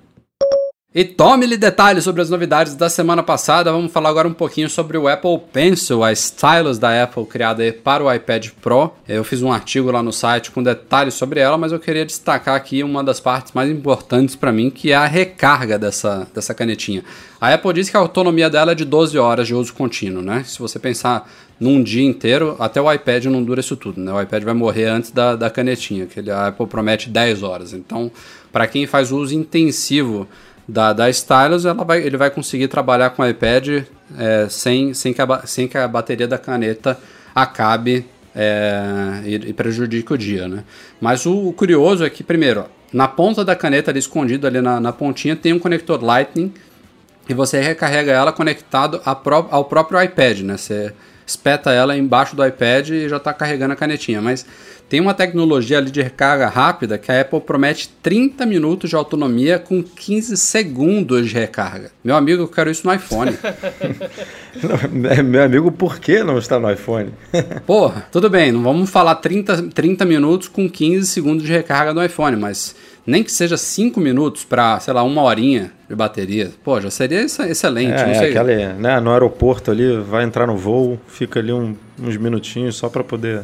E 0.96 1.04
tome-lhe 1.04 1.56
detalhes 1.56 2.04
sobre 2.04 2.22
as 2.22 2.30
novidades 2.30 2.76
da 2.76 2.88
semana 2.88 3.20
passada. 3.20 3.72
Vamos 3.72 3.90
falar 3.90 4.10
agora 4.10 4.28
um 4.28 4.32
pouquinho 4.32 4.70
sobre 4.70 4.96
o 4.96 5.08
Apple 5.08 5.40
Pencil, 5.52 6.04
a 6.04 6.12
stylus 6.12 6.78
da 6.78 7.02
Apple 7.02 7.26
criada 7.26 7.64
para 7.82 8.04
o 8.04 8.14
iPad 8.14 8.50
Pro. 8.62 8.92
Eu 9.08 9.24
fiz 9.24 9.42
um 9.42 9.50
artigo 9.50 9.90
lá 9.90 10.04
no 10.04 10.12
site 10.12 10.52
com 10.52 10.62
detalhes 10.62 11.14
sobre 11.14 11.40
ela, 11.40 11.58
mas 11.58 11.72
eu 11.72 11.80
queria 11.80 12.06
destacar 12.06 12.54
aqui 12.54 12.80
uma 12.84 13.02
das 13.02 13.18
partes 13.18 13.52
mais 13.52 13.68
importantes 13.68 14.36
para 14.36 14.52
mim, 14.52 14.70
que 14.70 14.92
é 14.92 14.94
a 14.94 15.04
recarga 15.04 15.76
dessa, 15.76 16.28
dessa 16.32 16.54
canetinha. 16.54 17.02
A 17.40 17.52
Apple 17.52 17.72
diz 17.72 17.90
que 17.90 17.96
a 17.96 18.00
autonomia 18.00 18.48
dela 18.48 18.70
é 18.70 18.74
de 18.76 18.84
12 18.84 19.18
horas 19.18 19.48
de 19.48 19.54
uso 19.56 19.74
contínuo, 19.74 20.22
né? 20.22 20.44
Se 20.46 20.60
você 20.60 20.78
pensar 20.78 21.28
num 21.58 21.82
dia 21.82 22.04
inteiro, 22.04 22.54
até 22.60 22.80
o 22.80 22.92
iPad 22.92 23.24
não 23.24 23.42
dura 23.42 23.58
isso 23.58 23.76
tudo, 23.76 24.00
né? 24.00 24.12
O 24.12 24.22
iPad 24.22 24.44
vai 24.44 24.54
morrer 24.54 24.84
antes 24.84 25.10
da, 25.10 25.34
da 25.34 25.50
canetinha, 25.50 26.06
que 26.06 26.30
a 26.30 26.46
Apple 26.46 26.68
promete 26.68 27.10
10 27.10 27.42
horas. 27.42 27.72
Então, 27.72 28.12
para 28.52 28.68
quem 28.68 28.86
faz 28.86 29.10
uso 29.10 29.34
intensivo 29.34 30.28
da, 30.66 30.92
da 30.92 31.10
Stylus, 31.10 31.64
ela 31.64 31.84
vai, 31.84 32.02
ele 32.02 32.16
vai 32.16 32.30
conseguir 32.30 32.68
trabalhar 32.68 33.10
com 33.10 33.22
o 33.22 33.28
iPad 33.28 33.84
é, 34.18 34.46
sem, 34.48 34.94
sem, 34.94 35.12
que 35.12 35.20
a, 35.20 35.46
sem 35.46 35.68
que 35.68 35.76
a 35.76 35.86
bateria 35.86 36.26
da 36.26 36.38
caneta 36.38 36.98
acabe 37.34 38.06
é, 38.34 39.22
e, 39.24 39.34
e 39.34 39.52
prejudique 39.52 40.12
o 40.12 40.18
dia, 40.18 40.48
né? 40.48 40.64
Mas 41.00 41.26
o, 41.26 41.48
o 41.48 41.52
curioso 41.52 42.04
é 42.04 42.10
que, 42.10 42.24
primeiro, 42.24 42.66
na 42.92 43.06
ponta 43.06 43.44
da 43.44 43.54
caneta, 43.54 43.90
ali 43.90 43.98
escondido 43.98 44.46
ali 44.46 44.60
na, 44.60 44.80
na 44.80 44.92
pontinha, 44.92 45.36
tem 45.36 45.52
um 45.52 45.58
conector 45.58 46.02
Lightning 46.02 46.52
e 47.28 47.34
você 47.34 47.60
recarrega 47.60 48.12
ela 48.12 48.32
conectado 48.32 49.00
ao 49.04 49.64
próprio 49.64 50.02
iPad, 50.02 50.40
né? 50.40 50.56
Você 50.56 50.92
espeta 51.26 51.72
ela 51.72 51.96
embaixo 51.96 52.36
do 52.36 52.46
iPad 52.46 52.90
e 52.90 53.08
já 53.08 53.16
está 53.16 53.32
carregando 53.32 53.72
a 53.72 53.76
canetinha. 53.76 54.20
Mas 54.20 54.46
tem 54.88 55.00
uma 55.00 55.14
tecnologia 55.14 55.78
ali 55.78 55.90
de 55.90 56.02
recarga 56.02 56.46
rápida 56.46 56.98
que 56.98 57.10
a 57.10 57.20
Apple 57.20 57.40
promete 57.40 57.88
30 58.02 58.44
minutos 58.44 58.90
de 58.90 58.96
autonomia 58.96 59.58
com 59.58 59.82
15 59.82 60.36
segundos 60.36 61.28
de 61.28 61.34
recarga. 61.34 61.90
Meu 62.02 62.14
amigo, 62.14 62.42
eu 62.42 62.48
quero 62.48 62.70
isso 62.70 62.86
no 62.86 62.94
iPhone. 62.94 63.36
Não, 64.92 65.24
Meu 65.24 65.42
amigo, 65.42 65.72
por 65.72 65.98
que 65.98 66.22
não 66.22 66.38
está 66.38 66.60
no 66.60 66.70
iPhone? 66.70 67.10
Porra, 67.66 68.06
tudo 68.12 68.28
bem, 68.28 68.52
não 68.52 68.62
vamos 68.62 68.90
falar 68.90 69.16
30, 69.16 69.70
30 69.70 70.04
minutos 70.04 70.48
com 70.48 70.68
15 70.68 71.06
segundos 71.06 71.44
de 71.44 71.52
recarga 71.52 71.94
no 71.94 72.04
iPhone, 72.04 72.36
mas 72.36 72.76
nem 73.06 73.22
que 73.22 73.30
seja 73.32 73.56
5 73.56 74.00
minutos 74.00 74.44
para, 74.44 74.80
sei 74.80 74.92
lá, 74.94 75.02
uma 75.02 75.22
horinha 75.22 75.72
de 75.88 75.94
bateria. 75.94 76.50
Pô, 76.64 76.80
já 76.80 76.90
seria 76.90 77.20
ex- 77.20 77.38
excelente. 77.40 77.92
É, 77.92 78.04
não 78.06 78.12
é 78.12 78.14
sei. 78.18 78.28
aquela, 78.30 78.72
né, 78.74 79.00
no 79.00 79.10
aeroporto 79.12 79.70
ali, 79.70 79.98
vai 79.98 80.24
entrar 80.24 80.46
no 80.46 80.56
voo, 80.56 80.98
fica 81.08 81.38
ali 81.40 81.52
um- 81.52 81.76
uns 82.00 82.16
minutinhos 82.16 82.76
só 82.76 82.88
para 82.88 83.04
poder 83.04 83.42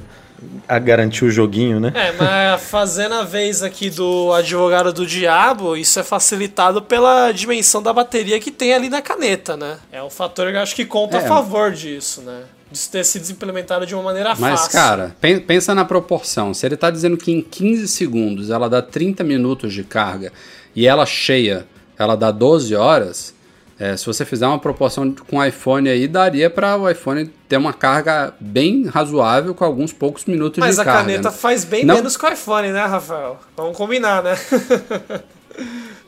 a 0.67 0.79
garantir 0.79 1.27
o 1.27 1.31
joguinho, 1.31 1.79
né? 1.79 1.93
É, 1.95 2.13
mas 2.13 2.63
fazendo 2.63 3.15
a 3.15 3.23
vez 3.25 3.63
aqui 3.63 3.91
do 3.91 4.33
advogado 4.33 4.91
do 4.91 5.07
diabo, 5.07 5.77
isso 5.77 6.01
é 6.01 6.03
facilitado 6.03 6.81
pela 6.81 7.31
dimensão 7.31 7.83
da 7.83 7.93
bateria 7.93 8.41
que 8.41 8.51
tem 8.51 8.73
ali 8.73 8.89
na 8.89 9.03
caneta, 9.03 9.55
né? 9.55 9.77
É 9.93 10.03
um 10.03 10.09
fator 10.09 10.51
que 10.51 10.57
eu 10.57 10.61
acho 10.63 10.75
que 10.75 10.87
conta 10.87 11.19
É. 11.19 11.25
a 11.25 11.29
favor 11.29 11.71
disso, 11.73 12.23
né? 12.23 12.45
De 12.71 12.89
ter 12.89 13.05
sido 13.05 13.29
implementado 13.33 13.85
de 13.85 13.95
uma 13.95 14.03
maneira 14.05 14.35
Mas, 14.39 14.61
fácil. 14.61 14.73
cara, 14.73 15.17
pen- 15.21 15.41
pensa 15.41 15.75
na 15.75 15.85
proporção. 15.85 16.55
Se 16.55 16.65
ele 16.67 16.77
tá 16.77 16.89
dizendo 16.91 17.17
que 17.17 17.33
em 17.33 17.43
15 17.43 17.89
segundos 17.89 18.49
ela 18.51 18.69
dá 18.71 18.81
30 18.81 19.25
minutos 19.25 19.73
de 19.73 19.83
carga 19.83 20.33
e 20.75 20.87
ela 20.87 21.05
cheia 21.05 21.67
ela 21.99 22.17
dá 22.17 22.31
12 22.31 22.75
horas, 22.75 23.35
é, 23.79 23.97
se 23.97 24.07
você 24.07 24.25
fizer 24.25 24.47
uma 24.47 24.59
proporção 24.59 25.13
com 25.29 25.37
o 25.39 25.45
iPhone 25.45 25.89
aí, 25.89 26.07
daria 26.09 26.49
para 26.49 26.77
o 26.77 26.89
iPhone 26.89 27.27
ter 27.49 27.57
uma 27.57 27.73
carga 27.75 28.33
bem 28.41 28.87
razoável 28.87 29.55
com 29.55 29.65
alguns 29.65 29.93
poucos 29.93 30.25
minutos 30.25 30.59
Mas 30.61 30.77
de 30.77 30.81
a 30.81 30.85
carga. 30.85 31.01
caneta 31.03 31.31
né? 31.31 31.37
faz 31.37 31.65
bem 31.65 31.85
Não- 31.85 31.97
menos 31.97 32.17
que 32.17 32.25
o 32.25 32.29
iPhone, 32.33 32.69
né, 32.73 32.85
Rafael? 32.87 33.39
Vamos 33.57 33.77
combinar, 33.77 34.23
né? 34.23 34.35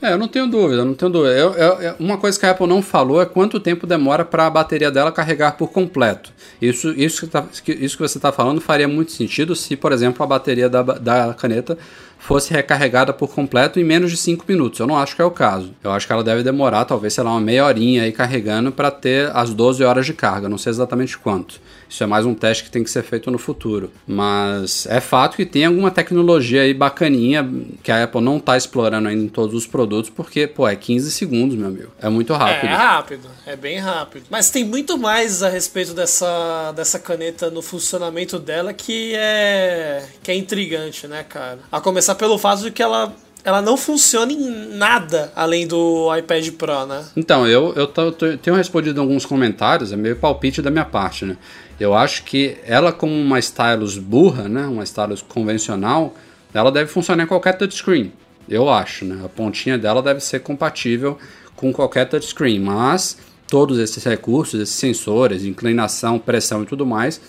É, 0.03 0.12
eu 0.12 0.18
não 0.18 0.26
tenho 0.26 0.48
dúvida, 0.48 0.84
não 0.84 0.94
tenho 0.94 1.12
dúvida. 1.12 1.32
Eu- 1.34 1.53
eu- 1.55 1.94
uma 2.00 2.18
coisa 2.18 2.38
que 2.38 2.44
a 2.44 2.50
Apple 2.50 2.66
não 2.66 2.82
falou 2.82 3.22
é 3.22 3.24
quanto 3.24 3.61
tempo 3.61 3.86
demora 3.86 4.24
para 4.24 4.46
a 4.46 4.50
bateria 4.50 4.90
dela 4.90 5.12
carregar 5.12 5.53
por 5.57 5.68
completo. 5.70 6.32
Isso, 6.61 6.90
isso, 6.90 7.20
que, 7.24 7.26
tá- 7.32 7.44
isso 7.68 7.96
que 7.96 8.03
você 8.03 8.18
está 8.18 8.32
falando 8.32 8.61
faria 8.61 8.88
muito 8.88 9.12
sentido 9.12 9.55
se, 9.55 9.76
por 9.76 9.92
exemplo, 9.92 10.20
a 10.24 10.26
bateria 10.26 10.68
da, 10.68 10.82
da 10.82 11.32
caneta 11.34 11.78
fosse 12.18 12.53
recarregada 12.53 13.12
por 13.12 13.28
completo 13.32 13.78
em 13.78 13.84
menos 13.84 14.11
de 14.11 14.16
5 14.16 14.44
minutos. 14.48 14.80
Eu 14.80 14.88
não 14.88 14.96
acho 14.98 15.14
que 15.14 15.22
é 15.22 15.24
o 15.24 15.30
caso. 15.30 15.72
Eu 15.84 15.92
acho 15.92 16.05
que 16.07 16.12
ela 16.12 16.24
deve 16.24 16.42
demorar, 16.42 16.84
talvez, 16.84 17.14
sei 17.14 17.22
lá, 17.22 17.30
uma 17.30 17.40
meia 17.40 17.64
horinha 17.64 18.03
aí 18.03 18.11
carregando 18.12 18.72
para 18.72 18.90
ter 18.90 19.30
as 19.34 19.55
12 19.55 19.84
horas 19.84 20.05
de 20.05 20.14
carga. 20.14 20.48
Não 20.48 20.59
sei 20.59 20.70
exatamente 20.70 21.16
quanto. 21.16 21.61
Isso 21.93 22.03
é 22.03 22.07
mais 22.07 22.24
um 22.24 22.34
teste 22.34 22.64
que 22.64 22.70
tem 22.70 22.82
que 22.82 22.90
ser 22.90 23.03
feito 23.03 23.30
no 23.30 23.36
futuro. 23.36 23.93
Mas 24.07 24.86
é 24.86 24.99
fato 24.99 25.36
que 25.36 25.45
tem 25.45 25.66
alguma 25.66 25.90
tecnologia 25.90 26.62
aí 26.62 26.72
bacaninha 26.72 27.47
que 27.82 27.93
a 27.93 28.05
Apple 28.05 28.22
não 28.22 28.38
está 28.38 28.57
explorando 28.57 29.09
ainda 29.09 29.22
em 29.22 29.28
todos 29.28 29.55
os 29.55 29.66
produtos, 29.66 30.09
porque, 30.09 30.47
pô, 30.47 30.66
é 30.66 30.74
15 30.74 31.11
segundos, 31.11 31.55
meu 31.55 31.68
amigo. 31.68 31.93
É 32.01 32.09
muito 32.09 32.32
rápido. 32.32 32.70
É 32.70 32.74
rápido, 32.74 33.28
é 33.45 33.57
bem 33.57 33.78
rápido. 33.78 34.24
Mas 34.30 34.49
tem 34.49 34.64
muito 34.64 34.97
mais 34.97 35.43
a 35.43 35.51
respeito 35.51 35.93
dessa, 35.93 36.72
dessa 36.72 36.99
caneta 36.99 37.51
no 37.51 37.61
funcionamento 37.61 38.38
dela 38.38 38.72
que 38.72 39.12
é 39.14 40.03
que 40.22 40.30
é 40.30 40.34
intrigante, 40.34 41.07
né, 41.07 41.22
cara? 41.22 41.59
A 41.70 41.78
começar 41.78 42.14
pelo 42.14 42.38
fato 42.38 42.62
de 42.62 42.70
que 42.70 42.82
ela 42.82 43.14
ela 43.45 43.61
não 43.62 43.76
funciona 43.76 44.32
em 44.32 44.76
nada 44.76 45.32
além 45.34 45.66
do 45.66 46.14
iPad 46.16 46.49
Pro, 46.53 46.86
né? 46.86 47.05
Então, 47.16 47.47
eu, 47.47 47.72
eu 47.74 47.86
tô- 47.86 48.12
tô- 48.12 48.36
tenho 48.36 48.57
respondido 48.57 49.01
alguns 49.01 49.26
comentários, 49.26 49.93
é 49.93 49.97
meio 49.97 50.16
palpite 50.16 50.62
da 50.62 50.70
minha 50.70 50.84
parte, 50.84 51.24
né? 51.24 51.36
Eu 51.80 51.95
acho 51.95 52.22
que 52.24 52.57
ela, 52.64 52.93
como 52.93 53.12
uma 53.12 53.38
stylus 53.40 53.99
burra, 53.99 54.49
né? 54.49 54.66
Uma 54.66 54.84
stylus 54.84 55.22
convencional, 55.22 56.14
ela 56.55 56.70
deve 56.70 56.90
funcionar 56.90 57.24
em 57.24 57.26
qualquer 57.26 57.57
touchscreen. 57.59 58.12
Eu 58.49 58.68
acho, 58.70 59.05
né? 59.05 59.20
A 59.24 59.28
pontinha 59.28 59.76
dela 59.78 60.03
deve 60.03 60.20
ser 60.20 60.40
compatível 60.40 61.18
com 61.57 61.72
qualquer 61.72 62.09
touchscreen, 62.09 62.61
mas 62.61 63.16
todos 63.49 63.78
esses 63.78 64.03
recursos, 64.05 64.61
esses 64.61 64.74
sensores, 64.74 65.45
inclinação, 65.45 66.18
pressão 66.18 66.62
e 66.62 66.66
tudo 66.66 66.86
mais, 66.86 67.20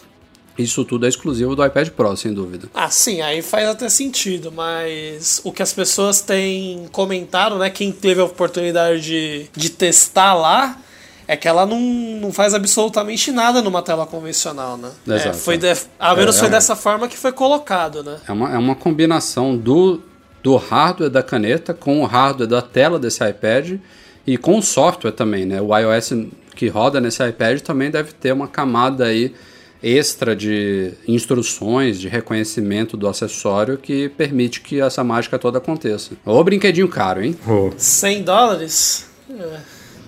isso 0.57 0.85
tudo 0.85 1.05
é 1.05 1.09
exclusivo 1.09 1.55
do 1.55 1.65
iPad 1.65 1.89
Pro, 1.89 2.15
sem 2.15 2.33
dúvida. 2.33 2.67
Ah, 2.73 2.89
sim, 2.89 3.21
aí 3.21 3.41
faz 3.41 3.67
até 3.67 3.89
sentido, 3.89 4.51
mas 4.51 5.41
o 5.43 5.51
que 5.51 5.63
as 5.63 5.73
pessoas 5.73 6.21
têm 6.21 6.87
comentado, 6.91 7.57
né? 7.57 7.69
Quem 7.69 7.91
teve 7.91 8.21
a 8.21 8.25
oportunidade 8.25 9.01
de, 9.01 9.47
de 9.55 9.69
testar 9.69 10.33
lá, 10.33 10.77
é 11.27 11.35
que 11.35 11.47
ela 11.47 11.65
não, 11.65 11.79
não 11.79 12.31
faz 12.31 12.53
absolutamente 12.53 13.31
nada 13.31 13.61
numa 13.61 13.81
tela 13.81 14.05
convencional, 14.05 14.77
né? 14.77 14.91
Exato, 15.07 15.29
É, 15.29 15.33
foi 15.33 15.55
é. 15.55 15.57
de, 15.57 15.73
a 15.99 16.15
menos 16.15 16.35
É, 16.35 16.39
foi 16.39 16.47
é. 16.47 16.51
dessa 16.51 16.75
forma 16.75 17.07
que 17.07 17.17
foi 17.17 17.31
colocado, 17.31 18.03
né? 18.03 18.17
É 18.27 18.31
uma, 18.31 18.53
é 18.53 18.57
uma 18.57 18.75
combinação 18.75 19.57
do, 19.57 20.01
do 20.43 20.55
hardware 20.55 21.09
da 21.09 21.23
caneta 21.23 21.73
com 21.73 22.01
o 22.01 22.05
hardware 22.05 22.47
da 22.47 22.61
tela 22.61 22.99
desse 22.99 23.27
iPad 23.27 23.79
e 24.27 24.37
com 24.37 24.57
o 24.57 24.61
software 24.61 25.11
também, 25.11 25.45
né? 25.45 25.61
O 25.61 25.75
iOS 25.75 26.13
que 26.55 26.67
roda 26.67 27.01
nesse 27.01 27.27
iPad 27.27 27.61
também 27.61 27.89
deve 27.89 28.11
ter 28.13 28.31
uma 28.31 28.47
camada 28.47 29.05
aí 29.05 29.33
extra 29.83 30.35
de 30.35 30.93
instruções, 31.07 31.99
de 31.99 32.07
reconhecimento 32.07 32.95
do 32.95 33.07
acessório 33.07 33.77
que 33.77 34.07
permite 34.09 34.61
que 34.61 34.79
essa 34.79 35.03
mágica 35.03 35.37
toda 35.37 35.57
aconteça. 35.57 36.11
Ô 36.25 36.41
brinquedinho 36.43 36.87
caro, 36.87 37.21
hein? 37.23 37.35
Oh, 37.45 37.71
100 37.77 38.23
dólares? 38.23 39.05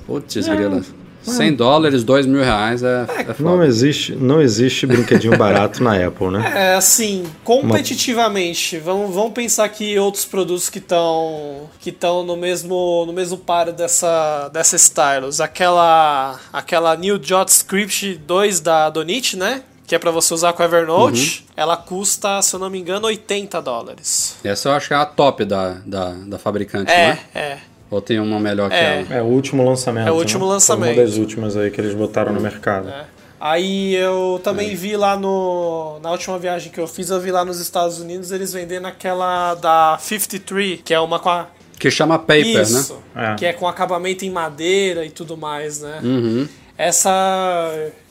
Putz, 0.07 0.47
grila. 0.47 0.81
100 1.25 1.53
dólares, 1.55 2.03
2 2.03 2.25
mil 2.25 2.41
reais 2.43 2.83
é, 2.83 3.03
é 3.09 3.23
foda. 3.33 3.35
não 3.39 3.63
existe, 3.63 4.13
não 4.15 4.41
existe 4.41 4.85
brinquedinho 4.85 5.37
barato 5.37 5.83
na 5.83 5.93
Apple, 6.05 6.27
né? 6.29 6.51
É, 6.55 6.75
assim, 6.75 7.25
competitivamente, 7.43 8.77
vamos, 8.79 9.13
vamos 9.13 9.33
pensar 9.33 9.67
que 9.69 9.97
outros 9.99 10.25
produtos 10.25 10.69
que 10.69 10.79
estão 10.79 11.69
que 11.79 11.89
estão 11.89 12.23
no 12.23 12.35
mesmo 12.35 13.03
no 13.05 13.13
mesmo 13.13 13.37
páreo 13.37 13.73
dessa 13.73 14.49
dessa 14.53 14.75
Stylus, 14.75 15.39
aquela 15.39 16.39
aquela 16.51 16.95
New 16.95 17.19
Jot 17.21 17.49
Script 17.51 18.15
2 18.25 18.59
da 18.59 18.89
Donit, 18.89 19.37
né? 19.37 19.61
Que 19.87 19.93
é 19.93 19.99
pra 19.99 20.09
você 20.09 20.33
usar 20.33 20.51
com 20.53 20.63
o 20.63 20.65
Evernote, 20.65 21.45
Uhum. 21.47 21.53
ela 21.55 21.77
custa, 21.77 22.41
se 22.41 22.55
eu 22.55 22.59
não 22.59 22.71
me 22.71 22.79
engano, 22.79 23.05
80 23.05 23.61
dólares. 23.61 24.35
Essa 24.43 24.69
eu 24.69 24.73
acho 24.73 24.87
que 24.87 24.93
é 24.95 24.97
a 24.97 25.05
top 25.05 25.45
da, 25.45 25.77
da, 25.85 26.09
da 26.25 26.39
fabricante, 26.39 26.91
É, 26.91 27.07
né? 27.09 27.19
é. 27.35 27.57
Ou 27.95 28.01
tem 28.01 28.19
uma 28.19 28.39
melhor 28.39 28.69
que 28.69 28.75
É. 28.75 29.05
ela? 29.07 29.15
É 29.15 29.21
o 29.21 29.25
último 29.25 29.63
lançamento. 29.63 30.07
É 30.07 30.11
o 30.11 30.15
último 30.15 30.45
né? 30.45 30.51
lançamento. 30.51 30.93
Foi 30.95 31.03
uma 31.03 31.09
das 31.09 31.17
últimas 31.17 31.55
aí 31.55 31.71
que 31.71 31.79
eles 31.79 31.93
botaram 31.93 32.33
no 32.33 32.41
mercado. 32.41 32.89
É. 32.89 33.05
Aí 33.39 33.95
eu 33.95 34.39
também 34.43 34.75
vi 34.75 34.97
lá 34.97 35.15
no. 35.17 35.97
Na 36.01 36.11
última 36.11 36.37
viagem 36.37 36.71
que 36.71 36.79
eu 36.79 36.87
fiz, 36.87 37.09
eu 37.09 37.19
vi 37.21 37.31
lá 37.31 37.45
nos 37.45 37.59
Estados 37.59 37.99
Unidos 37.99 38.31
eles 38.31 38.51
vendendo 38.51 38.85
aquela 38.85 39.55
da 39.55 39.97
53, 39.99 40.81
que 40.83 40.93
é 40.93 40.99
uma 40.99 41.19
com 41.19 41.29
a. 41.29 41.47
Que 41.79 41.89
chama 41.89 42.17
Paper, 42.19 42.61
Isso, 42.61 42.99
né? 43.13 43.33
É. 43.33 43.35
que 43.35 43.45
é 43.45 43.53
com 43.53 43.67
acabamento 43.67 44.25
em 44.25 44.29
madeira 44.29 45.05
e 45.05 45.09
tudo 45.09 45.37
mais, 45.37 45.81
né? 45.81 45.99
Uhum. 46.03 46.47
Essa. 46.77 47.11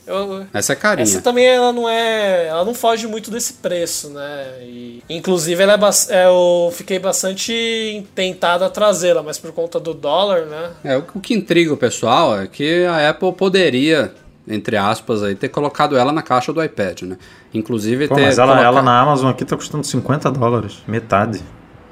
Eu, 0.07 0.47
Essa 0.53 0.75
é 0.75 0.77
carinha. 0.77 1.03
essa 1.03 1.23
também 1.23 1.47
ela 1.47 1.73
não 1.73 1.89
é. 1.89 2.47
Ela 2.47 2.65
não 2.65 2.75
foge 2.75 3.07
muito 3.07 3.31
desse 3.31 3.55
preço, 3.55 4.11
né? 4.11 4.47
E, 4.61 5.03
inclusive 5.09 5.63
ela 5.63 5.75
é, 5.75 5.79
é, 6.15 6.27
eu 6.27 6.71
fiquei 6.73 6.99
bastante 6.99 8.07
tentado 8.15 8.65
a 8.65 8.71
trazê-la, 8.71 9.23
mas 9.23 9.39
por 9.39 9.53
conta 9.53 9.81
do 9.81 9.95
dólar, 9.95 10.47
né? 10.47 10.71
É, 10.85 10.97
o 10.97 11.05
o 11.15 11.21
que 11.21 11.33
intriga 11.33 11.73
o 11.73 11.77
pessoal 11.77 12.39
é 12.39 12.47
que 12.47 12.85
a 12.85 13.09
Apple 13.09 13.33
poderia, 13.33 14.13
entre 14.47 14.77
aspas, 14.77 15.23
aí, 15.23 15.35
ter 15.35 15.49
colocado 15.49 15.97
ela 15.97 16.13
na 16.13 16.23
caixa 16.23 16.53
do 16.53 16.63
iPad, 16.63 17.03
né? 17.03 17.17
Inclusive 17.53 18.09
Pô, 18.09 18.15
ter 18.15 18.23
mas 18.23 18.39
ela, 18.39 18.61
ela 18.61 18.83
na 18.83 19.01
Amazon 19.01 19.31
aqui 19.31 19.45
tá 19.45 19.57
custando 19.57 19.87
50 19.87 20.31
dólares, 20.31 20.83
metade. 20.87 21.41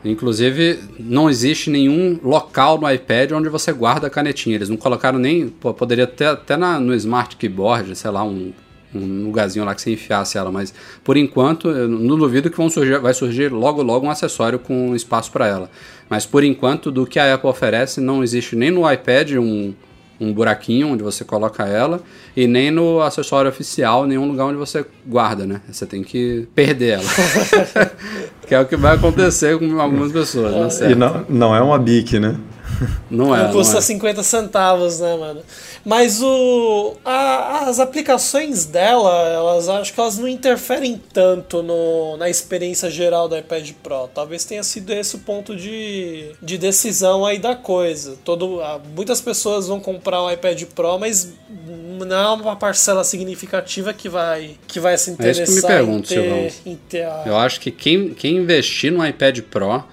Inclusive, 0.05 0.81
não 0.99 1.31
existe 1.31 1.71
nenhum 1.71 2.19
local 2.23 2.79
no 2.81 2.91
iPad 2.91 3.33
onde 3.33 3.49
você 3.49 3.73
guarda 3.73 4.09
a 4.09 4.11
canetinha. 4.11 4.57
Eles 4.57 4.69
não 4.69 4.77
colocaram 4.77 5.19
nem. 5.19 5.49
Poderia 5.49 6.07
ter 6.07 6.27
até 6.27 6.57
na- 6.57 6.81
no 6.81 6.95
Smart 6.95 7.37
Keyboard, 7.37 7.95
sei 7.95 8.11
lá, 8.11 8.25
um, 8.25 8.53
um 8.95 9.25
lugarzinho 9.25 9.65
lá 9.65 9.75
que 9.75 9.81
você 9.81 9.93
enfiasse 9.93 10.37
ela, 10.37 10.51
mas 10.51 10.75
por 11.03 11.17
enquanto, 11.17 11.69
não 11.69 12.19
duvido 12.19 12.51
que 12.51 12.57
vão 12.57 12.69
surgir, 12.69 12.99
vai 12.99 13.15
surgir 13.15 13.51
logo 13.53 13.83
logo 13.83 14.07
um 14.07 14.11
acessório 14.11 14.59
com 14.59 14.95
espaço 14.95 15.31
para 15.31 15.47
ela. 15.47 15.71
Mas 16.11 16.27
por 16.27 16.45
enquanto, 16.45 16.91
do 16.91 17.07
que 17.07 17.19
a 17.19 17.35
Apple 17.35 17.49
oferece, 17.49 18.01
não 18.01 18.23
existe 18.23 18.55
nem 18.57 18.71
no 18.71 18.91
iPad 18.91 19.33
um, 19.37 19.73
um 20.23 20.33
buraquinho 20.33 20.89
onde 20.89 21.03
você 21.03 21.25
coloca 21.25 21.65
ela 21.65 22.01
e 22.37 22.47
nem 22.47 22.71
no 22.71 23.01
acessório 23.01 23.51
oficial, 23.51 24.07
nenhum 24.07 24.29
lugar 24.29 24.47
onde 24.47 24.57
você 24.57 24.85
guarda, 25.07 25.45
né? 25.45 25.61
Você 25.71 25.85
tem 25.85 26.03
que 26.03 26.47
perder 26.55 27.01
ela. 27.01 27.05
que 28.47 28.55
é 28.55 28.61
o 28.61 28.67
que 28.67 28.77
vai 28.77 28.95
acontecer 28.97 29.59
com 29.59 29.81
algumas 29.81 30.13
pessoas, 30.13 30.53
né? 30.55 30.67
E 30.67 30.71
Certo? 30.71 30.99
não, 30.99 31.25
não 31.29 31.57
é 31.57 31.61
uma 31.61 31.79
Bic, 31.79 32.19
né? 32.19 32.37
Não 33.11 33.35
é, 33.35 33.45
Não 33.45 33.53
custa 33.53 33.75
não 33.75 33.79
é. 33.79 33.83
50 33.83 34.23
centavos, 34.23 35.01
né, 35.01 35.17
mano? 35.17 35.43
Mas 35.85 36.21
o, 36.23 36.95
a- 37.05 37.67
as 37.69 37.79
aplicações 37.79 38.65
dela, 38.65 39.13
elas 39.29 39.69
acho 39.69 39.93
que 39.93 40.01
elas 40.01 40.19
não 40.19 40.27
interferem 40.29 41.01
tanto 41.13 41.63
no, 41.63 42.17
na 42.17 42.29
experiência 42.31 42.91
geral 42.91 43.29
do 43.29 43.37
iPad 43.37 43.71
Pro. 43.83 44.09
Talvez 44.15 44.45
tenha 44.45 44.63
sido 44.63 44.91
esse 44.93 45.17
o 45.17 45.19
ponto 45.19 45.55
de, 45.57 46.31
de 46.41 46.57
decisão 46.59 47.25
aí 47.27 47.39
da 47.39 47.55
coisa. 47.55 48.17
Todo, 48.25 48.61
muitas 48.97 49.21
pessoas 49.21 49.67
vão 49.69 49.79
comprar 49.81 50.23
o 50.23 50.31
iPad 50.31 50.63
Pro, 50.75 50.99
mas 50.99 51.33
não 52.07 52.17
é 52.17 52.43
uma 52.43 52.57
parcela 52.57 53.05
significativa 53.05 53.93
que 53.93 54.09
vai, 54.09 54.57
que 54.67 54.81
vai 54.81 54.97
se 54.97 55.11
É 55.11 55.13
isso 55.13 55.17
que 55.17 55.51
me 55.51 55.59
interessar 55.59 55.71
pergunto, 55.71 56.09
ter, 56.09 56.15
Silvão. 56.23 56.79
ter 56.89 57.03
a- 57.05 57.23
Eu 57.27 57.37
acho 57.37 57.61
que 57.61 57.71
quem, 57.71 58.15
quem 58.15 58.37
investir 58.39 58.91
no 58.93 59.07
iPad 59.07 59.41
Pro, 59.41 59.85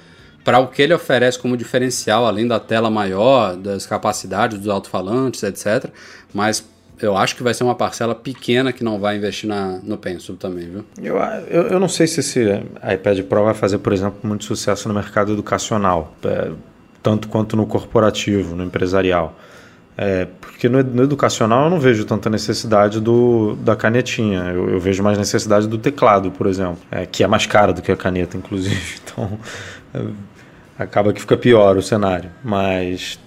para 0.49 0.57
o 0.57 0.67
que 0.67 0.81
ele 0.81 0.95
oferece 0.95 1.37
como 1.37 1.55
diferencial, 1.55 2.25
além 2.25 2.47
da 2.47 2.59
tela 2.59 2.89
maior, 2.89 3.55
das 3.55 3.85
capacidades 3.85 4.57
dos 4.57 4.67
alto-falantes, 4.67 5.43
etc. 5.43 5.91
Mas 6.33 6.67
eu 6.99 7.15
acho 7.15 7.35
que 7.35 7.43
vai 7.43 7.53
ser 7.53 7.63
uma 7.63 7.75
parcela 7.75 8.15
pequena 8.15 8.73
que 8.73 8.83
não 8.83 8.99
vai 8.99 9.15
investir 9.15 9.47
na, 9.47 9.79
no 9.83 9.95
Pencil 9.95 10.35
também, 10.37 10.67
viu? 10.67 10.85
Eu, 10.99 11.17
eu, 11.47 11.67
eu 11.67 11.79
não 11.79 11.87
sei 11.87 12.07
se 12.07 12.21
esse 12.21 12.63
iPad 12.91 13.21
Pro 13.25 13.45
vai 13.45 13.53
fazer, 13.53 13.77
por 13.77 13.93
exemplo, 13.93 14.17
muito 14.23 14.43
sucesso 14.43 14.87
no 14.87 14.93
mercado 14.95 15.33
educacional, 15.33 16.15
é, 16.25 16.49
tanto 17.03 17.27
quanto 17.27 17.55
no 17.55 17.67
corporativo, 17.67 18.55
no 18.55 18.63
empresarial. 18.63 19.37
É, 19.95 20.25
porque 20.41 20.67
no, 20.67 20.81
no 20.81 21.03
educacional 21.03 21.65
eu 21.65 21.69
não 21.69 21.79
vejo 21.79 22.05
tanta 22.05 22.27
necessidade 22.27 22.99
do, 22.99 23.55
da 23.57 23.75
canetinha, 23.75 24.45
eu, 24.45 24.67
eu 24.67 24.79
vejo 24.79 25.03
mais 25.03 25.15
necessidade 25.15 25.67
do 25.67 25.77
teclado, 25.77 26.31
por 26.31 26.47
exemplo, 26.47 26.79
é, 26.89 27.05
que 27.05 27.23
é 27.23 27.27
mais 27.27 27.45
caro 27.45 27.71
do 27.71 27.83
que 27.83 27.91
a 27.91 27.95
caneta, 27.95 28.35
inclusive. 28.35 28.97
Então 29.11 29.37
é, 29.93 30.01
acaba 30.79 31.13
que 31.13 31.21
fica 31.21 31.37
pior 31.37 31.77
o 31.77 31.81
cenário. 31.81 32.31
Mas 32.43 33.19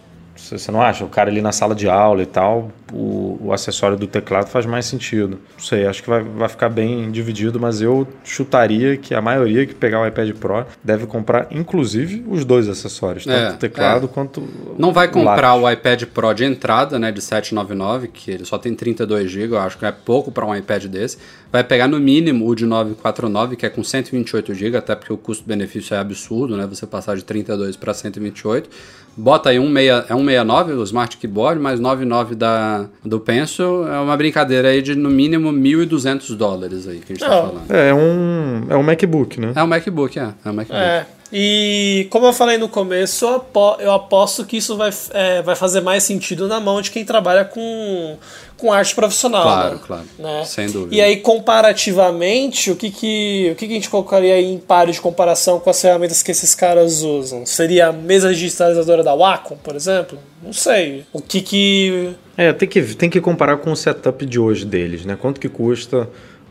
Você 0.58 0.70
não 0.70 0.80
acha? 0.80 1.04
O 1.04 1.08
cara 1.08 1.30
ali 1.30 1.40
na 1.40 1.52
sala 1.52 1.74
de 1.74 1.88
aula 1.88 2.22
e 2.22 2.26
tal, 2.26 2.70
o, 2.92 3.38
o 3.40 3.52
acessório 3.52 3.96
do 3.96 4.06
teclado 4.06 4.48
faz 4.48 4.66
mais 4.66 4.86
sentido. 4.86 5.38
Não 5.52 5.64
sei, 5.64 5.86
acho 5.86 6.02
que 6.02 6.08
vai, 6.08 6.22
vai 6.22 6.48
ficar 6.48 6.68
bem 6.68 7.10
dividido, 7.10 7.58
mas 7.58 7.80
eu 7.80 8.06
chutaria 8.24 8.96
que 8.96 9.14
a 9.14 9.20
maioria 9.20 9.66
que 9.66 9.74
pegar 9.74 10.00
o 10.00 10.06
iPad 10.06 10.32
Pro 10.32 10.66
deve 10.82 11.06
comprar, 11.06 11.48
inclusive, 11.50 12.24
os 12.28 12.44
dois 12.44 12.68
acessórios, 12.68 13.24
tanto 13.24 13.52
É, 13.52 13.54
o 13.54 13.56
teclado 13.56 14.06
é. 14.06 14.08
quanto 14.08 14.42
Não 14.78 14.92
vai 14.92 15.08
comprar 15.08 15.54
lápis. 15.54 15.64
o 15.64 15.70
iPad 15.70 16.04
Pro 16.04 16.32
de 16.34 16.44
entrada, 16.44 16.98
né, 16.98 17.10
de 17.10 17.20
799, 17.20 18.08
que 18.08 18.30
ele 18.30 18.44
só 18.44 18.58
tem 18.58 18.74
32 18.74 19.30
GB, 19.30 19.54
eu 19.54 19.60
acho 19.60 19.78
que 19.78 19.86
é 19.86 19.92
pouco 19.92 20.30
para 20.30 20.44
um 20.46 20.54
iPad 20.54 20.84
desse. 20.86 21.18
Vai 21.50 21.64
pegar 21.64 21.88
no 21.88 21.98
mínimo 21.98 22.48
o 22.48 22.54
de 22.54 22.66
949, 22.66 23.56
que 23.56 23.66
é 23.66 23.70
com 23.70 23.82
128 23.82 24.54
GB, 24.54 24.76
até 24.76 24.94
porque 24.94 25.12
o 25.12 25.16
custo-benefício 25.16 25.94
é 25.94 25.98
absurdo, 25.98 26.56
né, 26.56 26.66
você 26.66 26.86
passar 26.86 27.16
de 27.16 27.24
32 27.24 27.76
para 27.76 27.92
128. 27.94 28.70
Bota 29.16 29.50
aí 29.50 29.58
um 29.58 29.68
meia, 29.68 30.04
é 30.08 30.14
169 30.14 30.72
o 30.72 30.82
Smart 30.84 31.16
Keyboard, 31.16 31.60
mais 31.60 31.78
99 31.78 32.34
da 32.34 32.86
do 33.04 33.20
Pencil, 33.20 33.86
é 33.86 33.98
uma 33.98 34.16
brincadeira 34.16 34.68
aí 34.68 34.80
de 34.80 34.94
no 34.94 35.10
mínimo 35.10 35.52
1.200 35.52 36.34
dólares 36.36 36.88
aí 36.88 36.98
que 36.98 37.12
a 37.12 37.16
gente 37.16 37.20
tá 37.20 37.28
Não. 37.28 37.48
falando. 37.48 37.70
É, 37.70 37.88
é 37.90 37.94
um, 37.94 38.66
é 38.70 38.76
um 38.76 38.82
MacBook, 38.82 39.40
né? 39.40 39.52
É 39.54 39.62
um 39.62 39.66
MacBook, 39.66 40.18
é, 40.18 40.28
é 40.44 40.50
um 40.50 40.54
MacBook. 40.54 40.80
É. 40.80 41.06
E 41.32 42.06
como 42.10 42.26
eu 42.26 42.32
falei 42.32 42.58
no 42.58 42.68
começo, 42.68 43.24
eu 43.24 43.36
apo- 43.36 43.76
eu 43.80 43.90
aposto 43.90 44.44
que 44.44 44.58
isso 44.58 44.76
vai, 44.76 44.90
é, 45.14 45.40
vai 45.40 45.56
fazer 45.56 45.80
mais 45.80 46.02
sentido 46.02 46.46
na 46.46 46.60
mão 46.60 46.82
de 46.82 46.90
quem 46.90 47.04
trabalha 47.06 47.42
com, 47.42 48.18
com 48.58 48.70
arte 48.70 48.94
profissional. 48.94 49.42
Claro, 49.42 49.74
né? 49.76 49.80
claro. 49.86 50.04
Né? 50.18 50.44
Sem 50.44 50.70
dúvida. 50.70 50.94
E 50.94 51.00
aí, 51.00 51.16
comparativamente, 51.16 52.70
o 52.70 52.76
que, 52.76 52.90
que, 52.90 53.48
o 53.52 53.56
que, 53.56 53.66
que 53.66 53.72
a 53.72 53.76
gente 53.76 53.88
colocaria 53.88 54.34
aí 54.34 54.52
em 54.52 54.58
páreo 54.58 54.92
de 54.92 55.00
comparação 55.00 55.58
com 55.58 55.70
as 55.70 55.80
ferramentas 55.80 56.22
que 56.22 56.30
esses 56.30 56.54
caras 56.54 57.02
usam? 57.02 57.46
Seria 57.46 57.88
a 57.88 57.92
mesa 57.92 58.32
digitalizadora 58.34 59.02
da 59.02 59.14
Wacom, 59.14 59.56
por 59.56 59.74
exemplo? 59.74 60.18
Não 60.42 60.52
sei. 60.52 61.04
O 61.12 61.20
que 61.22 61.40
que. 61.40 62.14
É, 62.36 62.52
tem 62.52 62.68
que, 62.68 62.82
tem 62.94 63.08
que 63.08 63.20
comparar 63.20 63.56
com 63.58 63.72
o 63.72 63.76
setup 63.76 64.26
de 64.26 64.38
hoje 64.38 64.64
deles, 64.66 65.04
né? 65.04 65.16
Quanto 65.20 65.40
que 65.40 65.48
custa 65.48 66.08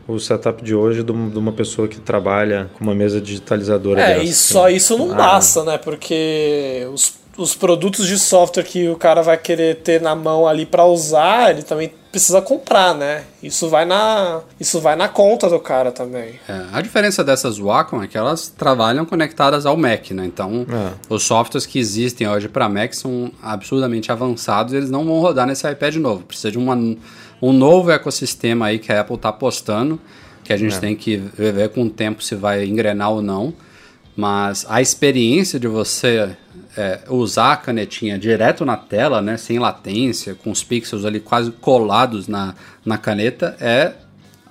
o 0.08 0.18
setup 0.18 0.62
de 0.64 0.74
hoje 0.74 1.02
de 1.02 1.12
um- 1.12 1.28
de 1.30 1.38
uma 1.38 1.52
pessoa 1.52 1.86
que 1.88 2.00
trabalha 2.00 2.70
com 2.76 2.84
uma 2.84 2.94
mesa 2.94 3.20
digitalizadora 3.20 4.00
É, 4.00 4.14
dessa? 4.14 4.24
e 4.24 4.32
só 4.32 4.68
isso 4.68 4.96
não 4.98 5.12
Ah, 5.12 5.16
basta, 5.16 5.62
né? 5.64 5.78
Porque 5.78 6.86
os, 6.92 7.14
os 7.36 7.54
produtos 7.54 8.06
de 8.06 8.18
software 8.18 8.64
que 8.64 8.88
o 8.88 8.96
cara 8.96 9.22
vai 9.22 9.36
querer 9.38 9.76
ter 9.76 10.00
na 10.00 10.14
mão 10.14 10.46
ali 10.46 10.66
para 10.66 10.84
usar, 10.84 11.50
ele 11.50 11.62
também 11.62 11.92
precisa 12.10 12.42
comprar, 12.42 12.94
né? 12.94 13.24
Isso 13.42 13.70
vai 13.70 13.86
na, 13.86 14.40
isso 14.60 14.78
vai 14.80 14.94
na 14.96 15.08
conta 15.08 15.48
do 15.48 15.58
cara 15.58 15.90
também. 15.90 16.38
É, 16.46 16.60
a 16.70 16.82
diferença 16.82 17.24
dessas 17.24 17.56
Wacom 17.58 18.02
é 18.02 18.06
que 18.06 18.18
elas 18.18 18.48
trabalham 18.48 19.06
conectadas 19.06 19.64
ao 19.64 19.78
Mac, 19.78 20.10
né? 20.10 20.26
Então, 20.26 20.66
É. 20.70 20.92
os 21.08 21.22
softwares 21.22 21.64
que 21.64 21.78
existem 21.78 22.28
hoje 22.28 22.48
para 22.50 22.68
Mac 22.68 22.92
são 22.92 23.32
absurdamente 23.42 24.12
avançados 24.12 24.74
e 24.74 24.76
eles 24.76 24.90
não 24.90 25.06
vão 25.06 25.20
rodar 25.20 25.46
nesse 25.46 25.66
iPad 25.66 25.96
novo. 25.96 26.22
Precisa 26.24 26.50
de 26.50 26.58
uma, 26.58 26.76
um 27.42 27.52
novo 27.52 27.90
ecossistema 27.90 28.66
aí 28.66 28.78
que 28.78 28.92
a 28.92 29.00
Apple 29.00 29.16
está 29.16 29.30
apostando, 29.30 30.00
que 30.44 30.52
a 30.52 30.56
gente 30.56 30.78
tem 30.78 30.94
que 30.94 31.16
ver 31.16 31.68
com 31.70 31.82
o 31.82 31.90
tempo 31.90 32.22
se 32.22 32.36
vai 32.36 32.64
engrenar 32.64 33.10
ou 33.10 33.20
não. 33.20 33.52
Mas 34.16 34.64
a 34.68 34.80
experiência 34.80 35.58
de 35.58 35.66
você 35.66 36.36
é, 36.76 37.00
usar 37.08 37.52
a 37.52 37.56
canetinha 37.56 38.18
direto 38.18 38.64
na 38.64 38.76
tela, 38.76 39.20
né, 39.20 39.36
sem 39.36 39.58
latência, 39.58 40.34
com 40.34 40.50
os 40.50 40.62
pixels 40.62 41.04
ali 41.04 41.18
quase 41.18 41.50
colados 41.50 42.28
na, 42.28 42.54
na 42.84 42.96
caneta, 42.96 43.56
é 43.60 43.92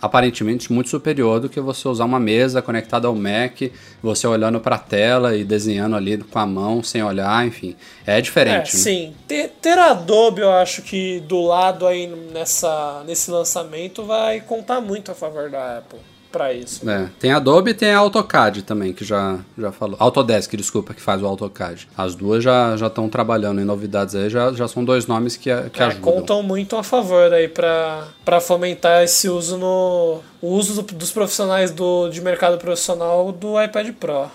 aparentemente 0.02 0.72
muito 0.74 0.89
superior 0.89 1.39
do 1.39 1.47
que 1.47 1.60
você 1.62 1.88
usar 1.88 2.06
uma 2.06 2.20
mesa 2.20 2.62
conectada 2.62 3.08
ao 3.08 3.16
Mac, 3.16 3.62
você 4.02 4.26
olhando 4.26 4.60
para 4.60 4.76
a 4.76 4.80
tela 4.80 5.36
e 5.36 5.43
desenhando 5.43 5.95
ali 5.95 6.18
com 6.18 6.39
a 6.39 6.45
mão 6.45 6.82
sem 6.82 7.04
olhar, 7.04 7.45
enfim, 7.45 7.76
é 8.06 8.18
É, 8.18 8.22
diferente. 8.22 8.76
né? 8.76 8.82
sim. 8.82 9.14
Ter, 9.28 9.49
ter 9.62 9.78
a 9.78 9.91
Adobe, 9.91 10.41
eu 10.41 10.52
acho 10.52 10.82
que 10.82 11.20
do 11.22 11.41
lado 11.41 11.86
aí 11.86 12.08
nessa, 12.34 13.04
nesse 13.06 13.30
lançamento 13.30 14.04
vai 14.04 14.41
contar 14.41 14.82
muito 14.82 15.12
a 15.12 15.16
favor 15.16 15.49
da 15.49 15.78
Apple 15.78 15.99
para 16.32 16.53
isso. 16.53 16.89
É, 16.89 17.09
tem 17.19 17.32
Adobe 17.32 17.71
e 17.71 17.73
tem 17.73 17.91
a 17.91 17.97
AutoCAD 17.99 18.63
também, 18.63 18.93
que 18.93 19.03
já, 19.03 19.38
já 19.57 19.71
falou. 19.71 19.97
Autodesk, 19.99 20.53
desculpa, 20.55 20.93
que 20.93 21.01
faz 21.01 21.21
o 21.21 21.25
AutoCAD. 21.25 21.88
As 21.97 22.15
duas 22.15 22.43
já 22.43 22.75
estão 22.75 23.09
trabalhando 23.09 23.59
em 23.61 23.65
novidades 23.65 24.15
aí, 24.15 24.29
já, 24.29 24.51
já 24.53 24.67
são 24.67 24.84
dois 24.86 25.05
nomes 25.07 25.36
que, 25.36 25.49
que 25.69 25.82
É, 25.82 25.86
ajudam. 25.86 26.01
contam 26.13 26.41
muito 26.43 26.75
a 26.75 26.84
favor 26.84 27.34
aí 27.34 27.47
para 27.47 28.39
fomentar 28.41 29.03
esse 29.03 29.27
uso 29.29 29.57
no 29.57 30.19
o 30.41 30.47
uso 30.55 30.82
do- 30.82 30.95
dos 30.95 31.11
profissionais 31.11 31.69
do, 31.71 32.09
de 32.09 32.21
mercado 32.21 32.57
profissional 32.57 33.32
do 33.32 33.61
iPad 33.61 33.89
Pro. 33.99 34.32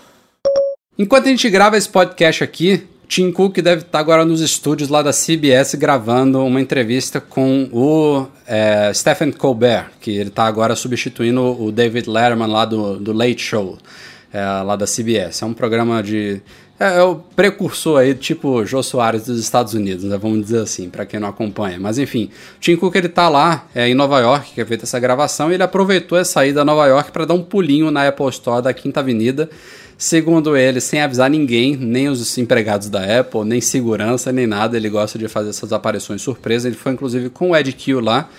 Enquanto 0.97 1.25
a 1.25 1.29
gente 1.29 1.49
grava 1.49 1.77
esse 1.77 1.89
podcast 1.89 2.43
aqui, 2.43 2.87
Tim 3.07 3.31
Cook 3.31 3.59
deve 3.59 3.83
estar 3.83 3.99
agora 3.99 4.25
nos 4.25 4.41
estúdios 4.41 4.89
lá 4.89 5.01
da 5.01 5.11
CBS 5.11 5.75
gravando 5.75 6.43
uma 6.43 6.59
entrevista 6.59 7.21
com 7.21 7.69
o 7.71 8.27
é, 8.45 8.91
Stephen 8.93 9.31
Colbert, 9.31 9.91
que 10.01 10.11
ele 10.11 10.29
está 10.29 10.45
agora 10.45 10.75
substituindo 10.75 11.41
o 11.41 11.71
David 11.71 12.09
Letterman 12.09 12.49
lá 12.49 12.65
do, 12.65 12.99
do 12.99 13.13
Late 13.13 13.39
Show, 13.39 13.77
é, 14.33 14.41
lá 14.41 14.75
da 14.75 14.85
CBS. 14.85 15.41
É 15.41 15.45
um 15.45 15.53
programa 15.53 16.03
de... 16.03 16.41
É, 16.77 16.97
é 16.99 17.03
o 17.03 17.15
precursor 17.15 18.01
aí, 18.01 18.13
tipo 18.13 18.65
Jô 18.65 18.83
Soares 18.83 19.25
dos 19.25 19.39
Estados 19.39 19.73
Unidos, 19.73 20.03
né, 20.03 20.15
vamos 20.17 20.41
dizer 20.41 20.59
assim, 20.59 20.89
para 20.89 21.05
quem 21.05 21.19
não 21.19 21.29
acompanha. 21.29 21.79
Mas 21.79 21.97
enfim, 21.97 22.29
o 22.57 22.59
Tim 22.59 22.75
Cook 22.75 22.93
ele 22.93 23.09
tá 23.09 23.29
lá 23.29 23.67
é, 23.73 23.87
em 23.87 23.95
Nova 23.95 24.19
York, 24.19 24.51
que 24.53 24.61
é 24.61 24.65
feita 24.65 24.83
essa 24.83 24.99
gravação, 24.99 25.49
e 25.49 25.53
ele 25.53 25.63
aproveitou 25.63 26.17
essa 26.17 26.45
ida 26.45 26.61
a 26.61 26.65
Nova 26.65 26.85
York 26.85 27.11
para 27.11 27.25
dar 27.25 27.33
um 27.33 27.41
pulinho 27.41 27.89
na 27.89 28.05
Apple 28.05 28.29
Store 28.29 28.61
da 28.61 28.73
Quinta 28.73 28.99
Avenida, 28.99 29.49
Segundo 29.97 30.55
ele, 30.55 30.79
sem 30.79 31.01
avisar 31.01 31.27
ninguém, 31.27 31.75
nem 31.75 32.07
os 32.07 32.37
empregados 32.37 32.87
da 32.87 33.19
Apple, 33.19 33.43
nem 33.43 33.59
segurança, 33.59 34.31
nem 34.31 34.45
nada, 34.45 34.77
ele 34.77 34.89
gosta 34.89 35.17
de 35.17 35.27
fazer 35.27 35.49
essas 35.49 35.73
aparições 35.73 36.21
surpresas. 36.21 36.65
Ele 36.65 36.75
foi 36.75 36.91
inclusive 36.91 37.29
com 37.29 37.49
o 37.49 37.55
Ed 37.55 37.73
Q 37.73 37.99
lá, 37.99 38.29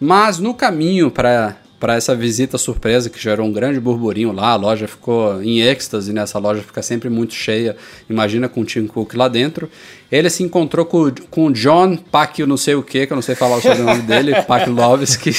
mas 0.00 0.40
no 0.40 0.52
caminho 0.52 1.12
para 1.12 1.56
para 1.84 1.96
essa 1.96 2.14
visita 2.16 2.56
surpresa 2.56 3.10
que 3.10 3.20
gerou 3.22 3.46
um 3.46 3.52
grande 3.52 3.78
burburinho 3.78 4.32
lá, 4.32 4.52
a 4.52 4.56
loja 4.56 4.88
ficou 4.88 5.42
em 5.42 5.60
êxtase, 5.60 6.14
nessa 6.14 6.38
loja 6.38 6.62
fica 6.62 6.80
sempre 6.80 7.10
muito 7.10 7.34
cheia, 7.34 7.76
imagina 8.08 8.48
com 8.48 8.62
o 8.62 8.64
Tim 8.64 8.86
Cook 8.86 9.12
lá 9.14 9.28
dentro. 9.28 9.68
Ele 10.10 10.30
se 10.30 10.42
encontrou 10.42 10.86
com, 10.86 11.08
o- 11.08 11.12
com 11.28 11.48
o 11.48 11.52
John 11.52 11.94
Pak, 11.98 12.46
não 12.46 12.56
sei 12.56 12.74
o 12.74 12.82
que, 12.82 13.06
que 13.06 13.12
eu 13.12 13.14
não 13.14 13.20
sei 13.20 13.34
falar 13.34 13.56
o 13.58 13.60
sobrenome 13.60 14.00
dele, 14.08 14.32
Paklovski, 14.44 15.36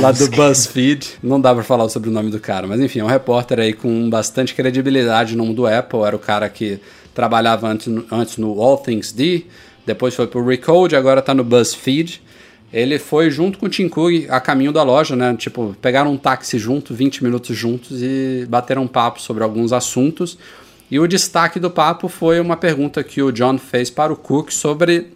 lá 0.00 0.10
do 0.10 0.30
BuzzFeed. 0.30 1.06
Não 1.22 1.38
dá 1.38 1.52
pra 1.54 1.62
falar 1.62 1.84
o 1.84 1.90
sobrenome 1.90 2.30
do 2.30 2.40
cara, 2.40 2.66
mas 2.66 2.80
enfim, 2.80 3.00
é 3.00 3.04
um 3.04 3.08
repórter 3.08 3.58
aí 3.60 3.74
com 3.74 4.08
bastante 4.08 4.54
credibilidade 4.54 5.36
no 5.36 5.44
mundo 5.44 5.66
Apple, 5.66 6.00
era 6.00 6.16
o 6.16 6.18
cara 6.18 6.48
que 6.48 6.80
trabalhava 7.14 7.68
antes, 7.68 7.88
no- 7.88 8.06
antes 8.10 8.38
no 8.38 8.58
All 8.62 8.78
Things 8.78 9.12
D, 9.12 9.44
depois 9.84 10.14
foi 10.14 10.26
pro 10.26 10.42
Recode, 10.46 10.96
agora 10.96 11.20
tá 11.20 11.34
no 11.34 11.44
BuzzFeed. 11.44 12.22
Ele 12.72 12.98
foi 12.98 13.30
junto 13.30 13.58
com 13.58 13.66
o 13.66 13.68
Tim 13.68 13.88
Cook 13.88 14.26
a 14.28 14.40
caminho 14.40 14.72
da 14.72 14.82
loja, 14.82 15.16
né? 15.16 15.34
Tipo, 15.36 15.74
pegaram 15.80 16.12
um 16.12 16.18
táxi 16.18 16.58
junto, 16.58 16.92
20 16.94 17.24
minutos 17.24 17.56
juntos 17.56 18.02
e 18.02 18.46
bateram 18.48 18.82
um 18.82 18.86
papo 18.86 19.20
sobre 19.22 19.42
alguns 19.42 19.72
assuntos. 19.72 20.38
E 20.90 20.98
o 21.00 21.06
destaque 21.06 21.58
do 21.58 21.70
papo 21.70 22.08
foi 22.08 22.40
uma 22.40 22.56
pergunta 22.56 23.02
que 23.02 23.22
o 23.22 23.32
John 23.32 23.56
fez 23.58 23.88
para 23.90 24.12
o 24.12 24.16
Cook 24.16 24.50
sobre 24.50 25.12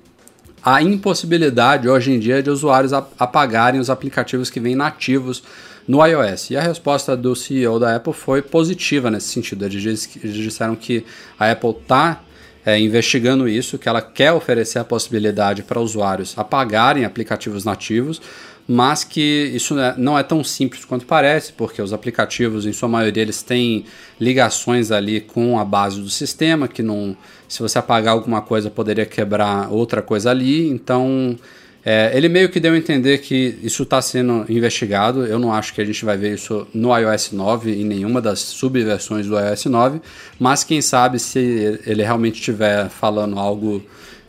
a 0.65 0.83
impossibilidade 0.83 1.89
hoje 1.89 2.13
em 2.13 2.19
dia 2.19 2.43
de 2.43 2.49
usuários 2.49 2.93
ap- 2.93 3.13
apagarem 3.19 3.81
os 3.81 3.91
aplicativos 3.91 4.49
que 4.49 4.61
vêm 4.61 4.75
nativos 4.75 5.43
no 5.89 6.05
iOS. 6.07 6.51
E 6.51 6.57
a 6.57 6.63
resposta 6.63 7.17
do 7.17 7.35
CEO 7.35 7.79
da 7.79 7.97
Apple 7.97 8.13
foi 8.13 8.41
positiva 8.41 9.11
nesse 9.11 9.29
sentido. 9.29 9.65
Eles 9.65 10.09
disseram 10.23 10.77
que 10.77 11.05
a 11.39 11.51
Apple 11.51 11.71
está 11.83 12.21
investigando 12.79 13.49
isso, 13.49 13.79
que 13.79 13.89
ela 13.89 14.01
quer 14.01 14.33
oferecer 14.33 14.79
a 14.79 14.85
possibilidade 14.85 15.63
para 15.63 15.81
usuários 15.81 16.35
apagarem 16.37 17.05
aplicativos 17.05 17.65
nativos, 17.65 18.21
mas 18.67 19.03
que 19.03 19.51
isso 19.55 19.75
né, 19.75 19.95
não 19.99 20.19
é 20.19 20.23
tão 20.23 20.45
simples 20.45 20.85
quanto 20.85 21.05
parece, 21.05 21.53
porque 21.53 21.83
os 21.83 21.93
aplicativos, 21.93 22.65
em 22.65 22.73
sua 22.73 22.89
maioria, 22.89 23.23
eles 23.23 23.43
têm 23.43 23.85
ligações 24.21 24.93
ali 24.93 25.21
com 25.21 25.59
a 25.59 25.65
base 25.65 26.01
do 26.01 26.09
sistema, 26.09 26.69
que 26.69 26.83
não, 26.83 27.17
se 27.49 27.61
você 27.61 27.79
apagar 27.79 28.15
alguma 28.15 28.41
coisa, 28.41 28.71
poderia 28.71 29.05
quebrar 29.05 29.71
outra 29.71 30.01
coisa 30.01 30.31
ali. 30.31 30.69
Então, 30.69 31.37
é, 31.85 32.13
ele 32.15 32.29
meio 32.29 32.49
que 32.49 32.61
deu 32.61 32.75
a 32.75 32.77
entender 32.77 33.19
que 33.19 33.59
isso 33.63 33.83
está 33.83 34.01
sendo 34.01 34.45
investigado. 34.49 35.27
Eu 35.27 35.39
não 35.39 35.53
acho 35.53 35.75
que 35.75 35.81
a 35.81 35.85
gente 35.85 36.05
vai 36.05 36.17
ver 36.17 36.35
isso 36.35 36.67
no 36.73 36.97
iOS 36.97 37.33
9 37.33 37.73
em 37.73 37.85
nenhuma 37.85 38.21
das 38.21 38.39
subversões 38.39 39.27
do 39.27 39.39
iOS 39.39 39.67
9, 39.67 40.01
mas 40.39 40.63
quem 40.63 40.81
sabe 40.81 41.19
se 41.19 41.81
ele 41.85 42.03
realmente 42.03 42.37
estiver 42.37 42.89
falando 42.89 43.39
algo 43.39 43.83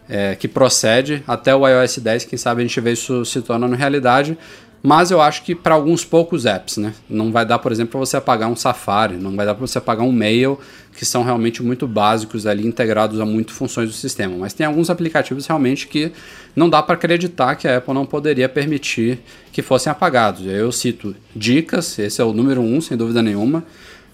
é, 0.10 0.36
que 0.36 0.48
procede 0.48 1.24
até 1.28 1.56
o 1.56 1.68
iOS 1.68 2.00
10, 2.00 2.26
quem 2.26 2.38
sabe 2.38 2.62
a 2.62 2.66
gente 2.66 2.80
vê 2.82 2.92
isso 2.92 3.24
se 3.24 3.42
tornando 3.42 3.76
realidade. 3.76 4.38
Mas 4.86 5.12
eu 5.12 5.22
acho 5.22 5.44
que 5.44 5.56
para 5.56 5.76
alguns 5.76 6.04
poucos 6.04 6.46
apps, 6.46 6.76
né? 6.76 6.94
Não 7.10 7.32
vai 7.32 7.46
dar, 7.46 7.58
por 7.58 7.72
exemplo, 7.72 7.92
para 7.92 8.02
você 8.02 8.18
apagar 8.18 8.50
um 8.50 8.56
Safari, 8.56 9.16
não 9.16 9.34
vai 9.34 9.46
dar 9.46 9.56
para 9.56 9.66
você 9.66 9.78
apagar 9.78 10.06
um 10.06 10.12
Mail, 10.12 10.60
que 10.98 11.06
são 11.06 11.24
realmente 11.24 11.64
muito 11.64 11.88
básicos 11.88 12.46
ali, 12.46 12.68
integrados 12.68 13.18
a 13.22 13.26
muitas 13.26 13.56
funções 13.56 13.88
do 13.88 13.96
sistema. 13.96 14.36
Mas 14.38 14.54
tem 14.54 14.66
alguns 14.66 14.90
aplicativos 14.90 15.48
realmente 15.48 15.88
que 15.88 16.12
não 16.54 16.70
dá 16.70 16.84
para 16.84 16.96
acreditar 16.96 17.56
que 17.56 17.66
a 17.66 17.78
Apple 17.78 17.94
não 17.94 18.06
poderia 18.06 18.50
permitir 18.50 19.20
que 19.54 19.62
fossem 19.62 19.90
apagados. 19.90 20.46
Eu 20.46 20.70
cito 20.70 21.16
dicas, 21.34 21.98
esse 21.98 22.22
é 22.22 22.26
o 22.26 22.34
número 22.34 22.60
um, 22.60 22.82
sem 22.82 22.98
dúvida 22.98 23.22
nenhuma. 23.22 23.64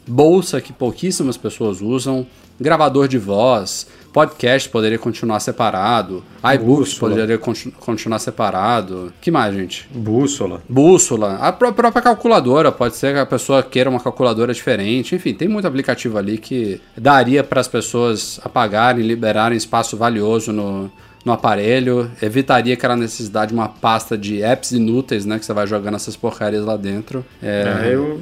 bolsa 0.06 0.62
que 0.62 0.72
pouquíssimas 0.72 1.36
pessoas 1.36 1.82
usam, 1.82 2.28
gravador 2.60 3.08
de 3.08 3.18
voz, 3.18 3.88
podcast 4.12 4.68
poderia 4.70 4.98
continuar 5.00 5.40
separado, 5.40 6.24
iBooks 6.44 6.90
Bússola. 6.94 7.12
poderia 7.14 7.38
continu- 7.38 7.74
continuar 7.80 8.20
separado. 8.20 9.14
que 9.22 9.30
mais, 9.32 9.54
gente? 9.56 9.88
Bússola. 9.94 10.62
Bússola, 10.68 11.36
a 11.36 11.52
pró- 11.52 11.72
própria 11.72 12.02
calculadora, 12.02 12.72
pode 12.72 12.96
ser 12.96 13.14
que 13.14 13.20
a 13.20 13.26
pessoa 13.26 13.62
queira 13.64 13.90
uma 13.90 14.00
calculadora 14.00 14.54
diferente, 14.54 15.16
enfim, 15.16 15.34
tem 15.34 15.48
muito 15.48 15.68
aplicativo 15.68 16.18
ali 16.18 16.38
que 16.38 16.82
daria 16.98 17.44
para 17.44 17.62
as 17.62 17.68
pessoas 17.68 18.40
apagarem, 18.44 19.06
liberarem 19.06 19.58
espaço 19.58 19.96
valioso 19.96 20.52
no, 20.52 20.92
no 21.30 21.34
aparelho, 21.34 22.10
evitaria 22.22 22.74
aquela 22.74 22.96
necessidade 22.96 23.50
de 23.50 23.54
uma 23.54 23.70
pasta 23.70 24.18
de 24.18 24.42
apps 24.42 24.72
inúteis, 24.72 25.26
né, 25.26 25.38
que 25.38 25.46
você 25.46 25.54
vai 25.54 25.68
jogando 25.68 25.96
essas 25.96 26.16
porcarias 26.16 26.66
lá 26.66 26.76
dentro. 26.76 27.24
É, 27.42 27.64
É, 27.86 27.94
eu, 27.94 28.20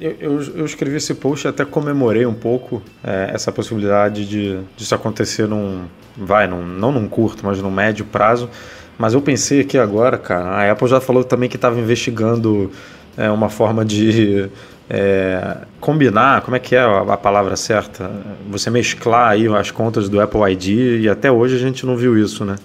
eu, 0.00 0.16
eu, 0.20 0.42
eu 0.56 0.64
escrevi 0.64 0.96
esse 0.96 1.14
post 1.14 1.46
e 1.46 1.48
até 1.48 1.64
comemorei 1.64 2.26
um 2.26 2.34
pouco 2.34 2.82
é, 3.04 3.30
essa 3.32 3.52
possibilidade 3.52 4.26
de 4.26 4.58
disso 4.76 4.94
acontecer 4.94 5.46
num. 5.46 5.84
Vai, 6.16 6.48
num, 6.48 6.66
não 6.66 6.90
num 6.90 7.08
curto, 7.08 7.46
mas 7.46 7.62
num 7.62 7.70
médio 7.70 8.04
prazo. 8.04 8.50
Mas 8.98 9.14
eu 9.14 9.22
pensei 9.22 9.60
aqui 9.60 9.78
agora, 9.78 10.18
cara, 10.18 10.50
a 10.50 10.72
Apple 10.72 10.88
já 10.88 11.00
falou 11.00 11.22
também 11.24 11.48
que 11.48 11.56
estava 11.56 11.78
investigando 11.78 12.70
é, 13.16 13.30
uma 13.30 13.48
forma 13.48 13.84
de 13.84 14.50
é, 14.92 15.58
combinar, 15.80 16.42
como 16.42 16.56
é 16.56 16.58
que 16.58 16.74
é 16.74 16.80
a, 16.80 17.00
a 17.00 17.16
palavra 17.16 17.54
certa? 17.54 18.10
Você 18.50 18.70
mesclar 18.70 19.30
aí 19.30 19.46
as 19.46 19.70
contas 19.70 20.08
do 20.08 20.20
Apple 20.20 20.40
ID 20.52 21.04
e 21.04 21.08
até 21.08 21.30
hoje 21.30 21.54
a 21.54 21.58
gente 21.58 21.86
não 21.86 21.96
viu 21.96 22.18
isso, 22.18 22.44
né? 22.44 22.56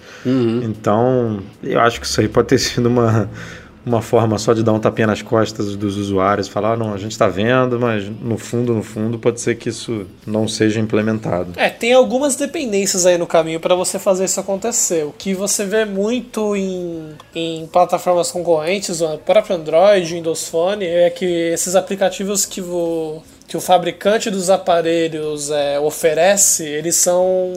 Então, 0.63 1.39
eu 1.63 1.79
acho 1.79 2.01
que 2.01 2.07
isso 2.07 2.19
aí 2.19 2.27
pode 2.27 2.47
ter 2.47 2.57
sido 2.57 2.87
uma, 2.87 3.29
uma 3.85 4.01
forma 4.01 4.37
só 4.37 4.53
de 4.53 4.63
dar 4.63 4.73
um 4.73 4.79
tapinha 4.79 5.07
nas 5.07 5.21
costas 5.21 5.75
dos 5.75 5.97
usuários, 5.97 6.47
falar, 6.47 6.73
"Ah, 6.73 6.77
não, 6.77 6.93
a 6.93 6.97
gente 6.97 7.11
está 7.11 7.27
vendo, 7.27 7.79
mas 7.79 8.05
no 8.21 8.37
fundo, 8.37 8.73
no 8.73 8.83
fundo, 8.83 9.19
pode 9.19 9.39
ser 9.39 9.55
que 9.55 9.69
isso 9.69 10.05
não 10.25 10.47
seja 10.47 10.79
implementado. 10.79 11.53
É, 11.55 11.69
tem 11.69 11.93
algumas 11.93 12.35
dependências 12.35 13.05
aí 13.05 13.17
no 13.17 13.27
caminho 13.27 13.59
para 13.59 13.75
você 13.75 13.99
fazer 13.99 14.25
isso 14.25 14.39
acontecer. 14.39 15.05
O 15.05 15.11
que 15.11 15.33
você 15.33 15.65
vê 15.65 15.85
muito 15.85 16.55
em, 16.55 17.09
em 17.33 17.67
plataformas 17.67 18.31
concorrentes, 18.31 19.01
o 19.01 19.17
próprio 19.19 19.55
Android, 19.55 20.13
Windows 20.13 20.47
Phone, 20.47 20.85
é 20.85 21.09
que 21.09 21.25
esses 21.25 21.75
aplicativos 21.75 22.45
que 22.45 22.61
o, 22.61 23.21
que 23.47 23.55
o 23.55 23.61
fabricante 23.61 24.29
dos 24.31 24.49
aparelhos 24.49 25.51
é, 25.51 25.79
oferece, 25.79 26.63
eles 26.65 26.95
são 26.95 27.53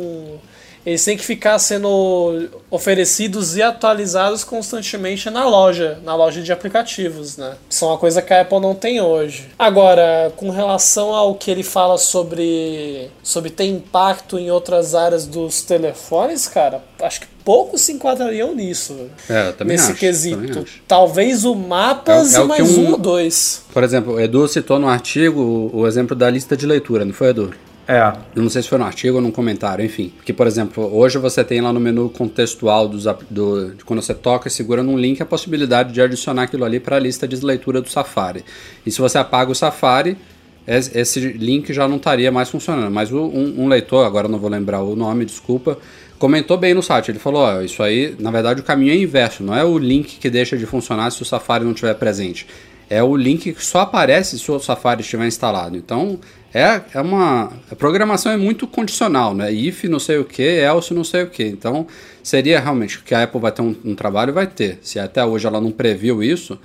eles 0.87 1.05
têm 1.05 1.17
que 1.17 1.25
ficar 1.25 1.59
sendo 1.59 2.49
oferecidos 2.71 3.57
e 3.57 3.63
atualizados 3.63 4.45
constantemente 4.45 5.29
na 5.31 5.47
loja, 5.49 5.99
na 6.05 6.15
loja 6.15 6.41
de 6.43 6.53
aplicativos, 6.53 7.37
né? 7.37 7.55
Isso 7.69 7.85
é 7.85 7.89
uma 7.89 7.99
coisa 7.99 8.23
que 8.23 8.33
a 8.33 8.41
Apple 8.43 8.61
não 8.61 8.75
tem 8.75 9.01
hoje. 9.01 9.49
Agora, 9.59 10.33
com 10.37 10.51
relação 10.51 11.15
ao 11.15 11.35
que 11.35 11.51
ele 11.51 11.63
fala 11.63 11.99
sobre 11.99 13.11
sobre 13.23 13.51
ter 13.51 13.65
impacto 13.67 14.39
em 14.39 14.51
outras 14.51 14.95
áreas 14.95 15.27
dos 15.27 15.63
telefones, 15.63 16.47
cara, 16.47 16.83
acho 17.03 17.21
que 17.21 17.27
poucos 17.45 17.81
se 17.83 17.93
enquadrariam 17.93 18.55
nisso. 18.55 18.95
É, 19.29 19.53
nesse 19.65 19.91
acho, 19.93 19.99
quesito. 20.01 20.65
Talvez 20.87 21.45
o 21.45 21.55
Mapas 21.55 22.35
É 22.35 22.39
é 22.39 22.43
e 22.43 22.45
mais 22.45 22.77
um- 22.77 22.87
um 22.87 22.91
ou 22.93 22.99
dois. 22.99 23.63
Por 23.73 23.83
exemplo, 23.83 24.15
o 24.15 24.21
Edu 24.21 24.47
citou 24.49 24.79
no 24.79 24.89
artigo 24.89 25.41
o, 25.73 25.79
o 25.81 25.87
exemplo 25.87 26.15
da 26.15 26.29
lista 26.31 26.57
de 26.57 26.67
leitura, 26.67 27.05
não 27.05 27.13
foi, 27.13 27.29
Edu? 27.29 27.53
É, 27.91 28.13
Eu 28.37 28.43
não 28.43 28.51
sei 28.51 28.61
se 28.63 28.69
foi 28.69 28.77
no 28.77 28.85
artigo 28.85 29.17
ou 29.17 29.23
num 29.23 29.31
comentário, 29.31 29.83
enfim. 29.83 30.13
Que, 30.23 30.31
por 30.33 30.47
exemplo, 30.47 30.95
hoje 30.95 31.17
você 31.17 31.43
tem 31.43 31.63
lá 31.63 31.73
no 31.73 31.81
menu 31.81 32.11
contextual 32.11 32.87
dos, 32.87 33.05
do, 33.31 33.71
de 33.75 33.83
quando 33.85 34.03
você 34.03 34.13
toca 34.13 34.47
e 34.47 34.51
segura 34.51 34.83
num 34.83 34.99
link 34.99 35.23
a 35.23 35.27
possibilidade 35.27 35.91
de 35.95 36.03
adicionar 36.03 36.43
aquilo 36.43 36.67
ali 36.67 36.79
para 36.79 36.97
a 36.97 36.99
lista 36.99 37.27
de 37.27 37.43
leitura 37.43 37.81
do 37.81 37.89
Safari. 37.89 38.45
E 38.85 38.91
se 38.91 39.01
você 39.01 39.17
apaga 39.17 39.51
o 39.51 39.55
Safari, 39.55 40.19
es- 40.67 40.95
esse 40.95 41.19
link 41.19 41.73
já 41.73 41.89
não 41.89 41.97
estaria 41.97 42.31
mais 42.31 42.51
funcionando. 42.51 42.93
Mas 42.93 43.11
um, 43.11 43.25
um 43.57 43.69
leitor, 43.69 44.05
agora 44.05 44.29
não 44.29 44.39
vou 44.39 44.51
lembrar 44.51 44.83
o 44.83 44.95
nome, 44.95 45.25
desculpa, 45.25 45.79
comentou 46.19 46.59
bem 46.59 46.75
no 46.75 46.83
site. 46.83 47.11
Ele 47.11 47.19
falou: 47.19 47.41
ó, 47.41 47.63
isso 47.63 47.83
aí, 47.83 48.15
na 48.19 48.31
verdade, 48.31 48.61
o 48.61 48.65
caminho 48.65 48.93
é 48.93 48.97
inverso. 48.97 49.43
Não 49.43 49.55
é 49.57 49.65
o 49.65 49.79
link 49.79 50.19
que 50.19 50.29
deixa 50.29 50.59
de 50.59 50.67
funcionar 50.67 51.11
se 51.11 51.23
o 51.23 51.25
Safari 51.25 51.65
não 51.65 51.73
estiver 51.73 51.95
presente. 51.95 52.47
É 52.91 53.03
o 53.03 53.15
link 53.17 53.53
que 53.53 53.65
só 53.65 53.81
aparece 53.81 54.39
se 54.39 54.51
o 54.51 54.59
Safari 54.59 55.01
estiver 55.03 55.27
instalado. 55.27 55.75
Então, 55.77 56.19
é, 56.53 56.81
é 56.95 57.01
uma. 57.01 57.53
A 57.71 57.77
programação 57.77 58.33
é 58.33 58.37
muito 58.37 58.67
condicional, 58.67 59.35
né? 59.35 59.53
If 59.53 59.85
não 59.85 59.99
sei 59.99 60.19
o 60.19 60.25
que, 60.25 60.43
else 60.43 60.95
não 60.95 61.05
sei 61.05 61.23
o 61.23 61.31
que. 61.31 61.45
Então, 61.45 61.87
seria 62.23 62.59
realmente 62.59 63.01
que 63.03 63.15
a 63.15 63.25
Apple 63.25 63.41
vai 63.41 63.53
ter 63.53 63.63
um, 63.63 63.75
um 63.85 63.95
trabalho, 63.95 64.33
vai 64.33 64.47
ter. 64.47 64.79
Se 64.83 64.99
até 64.99 65.25
hoje 65.25 65.47
ela 65.47 65.61
não 65.61 65.71
previu 65.71 66.23
isso, 66.23 66.59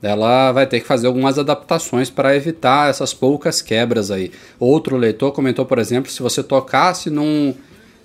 ela 0.00 0.52
vai 0.52 0.66
ter 0.66 0.80
que 0.80 0.86
fazer 0.86 1.06
algumas 1.08 1.38
adaptações 1.38 2.10
para 2.10 2.36
evitar 2.36 2.90
essas 2.90 3.12
poucas 3.12 3.60
quebras 3.60 4.10
aí. 4.10 4.30
Outro 4.58 4.96
leitor 4.96 5.32
comentou, 5.32 5.64
por 5.64 5.78
exemplo, 5.78 6.10
se 6.10 6.22
você 6.22 6.42
tocasse 6.42 7.10
num 7.10 7.54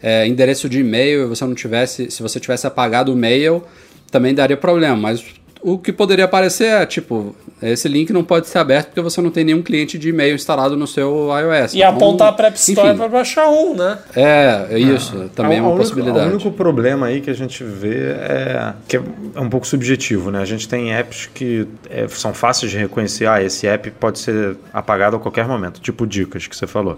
é, 0.02 0.26
endereço 0.26 0.68
de 0.68 0.80
e-mail 0.80 1.24
e 1.24 1.26
você 1.28 1.46
não 1.46 1.54
tivesse, 1.54 2.10
se 2.10 2.24
você 2.24 2.40
tivesse 2.40 2.66
apagado 2.66 3.14
o 3.14 3.16
mail, 3.16 3.64
também 4.10 4.34
daria 4.34 4.58
problema. 4.58 4.96
Mas 4.96 5.24
o 5.62 5.78
que 5.78 5.92
poderia 5.92 6.26
aparecer 6.26 6.68
é 6.68 6.86
tipo, 6.86 7.36
esse 7.62 7.88
link 7.88 8.12
não 8.14 8.24
pode 8.24 8.48
ser 8.48 8.58
aberto 8.58 8.88
porque 8.88 9.02
você 9.02 9.22
não 9.22 9.30
tem 9.32 9.44
nenhum 9.44 9.62
cliente 9.62 9.98
de 9.98 10.10
e-mail 10.10 10.36
instalado 10.36 10.78
no 10.78 10.88
seu 10.88 11.30
iOS. 11.30 11.74
E 11.74 11.78
Então, 11.80 11.90
apontar 11.90 12.34
para 12.36 12.48
App 12.48 12.58
Store 12.58 12.88
enfim, 12.90 12.98
para 12.98 13.08
baixar 13.10 13.50
um, 13.50 13.76
né? 13.76 13.98
É, 14.16 14.68
é 14.72 14.80
isso. 14.80 15.30
também 15.36 15.58
é 15.58 15.62
uma 15.62 15.70
único- 15.70 15.84
possibilidade. 15.84 16.28
O 16.28 16.32
único 16.34 16.52
problema 16.52 17.08
aí 17.08 17.22
que 17.22 17.30
a 17.30 17.36
gente 17.36 17.64
vê 17.64 18.12
é 18.12 18.74
que 18.88 18.98
é 18.98 19.02
é 19.36 19.40
um 19.42 19.50
pouco 19.50 19.68
subjetivo, 19.68 20.32
né? 20.32 20.42
A 20.42 20.46
gente 20.46 20.68
tem 20.68 20.94
apps 20.94 21.30
que 21.34 21.68
é, 21.90 22.08
são 22.08 22.34
fáceis 22.34 22.72
de 22.72 22.78
reconhecer. 22.78 23.26
Ah, 23.28 23.42
esse 23.44 23.68
app 23.68 23.90
pode 23.92 24.20
ser 24.20 24.58
apagado 24.74 25.16
a 25.16 25.20
qualquer 25.20 25.48
momento, 25.48 25.80
tipo 25.80 26.06
dicas 26.08 26.48
que 26.48 26.56
você 26.56 26.66
falou. 26.68 26.98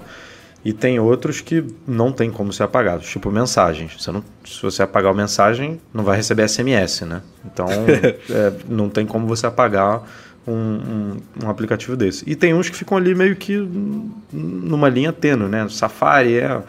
E 0.64 0.72
tem 0.72 0.99
outros 0.99 1.41
que 1.41 1.64
não 1.88 2.12
tem 2.12 2.30
como 2.30 2.53
ser 2.53 2.64
apagados, 2.64 3.07
tipo 3.09 3.32
mensagens. 3.32 3.93
Você 3.99 4.12
não, 4.12 4.24
se 4.45 4.62
você 4.62 4.84
apagar 4.84 5.12
a 5.12 5.16
mensagem, 5.16 5.82
não 5.91 6.03
vai 6.03 6.18
receber 6.18 6.47
SMS, 6.47 7.01
né? 7.01 7.22
Então, 7.45 7.66
é, 8.30 8.53
não 8.70 8.88
tem 8.88 9.05
como 9.05 9.26
você 9.26 9.47
apagar 9.47 10.03
um, 10.48 10.54
um, 10.54 11.18
um 11.46 11.50
aplicativo 11.50 11.96
desse. 11.96 12.24
E 12.28 12.36
tem 12.36 12.54
uns 12.54 12.70
que 12.70 12.76
ficam 12.76 12.98
ali 12.98 13.14
meio 13.14 13.36
que 13.36 13.56
numa 14.32 14.89
linha 14.89 15.14
tênue, 15.14 15.48
né? 15.48 15.68
Safari 15.70 16.38
é, 16.38 16.62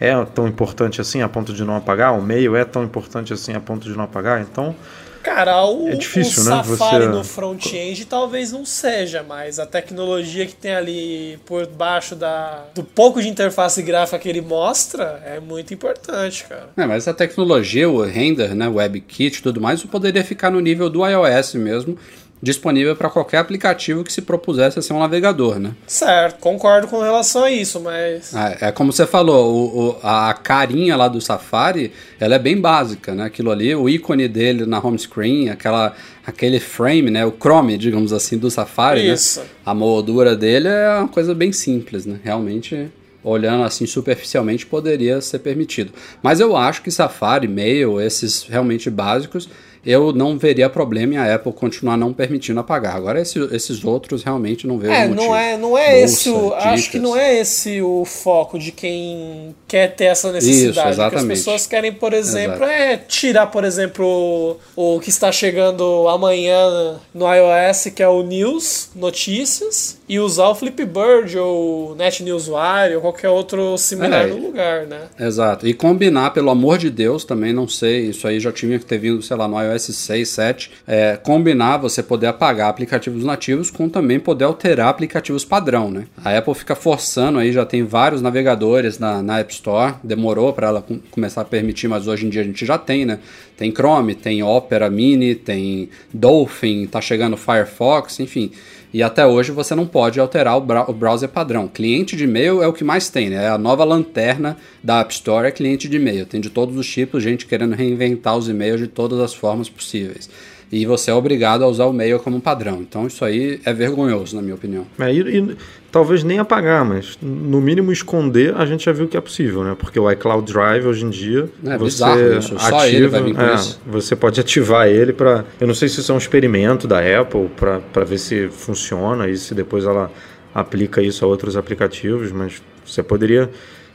é 0.00 0.24
tão 0.34 0.48
importante 0.48 1.00
assim 1.00 1.22
a 1.22 1.28
ponto 1.28 1.52
de 1.52 1.64
não 1.64 1.76
apagar, 1.76 2.18
o 2.18 2.22
mail 2.22 2.56
é 2.56 2.64
tão 2.64 2.82
importante 2.84 3.32
assim 3.32 3.52
a 3.54 3.60
ponto 3.60 3.88
de 3.88 3.96
não 3.96 4.04
apagar. 4.04 4.40
Então, 4.40 4.74
Cara, 5.22 5.66
o, 5.66 5.86
É 5.90 5.96
difícil, 5.96 6.42
o 6.42 6.46
né, 6.46 6.62
Safari 6.64 7.04
você- 7.04 7.10
no 7.10 7.22
front-end 7.22 8.06
talvez 8.06 8.52
não 8.52 8.64
seja, 8.64 9.22
mas 9.22 9.58
a 9.58 9.66
tecnologia 9.66 10.46
que 10.46 10.54
tem 10.54 10.74
ali 10.74 11.38
por 11.44 11.66
baixo 11.66 12.16
da, 12.16 12.64
do 12.74 12.82
pouco 12.82 13.20
de 13.20 13.28
interface 13.28 13.82
gráfica 13.82 14.18
que 14.18 14.26
ele 14.26 14.40
mostra 14.40 15.22
é 15.26 15.38
muito 15.38 15.74
importante, 15.74 16.46
cara. 16.48 16.70
É, 16.74 16.86
mas 16.86 17.06
a 17.06 17.12
tecnologia, 17.12 17.86
o 17.88 18.02
render, 18.02 18.54
né, 18.54 18.66
o 18.66 18.76
WebKit 18.76 19.40
e 19.40 19.42
tudo 19.42 19.60
mais, 19.60 19.84
poderia 19.84 20.24
ficar 20.24 20.50
no 20.50 20.58
nível 20.58 20.88
do 20.88 21.06
iOS 21.06 21.54
mesmo, 21.56 21.98
disponível 22.42 22.96
para 22.96 23.10
qualquer 23.10 23.38
aplicativo 23.38 24.02
que 24.02 24.12
se 24.12 24.22
propusesse 24.22 24.78
a 24.78 24.82
ser 24.82 24.92
um 24.94 24.98
navegador, 24.98 25.58
né? 25.58 25.72
Certo, 25.86 26.38
concordo 26.38 26.88
com 26.88 27.00
relação 27.00 27.44
a 27.44 27.50
isso, 27.50 27.80
mas. 27.80 28.34
É, 28.34 28.68
é 28.68 28.72
como 28.72 28.92
você 28.92 29.06
falou, 29.06 29.52
o, 29.54 29.88
o- 29.90 29.96
a 30.02 30.32
carinha 30.32 30.96
lá 30.96 31.06
do 31.08 31.20
Safari, 31.20 31.92
ela 32.18 32.34
é 32.36 32.38
bem 32.38 32.58
básica, 32.60 33.14
né? 33.14 33.24
Aquilo 33.24 33.50
ali, 33.50 33.74
o 33.74 33.88
ícone 33.88 34.26
dele 34.26 34.64
na 34.64 34.78
home 34.78 34.98
screen, 34.98 35.50
aquela, 35.50 35.94
aquele 36.26 36.58
frame, 36.58 37.10
né? 37.10 37.26
O 37.26 37.32
Chrome, 37.32 37.76
digamos 37.76 38.12
assim, 38.12 38.38
do 38.38 38.50
Safari, 38.50 39.06
né? 39.06 39.12
Isso. 39.14 39.42
A 39.66 39.74
moldura 39.74 40.34
dele 40.34 40.68
é 40.68 40.88
uma 40.98 41.08
coisa 41.08 41.34
bem 41.34 41.52
simples, 41.52 42.06
né? 42.06 42.18
Realmente, 42.24 42.88
olhando 43.22 43.64
assim 43.64 43.84
superficialmente, 43.84 44.64
poderia 44.64 45.20
ser 45.20 45.40
permitido. 45.40 45.92
Mas 46.22 46.40
eu 46.40 46.56
acho 46.56 46.80
que 46.82 46.90
Safari, 46.90 47.46
Mail, 47.46 48.00
esses 48.00 48.44
realmente 48.48 48.88
básicos, 48.88 49.46
eu 49.84 50.12
não 50.12 50.36
veria 50.38 50.68
problema 50.68 51.14
em 51.14 51.16
a 51.18 51.34
Apple 51.34 51.52
continuar 51.52 51.96
não 51.96 52.12
permitindo 52.12 52.60
apagar. 52.60 52.96
Agora, 52.96 53.20
esse- 53.20 53.38
esses 53.54 53.84
outros 53.84 54.22
realmente 54.22 54.66
não 54.66 54.78
vejo 54.78 54.92
É, 54.92 55.06
motivo. 55.08 55.26
não 55.26 55.36
é, 55.36 55.56
não 55.56 55.78
é 55.78 55.98
Bolsa, 56.00 56.04
esse 56.04 56.30
o, 56.30 56.54
acho 56.54 56.90
que 56.90 56.98
não 56.98 57.16
é 57.16 57.38
esse 57.40 57.80
o 57.82 58.04
foco 58.04 58.58
de 58.58 58.72
quem 58.72 59.54
quer 59.66 59.94
ter 59.94 60.04
essa 60.04 60.30
necessidade. 60.32 60.64
Isso, 60.70 60.72
que 60.74 60.80
as 60.80 60.94
exatamente. 60.94 61.28
pessoas 61.28 61.66
querem, 61.66 61.92
por 61.92 62.12
exemplo, 62.12 62.56
Exato. 62.64 62.70
é 62.70 62.96
tirar, 62.96 63.46
por 63.46 63.64
exemplo, 63.64 64.56
o, 64.76 64.96
o 64.96 65.00
que 65.00 65.08
está 65.10 65.30
chegando 65.32 66.08
amanhã 66.08 66.98
no 67.14 67.26
iOS, 67.32 67.84
que 67.94 68.02
é 68.02 68.08
o 68.08 68.22
News, 68.22 68.90
notícias, 68.94 69.98
e 70.08 70.18
usar 70.18 70.48
o 70.48 70.54
Flipboard 70.54 71.38
ou 71.38 71.94
Net 71.94 72.22
Newswire 72.22 72.96
ou 72.96 73.00
qualquer 73.00 73.28
outro 73.28 73.78
similar 73.78 74.24
É. 74.24 74.26
no 74.26 74.36
lugar, 74.38 74.86
né? 74.86 75.02
Exato. 75.18 75.66
E 75.66 75.72
combinar, 75.72 76.30
pelo 76.30 76.50
amor 76.50 76.78
de 76.78 76.90
Deus, 76.90 77.24
também 77.24 77.52
não 77.52 77.68
sei, 77.68 78.06
isso 78.08 78.26
aí 78.26 78.40
já 78.40 78.50
tinha 78.50 78.78
que 78.78 78.84
ter 78.84 78.98
vindo, 78.98 79.22
sei 79.22 79.36
lá, 79.36 79.46
no 79.46 79.60
iOS 79.60 79.69
6, 79.78 80.28
7. 80.28 80.70
É, 80.86 81.16
combinar 81.16 81.76
você 81.78 82.02
poder 82.02 82.26
apagar 82.26 82.68
aplicativos 82.68 83.24
nativos 83.24 83.70
com 83.70 83.88
também 83.88 84.18
poder 84.18 84.44
alterar 84.44 84.88
aplicativos 84.88 85.44
padrão, 85.44 85.90
né? 85.90 86.04
A 86.24 86.36
Apple 86.36 86.54
fica 86.54 86.74
forçando 86.74 87.38
aí, 87.38 87.52
já 87.52 87.64
tem 87.64 87.82
vários 87.84 88.20
navegadores 88.22 88.98
na, 88.98 89.22
na 89.22 89.38
App 89.40 89.52
Store, 89.52 89.94
demorou 90.02 90.52
para 90.52 90.68
ela 90.68 90.82
com- 90.82 90.98
começar 91.10 91.42
a 91.42 91.44
permitir, 91.44 91.88
mas 91.88 92.06
hoje 92.08 92.26
em 92.26 92.30
dia 92.30 92.42
a 92.42 92.44
gente 92.44 92.64
já 92.64 92.78
tem, 92.78 93.04
né? 93.04 93.18
Tem 93.56 93.70
Chrome, 93.70 94.14
tem 94.14 94.42
Opera 94.42 94.88
Mini, 94.88 95.34
tem 95.34 95.90
Dolphin, 96.12 96.86
tá 96.86 97.00
chegando 97.00 97.36
Firefox, 97.36 98.18
enfim. 98.20 98.50
E 98.92 99.02
até 99.02 99.24
hoje 99.26 99.52
você 99.52 99.74
não 99.74 99.86
pode 99.86 100.18
alterar 100.18 100.56
o, 100.56 100.92
browser 100.92 101.28
padrão. 101.28 101.68
Cliente 101.68 102.16
de 102.16 102.24
e-mail 102.24 102.62
é 102.62 102.66
o 102.66 102.72
que 102.72 102.82
mais 102.82 103.08
tem, 103.08 103.30
né? 103.30 103.44
É 103.44 103.48
a 103.48 103.58
nova 103.58 103.84
lanterna 103.84 104.56
da 104.82 105.00
App 105.00 105.12
Store 105.12 105.46
é 105.46 105.50
cliente 105.50 105.88
de 105.88 105.96
e-mail. 105.96 106.26
Tem 106.26 106.40
de 106.40 106.50
todos 106.50 106.76
os 106.76 106.88
tipos, 106.88 107.22
gente 107.22 107.46
querendo 107.46 107.74
reinventar 107.74 108.36
os 108.36 108.48
e-mails 108.48 108.80
de 108.80 108.88
todas 108.88 109.20
as 109.20 109.32
formas 109.32 109.68
possíveis 109.68 110.28
e 110.72 110.86
você 110.86 111.10
é 111.10 111.14
obrigado 111.14 111.64
a 111.64 111.66
usar 111.66 111.86
o 111.86 111.92
mail 111.92 112.20
como 112.20 112.40
padrão. 112.40 112.80
Então 112.80 113.06
isso 113.06 113.24
aí 113.24 113.60
é 113.64 113.72
vergonhoso, 113.72 114.36
na 114.36 114.42
minha 114.42 114.54
opinião. 114.54 114.86
É, 114.98 115.12
e, 115.12 115.20
e, 115.20 115.56
talvez 115.90 116.22
nem 116.22 116.38
apagar, 116.38 116.84
mas 116.84 117.18
no 117.20 117.60
mínimo 117.60 117.90
esconder, 117.90 118.54
a 118.54 118.64
gente 118.64 118.84
já 118.84 118.92
viu 118.92 119.08
que 119.08 119.16
é 119.16 119.20
possível, 119.20 119.64
né? 119.64 119.76
Porque 119.76 119.98
o 119.98 120.10
iCloud 120.10 120.50
Drive 120.52 120.86
hoje 120.86 121.04
em 121.04 121.10
dia 121.10 121.48
é, 121.64 121.76
você 121.76 122.38
isso. 122.38 122.58
Só 122.58 122.78
ativa, 122.78 122.86
ele 122.86 123.08
vai 123.08 123.22
vir 123.22 123.34
com 123.34 123.42
é, 123.42 123.54
isso. 123.54 123.80
Você 123.86 124.14
pode 124.14 124.40
ativar 124.40 124.86
ele 124.86 125.12
para, 125.12 125.44
eu 125.60 125.66
não 125.66 125.74
sei 125.74 125.88
se 125.88 126.00
isso 126.00 126.12
é 126.12 126.14
um 126.14 126.18
experimento 126.18 126.86
da 126.86 126.98
Apple 127.20 127.48
para 127.56 128.04
ver 128.04 128.18
se 128.18 128.48
funciona 128.48 129.28
e 129.28 129.36
se 129.36 129.54
depois 129.54 129.84
ela 129.84 130.10
aplica 130.54 131.02
isso 131.02 131.24
a 131.24 131.28
outros 131.28 131.56
aplicativos, 131.56 132.30
mas 132.30 132.62
você 132.84 133.02
poderia 133.02 133.50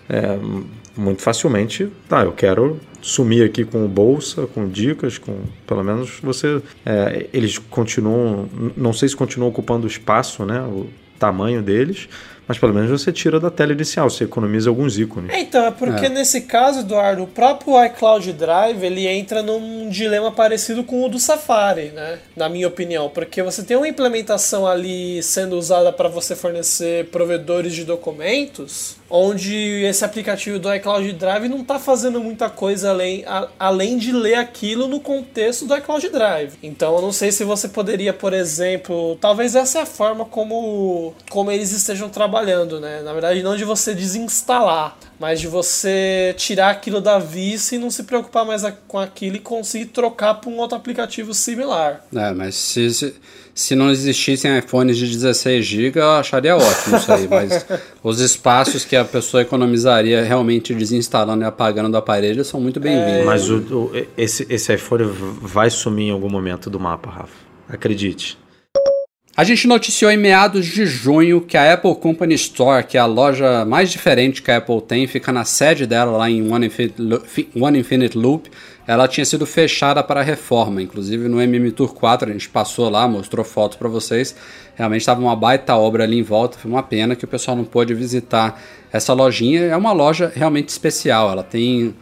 é, 0.09 0.37
muito 0.95 1.21
facilmente, 1.21 1.89
tá, 2.07 2.23
eu 2.23 2.31
quero 2.31 2.79
sumir 3.05 3.45
aqui 3.45 3.63
com 3.63 3.87
bolsa, 3.87 4.47
com 4.47 4.67
dicas, 4.67 5.19
com 5.19 5.37
pelo 5.67 5.83
menos 5.83 6.19
você, 6.23 6.59
é, 6.83 7.27
eles 7.31 7.59
continuam, 7.59 8.49
não 8.75 8.91
sei 8.91 9.07
se 9.07 9.15
continuam 9.15 9.51
ocupando 9.51 9.85
o 9.85 9.87
espaço, 9.87 10.43
né, 10.43 10.59
o 10.61 10.87
tamanho 11.19 11.61
deles, 11.61 12.09
mas 12.47 12.57
pelo 12.57 12.73
menos 12.73 12.89
você 12.89 13.11
tira 13.11 13.39
da 13.39 13.51
tela 13.51 13.73
inicial, 13.73 14.09
você 14.09 14.23
economiza 14.23 14.69
alguns 14.69 14.97
ícones. 14.97 15.31
É, 15.31 15.39
então, 15.39 15.65
é 15.65 15.71
porque 15.71 16.07
é. 16.07 16.09
nesse 16.09 16.41
caso, 16.41 16.79
Eduardo, 16.79 17.23
o 17.23 17.27
próprio 17.27 17.83
iCloud 17.85 18.33
Drive 18.33 18.83
ele 18.83 19.07
entra 19.07 19.41
num 19.41 19.87
dilema 19.89 20.31
parecido 20.31 20.83
com 20.83 21.03
o 21.03 21.09
do 21.09 21.19
Safari, 21.19 21.89
né? 21.89 22.19
Na 22.35 22.49
minha 22.49 22.67
opinião, 22.67 23.09
porque 23.09 23.41
você 23.41 23.63
tem 23.63 23.77
uma 23.77 23.87
implementação 23.87 24.67
ali 24.67 25.21
sendo 25.23 25.55
usada 25.57 25.91
para 25.91 26.09
você 26.09 26.35
fornecer 26.35 27.05
provedores 27.05 27.73
de 27.73 27.83
documentos, 27.83 28.97
onde 29.15 29.83
esse 29.83 30.03
aplicativo 30.03 30.59
do 30.59 30.73
iCloud 30.73 31.13
Drive 31.13 31.47
não 31.47 31.61
está 31.61 31.79
fazendo 31.79 32.19
muita 32.19 32.49
coisa 32.49 32.89
além, 32.89 33.23
a, 33.25 33.47
além 33.57 33.97
de 33.97 34.11
ler 34.11 34.35
aquilo 34.35 34.87
no 34.87 34.99
contexto 34.99 35.65
do 35.65 35.75
iCloud 35.75 36.09
Drive. 36.09 36.53
Então, 36.61 36.95
eu 36.95 37.01
não 37.01 37.11
sei 37.11 37.31
se 37.31 37.43
você 37.43 37.67
poderia, 37.67 38.13
por 38.13 38.33
exemplo, 38.33 39.17
talvez 39.19 39.55
essa 39.55 39.79
é 39.79 39.81
a 39.81 39.85
forma 39.85 40.25
como, 40.25 41.13
como 41.29 41.51
eles 41.51 41.71
estejam 41.71 42.09
trabalhando 42.09 42.75
né? 42.79 43.01
Na 43.01 43.13
verdade, 43.13 43.43
não 43.43 43.55
de 43.55 43.63
você 43.63 43.93
desinstalar, 43.93 44.97
mas 45.19 45.39
de 45.39 45.47
você 45.47 46.33
tirar 46.37 46.69
aquilo 46.69 47.01
da 47.01 47.19
vista 47.19 47.75
e 47.75 47.77
não 47.77 47.89
se 47.89 48.03
preocupar 48.03 48.45
mais 48.45 48.63
com 48.87 48.99
aquilo 48.99 49.35
e 49.35 49.39
conseguir 49.39 49.85
trocar 49.85 50.35
para 50.35 50.49
um 50.49 50.57
outro 50.57 50.77
aplicativo 50.77 51.33
similar. 51.33 52.05
É, 52.13 52.31
mas 52.33 52.55
se, 52.55 52.93
se, 52.93 53.15
se 53.55 53.73
não 53.73 53.89
existissem 53.89 54.57
iPhones 54.57 54.97
de 54.97 55.07
16 55.07 55.65
GB, 55.65 55.99
eu 56.01 56.11
acharia 56.11 56.57
ótimo 56.57 56.97
isso 56.97 57.09
aí, 57.09 57.25
mas 57.25 57.65
os 58.03 58.19
espaços 58.19 58.83
que 58.83 58.97
a 58.97 59.05
pessoa 59.05 59.41
economizaria 59.41 60.21
realmente 60.25 60.75
desinstalando 60.75 61.41
e 61.41 61.47
apagando 61.47 61.89
do 61.89 61.95
aparelho 61.95 62.43
são 62.43 62.59
muito 62.59 62.81
bem-vindos. 62.81 63.21
É... 63.21 63.23
Mas 63.23 63.49
o, 63.49 63.59
o, 63.59 63.91
esse, 64.17 64.45
esse 64.49 64.73
iPhone 64.73 65.05
vai 65.41 65.69
sumir 65.69 66.09
em 66.09 66.11
algum 66.11 66.29
momento 66.29 66.69
do 66.69 66.77
mapa, 66.77 67.09
Rafa. 67.09 67.45
Acredite. 67.69 68.37
A 69.37 69.43
gente 69.43 69.67
noticiou 69.67 70.09
em 70.09 70.15
meados 70.15 70.65
de 70.65 70.85
junho 70.85 71.41
que 71.41 71.57
a 71.57 71.73
Apple 71.73 71.93
Company 71.95 72.35
Store, 72.35 72.85
que 72.85 72.95
é 72.95 73.01
a 73.01 73.05
loja 73.05 73.65
mais 73.65 73.91
diferente 73.91 74.41
que 74.41 74.49
a 74.49 74.57
Apple 74.57 74.81
tem, 74.81 75.05
fica 75.07 75.29
na 75.33 75.43
sede 75.43 75.85
dela 75.85 76.15
lá 76.15 76.29
em 76.29 76.49
One 76.49 76.67
Infinite, 76.67 76.95
One 77.53 77.77
Infinite 77.77 78.17
Loop, 78.17 78.49
ela 78.87 79.09
tinha 79.09 79.25
sido 79.25 79.45
fechada 79.45 80.01
para 80.01 80.21
reforma. 80.21 80.81
Inclusive 80.81 81.27
no 81.27 81.41
MM 81.41 81.69
Tour 81.73 81.93
4 81.93 82.29
a 82.29 82.31
gente 82.31 82.47
passou 82.47 82.89
lá, 82.89 83.05
mostrou 83.09 83.43
fotos 83.43 83.77
para 83.77 83.89
vocês. 83.89 84.33
Realmente 84.73 85.01
estava 85.01 85.19
uma 85.19 85.35
baita 85.35 85.75
obra 85.75 86.05
ali 86.05 86.17
em 86.17 86.23
volta. 86.23 86.57
Foi 86.57 86.71
uma 86.71 86.83
pena 86.83 87.13
que 87.13 87.25
o 87.25 87.27
pessoal 87.27 87.57
não 87.57 87.65
pôde 87.65 87.93
visitar 87.93 88.61
essa 88.89 89.11
lojinha. 89.11 89.63
É 89.63 89.75
uma 89.75 89.91
loja 89.91 90.31
realmente 90.33 90.69
especial. 90.69 91.29
Ela 91.29 91.43
tem 91.43 91.93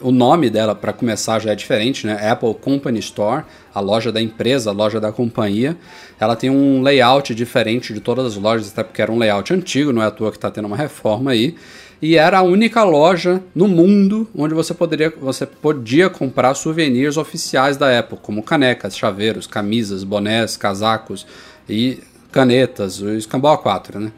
o 0.00 0.10
nome 0.10 0.50
dela, 0.50 0.74
para 0.74 0.92
começar, 0.92 1.38
já 1.40 1.52
é 1.52 1.54
diferente, 1.54 2.06
né? 2.06 2.30
Apple 2.30 2.54
Company 2.54 2.98
Store, 2.98 3.44
a 3.74 3.80
loja 3.80 4.12
da 4.12 4.20
empresa, 4.20 4.70
a 4.70 4.72
loja 4.72 5.00
da 5.00 5.10
companhia. 5.12 5.76
Ela 6.18 6.36
tem 6.36 6.50
um 6.50 6.82
layout 6.82 7.34
diferente 7.34 7.92
de 7.92 8.00
todas 8.00 8.26
as 8.26 8.36
lojas, 8.36 8.70
até 8.72 8.82
porque 8.82 9.00
era 9.00 9.10
um 9.12 9.18
layout 9.18 9.52
antigo, 9.52 9.92
não 9.92 10.02
é 10.02 10.06
à 10.06 10.10
toa 10.10 10.30
que 10.30 10.36
está 10.36 10.50
tendo 10.50 10.66
uma 10.66 10.76
reforma 10.76 11.30
aí. 11.30 11.54
E 12.00 12.16
era 12.16 12.38
a 12.38 12.42
única 12.42 12.84
loja 12.84 13.42
no 13.54 13.66
mundo 13.66 14.28
onde 14.36 14.54
você 14.54 14.74
poderia, 14.74 15.12
você 15.18 15.46
podia 15.46 16.10
comprar 16.10 16.54
souvenirs 16.54 17.16
oficiais 17.16 17.76
da 17.76 17.98
Apple, 17.98 18.18
como 18.20 18.42
canecas, 18.42 18.96
chaveiros, 18.96 19.46
camisas, 19.46 20.04
bonés, 20.04 20.56
casacos 20.56 21.26
e 21.68 22.00
canetas, 22.30 23.00
o 23.00 23.08
Escambau 23.10 23.56
4, 23.58 23.98
né? 23.98 24.12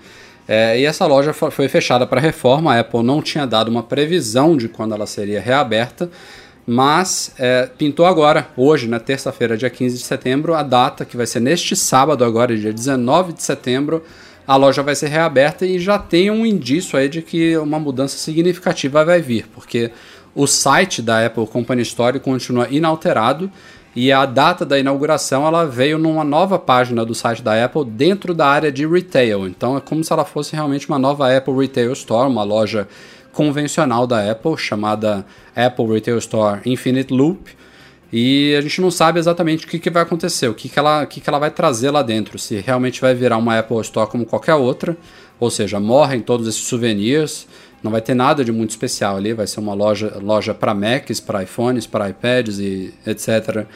É, 0.49 0.81
e 0.81 0.87
essa 0.87 1.05
loja 1.05 1.35
foi 1.35 1.69
fechada 1.69 2.07
para 2.07 2.19
reforma. 2.19 2.75
A 2.75 2.81
Apple 2.81 3.03
não 3.03 3.21
tinha 3.21 3.47
dado 3.47 3.69
uma 3.69 3.83
previsão 3.83 4.57
de 4.57 4.67
quando 4.67 4.95
ela 4.95 5.07
seria 5.07 5.41
reaberta, 5.41 6.11
mas 6.67 7.33
é, 7.39 7.69
pintou 7.77 8.07
agora, 8.07 8.49
hoje, 8.57 8.89
na 8.89 8.99
terça-feira, 8.99 9.59
dia 9.59 9.69
15 9.69 9.99
de 9.99 10.05
setembro, 10.05 10.55
a 10.55 10.63
data 10.63 11.05
que 11.05 11.17
vai 11.17 11.27
ser 11.27 11.41
neste 11.41 11.77
sábado, 11.77 12.25
agora, 12.25 12.57
dia 12.57 12.73
19 12.73 13.35
de 13.35 13.43
setembro. 13.43 14.03
A 14.47 14.57
loja 14.57 14.83
vai 14.83 14.95
ser 14.95 15.09
reaberta 15.09 15.67
e 15.67 15.79
já 15.79 15.99
tem 15.99 16.31
um 16.31 16.47
indício 16.47 16.99
aí 16.99 17.07
de 17.07 17.21
que 17.21 17.55
uma 17.59 17.79
mudança 17.79 18.17
significativa 18.17 19.05
vai 19.05 19.21
vir, 19.21 19.47
porque 19.55 19.91
o 20.35 20.47
site 20.47 21.03
da 21.03 21.27
Apple 21.27 21.47
Company 21.47 21.83
Store 21.83 22.19
continua 22.19 22.67
inalterado 22.71 23.51
e 24.01 24.13
a 24.13 24.25
data 24.25 24.65
da 24.65 24.79
inauguração 24.79 25.45
ela 25.45 25.67
veio 25.67 25.99
numa 25.99 26.23
nova 26.23 26.57
página 26.57 27.05
do 27.05 27.17
site 27.17 27.43
da 27.43 27.65
Apple 27.65 27.85
dentro 27.85 28.33
da 28.33 28.47
área 28.47 28.71
de 28.71 28.87
retail. 28.87 29.49
Então 29.49 29.77
é 29.77 29.81
como 29.81 30.05
se 30.05 30.13
ela 30.13 30.25
fosse 30.25 30.55
realmente 30.55 30.89
uma 30.89 31.01
nova 31.01 31.37
Apple 31.37 31.53
Retail 31.57 31.93
Store, 31.95 32.31
uma 32.31 32.45
loja 32.45 32.87
convencional 33.33 34.07
da 34.07 34.31
Apple 34.31 34.57
chamada 34.57 35.27
Apple 35.53 35.87
Retail 35.87 36.17
Store 36.19 36.61
Infinite 36.65 37.13
Loop. 37.13 37.51
E 38.13 38.55
a 38.57 38.61
gente 38.61 38.81
não 38.81 38.93
sabe 38.93 39.19
exatamente 39.19 39.67
o 39.67 39.69
que, 39.69 39.81
que 39.81 39.91
vai 39.91 40.05
acontecer, 40.05 40.47
o 40.47 40.55
que, 40.55 40.69
que, 40.69 40.79
ela, 40.79 41.03
o 41.03 41.07
que, 41.09 41.21
que 41.21 41.29
ela 41.29 41.41
vai 41.41 41.51
trazer 41.51 41.91
lá 41.91 42.01
dentro. 42.01 42.39
Se 42.39 42.61
realmente 42.61 43.01
vai 43.01 43.17
virar 43.17 43.37
uma 43.37 43.59
Apple 43.59 43.81
Store 43.81 44.09
como 44.09 44.25
qualquer 44.25 44.55
outra, 44.55 44.97
ou 45.41 45.51
seja, 45.51 45.81
morrem 45.81 46.21
todos 46.21 46.47
esses 46.47 46.63
souvenirs, 46.63 47.49
não 47.83 47.91
vai 47.91 48.01
ter 48.01 48.15
nada 48.15 48.45
de 48.45 48.51
muito 48.51 48.71
especial 48.71 49.17
ali, 49.17 49.33
vai 49.33 49.47
ser 49.47 49.61
uma 49.61 49.75
loja, 49.75 50.19
loja 50.21 50.53
para 50.55 50.75
Macs, 50.75 51.21
para 51.21 51.43
iPhones, 51.43 51.87
para 51.87 52.09
iPads 52.09 52.59
e 52.59 52.93
etc. 53.07 53.67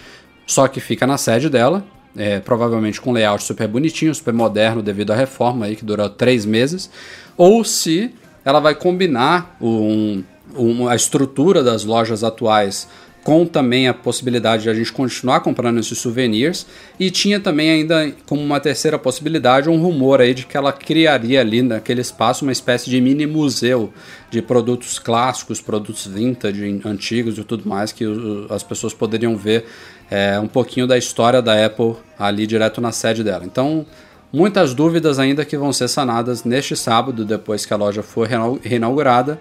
Só 0.46 0.66
que 0.68 0.80
fica 0.80 1.06
na 1.06 1.16
sede 1.16 1.48
dela, 1.48 1.84
é, 2.16 2.40
provavelmente 2.40 3.00
com 3.00 3.12
layout 3.12 3.42
super 3.42 3.68
bonitinho, 3.68 4.14
super 4.14 4.34
moderno 4.34 4.82
devido 4.82 5.12
à 5.12 5.16
reforma 5.16 5.66
aí 5.66 5.76
que 5.76 5.84
durou 5.84 6.08
três 6.08 6.44
meses, 6.44 6.90
ou 7.36 7.64
se 7.64 8.12
ela 8.44 8.60
vai 8.60 8.74
combinar 8.74 9.56
um, 9.60 10.22
um, 10.56 10.88
a 10.88 10.96
estrutura 10.96 11.62
das 11.62 11.84
lojas 11.84 12.24
atuais 12.24 12.88
com 13.22 13.46
também 13.46 13.86
a 13.86 13.94
possibilidade 13.94 14.64
de 14.64 14.70
a 14.70 14.74
gente 14.74 14.92
continuar 14.92 15.40
comprando 15.40 15.78
esses 15.78 15.98
souvenirs 15.98 16.66
e 16.98 17.10
tinha 17.10 17.38
também 17.38 17.70
ainda 17.70 18.12
como 18.26 18.42
uma 18.42 18.58
terceira 18.58 18.98
possibilidade 18.98 19.68
um 19.68 19.80
rumor 19.80 20.20
aí 20.20 20.34
de 20.34 20.44
que 20.44 20.56
ela 20.56 20.72
criaria 20.72 21.40
ali 21.40 21.62
naquele 21.62 22.00
espaço 22.00 22.44
uma 22.44 22.50
espécie 22.50 22.90
de 22.90 23.00
mini 23.00 23.26
museu 23.26 23.92
de 24.28 24.42
produtos 24.42 24.98
clássicos, 24.98 25.60
produtos 25.60 26.06
vintage, 26.06 26.80
antigos 26.84 27.38
e 27.38 27.44
tudo 27.44 27.68
mais 27.68 27.92
que 27.92 28.04
as 28.50 28.62
pessoas 28.62 28.92
poderiam 28.92 29.36
ver 29.36 29.66
é, 30.10 30.38
um 30.40 30.48
pouquinho 30.48 30.86
da 30.86 30.98
história 30.98 31.40
da 31.40 31.64
Apple 31.64 31.94
ali 32.18 32.46
direto 32.46 32.80
na 32.80 32.90
sede 32.90 33.22
dela. 33.22 33.44
Então 33.44 33.86
muitas 34.32 34.74
dúvidas 34.74 35.20
ainda 35.20 35.44
que 35.44 35.56
vão 35.56 35.72
ser 35.72 35.86
sanadas 35.86 36.42
neste 36.42 36.74
sábado 36.74 37.24
depois 37.24 37.64
que 37.64 37.72
a 37.72 37.76
loja 37.76 38.02
for 38.02 38.28
reinaugurada, 38.64 39.40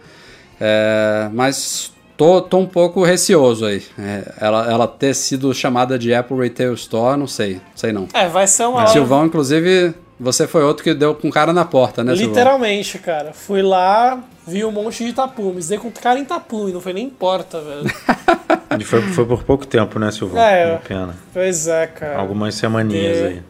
é, 0.59 1.29
mas 1.33 1.91
Tô, 2.17 2.41
tô 2.41 2.57
um 2.57 2.65
pouco 2.65 3.03
receoso 3.03 3.65
aí. 3.65 3.83
É, 3.97 4.33
ela, 4.39 4.71
ela 4.71 4.87
ter 4.87 5.13
sido 5.13 5.53
chamada 5.53 5.97
de 5.97 6.13
Apple 6.13 6.37
Retail 6.37 6.73
Store, 6.73 7.17
não 7.17 7.27
sei. 7.27 7.59
Sei 7.75 7.91
não. 7.91 8.07
É, 8.13 8.27
vai 8.27 8.47
ser 8.47 8.65
uma. 8.65 8.85
Silvão, 8.87 9.25
inclusive, 9.25 9.93
você 10.19 10.47
foi 10.47 10.63
outro 10.63 10.83
que 10.83 10.93
deu 10.93 11.15
com 11.15 11.29
cara 11.31 11.51
na 11.51 11.65
porta, 11.65 12.03
né, 12.03 12.13
Literalmente, 12.13 12.91
Silvão? 12.91 13.05
cara. 13.05 13.33
Fui 13.33 13.61
lá, 13.61 14.19
vi 14.45 14.63
um 14.63 14.71
monte 14.71 15.03
de 15.03 15.13
tapumes. 15.13 15.69
Dei 15.69 15.77
com 15.77 15.89
cara 15.89 16.19
em 16.19 16.25
tapume, 16.25 16.71
não 16.71 16.81
foi 16.81 16.93
nem 16.93 17.09
porta, 17.09 17.59
velho. 17.59 17.91
e 18.79 18.83
foi, 18.83 19.01
foi 19.01 19.25
por 19.25 19.43
pouco 19.43 19.65
tempo, 19.65 19.97
né, 19.97 20.11
Silvão? 20.11 20.41
É, 20.41 20.71
uma 20.71 20.79
pena. 20.79 21.15
Pois 21.33 21.67
é, 21.67 21.87
cara. 21.87 22.19
Algumas 22.19 22.53
semaninhas 22.53 23.17
e... 23.17 23.23
aí. 23.23 23.41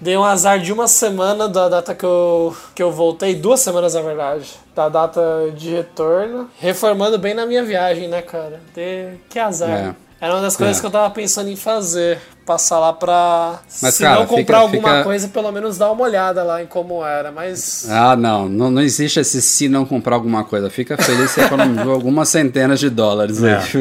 Dei 0.00 0.16
um 0.16 0.24
azar 0.24 0.60
de 0.60 0.72
uma 0.72 0.86
semana 0.86 1.48
da 1.48 1.68
data 1.68 1.94
que 1.94 2.04
eu, 2.04 2.56
que 2.74 2.82
eu 2.82 2.92
voltei, 2.92 3.34
duas 3.34 3.60
semanas 3.60 3.94
na 3.94 4.00
verdade, 4.00 4.48
da 4.74 4.88
data 4.88 5.20
de 5.56 5.70
retorno, 5.70 6.48
reformando 6.60 7.18
bem 7.18 7.34
na 7.34 7.44
minha 7.46 7.64
viagem, 7.64 8.06
né, 8.08 8.22
cara? 8.22 8.60
De, 8.74 9.14
que 9.28 9.38
azar. 9.38 9.70
É. 9.70 9.94
Era 10.20 10.34
uma 10.34 10.42
das 10.42 10.56
coisas 10.56 10.78
É. 10.78 10.80
que 10.80 10.86
eu 10.86 10.90
tava 10.90 11.10
pensando 11.14 11.48
em 11.48 11.56
fazer. 11.56 12.18
Passar 12.44 12.78
lá 12.78 12.94
pra. 12.94 13.58
Mas, 13.82 13.94
se 13.94 14.02
cara, 14.02 14.20
não 14.20 14.26
comprar 14.26 14.42
fica- 14.42 14.56
alguma 14.56 14.88
fica- 14.88 15.04
coisa, 15.04 15.28
pelo 15.28 15.52
menos 15.52 15.76
dar 15.76 15.92
uma 15.92 16.02
olhada 16.02 16.42
lá 16.42 16.62
em 16.62 16.66
como 16.66 17.04
era. 17.04 17.30
Mas. 17.30 17.86
Ah, 17.90 18.16
não, 18.16 18.48
não, 18.48 18.70
não 18.70 18.80
existe 18.80 19.20
esse 19.20 19.42
se 19.42 19.68
não 19.68 19.84
comprar 19.84 20.14
alguma 20.14 20.42
coisa. 20.44 20.70
Fica 20.70 20.96
feliz 20.96 21.30
se 21.32 21.42
economizou 21.42 21.92
algumas 21.92 22.30
centenas 22.30 22.80
de 22.80 22.88
dólares 22.88 23.42
É, 23.42 23.50
é, 23.52 23.58
isso 23.58 23.78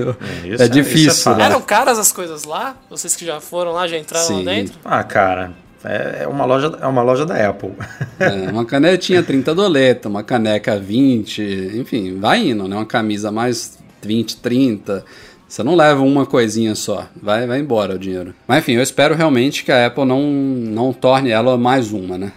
É 0.61 0.65
é- 0.65 0.67
difícil, 0.67 1.31
é 1.31 1.35
né? 1.35 1.45
Eram 1.45 1.61
caras 1.61 1.97
as 1.97 2.11
coisas 2.11 2.43
lá? 2.43 2.75
Vocês 2.89 3.15
que 3.15 3.25
já 3.25 3.39
foram 3.39 3.71
lá, 3.71 3.87
já 3.87 3.97
entraram 3.97 4.27
Sim. 4.27 4.43
lá 4.43 4.51
dentro? 4.51 4.77
Ah, 4.83 5.01
cara, 5.03 5.53
é 5.83 6.23
é 6.23 6.27
uma 6.27 6.45
loja, 6.45 6.77
é 6.81 6.87
uma 6.87 7.01
loja 7.03 7.25
da 7.25 7.49
Apple. 7.49 7.71
É, 8.19 8.49
uma 8.51 8.65
canetinha 8.65 9.21
30 9.21 9.53
doleta, 9.53 10.09
uma 10.09 10.23
caneca 10.23 10.75
20, 10.79 11.39
enfim, 11.75 12.19
vai 12.19 12.49
indo, 12.49 12.67
né? 12.67 12.75
Uma 12.75 12.85
camisa 12.85 13.31
mais 13.31 13.77
20, 14.01 14.37
30. 14.37 15.05
Você 15.47 15.61
não 15.63 15.75
leva 15.75 16.01
uma 16.01 16.25
coisinha 16.25 16.73
só, 16.75 17.07
vai, 17.21 17.45
vai 17.45 17.59
embora 17.59 17.93
o 17.95 17.99
dinheiro. 17.99 18.33
Mas 18.47 18.59
enfim, 18.59 18.73
eu 18.73 18.81
espero 18.81 19.13
realmente 19.15 19.63
que 19.63 19.71
a 19.71 19.85
Apple 19.85 20.03
não, 20.03 20.21
não 20.29 20.91
torne 20.91 21.29
ela 21.29 21.57
mais 21.57 21.91
uma, 21.93 22.17
né? 22.17 22.31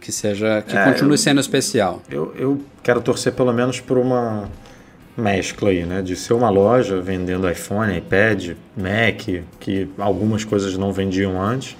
Que 0.00 0.10
seja, 0.12 0.62
que 0.62 0.76
É, 0.76 0.84
continue 0.84 1.12
eu- 1.14 1.18
sendo 1.18 1.40
especial. 1.40 2.00
Eu, 2.08 2.32
eu 2.38 2.60
quero 2.84 3.00
torcer 3.00 3.32
pelo 3.32 3.52
menos 3.52 3.80
por 3.80 3.98
uma 3.98 4.48
mescla 5.16 5.70
aí, 5.70 5.84
né? 5.84 6.02
De 6.02 6.14
ser 6.16 6.34
uma 6.34 6.50
loja 6.50 7.00
vendendo 7.00 7.50
iPhone, 7.50 7.96
iPad, 7.98 8.52
Mac, 8.76 9.44
que 9.58 9.88
algumas 9.98 10.44
coisas 10.44 10.76
não 10.78 10.92
vendiam 10.92 11.40
antes, 11.42 11.76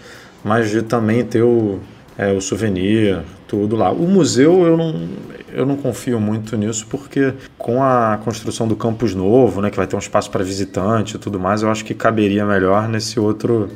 mas 0.47 0.71
de 0.71 0.81
também 0.81 1.25
ter 1.25 1.43
o, 1.43 1.81
é, 2.17 2.33
o 2.33 2.41
souvenir, 2.41 3.19
tudo 3.49 3.75
lá. 3.75 3.91
O 3.91 4.07
museu 4.07 4.65
eu 4.65 4.77
não, 4.77 5.09
eu 5.53 5.67
não 5.67 5.77
confio 5.77 6.21
muito 6.21 6.57
nisso, 6.57 6.87
porque 6.89 7.35
com 7.59 7.83
a 7.83 8.19
construção 8.25 8.69
do 8.69 8.77
campus 8.77 9.13
novo, 9.13 9.61
né, 9.61 9.71
que 9.71 9.77
vai 9.77 9.89
ter 9.89 9.97
um 9.97 9.99
espaço 9.99 10.31
para 10.31 10.45
visitante 10.45 11.17
e 11.17 11.19
tudo 11.19 11.41
mais, 11.41 11.63
eu 11.63 11.71
acho 11.71 11.85
que 11.85 11.93
caberia 11.95 12.47
melhor 12.47 12.89
nesse 12.89 13.19
outro 13.19 13.69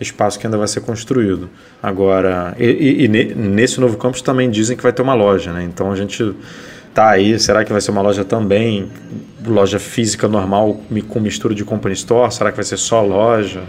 espaço 0.00 0.38
que 0.40 0.46
ainda 0.46 0.58
vai 0.58 0.66
ser 0.68 0.80
construído. 0.80 1.48
Agora, 1.82 2.54
e, 2.58 2.64
e- 2.66 3.04
e 3.04 3.08
ne- 3.08 3.34
nesse 3.34 3.80
novo 3.80 3.96
campus 3.96 4.20
também 4.20 4.50
dizem 4.50 4.76
que 4.76 4.82
vai 4.82 4.92
ter 4.92 5.02
uma 5.02 5.14
loja, 5.14 5.52
né? 5.52 5.62
Então 5.62 5.90
a 5.92 5.96
gente 5.96 6.34
tá 6.94 7.10
aí, 7.10 7.38
será 7.38 7.64
que 7.64 7.70
vai 7.72 7.80
ser 7.80 7.92
uma 7.92 8.02
loja 8.02 8.24
também, 8.24 8.88
loja 9.46 9.78
física 9.78 10.26
normal 10.26 10.80
com 11.08 11.20
mistura 11.20 11.54
de 11.54 11.64
company 11.64 11.94
store? 11.94 12.32
Será 12.34 12.50
que 12.50 12.56
vai 12.56 12.64
ser 12.64 12.76
só 12.76 13.02
loja? 13.02 13.62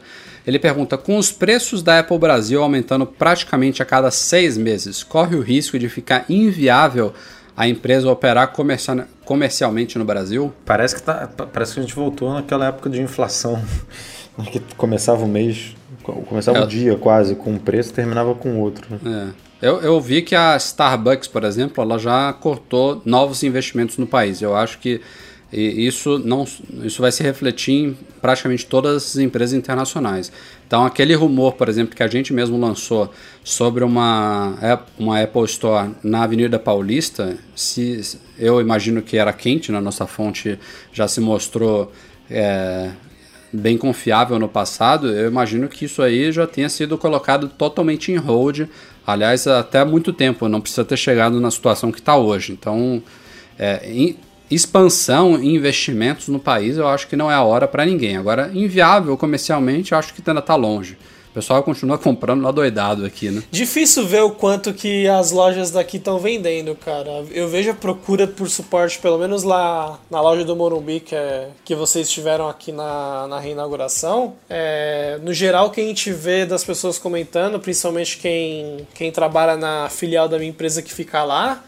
Ele 0.49 0.59
pergunta: 0.59 0.97
com 0.97 1.19
os 1.19 1.31
preços 1.31 1.83
da 1.83 1.99
Apple 1.99 2.19
Brasil 2.19 2.63
aumentando 2.63 3.05
praticamente 3.07 3.83
a 3.83 3.85
cada 3.85 4.11
seis 4.11 4.57
meses, 4.57 5.03
corre 5.05 5.37
o 5.37 5.41
risco 5.43 5.79
de 5.79 5.89
ficar 5.89 6.25
inviável 6.29 7.13
a 7.57 7.69
empresa 7.69 8.09
operar 8.11 8.49
comercial- 8.53 9.05
comercialmente 9.25 9.99
no 9.99 10.05
Brasil? 10.05 10.53
Parece 10.65 10.95
que, 10.95 11.03
tá, 11.03 11.29
pa- 11.37 11.47
parece 11.47 11.75
que 11.75 11.81
a 11.81 11.83
gente 11.83 11.95
voltou 11.95 12.33
naquela 12.33 12.67
época 12.67 12.89
de 12.89 13.03
inflação, 13.03 13.63
né, 14.39 14.47
que 14.51 14.61
começava 14.77 15.23
o 15.25 15.29
mês, 15.29 15.77
começava 16.27 16.59
É. 16.59 16.63
o 16.65 16.67
dia 16.67 16.97
quase 16.97 17.35
com 17.35 17.53
um 17.53 17.59
preço 17.59 17.91
e 17.91 17.93
terminava 17.93 18.35
com 18.35 18.59
outro. 18.61 18.87
né? 19.03 19.35
É. 19.35 19.49
Eu, 19.69 19.81
eu 19.83 20.01
vi 20.01 20.23
que 20.23 20.37
a 20.37 20.57
Starbucks, 20.57 21.27
por 21.29 21.43
exemplo, 21.45 21.83
ela 21.83 21.99
já 21.99 22.33
cortou 22.33 23.03
novos 23.05 23.43
investimentos 23.43 23.99
no 23.99 24.07
país. 24.07 24.41
Eu 24.41 24.55
acho 24.57 24.79
que 24.79 25.01
e- 25.53 25.87
isso, 25.87 26.19
não, 26.19 26.47
isso 26.85 27.01
vai 27.01 27.11
se 27.11 27.23
refletir 27.23 27.73
em 27.73 27.99
praticamente 28.21 28.67
todas 28.67 28.97
as 28.97 29.17
empresas 29.17 29.55
internacionais. 29.55 30.31
Então, 30.67 30.85
aquele 30.85 31.15
rumor, 31.15 31.55
por 31.55 31.69
exemplo, 31.69 31.97
que 31.97 32.03
a 32.03 32.09
gente 32.09 32.33
mesmo 32.33 32.59
lançou 32.59 33.11
sobre 33.43 33.83
uma, 33.83 34.55
uma 34.99 35.23
Apple 35.23 35.45
Store 35.45 35.91
na 36.03 36.25
Avenida 36.25 36.59
Paulista, 36.59 37.39
se, 37.57 38.19
eu 38.39 38.61
imagino 38.61 39.01
que 39.01 39.17
era 39.17 39.33
quente, 39.33 39.73
na 39.73 39.81
nossa 39.81 40.07
fonte 40.07 40.59
já 40.93 41.09
se 41.09 41.21
mostrou 41.21 41.91
é, 42.31 42.91
bem 43.51 43.79
confiável 43.79 44.39
no 44.39 44.49
passado, 44.49 45.09
eu 45.09 45.27
imagino 45.29 45.69
que 45.69 45.87
isso 45.87 46.03
aí 46.03 46.31
já 46.31 46.47
tenha 46.47 46.69
sido 46.69 46.99
colocado 46.99 47.49
totalmente 47.49 48.13
em 48.13 48.17
hold, 48.17 48.69
aliás, 49.07 49.47
até 49.47 49.83
muito 49.87 50.13
tempo, 50.13 50.47
não 50.49 50.61
precisa 50.61 50.85
ter 50.85 50.99
chegado 50.99 51.41
na 51.41 51.51
situação 51.51 51.91
que 51.91 51.99
está 51.99 52.15
hoje. 52.15 52.53
Então, 52.53 53.03
é, 53.59 53.91
expansão 54.51 55.43
e 55.43 55.55
investimentos 55.55 56.29
no 56.29 56.39
país, 56.39 56.77
eu 56.77 56.89
acho 56.89 57.07
que 57.09 57.17
não 57.17 57.31
é 57.31 57.35
a 57.35 57.43
hora 57.43 57.69
para 57.69 57.85
ninguém. 57.85 58.17
Agora, 58.17 58.51
inviável 58.55 59.17
comercialmente, 59.17 59.93
eu 59.93 59.99
acho 59.99 60.15
que 60.15 60.23
ainda 60.27 60.41
está 60.41 60.55
longe. 60.55 60.97
O 61.31 61.35
pessoal 61.35 61.63
continua 61.63 61.99
comprando 61.99 62.43
lá 62.43 62.51
doidado 62.51 63.05
aqui, 63.05 63.31
né? 63.31 63.43
Difícil 63.51 64.07
ver 64.07 64.23
o 64.23 64.31
quanto 64.31 64.73
que 64.73 65.07
as 65.07 65.31
lojas 65.31 65.71
daqui 65.71 65.99
estão 65.99 66.19
vendendo, 66.19 66.75
cara. 66.75 67.25
Eu 67.31 67.49
vejo 67.49 67.71
a 67.71 67.75
procura 67.75 68.27
por 68.27 68.49
suporte, 68.49 68.99
pelo 68.99 69.19
menos 69.19 69.43
lá 69.43 69.99
na 70.11 70.21
loja 70.21 70.45
do 70.45 70.57
Morumbi, 70.57 71.01
que, 71.01 71.15
é, 71.15 71.49
que 71.65 71.75
vocês 71.75 72.11
tiveram 72.11 72.49
aqui 72.49 72.73
na, 72.73 73.27
na 73.29 73.39
reinauguração. 73.39 74.35
É, 74.49 75.19
no 75.23 75.33
geral, 75.33 75.67
o 75.67 75.71
que 75.71 75.81
a 75.81 75.85
gente 75.85 76.11
vê 76.11 76.47
das 76.47 76.65
pessoas 76.65 76.99
comentando, 76.99 77.61
principalmente 77.61 78.19
quem, 78.19 78.87
quem 78.95 79.13
trabalha 79.13 79.57
na 79.57 79.89
filial 79.89 80.29
da 80.29 80.39
minha 80.39 80.51
empresa 80.51 80.83
que 80.83 80.93
fica 80.93 81.23
lá, 81.23 81.63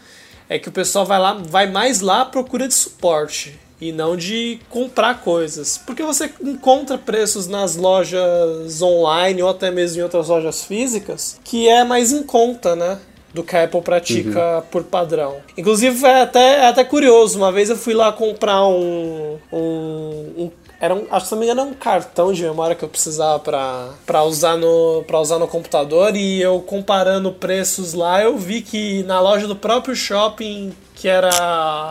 é 0.49 0.59
que 0.59 0.69
o 0.69 0.71
pessoal 0.71 1.05
vai 1.05 1.19
lá, 1.19 1.33
vai 1.33 1.69
mais 1.69 2.01
lá 2.01 2.21
à 2.21 2.25
procura 2.25 2.67
de 2.67 2.73
suporte 2.73 3.59
e 3.81 3.91
não 3.91 4.15
de 4.15 4.59
comprar 4.69 5.21
coisas. 5.21 5.77
Porque 5.77 6.03
você 6.03 6.31
encontra 6.41 6.97
preços 6.97 7.47
nas 7.47 7.75
lojas 7.75 8.81
online 8.81 9.41
ou 9.41 9.49
até 9.49 9.71
mesmo 9.71 9.99
em 9.99 10.03
outras 10.03 10.27
lojas 10.27 10.63
físicas 10.63 11.39
que 11.43 11.67
é 11.67 11.83
mais 11.83 12.11
em 12.11 12.21
conta, 12.21 12.75
né? 12.75 12.99
Do 13.33 13.43
que 13.43 13.55
a 13.55 13.63
Apple 13.63 13.81
pratica 13.81 14.61
por 14.69 14.83
padrão. 14.83 15.37
Inclusive 15.57 16.05
é 16.05 16.21
até, 16.21 16.55
é 16.57 16.67
até 16.67 16.83
curioso. 16.83 17.37
Uma 17.37 17.49
vez 17.49 17.69
eu 17.69 17.77
fui 17.77 17.93
lá 17.93 18.11
comprar 18.11 18.67
um. 18.67 19.37
um, 19.51 20.33
um 20.37 20.51
era 20.81 20.95
um, 20.95 21.05
acho 21.11 21.29
que 21.29 21.35
engano, 21.35 21.61
era 21.61 21.69
um 21.69 21.73
cartão 21.75 22.33
de 22.33 22.41
memória 22.41 22.75
que 22.75 22.83
eu 22.83 22.89
precisava 22.89 23.37
para 23.39 24.23
usar, 24.23 24.57
no, 24.57 25.05
usar 25.13 25.37
no 25.37 25.47
computador. 25.47 26.15
E 26.15 26.41
eu 26.41 26.59
comparando 26.59 27.31
preços 27.31 27.93
lá, 27.93 28.23
eu 28.23 28.35
vi 28.35 28.63
que 28.63 29.03
na 29.03 29.21
loja 29.21 29.47
do 29.47 29.55
próprio 29.55 29.95
shopping 29.95 30.73
que 30.95 31.07
era 31.07 31.31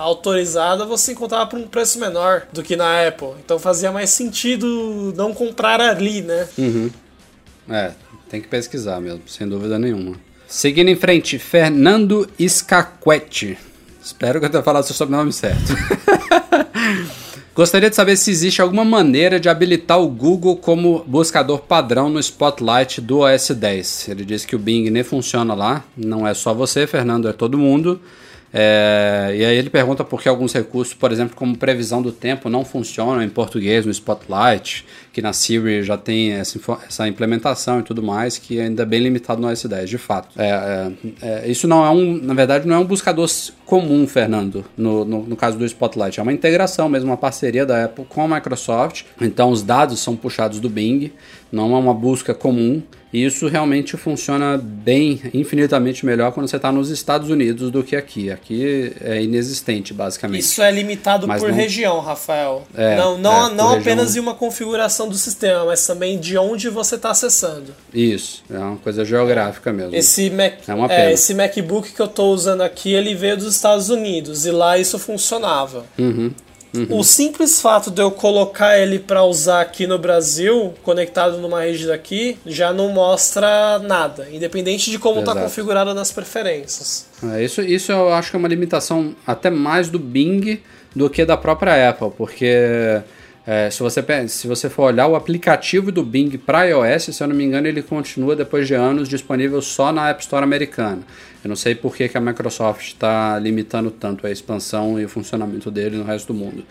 autorizada, 0.00 0.84
você 0.84 1.12
encontrava 1.12 1.46
por 1.46 1.58
um 1.58 1.68
preço 1.68 2.00
menor 2.00 2.46
do 2.52 2.64
que 2.64 2.74
na 2.74 3.06
Apple. 3.06 3.34
Então 3.44 3.60
fazia 3.60 3.92
mais 3.92 4.10
sentido 4.10 5.14
não 5.16 5.32
comprar 5.32 5.80
ali, 5.80 6.22
né? 6.22 6.48
É, 7.68 7.92
tem 8.28 8.40
que 8.40 8.48
pesquisar 8.48 9.00
mesmo, 9.00 9.22
sem 9.26 9.48
dúvida 9.48 9.78
nenhuma. 9.78 10.16
Seguindo 10.48 10.88
em 10.88 10.96
frente, 10.96 11.38
Fernando 11.38 12.28
Iscaquete. 12.36 13.56
Espero 14.02 14.40
que 14.40 14.46
eu 14.46 14.50
tenha 14.50 14.62
falado 14.64 14.84
seu 14.84 14.94
sobrenome 14.96 15.32
certo. 15.32 15.72
Gostaria 17.54 17.90
de 17.90 17.96
saber 17.96 18.16
se 18.16 18.30
existe 18.30 18.62
alguma 18.62 18.84
maneira 18.84 19.40
de 19.40 19.48
habilitar 19.48 20.00
o 20.00 20.08
Google 20.08 20.56
como 20.56 21.04
buscador 21.04 21.58
padrão 21.58 22.08
no 22.08 22.20
Spotlight 22.20 23.00
do 23.00 23.18
OS 23.18 23.50
10. 23.50 24.08
Ele 24.08 24.24
disse 24.24 24.46
que 24.46 24.54
o 24.54 24.58
Bing 24.58 24.88
nem 24.88 25.02
funciona 25.02 25.52
lá, 25.52 25.84
não 25.96 26.26
é 26.26 26.32
só 26.32 26.54
você, 26.54 26.86
Fernando, 26.86 27.28
é 27.28 27.32
todo 27.32 27.58
mundo. 27.58 28.00
É, 28.52 29.32
e 29.36 29.44
aí 29.44 29.56
ele 29.56 29.70
pergunta 29.70 30.04
por 30.04 30.20
que 30.20 30.28
alguns 30.28 30.52
recursos, 30.52 30.92
por 30.92 31.12
exemplo, 31.12 31.36
como 31.36 31.56
previsão 31.56 32.02
do 32.02 32.10
tempo, 32.10 32.48
não 32.48 32.64
funcionam 32.64 33.22
em 33.22 33.28
português 33.28 33.86
no 33.86 33.92
Spotlight, 33.92 34.84
que 35.12 35.22
na 35.22 35.32
Siri 35.32 35.82
já 35.82 35.96
tem 35.96 36.32
essa, 36.32 36.58
essa 36.86 37.08
implementação 37.08 37.80
e 37.80 37.82
tudo 37.82 38.02
mais, 38.02 38.38
que 38.38 38.60
ainda 38.60 38.82
é 38.82 38.86
bem 38.86 39.00
limitado 39.00 39.40
no 39.40 39.48
OS 39.48 39.64
10, 39.64 39.88
de 39.88 39.98
fato. 39.98 40.28
É, 40.40 40.48
é, 40.48 41.44
é, 41.44 41.48
isso 41.50 41.68
não 41.68 41.84
é 41.84 41.90
um, 41.90 42.20
na 42.20 42.34
verdade, 42.34 42.66
não 42.66 42.76
é 42.76 42.78
um 42.78 42.84
buscador 42.84 43.28
comum, 43.64 44.06
Fernando, 44.06 44.64
no, 44.76 45.04
no, 45.04 45.22
no, 45.22 45.36
caso 45.36 45.56
do 45.56 45.64
Spotlight. 45.64 46.18
É 46.18 46.22
uma 46.22 46.32
integração 46.32 46.88
mesmo, 46.88 47.10
uma 47.10 47.16
parceria 47.16 47.64
da 47.64 47.84
Apple 47.84 48.04
com 48.08 48.22
a 48.22 48.28
Microsoft. 48.36 49.04
Então 49.20 49.50
os 49.50 49.62
dados 49.62 50.00
são 50.00 50.16
puxados 50.16 50.58
do 50.58 50.68
Bing, 50.68 51.12
não 51.50 51.74
é 51.74 51.78
uma 51.78 51.94
busca 51.94 52.34
comum. 52.34 52.82
E 53.12 53.24
isso 53.24 53.48
realmente 53.48 53.96
funciona 53.96 54.56
bem, 54.56 55.20
infinitamente 55.34 56.06
melhor 56.06 56.30
quando 56.30 56.48
você 56.48 56.56
está 56.56 56.70
nos 56.70 56.90
Estados 56.90 57.28
Unidos 57.28 57.70
do 57.70 57.82
que 57.82 57.96
aqui. 57.96 58.30
Aqui 58.30 58.92
é 59.00 59.20
inexistente, 59.20 59.92
basicamente. 59.92 60.42
Isso 60.42 60.62
é 60.62 60.70
limitado 60.70 61.26
mas 61.26 61.42
por 61.42 61.50
não... 61.50 61.56
região, 61.56 61.98
Rafael. 61.98 62.62
É, 62.72 62.96
não 62.96 63.18
não, 63.18 63.48
é, 63.48 63.54
não 63.54 63.72
apenas 63.72 64.08
região... 64.08 64.22
em 64.22 64.26
uma 64.28 64.34
configuração 64.34 65.08
do 65.08 65.16
sistema, 65.16 65.64
mas 65.64 65.84
também 65.84 66.20
de 66.20 66.38
onde 66.38 66.68
você 66.68 66.94
está 66.94 67.10
acessando. 67.10 67.74
Isso, 67.92 68.44
é 68.48 68.58
uma 68.58 68.76
coisa 68.76 69.04
geográfica 69.04 69.72
mesmo. 69.72 69.94
Esse, 69.96 70.30
Mac... 70.30 70.68
é 70.68 70.74
uma 70.74 70.88
pena. 70.88 71.10
É, 71.10 71.12
esse 71.12 71.34
MacBook 71.34 71.92
que 71.92 72.00
eu 72.00 72.06
estou 72.06 72.32
usando 72.32 72.60
aqui, 72.60 72.92
ele 72.92 73.16
veio 73.16 73.36
dos 73.36 73.56
Estados 73.56 73.90
Unidos 73.90 74.46
e 74.46 74.52
lá 74.52 74.78
isso 74.78 75.00
funcionava. 75.00 75.84
Uhum. 75.98 76.30
Uhum. 76.74 76.98
O 76.98 77.04
simples 77.04 77.60
fato 77.60 77.90
de 77.90 78.00
eu 78.00 78.10
colocar 78.10 78.78
ele 78.78 78.98
para 78.98 79.24
usar 79.24 79.60
aqui 79.60 79.86
no 79.86 79.98
Brasil, 79.98 80.72
conectado 80.82 81.38
numa 81.38 81.62
rede 81.62 81.86
daqui, 81.86 82.38
já 82.46 82.72
não 82.72 82.90
mostra 82.90 83.78
nada, 83.80 84.28
independente 84.32 84.90
de 84.90 84.98
como 84.98 85.20
está 85.20 85.34
configurado 85.34 85.92
nas 85.94 86.12
preferências. 86.12 87.06
É, 87.34 87.42
isso, 87.42 87.60
isso 87.60 87.90
eu 87.90 88.12
acho 88.12 88.30
que 88.30 88.36
é 88.36 88.38
uma 88.38 88.48
limitação 88.48 89.14
até 89.26 89.50
mais 89.50 89.88
do 89.88 89.98
Bing 89.98 90.60
do 90.94 91.10
que 91.10 91.24
da 91.24 91.36
própria 91.36 91.90
Apple, 91.90 92.10
porque 92.16 93.00
é, 93.46 93.70
se, 93.70 93.80
você, 93.80 94.04
se 94.28 94.46
você 94.46 94.68
for 94.68 94.84
olhar 94.84 95.06
o 95.06 95.16
aplicativo 95.16 95.90
do 95.90 96.02
Bing 96.04 96.30
para 96.38 96.64
iOS, 96.64 97.04
se 97.04 97.22
eu 97.22 97.26
não 97.26 97.34
me 97.34 97.44
engano, 97.44 97.66
ele 97.66 97.82
continua 97.82 98.36
depois 98.36 98.66
de 98.66 98.74
anos 98.74 99.08
disponível 99.08 99.62
só 99.62 99.92
na 99.92 100.10
App 100.10 100.22
Store 100.22 100.44
americana. 100.44 101.02
Eu 101.42 101.48
não 101.48 101.56
sei 101.56 101.74
por 101.74 101.96
que, 101.96 102.08
que 102.08 102.18
a 102.18 102.20
Microsoft 102.20 102.88
está 102.88 103.38
limitando 103.38 103.90
tanto 103.90 104.26
a 104.26 104.30
expansão 104.30 105.00
e 105.00 105.04
o 105.04 105.08
funcionamento 105.08 105.70
dele 105.70 105.96
no 105.96 106.04
resto 106.04 106.32
do 106.32 106.38
mundo. 106.38 106.64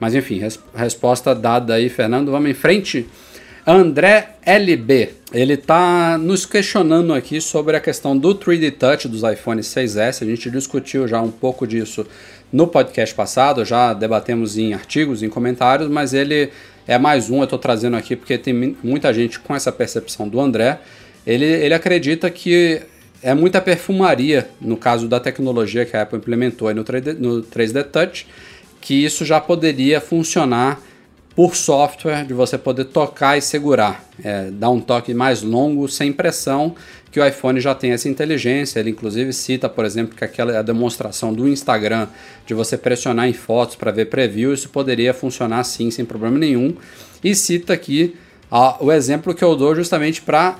Mas 0.00 0.14
enfim, 0.14 0.38
res, 0.38 0.58
resposta 0.74 1.34
dada 1.34 1.74
aí, 1.74 1.88
Fernando. 1.88 2.30
Vamos 2.30 2.50
em 2.50 2.54
frente. 2.54 3.08
André 3.66 4.36
LB, 4.46 5.10
ele 5.30 5.52
está 5.52 6.16
nos 6.16 6.46
questionando 6.46 7.12
aqui 7.12 7.38
sobre 7.38 7.76
a 7.76 7.80
questão 7.80 8.16
do 8.16 8.34
3D 8.34 8.72
Touch 8.72 9.06
dos 9.06 9.22
iPhone 9.22 9.60
6S. 9.60 10.22
A 10.22 10.24
gente 10.24 10.50
discutiu 10.50 11.06
já 11.06 11.20
um 11.20 11.30
pouco 11.30 11.66
disso 11.66 12.06
no 12.52 12.66
podcast 12.66 13.14
passado, 13.14 13.64
já 13.64 13.92
debatemos 13.92 14.56
em 14.56 14.72
artigos, 14.72 15.22
em 15.22 15.28
comentários, 15.28 15.88
mas 15.88 16.14
ele 16.14 16.50
é 16.86 16.98
mais 16.98 17.28
um, 17.28 17.38
eu 17.38 17.44
estou 17.44 17.58
trazendo 17.58 17.96
aqui 17.96 18.16
porque 18.16 18.38
tem 18.38 18.76
muita 18.82 19.12
gente 19.12 19.38
com 19.38 19.54
essa 19.54 19.70
percepção 19.70 20.28
do 20.28 20.40
André. 20.40 20.80
Ele, 21.26 21.44
ele 21.44 21.74
acredita 21.74 22.30
que 22.30 22.80
é 23.22 23.34
muita 23.34 23.60
perfumaria, 23.60 24.48
no 24.60 24.76
caso 24.76 25.06
da 25.08 25.20
tecnologia 25.20 25.84
que 25.84 25.96
a 25.96 26.02
Apple 26.02 26.18
implementou 26.18 26.72
no 26.72 26.84
3D, 26.84 27.18
no 27.18 27.42
3D 27.42 27.84
Touch, 27.84 28.26
que 28.80 29.04
isso 29.04 29.24
já 29.24 29.40
poderia 29.40 30.00
funcionar 30.00 30.80
por 31.38 31.54
software, 31.54 32.24
de 32.24 32.34
você 32.34 32.58
poder 32.58 32.86
tocar 32.86 33.38
e 33.38 33.40
segurar, 33.40 34.04
é, 34.24 34.50
dar 34.50 34.70
um 34.70 34.80
toque 34.80 35.14
mais 35.14 35.40
longo, 35.40 35.88
sem 35.88 36.12
pressão, 36.12 36.74
que 37.12 37.20
o 37.20 37.24
iPhone 37.24 37.60
já 37.60 37.76
tem 37.76 37.92
essa 37.92 38.08
inteligência. 38.08 38.80
Ele 38.80 38.90
inclusive 38.90 39.32
cita, 39.32 39.68
por 39.68 39.84
exemplo, 39.84 40.16
que 40.16 40.24
aquela 40.24 40.60
demonstração 40.64 41.32
do 41.32 41.48
Instagram 41.48 42.08
de 42.44 42.54
você 42.54 42.76
pressionar 42.76 43.28
em 43.28 43.32
fotos 43.32 43.76
para 43.76 43.92
ver 43.92 44.06
preview, 44.06 44.52
isso 44.52 44.68
poderia 44.70 45.14
funcionar 45.14 45.62
sim, 45.62 45.92
sem 45.92 46.04
problema 46.04 46.36
nenhum. 46.36 46.74
E 47.22 47.32
cita 47.36 47.72
aqui 47.72 48.16
o 48.80 48.90
exemplo 48.90 49.32
que 49.32 49.44
eu 49.44 49.54
dou 49.54 49.76
justamente 49.76 50.20
para 50.20 50.58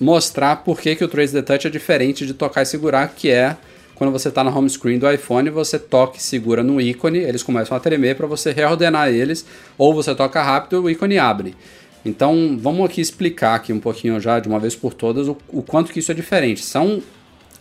mostrar 0.00 0.64
por 0.64 0.80
que, 0.80 0.96
que 0.96 1.04
o 1.04 1.08
3D 1.10 1.44
Touch 1.44 1.66
é 1.66 1.70
diferente 1.70 2.24
de 2.24 2.32
tocar 2.32 2.62
e 2.62 2.66
segurar, 2.66 3.08
que 3.08 3.28
é 3.28 3.54
quando 3.96 4.12
você 4.12 4.28
está 4.28 4.44
na 4.44 4.56
home 4.56 4.70
screen 4.70 4.98
do 4.98 5.10
iPhone, 5.10 5.50
você 5.50 5.78
toca 5.78 6.18
e 6.18 6.22
segura 6.22 6.62
no 6.62 6.80
ícone, 6.80 7.18
eles 7.18 7.42
começam 7.42 7.76
a 7.76 7.80
tremer 7.80 8.14
para 8.14 8.26
você 8.26 8.52
reordenar 8.52 9.08
eles, 9.08 9.44
ou 9.76 9.92
você 9.92 10.14
toca 10.14 10.42
rápido 10.42 10.82
o 10.82 10.90
ícone 10.90 11.18
abre. 11.18 11.56
Então, 12.04 12.56
vamos 12.60 12.84
aqui 12.84 13.00
explicar 13.00 13.56
aqui 13.56 13.72
um 13.72 13.80
pouquinho 13.80 14.20
já, 14.20 14.38
de 14.38 14.48
uma 14.48 14.60
vez 14.60 14.76
por 14.76 14.94
todas, 14.94 15.26
o, 15.26 15.36
o 15.48 15.62
quanto 15.62 15.92
que 15.92 15.98
isso 15.98 16.12
é 16.12 16.14
diferente. 16.14 16.62
São 16.62 17.02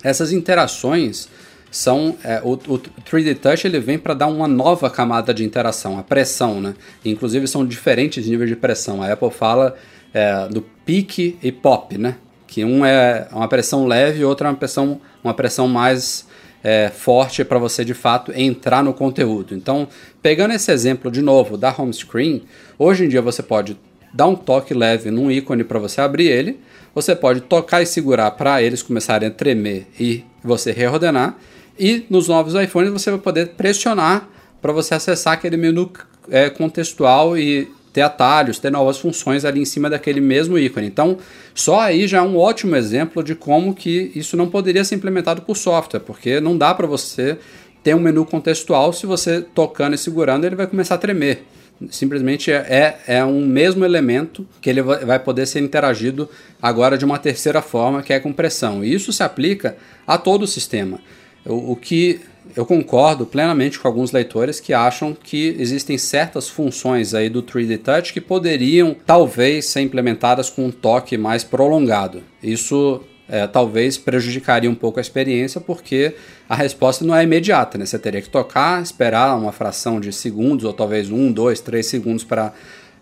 essas 0.04 0.32
interações 0.32 1.28
são 1.72 2.16
é, 2.24 2.40
o, 2.44 2.52
o, 2.54 2.80
3D 2.80 3.38
Touch 3.38 3.68
ele 3.68 3.80
vem 3.80 3.98
para 3.98 4.14
dar 4.14 4.28
uma 4.28 4.48
nova 4.48 4.90
camada 4.90 5.34
de 5.34 5.44
interação, 5.44 5.98
a 5.98 6.04
pressão, 6.04 6.62
né? 6.62 6.76
Inclusive 7.04 7.48
são 7.48 7.66
diferentes 7.66 8.26
níveis 8.28 8.50
de 8.50 8.56
pressão. 8.56 9.02
A 9.02 9.12
Apple 9.12 9.32
fala 9.32 9.76
é, 10.14 10.48
do 10.48 10.62
peak 10.86 11.38
e 11.42 11.52
pop, 11.52 11.98
né? 11.98 12.16
Que 12.48 12.64
um 12.64 12.86
é 12.86 13.28
uma 13.32 13.48
pressão 13.48 13.86
leve 13.86 14.20
e 14.20 14.26
outro 14.26 14.46
é 14.48 14.50
uma 14.50 14.56
pressão, 14.56 15.02
uma 15.24 15.34
pressão 15.34 15.68
mais 15.68 16.28
é, 16.64 16.90
forte 16.90 17.44
para 17.46 17.60
você 17.60 17.86
de 17.86 17.94
fato 17.94 18.32
entrar 18.36 18.84
no 18.84 18.94
conteúdo. 18.94 19.54
Então, 19.54 19.88
pegando 20.22 20.54
esse 20.54 20.72
exemplo 20.72 21.12
de 21.12 21.22
novo 21.22 21.58
da 21.58 21.74
home 21.78 21.94
screen, 21.94 22.44
hoje 22.80 23.06
em 23.06 23.08
dia 23.08 23.22
você 23.22 23.44
pode 23.44 23.78
dar 24.12 24.28
um 24.28 24.36
toque 24.36 24.74
leve 24.74 25.12
num 25.12 25.30
ícone 25.30 25.64
para 25.64 25.78
você 25.78 26.02
abrir 26.02 26.28
ele, 26.28 26.60
você 26.94 27.16
pode 27.16 27.42
tocar 27.42 27.82
e 27.82 27.86
segurar 27.86 28.32
para 28.32 28.64
eles 28.64 28.82
começarem 28.82 29.28
a 29.28 29.32
tremer 29.32 29.88
e 30.00 30.24
você 30.44 30.72
reordenar, 30.72 31.38
e 31.78 32.06
nos 32.10 32.28
novos 32.30 32.56
iPhones 32.56 32.92
você 32.92 33.12
vai 33.12 33.20
poder 33.20 33.50
pressionar 33.50 34.28
para 34.62 34.72
você 34.72 34.96
acessar 34.96 35.34
aquele 35.34 35.58
menu 35.58 35.92
é, 36.32 36.50
contextual 36.50 37.38
e 37.38 37.70
ter 37.96 38.02
atalhos, 38.02 38.60
ter 38.60 38.70
novas 38.70 38.98
funções 38.98 39.46
ali 39.46 39.62
em 39.62 39.66
cima 39.66 39.90
daquele 39.90 40.20
mesmo 40.20 40.60
ícone. 40.60 40.86
Então, 40.86 41.18
só 41.54 41.80
aí 41.80 42.10
já 42.10 42.18
é 42.18 42.22
um 42.22 42.38
ótimo 42.38 42.76
exemplo 42.76 43.24
de 43.24 43.34
como 43.34 43.74
que 43.74 44.12
isso 44.14 44.36
não 44.36 44.50
poderia 44.50 44.84
ser 44.84 44.96
implementado 44.96 45.42
por 45.44 45.56
software, 45.56 46.02
porque 46.02 46.42
não 46.42 46.58
dá 46.58 46.74
para 46.74 46.86
você 46.86 47.38
ter 47.82 47.96
um 47.96 48.00
menu 48.02 48.26
contextual 48.26 48.92
se 48.92 49.06
você 49.06 49.42
tocando 49.42 49.96
e 49.96 49.98
segurando 49.98 50.44
ele 50.44 50.58
vai 50.58 50.68
começar 50.68 50.96
a 50.96 50.98
tremer. 50.98 51.46
Simplesmente 51.90 52.52
é, 52.52 53.00
é 53.08 53.24
um 53.24 53.46
mesmo 53.46 53.86
elemento 53.86 54.46
que 54.60 54.70
ele 54.70 54.82
vai 54.82 55.20
poder 55.20 55.46
ser 55.46 55.62
interagido 55.62 56.30
agora 56.62 56.98
de 56.98 57.06
uma 57.06 57.18
terceira 57.18 57.62
forma, 57.62 58.04
que 58.04 58.12
é 58.12 58.20
com 58.20 58.34
pressão. 58.34 58.84
E 58.84 58.94
isso 58.94 59.14
se 59.14 59.24
aplica 59.24 59.78
a 60.06 60.18
todo 60.18 60.44
o 60.44 60.48
sistema. 60.48 61.00
O, 61.46 61.72
o 61.72 61.76
que 61.78 62.20
eu 62.56 62.66
concordo 62.66 63.26
plenamente 63.26 63.80
com 63.80 63.88
alguns 63.88 64.12
leitores 64.12 64.60
que 64.60 64.74
acham 64.74 65.14
que 65.14 65.56
existem 65.60 65.98
certas 65.98 66.50
funções 66.50 67.14
aí 67.14 67.30
do 67.30 67.42
3D 67.42 67.80
Touch 67.80 68.14
que 68.14 68.22
poderiam 68.22 68.96
talvez 69.06 69.66
ser 69.66 69.82
implementadas 69.82 70.50
com 70.50 70.66
um 70.66 70.72
toque 70.72 71.18
mais 71.18 71.44
prolongado. 71.44 72.24
Isso 72.42 73.02
é, 73.28 73.48
talvez 73.48 73.98
prejudicaria 73.98 74.70
um 74.70 74.76
pouco 74.76 75.00
a 75.00 75.02
experiência, 75.02 75.60
porque 75.60 76.16
a 76.48 76.56
resposta 76.56 77.04
não 77.04 77.16
é 77.16 77.24
imediata, 77.24 77.78
né? 77.78 77.86
Você 77.86 77.98
teria 77.98 78.22
que 78.22 78.30
tocar, 78.30 78.82
esperar 78.82 79.36
uma 79.36 79.52
fração 79.52 80.00
de 80.00 80.14
segundos, 80.14 80.64
ou 80.64 80.74
talvez 80.74 81.10
um, 81.10 81.32
dois, 81.32 81.60
três 81.60 81.88
segundos 81.88 82.24
para 82.24 82.54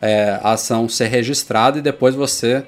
é, 0.02 0.40
a 0.42 0.54
ação 0.54 0.88
ser 0.88 1.08
registrada 1.08 1.80
e 1.80 1.82
depois 1.82 2.16
você 2.16 2.64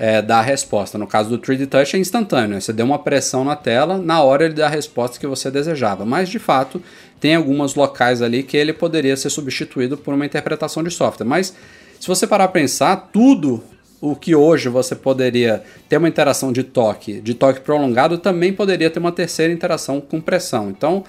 é, 0.00 0.22
dar 0.22 0.38
a 0.38 0.42
resposta. 0.42 0.96
No 0.96 1.06
caso 1.06 1.28
do 1.28 1.38
3D 1.38 1.66
Touch 1.66 1.94
é 1.94 1.98
instantâneo, 1.98 2.54
né? 2.54 2.60
você 2.60 2.72
deu 2.72 2.86
uma 2.86 2.98
pressão 2.98 3.44
na 3.44 3.54
tela, 3.54 3.98
na 3.98 4.22
hora 4.22 4.46
ele 4.46 4.54
dá 4.54 4.64
a 4.64 4.70
resposta 4.70 5.20
que 5.20 5.26
você 5.26 5.50
desejava. 5.50 6.06
Mas 6.06 6.30
de 6.30 6.38
fato, 6.38 6.82
tem 7.20 7.34
alguns 7.34 7.74
locais 7.74 8.22
ali 8.22 8.42
que 8.42 8.56
ele 8.56 8.72
poderia 8.72 9.14
ser 9.14 9.28
substituído 9.28 9.98
por 9.98 10.14
uma 10.14 10.24
interpretação 10.24 10.82
de 10.82 10.90
software. 10.90 11.26
Mas 11.26 11.54
se 12.00 12.08
você 12.08 12.26
parar 12.26 12.48
para 12.48 12.62
pensar, 12.62 13.10
tudo 13.12 13.62
o 14.00 14.16
que 14.16 14.34
hoje 14.34 14.70
você 14.70 14.96
poderia 14.96 15.62
ter 15.86 15.98
uma 15.98 16.08
interação 16.08 16.50
de 16.50 16.62
toque, 16.62 17.20
de 17.20 17.34
toque 17.34 17.60
prolongado, 17.60 18.16
também 18.16 18.54
poderia 18.54 18.88
ter 18.88 18.98
uma 18.98 19.12
terceira 19.12 19.52
interação 19.52 20.00
com 20.00 20.18
pressão. 20.18 20.70
Então, 20.70 21.04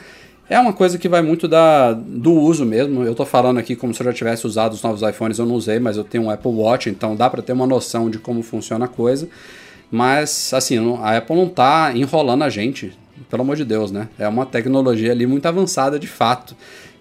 é 0.49 0.59
uma 0.59 0.73
coisa 0.73 0.97
que 0.97 1.07
vai 1.07 1.21
muito 1.21 1.47
da, 1.47 1.93
do 1.93 2.33
uso 2.33 2.65
mesmo. 2.65 3.03
Eu 3.03 3.11
estou 3.11 3.25
falando 3.25 3.57
aqui 3.57 3.75
como 3.75 3.93
se 3.93 4.01
eu 4.01 4.05
já 4.05 4.13
tivesse 4.13 4.45
usado 4.45 4.73
os 4.73 4.81
novos 4.81 5.01
iPhones, 5.01 5.39
eu 5.39 5.45
não 5.45 5.55
usei, 5.55 5.79
mas 5.79 5.97
eu 5.97 6.03
tenho 6.03 6.25
um 6.25 6.29
Apple 6.29 6.51
Watch, 6.51 6.89
então 6.89 7.15
dá 7.15 7.29
para 7.29 7.41
ter 7.41 7.53
uma 7.53 7.65
noção 7.65 8.09
de 8.09 8.19
como 8.19 8.43
funciona 8.43 8.85
a 8.85 8.87
coisa. 8.87 9.29
Mas, 9.89 10.53
assim, 10.53 10.77
a 11.01 11.17
Apple 11.17 11.35
não 11.35 11.47
está 11.47 11.91
enrolando 11.93 12.43
a 12.43 12.49
gente, 12.49 12.97
pelo 13.29 13.41
amor 13.43 13.55
de 13.57 13.65
Deus, 13.65 13.91
né? 13.91 14.07
É 14.17 14.27
uma 14.27 14.45
tecnologia 14.45 15.11
ali 15.11 15.27
muito 15.27 15.45
avançada 15.45 15.99
de 15.99 16.07
fato. 16.07 16.55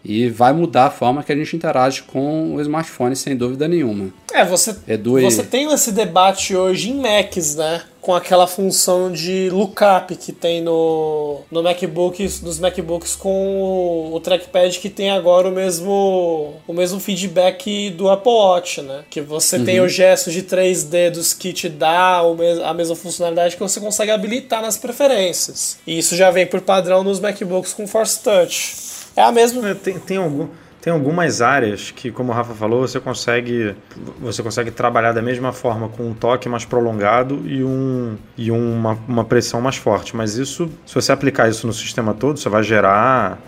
E 0.05 0.28
vai 0.28 0.53
mudar 0.53 0.86
a 0.86 0.90
forma 0.90 1.22
que 1.22 1.32
a 1.32 1.36
gente 1.36 1.55
interage 1.55 2.03
com 2.03 2.55
o 2.55 2.61
smartphone, 2.61 3.14
sem 3.14 3.36
dúvida 3.36 3.68
nenhuma. 3.68 4.09
É, 4.32 4.44
você, 4.44 4.74
Edu 4.88 5.18
e- 5.18 5.22
você 5.22 5.42
tem 5.42 5.70
esse 5.72 5.92
debate 5.92 6.55
hoje 6.57 6.90
em 6.90 7.01
Macs, 7.01 7.57
né? 7.57 7.82
Com 8.01 8.14
aquela 8.14 8.46
função 8.46 9.12
de 9.12 9.51
lookup 9.51 10.16
que 10.16 10.32
tem 10.32 10.62
no, 10.62 11.40
no 11.51 11.62
MacBooks, 11.62 12.40
nos 12.40 12.59
MacBooks 12.59 13.14
com 13.14 13.30
o, 13.61 14.14
o 14.14 14.20
trackpad 14.20 14.78
que 14.78 14.88
tem 14.88 15.11
agora 15.11 15.48
o 15.48 15.53
mesmo, 15.53 16.55
o 16.66 16.72
mesmo 16.72 16.98
feedback 16.98 17.90
do 17.90 18.09
Apple 18.09 18.32
Watch, 18.32 18.80
né? 18.80 19.03
Que 19.11 19.20
você 19.20 19.59
tem 19.59 19.80
o 19.80 19.88
gesto 19.88 20.30
de 20.30 20.42
três 20.42 20.82
dedos 20.84 21.34
que 21.34 21.53
te 21.53 21.68
dá 21.68 22.20
a 22.64 22.72
mesma 22.72 22.96
funcionalidade 22.96 23.57
que 23.57 23.62
você 23.62 23.78
consegue 23.80 24.11
habilitar 24.12 24.62
nas 24.62 24.78
preferências. 24.78 25.76
E 25.86 25.98
isso 25.98 26.16
já 26.16 26.30
vem 26.30 26.46
por 26.46 26.62
padrão 26.62 27.05
nos 27.05 27.20
MacBooks 27.20 27.74
com 27.74 27.86
Force 27.86 28.18
Touch. 28.22 28.89
É 29.16 29.22
a 29.22 29.32
mesma 29.32 29.68
É, 29.68 29.74
Tem, 29.74 29.98
tem, 29.98 30.16
algum, 30.16 30.48
tem 30.80 30.92
algumas 30.92 31.42
áreas 31.42 31.90
que, 31.90 32.11
como 32.11 32.32
o 32.32 32.34
Rafa 32.34 32.54
falou, 32.54 32.86
você 32.86 33.00
consegue, 33.00 33.74
você 34.20 34.42
consegue 34.42 34.70
trabalhar 34.70 35.12
da 35.12 35.22
mesma 35.22 35.52
forma 35.52 35.88
com 35.88 36.08
um 36.08 36.14
toque 36.14 36.48
mais 36.48 36.64
prolongado 36.64 37.42
e, 37.44 37.62
um, 37.62 38.16
e 38.36 38.50
uma, 38.50 38.98
uma 39.06 39.24
pressão 39.24 39.61
mais 39.61 39.76
forte. 39.76 40.16
Mas 40.16 40.36
isso, 40.36 40.70
se 40.86 40.94
você 40.94 41.12
aplicar 41.12 41.48
isso 41.48 41.66
no 41.66 41.72
sistema 41.72 42.14
todo, 42.14 42.38
você 42.38 42.48
vai 42.48 42.62
gerar 42.62 43.38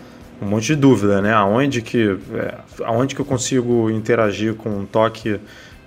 um 0.41 0.45
monte 0.45 0.67
de 0.67 0.75
dúvida, 0.75 1.21
né? 1.21 1.33
Aonde 1.33 1.81
que, 1.81 2.17
é, 2.33 2.55
aonde 2.83 3.15
que 3.15 3.21
eu 3.21 3.25
consigo 3.25 3.89
interagir 3.89 4.55
com 4.55 4.69
um 4.69 4.85
toque 4.85 5.39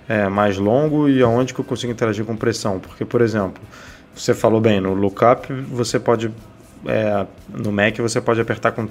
é, 0.07 0.27
mais 0.27 0.57
longo 0.57 1.07
e 1.07 1.21
aonde 1.21 1.53
que 1.53 1.59
eu 1.59 1.65
consigo 1.65 1.91
interagir 1.91 2.25
com 2.25 2.35
pressão? 2.35 2.79
Porque, 2.79 3.05
por 3.05 3.21
exemplo, 3.21 3.61
você 4.15 4.33
falou 4.33 4.59
bem, 4.59 4.81
no 4.81 4.93
lookup 4.93 5.53
você 5.69 5.99
pode 5.99 6.31
é, 6.85 7.25
no 7.49 7.71
Mac 7.71 7.97
você 7.99 8.19
pode 8.19 8.39
apertar 8.41 8.71
com 8.71 8.87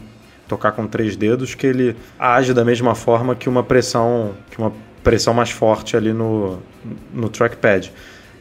tocar 0.48 0.72
com 0.72 0.86
três 0.86 1.16
dedos 1.16 1.54
que 1.54 1.66
ele 1.66 1.96
age 2.18 2.52
da 2.54 2.64
mesma 2.64 2.94
forma 2.94 3.34
que 3.34 3.48
uma 3.48 3.62
pressão 3.62 4.32
que 4.50 4.58
uma 4.58 4.72
pressão 5.02 5.32
mais 5.34 5.50
forte 5.50 5.96
ali 5.96 6.12
no, 6.12 6.58
no 7.12 7.28
trackpad. 7.28 7.92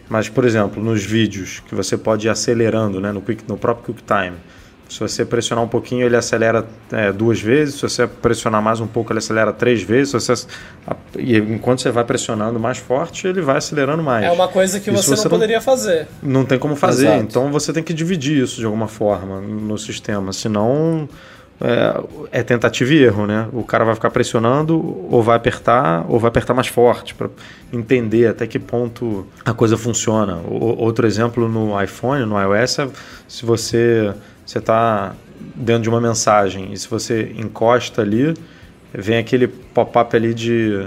Mas 0.10 0.30
por 0.30 0.46
exemplo, 0.46 0.84
nos 0.84 1.04
vídeos 1.04 1.62
que 1.68 1.74
você 1.76 1.98
pode 1.98 2.28
ir 2.28 2.30
acelerando, 2.30 3.00
né, 3.02 3.12
no 3.12 3.22
quick, 3.22 3.44
no 3.48 3.58
próprio 3.58 3.86
QuickTime. 3.94 4.38
Se 4.88 5.00
você 5.00 5.26
pressionar 5.26 5.66
um 5.66 5.68
pouquinho, 5.68 6.06
ele 6.06 6.16
acelera 6.16 6.64
é, 6.92 7.12
duas 7.12 7.42
vezes. 7.42 7.74
Se 7.76 7.82
você 7.82 8.06
pressionar 8.06 8.62
mais 8.62 8.80
um 8.80 8.86
pouco, 8.86 9.12
ele 9.12 9.18
acelera 9.18 9.52
três 9.52 9.82
vezes. 9.82 10.10
Se 10.12 10.20
você, 10.36 10.48
e 11.18 11.36
enquanto 11.38 11.82
você 11.82 11.90
vai 11.90 12.04
pressionando 12.04 12.60
mais 12.60 12.78
forte, 12.78 13.28
ele 13.28 13.42
vai 13.42 13.58
acelerando 13.58 14.04
mais. 14.04 14.24
É 14.26 14.32
uma 14.32 14.48
coisa 14.48 14.80
que 14.80 14.92
você, 14.92 15.10
não 15.10 15.18
você 15.18 15.24
não- 15.24 15.30
poderia 15.32 15.60
fazer. 15.60 16.08
Não 16.22 16.46
tem 16.46 16.60
como 16.60 16.76
fazer, 16.76 17.08
Exato. 17.08 17.24
então 17.24 17.52
você 17.52 17.74
tem 17.74 17.82
que 17.82 17.96
dividir 17.96 18.44
isso 18.44 18.60
de 18.60 18.66
alguma 18.66 18.88
forma 18.88 19.42
no 19.42 19.76
sistema, 19.76 20.32
senão 20.32 21.10
é, 21.62 22.40
é 22.40 22.44
tentativa 22.44 22.94
e 22.94 23.04
erro, 23.04 23.26
né? 23.26 23.48
O 23.54 23.64
cara 23.64 23.86
vai 23.86 23.96
ficar 23.96 24.10
pressionando, 24.12 24.76
ou 25.10 25.24
vai 25.24 25.38
apertar, 25.38 26.06
ou 26.10 26.20
vai 26.20 26.28
apertar 26.30 26.54
mais 26.54 26.68
forte 26.68 27.16
para 27.16 27.30
entender 27.72 28.28
até 28.28 28.46
que 28.46 28.60
ponto 28.60 29.26
a 29.46 29.54
coisa 29.54 29.78
funciona. 29.78 30.38
O- 30.48 30.78
outro 30.84 31.08
exemplo 31.08 31.48
no 31.48 31.82
iPhone, 31.82 32.26
no 32.26 32.40
iOS, 32.42 32.80
é 32.80 32.88
se 33.28 33.46
você 33.46 34.14
você 34.46 34.60
está 34.60 35.14
dentro 35.56 35.84
de 35.84 35.90
uma 35.90 36.00
mensagem 36.00 36.72
e 36.72 36.78
se 36.78 36.88
você 36.88 37.34
encosta 37.36 38.02
ali, 38.04 38.36
vem 38.94 39.18
aquele 39.18 39.48
pop-up 39.48 40.16
ali 40.16 40.34
de 40.34 40.86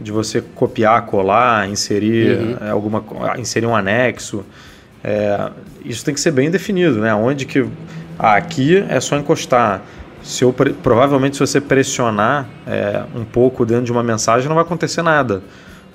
de 0.00 0.12
você 0.12 0.40
copiar, 0.54 1.06
colar, 1.06 1.68
inserir 1.68 2.56
é, 2.60 2.70
alguma 2.70 3.00
co- 3.00 3.16
inserir 3.36 3.66
um 3.66 3.74
anexo. 3.74 4.44
É, 5.02 5.50
isso 5.84 6.04
tem 6.04 6.14
que 6.14 6.20
ser 6.20 6.30
bem 6.30 6.50
definido, 6.50 7.00
né? 7.00 7.12
Onde 7.14 7.44
que 7.46 7.66
ah, 8.18 8.34
aqui 8.36 8.76
é 8.88 9.00
só 9.00 9.16
encostar. 9.16 9.82
Se 10.28 10.44
eu, 10.44 10.52
provavelmente 10.52 11.36
se 11.36 11.40
você 11.40 11.58
pressionar 11.58 12.46
é, 12.66 13.02
um 13.14 13.24
pouco 13.24 13.64
dentro 13.64 13.86
de 13.86 13.92
uma 13.92 14.02
mensagem 14.02 14.46
não 14.46 14.56
vai 14.56 14.62
acontecer 14.62 15.00
nada, 15.00 15.42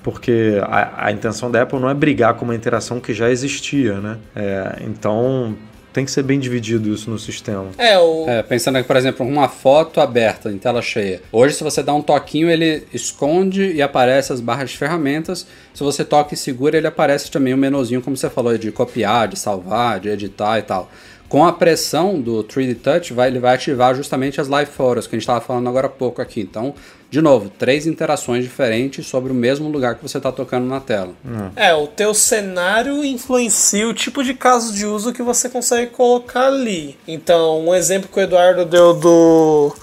porque 0.01 0.59
a, 0.63 1.05
a 1.05 1.11
intenção 1.11 1.51
da 1.51 1.61
Apple 1.61 1.79
não 1.79 1.87
é 1.87 1.93
brigar 1.93 2.33
com 2.33 2.43
uma 2.43 2.55
interação 2.55 2.99
que 2.99 3.13
já 3.13 3.29
existia, 3.29 3.99
né? 3.99 4.17
É, 4.35 4.81
então 4.87 5.55
tem 5.93 6.03
que 6.03 6.09
ser 6.09 6.23
bem 6.23 6.39
dividido 6.39 6.91
isso 6.91 7.11
no 7.11 7.19
sistema. 7.19 7.67
É, 7.77 7.99
o, 7.99 8.27
É, 8.27 8.41
pensando 8.41 8.77
aqui, 8.77 8.87
por 8.87 8.97
exemplo, 8.97 9.23
uma 9.23 9.47
foto 9.47 10.01
aberta 10.01 10.51
em 10.51 10.57
tela 10.57 10.81
cheia. 10.81 11.21
Hoje, 11.31 11.53
se 11.53 11.63
você 11.63 11.83
dá 11.83 11.93
um 11.93 12.01
toquinho, 12.01 12.49
ele 12.49 12.87
esconde 12.91 13.71
e 13.71 13.83
aparece 13.83 14.33
as 14.33 14.41
barras 14.41 14.71
de 14.71 14.77
ferramentas. 14.79 15.45
Se 15.75 15.83
você 15.83 16.03
toca 16.03 16.33
e 16.33 16.37
segura, 16.37 16.75
ele 16.75 16.87
aparece 16.87 17.29
também 17.29 17.53
o 17.53 17.57
menuzinho, 17.57 18.01
como 18.01 18.17
você 18.17 18.31
falou, 18.31 18.57
de 18.57 18.71
copiar, 18.71 19.27
de 19.27 19.37
salvar, 19.37 19.99
de 19.99 20.09
editar 20.09 20.57
e 20.57 20.63
tal. 20.63 20.89
Com 21.33 21.43
a 21.43 21.51
pressão 21.51 22.21
do 22.21 22.43
3D 22.43 22.77
Touch, 22.79 23.11
vai, 23.11 23.27
ele 23.27 23.39
vai 23.39 23.55
ativar 23.55 23.95
justamente 23.95 24.39
as 24.39 24.47
live 24.47 24.69
photos 24.69 25.07
que 25.07 25.15
a 25.15 25.17
gente 25.17 25.23
estava 25.23 25.41
falando 25.41 25.67
agora 25.67 25.87
há 25.87 25.89
pouco 25.89 26.21
aqui. 26.21 26.41
Então, 26.41 26.75
de 27.09 27.23
novo, 27.23 27.49
três 27.49 27.87
interações 27.87 28.43
diferentes 28.43 29.07
sobre 29.07 29.31
o 29.31 29.33
mesmo 29.33 29.67
lugar 29.67 29.95
que 29.95 30.03
você 30.03 30.17
está 30.17 30.31
tocando 30.31 30.67
na 30.67 30.79
tela. 30.79 31.15
é, 31.55 31.73
o 31.73 31.87
teu 31.87 32.13
cenário 32.13 33.03
influencia 33.03 33.87
o 33.87 33.95
tipo 33.95 34.23
de 34.23 34.35
caso 34.35 34.75
de 34.75 34.85
uso 34.85 35.11
que 35.11 35.23
você 35.23 35.49
consegue 35.49 35.89
colocar 35.89 36.45
ali. 36.45 36.99
Então, 37.07 37.65
um 37.65 37.73
exemplo 37.73 38.07
que 38.13 38.19
o 38.19 38.21
Eduardo 38.21 38.63
deu 38.63 38.93
do 38.93 39.75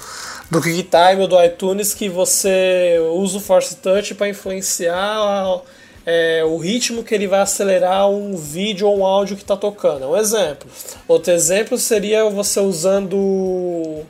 do 0.49 0.61
QuickTime 0.61 1.21
ou 1.21 1.27
do 1.27 1.45
iTunes 1.45 1.93
que 1.93 2.09
você 2.09 2.97
usa 3.13 3.39
o 3.39 3.41
Force 3.41 3.75
Touch 3.75 4.15
para 4.15 4.29
influenciar 4.29 5.61
é, 6.07 6.43
o 6.45 6.57
ritmo 6.57 7.05
que 7.05 7.15
ele 7.15 7.27
vai 7.27 7.41
acelerar 7.41 8.09
um 8.09 8.37
vídeo 8.37 8.89
ou 8.89 9.01
um 9.01 9.05
áudio 9.05 9.37
que 9.37 9.43
está 9.43 9.57
tocando. 9.57 10.05
É 10.05 10.07
um 10.07 10.17
exemplo. 10.17 10.69
Outro 11.07 11.33
exemplo 11.33 11.77
seria 11.79 12.29
você 12.31 12.61
usando 12.61 13.17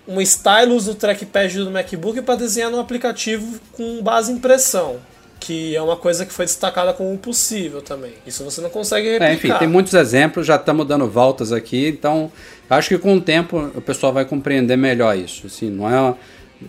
um 0.06 0.20
stylus 0.20 0.84
do 0.86 0.94
trackpad 0.94 1.58
do 1.58 1.70
MacBook 1.70 2.22
para 2.22 2.36
desenhar 2.36 2.70
no 2.70 2.78
aplicativo 2.78 3.60
com 3.72 4.02
base 4.02 4.32
em 4.32 4.36
impressão. 4.36 4.96
Que 5.38 5.74
é 5.74 5.80
uma 5.80 5.96
coisa 5.96 6.26
que 6.26 6.32
foi 6.32 6.44
destacada 6.44 6.92
como 6.92 7.16
possível 7.16 7.80
também. 7.80 8.12
Isso 8.26 8.44
você 8.44 8.60
não 8.60 8.68
consegue 8.68 9.12
replicar. 9.12 9.30
É, 9.30 9.34
enfim, 9.34 9.52
tem 9.58 9.68
muitos 9.68 9.94
exemplos, 9.94 10.46
já 10.46 10.56
estamos 10.56 10.86
dando 10.86 11.08
voltas 11.08 11.50
aqui, 11.50 11.88
então 11.88 12.30
acho 12.68 12.90
que 12.90 12.98
com 12.98 13.16
o 13.16 13.20
tempo 13.20 13.70
o 13.74 13.80
pessoal 13.80 14.12
vai 14.12 14.26
compreender 14.26 14.76
melhor 14.76 15.16
isso. 15.16 15.46
Assim, 15.46 15.70
não 15.70 15.88
é, 15.88 16.14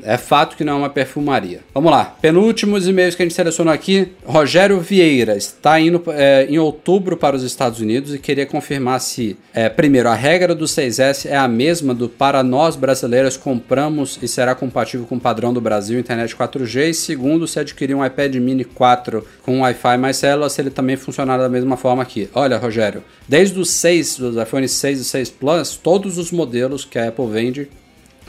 é 0.04 0.18
fato 0.18 0.56
que 0.56 0.64
não 0.64 0.74
é 0.74 0.76
uma 0.78 0.90
perfumaria. 0.90 1.62
Vamos 1.74 1.92
lá, 1.92 2.06
penúltimos 2.22 2.88
e-mails 2.88 3.16
que 3.16 3.22
a 3.22 3.26
gente 3.26 3.36
selecionou 3.36 3.74
aqui. 3.74 4.10
Rogério 4.26 4.80
Vieira 4.80 5.36
está 5.36 5.80
indo 5.80 6.02
é, 6.10 6.46
em 6.50 6.58
outubro 6.60 7.18
para 7.18 7.36
os 7.36 7.44
Estados 7.44 7.80
Unidos 7.80 8.14
e 8.14 8.20
queria 8.20 8.46
confirmar 8.46 9.00
se, 9.00 9.38
é, 9.54 9.70
primeiro, 9.70 10.10
a 10.10 10.16
regra 10.16 10.54
do 10.54 10.66
6S 10.66 11.30
é 11.30 11.36
a 11.36 11.48
mesma 11.48 11.94
do 11.94 12.10
para 12.10 12.44
nós 12.44 12.76
brasileiros 12.76 13.38
compramos 13.38 14.20
e 14.22 14.28
será 14.28 14.56
compatível 14.56 15.06
com 15.06 15.16
o 15.16 15.20
padrão 15.20 15.54
do 15.54 15.62
Brasil 15.62 16.00
internet 16.00 16.36
4G, 16.36 16.90
e 16.90 16.94
segundo, 16.94 17.48
se 17.48 17.60
adquirir 17.60 17.96
um 17.96 18.06
iPad 18.06 18.36
mini 18.36 18.64
4 18.64 19.26
com 19.44 19.62
Wi-Fi 19.62 19.98
mais 19.98 20.18
célula, 20.18 20.50
se 20.50 20.62
ele 20.62 20.70
também 20.70 20.98
funcionar 20.98 21.38
da 21.38 21.50
mesma 21.50 21.78
forma 21.78 22.02
aqui. 22.02 22.30
Olha, 22.34 22.58
Rogério, 22.58 23.04
desde 23.28 23.60
os 23.60 23.70
6, 23.72 24.18
dos 24.18 24.36
iPhone 24.36 24.68
6 24.68 25.00
e 25.00 25.06
6 25.06 25.30
Plus, 25.32 25.78
todos 25.78 26.18
os 26.18 26.32
modelos 26.32 26.86
que 26.86 27.00
a 27.00 27.08
Apple 27.08 27.28
vende 27.28 27.70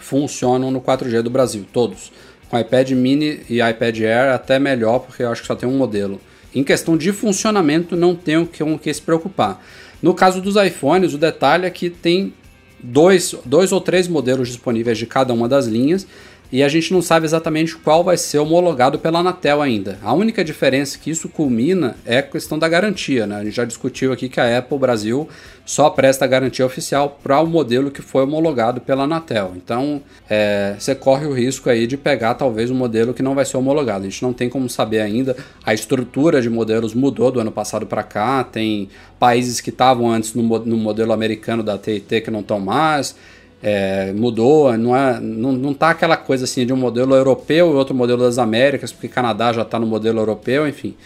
funcionam 0.03 0.70
no 0.70 0.80
4G 0.80 1.22
do 1.22 1.30
Brasil, 1.30 1.64
todos. 1.72 2.12
Com 2.48 2.59
iPad 2.59 2.90
mini 2.90 3.40
e 3.48 3.61
iPad 3.61 4.00
Air 4.00 4.34
até 4.34 4.59
melhor, 4.59 4.98
porque 5.00 5.22
eu 5.22 5.30
acho 5.30 5.40
que 5.40 5.46
só 5.46 5.55
tem 5.55 5.68
um 5.68 5.76
modelo. 5.76 6.20
Em 6.55 6.62
questão 6.62 6.96
de 6.96 7.12
funcionamento, 7.12 7.96
não 7.96 8.14
tem 8.14 8.44
com 8.44 8.74
o 8.74 8.78
que 8.78 8.92
se 8.92 9.00
preocupar. 9.00 9.64
No 10.03 10.12
caso 10.12 10.40
dos 10.42 10.57
iPhones, 10.57 11.14
o 11.14 11.18
detalhe 11.18 11.64
é 11.64 11.70
que 11.70 11.88
tem 11.88 12.34
dois, 12.82 13.34
dois 13.44 13.72
ou 13.72 13.80
três 13.80 14.09
modelos 14.09 14.48
disponíveis 14.48 14.98
de 14.98 15.07
cada 15.07 15.32
uma 15.32 15.48
das 15.48 15.66
linhas 15.66 16.07
e 16.53 16.62
a 16.62 16.68
gente 16.68 16.92
não 16.92 17.00
sabe 17.00 17.24
exatamente 17.24 17.74
qual 17.74 18.05
vai 18.05 18.18
ser 18.18 18.38
homologado 18.38 18.98
pela 18.98 19.20
Anatel 19.20 19.62
ainda. 19.62 19.98
A 20.03 20.12
única 20.12 20.44
diferença 20.44 20.98
que 20.98 21.11
isso 21.11 21.26
culmina 21.26 21.96
é 22.05 22.18
a 22.18 22.22
questão 22.22 22.59
da 22.59 22.68
garantia. 22.68 23.26
Né? 23.26 23.36
A 23.36 23.44
gente 23.44 23.57
já 23.57 23.64
discutiu 23.64 24.12
aqui 24.12 24.28
que 24.28 24.38
a 24.38 24.59
Apple 24.59 24.78
Brasil 24.78 25.26
só 25.64 25.88
presta 25.88 26.26
garantia 26.26 26.66
oficial 26.66 27.18
para 27.22 27.40
o 27.40 27.46
modelo 27.46 27.90
que 27.90 28.03
foi 28.03 28.24
homologado 28.24 28.82
pela 28.82 29.05
Anatel. 29.05 29.55
Então 29.57 30.03
é, 30.28 30.76
você 30.78 30.94
corre 30.94 31.24
o 31.24 31.32
risco 31.32 31.70
aí 31.70 31.86
de 31.86 31.96
pegar 31.96 32.34
talvez 32.34 32.70
um 32.70 32.74
modelo 32.74 33.14
que 33.14 33.22
não 33.22 33.34
vai 33.34 33.46
ser 33.46 33.57
homologado. 33.57 34.05
A 34.05 34.11
gente 34.11 34.22
não 34.22 34.34
tem 34.34 34.50
como 34.50 34.68
saber 34.68 35.00
ainda. 35.00 35.34
A 35.64 35.72
estrutura 35.72 36.42
de 36.42 36.50
modelos 36.50 36.92
mudou 36.92 37.30
do 37.30 37.40
ano 37.40 37.50
passado 37.50 37.86
para 37.86 38.03
cá. 38.03 38.44
Tem 38.44 38.90
países 39.18 39.59
que 39.62 39.70
estavam 39.70 40.11
antes 40.11 40.34
no, 40.34 40.42
no 40.42 40.76
modelo 40.76 41.14
americano 41.14 41.62
da 41.62 41.78
TIT 41.78 42.20
que 42.20 42.30
não 42.30 42.40
estão 42.40 42.61
mais. 42.61 43.16
É, 43.62 44.12
mudou, 44.12 44.76
não, 44.76 44.96
é, 44.96 45.20
não, 45.20 45.52
não 45.52 45.72
tá 45.72 45.90
aquela 45.90 46.16
coisa 46.16 46.44
assim 46.44 46.66
de 46.66 46.72
um 46.72 46.76
modelo 46.76 47.14
europeu 47.14 47.70
e 47.70 47.74
outro 47.74 47.94
modelo 47.94 48.20
das 48.20 48.36
Américas, 48.36 48.90
porque 48.90 49.06
Canadá 49.06 49.52
já 49.52 49.62
está 49.62 49.78
no 49.78 49.86
modelo 49.86 50.18
europeu, 50.18 50.66
enfim. 50.66 50.96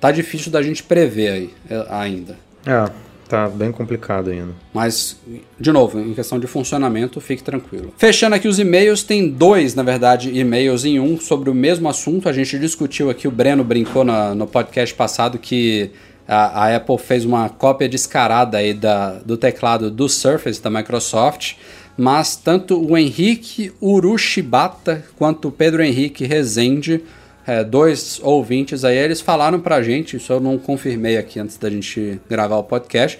Tá 0.00 0.10
difícil 0.10 0.50
da 0.50 0.60
gente 0.60 0.82
prever 0.82 1.30
aí 1.30 1.50
é, 1.70 1.86
ainda. 1.88 2.36
É, 2.66 2.90
tá 3.28 3.48
bem 3.48 3.70
complicado 3.70 4.30
ainda. 4.30 4.52
Mas, 4.74 5.20
de 5.58 5.70
novo, 5.70 6.00
em 6.00 6.12
questão 6.12 6.40
de 6.40 6.48
funcionamento, 6.48 7.20
fique 7.20 7.44
tranquilo. 7.44 7.94
Fechando 7.96 8.34
aqui 8.34 8.48
os 8.48 8.58
e-mails, 8.58 9.04
tem 9.04 9.28
dois, 9.28 9.76
na 9.76 9.84
verdade, 9.84 10.36
e-mails 10.36 10.84
em 10.84 10.98
um 10.98 11.20
sobre 11.20 11.48
o 11.48 11.54
mesmo 11.54 11.88
assunto. 11.88 12.28
A 12.28 12.32
gente 12.32 12.58
discutiu 12.58 13.08
aqui, 13.08 13.28
o 13.28 13.30
Breno 13.30 13.62
brincou 13.62 14.02
na, 14.02 14.34
no 14.34 14.48
podcast 14.48 14.92
passado 14.94 15.38
que 15.38 15.92
a, 16.26 16.64
a 16.64 16.76
Apple 16.76 16.96
fez 16.98 17.24
uma 17.24 17.48
cópia 17.48 17.88
descarada 17.88 18.58
aí 18.58 18.72
da, 18.72 19.14
do 19.24 19.36
teclado 19.36 19.90
do 19.90 20.08
Surface 20.08 20.62
da 20.62 20.70
Microsoft. 20.70 21.54
Mas 21.96 22.36
tanto 22.36 22.80
o 22.80 22.96
Henrique 22.96 23.72
Urushibata 23.80 25.04
quanto 25.16 25.48
o 25.48 25.52
Pedro 25.52 25.82
Henrique 25.82 26.24
Rezende, 26.24 27.02
é, 27.46 27.64
dois 27.64 28.20
ouvintes 28.22 28.84
aí, 28.84 28.96
eles 28.96 29.20
falaram 29.20 29.60
pra 29.60 29.82
gente, 29.82 30.16
isso 30.16 30.32
eu 30.32 30.40
não 30.40 30.58
confirmei 30.58 31.16
aqui 31.16 31.38
antes 31.40 31.56
da 31.56 31.68
gente 31.68 32.20
gravar 32.28 32.56
o 32.56 32.64
podcast, 32.64 33.18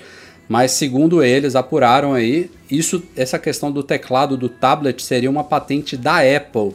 mas 0.48 0.72
segundo 0.72 1.22
eles 1.22 1.54
apuraram 1.54 2.12
aí, 2.12 2.50
isso 2.70 3.02
essa 3.16 3.38
questão 3.38 3.70
do 3.70 3.82
teclado 3.82 4.36
do 4.36 4.48
tablet 4.48 5.02
seria 5.02 5.30
uma 5.30 5.44
patente 5.44 5.96
da 5.96 6.18
Apple. 6.18 6.72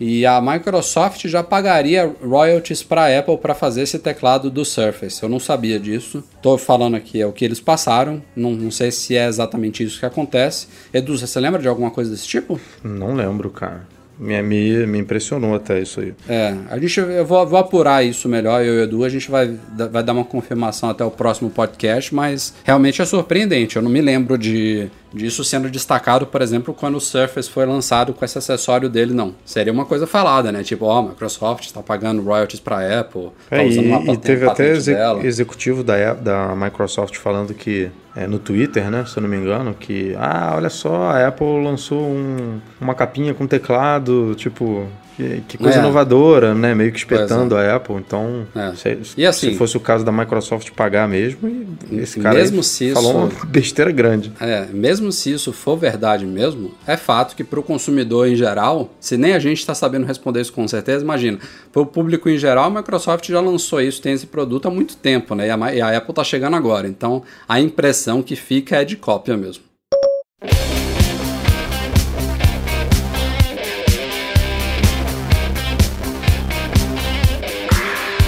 E 0.00 0.24
a 0.24 0.40
Microsoft 0.40 1.26
já 1.26 1.42
pagaria 1.42 2.14
royalties 2.22 2.82
para 2.82 3.02
a 3.06 3.18
Apple 3.18 3.38
para 3.38 3.54
fazer 3.54 3.82
esse 3.82 3.98
teclado 3.98 4.50
do 4.50 4.64
Surface. 4.64 5.22
Eu 5.22 5.28
não 5.28 5.40
sabia 5.40 5.78
disso. 5.80 6.22
Estou 6.36 6.56
falando 6.56 6.96
aqui 6.96 7.20
é 7.20 7.26
o 7.26 7.32
que 7.32 7.44
eles 7.44 7.60
passaram. 7.60 8.22
Não, 8.34 8.52
não 8.52 8.70
sei 8.70 8.92
se 8.92 9.16
é 9.16 9.26
exatamente 9.26 9.82
isso 9.82 9.98
que 9.98 10.06
acontece. 10.06 10.68
Edu, 10.94 11.18
você 11.18 11.40
lembra 11.40 11.60
de 11.60 11.68
alguma 11.68 11.90
coisa 11.90 12.10
desse 12.10 12.28
tipo? 12.28 12.60
Não 12.82 13.14
lembro, 13.14 13.50
cara. 13.50 13.97
Me, 14.18 14.42
me, 14.42 14.86
me 14.86 14.98
impressionou 14.98 15.54
até 15.54 15.80
isso 15.80 16.00
aí. 16.00 16.12
É, 16.28 16.54
a 16.68 16.78
gente, 16.78 16.98
eu 16.98 17.24
vou, 17.24 17.46
vou 17.46 17.58
apurar 17.58 18.04
isso 18.04 18.28
melhor, 18.28 18.64
eu 18.64 18.74
e 18.74 18.80
o 18.80 18.82
Edu, 18.82 19.04
a 19.04 19.08
gente 19.08 19.30
vai, 19.30 19.56
vai 19.90 20.02
dar 20.02 20.12
uma 20.12 20.24
confirmação 20.24 20.90
até 20.90 21.04
o 21.04 21.10
próximo 21.10 21.50
podcast, 21.50 22.14
mas 22.14 22.52
realmente 22.64 23.00
é 23.00 23.04
surpreendente. 23.04 23.76
Eu 23.76 23.82
não 23.82 23.90
me 23.90 24.00
lembro 24.00 24.36
de, 24.36 24.90
disso 25.14 25.44
sendo 25.44 25.70
destacado, 25.70 26.26
por 26.26 26.42
exemplo, 26.42 26.74
quando 26.74 26.96
o 26.96 27.00
Surface 27.00 27.48
foi 27.48 27.64
lançado 27.64 28.12
com 28.12 28.24
esse 28.24 28.36
acessório 28.36 28.88
dele, 28.88 29.14
não. 29.14 29.34
Seria 29.44 29.72
uma 29.72 29.84
coisa 29.84 30.06
falada, 30.06 30.50
né? 30.50 30.62
Tipo, 30.62 30.86
ó, 30.86 30.98
oh, 30.98 31.02
Microsoft 31.02 31.64
está 31.64 31.82
pagando 31.82 32.22
royalties 32.22 32.60
para 32.60 33.00
Apple, 33.00 33.28
tá 33.48 33.56
é, 33.56 33.66
usando 33.66 33.86
uma 33.86 34.12
e, 34.12 34.14
e 34.14 34.16
teve 34.16 34.48
até 34.48 34.72
exe 34.72 34.94
dela. 34.94 35.24
executivo 35.24 35.84
da, 35.84 36.14
da 36.14 36.56
Microsoft 36.56 37.16
falando 37.16 37.54
que 37.54 37.90
é, 38.18 38.26
no 38.26 38.40
Twitter, 38.40 38.90
né, 38.90 39.04
se 39.06 39.16
eu 39.16 39.22
não 39.22 39.30
me 39.30 39.36
engano, 39.36 39.72
que 39.72 40.12
ah, 40.18 40.54
olha 40.56 40.68
só, 40.68 41.10
a 41.10 41.28
Apple 41.28 41.62
lançou 41.62 42.02
um, 42.02 42.60
uma 42.80 42.92
capinha 42.92 43.32
com 43.32 43.46
teclado, 43.46 44.34
tipo, 44.34 44.88
que, 45.18 45.42
que 45.48 45.58
coisa 45.58 45.78
é. 45.78 45.80
inovadora, 45.80 46.54
né? 46.54 46.74
Meio 46.76 46.92
que 46.92 46.98
espetando 46.98 47.56
é. 47.56 47.70
a 47.70 47.76
Apple. 47.76 47.96
Então, 47.96 48.46
é. 48.54 48.72
se, 48.76 49.14
e 49.16 49.26
assim, 49.26 49.50
se 49.50 49.58
fosse 49.58 49.76
o 49.76 49.80
caso 49.80 50.04
da 50.04 50.12
Microsoft 50.12 50.70
pagar 50.70 51.08
mesmo, 51.08 51.66
esse 51.90 52.20
cara 52.20 52.38
mesmo 52.38 52.62
se 52.62 52.92
falou 52.92 53.26
isso, 53.26 53.36
uma 53.36 53.46
besteira 53.50 53.90
grande. 53.90 54.32
É, 54.40 54.66
mesmo 54.66 55.10
se 55.10 55.32
isso 55.32 55.52
for 55.52 55.76
verdade 55.76 56.24
mesmo, 56.24 56.72
é 56.86 56.96
fato 56.96 57.34
que 57.34 57.42
para 57.42 57.58
o 57.58 57.62
consumidor 57.64 58.28
em 58.28 58.36
geral, 58.36 58.94
se 59.00 59.16
nem 59.16 59.32
a 59.32 59.40
gente 59.40 59.58
está 59.58 59.74
sabendo 59.74 60.06
responder 60.06 60.40
isso 60.40 60.52
com 60.52 60.66
certeza, 60.68 61.02
imagina, 61.02 61.38
para 61.72 61.82
o 61.82 61.86
público 61.86 62.28
em 62.28 62.38
geral, 62.38 62.64
a 62.66 62.70
Microsoft 62.70 63.26
já 63.26 63.40
lançou 63.40 63.80
isso, 63.80 64.00
tem 64.00 64.12
esse 64.12 64.26
produto 64.26 64.68
há 64.68 64.70
muito 64.70 64.96
tempo, 64.96 65.34
né? 65.34 65.48
E 65.48 65.50
a, 65.50 65.74
e 65.74 65.80
a 65.80 65.96
Apple 65.96 66.12
está 66.12 66.22
chegando 66.22 66.54
agora. 66.54 66.86
Então, 66.86 67.24
a 67.48 67.60
impressão 67.60 68.22
que 68.22 68.36
fica 68.36 68.76
é 68.76 68.84
de 68.84 68.96
cópia 68.96 69.36
mesmo. 69.36 69.64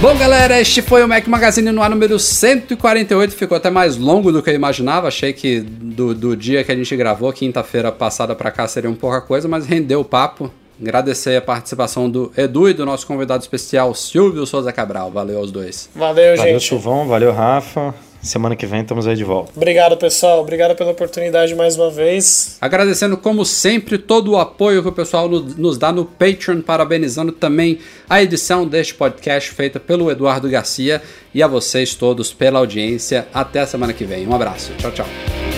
Bom, 0.00 0.16
galera, 0.16 0.58
este 0.58 0.80
foi 0.80 1.04
o 1.04 1.08
Mac 1.08 1.26
Magazine 1.26 1.70
no 1.70 1.82
ar 1.82 1.90
número 1.90 2.18
148. 2.18 3.34
Ficou 3.34 3.54
até 3.54 3.68
mais 3.68 3.98
longo 3.98 4.32
do 4.32 4.42
que 4.42 4.48
eu 4.48 4.54
imaginava. 4.54 5.08
Achei 5.08 5.34
que 5.34 5.60
do, 5.60 6.14
do 6.14 6.34
dia 6.34 6.64
que 6.64 6.72
a 6.72 6.74
gente 6.74 6.96
gravou, 6.96 7.30
quinta-feira 7.34 7.92
passada 7.92 8.34
para 8.34 8.50
cá, 8.50 8.66
seria 8.66 8.88
um 8.88 8.94
pouca 8.94 9.20
coisa, 9.20 9.46
mas 9.46 9.66
rendeu 9.66 10.00
o 10.00 10.04
papo. 10.04 10.50
Agradecer 10.80 11.36
a 11.36 11.42
participação 11.42 12.08
do 12.08 12.32
Edu 12.34 12.70
e 12.70 12.72
do 12.72 12.86
nosso 12.86 13.06
convidado 13.06 13.42
especial, 13.42 13.94
Silvio 13.94 14.46
Souza 14.46 14.72
Cabral. 14.72 15.10
Valeu 15.10 15.36
aos 15.36 15.52
dois. 15.52 15.90
Valeu, 15.94 16.34
gente. 16.34 16.46
Valeu, 16.46 16.60
Silvão. 16.60 17.06
Valeu, 17.06 17.32
Rafa. 17.32 17.94
Semana 18.22 18.54
que 18.54 18.66
vem 18.66 18.82
estamos 18.82 19.06
aí 19.06 19.16
de 19.16 19.24
volta. 19.24 19.52
Obrigado, 19.56 19.96
pessoal. 19.96 20.40
Obrigado 20.40 20.76
pela 20.76 20.90
oportunidade 20.90 21.54
mais 21.54 21.76
uma 21.76 21.90
vez. 21.90 22.58
Agradecendo, 22.60 23.16
como 23.16 23.44
sempre, 23.44 23.96
todo 23.96 24.32
o 24.32 24.38
apoio 24.38 24.82
que 24.82 24.88
o 24.88 24.92
pessoal 24.92 25.28
nos 25.28 25.78
dá 25.78 25.90
no 25.90 26.04
Patreon, 26.04 26.60
parabenizando 26.60 27.32
também 27.32 27.78
a 28.08 28.22
edição 28.22 28.66
deste 28.66 28.94
podcast 28.94 29.50
feita 29.52 29.80
pelo 29.80 30.10
Eduardo 30.10 30.48
Garcia 30.50 31.02
e 31.34 31.42
a 31.42 31.46
vocês 31.46 31.94
todos 31.94 32.32
pela 32.32 32.58
audiência. 32.58 33.26
Até 33.32 33.60
a 33.60 33.66
semana 33.66 33.92
que 33.92 34.04
vem. 34.04 34.26
Um 34.26 34.34
abraço. 34.34 34.72
Tchau, 34.78 34.90
tchau. 34.90 35.49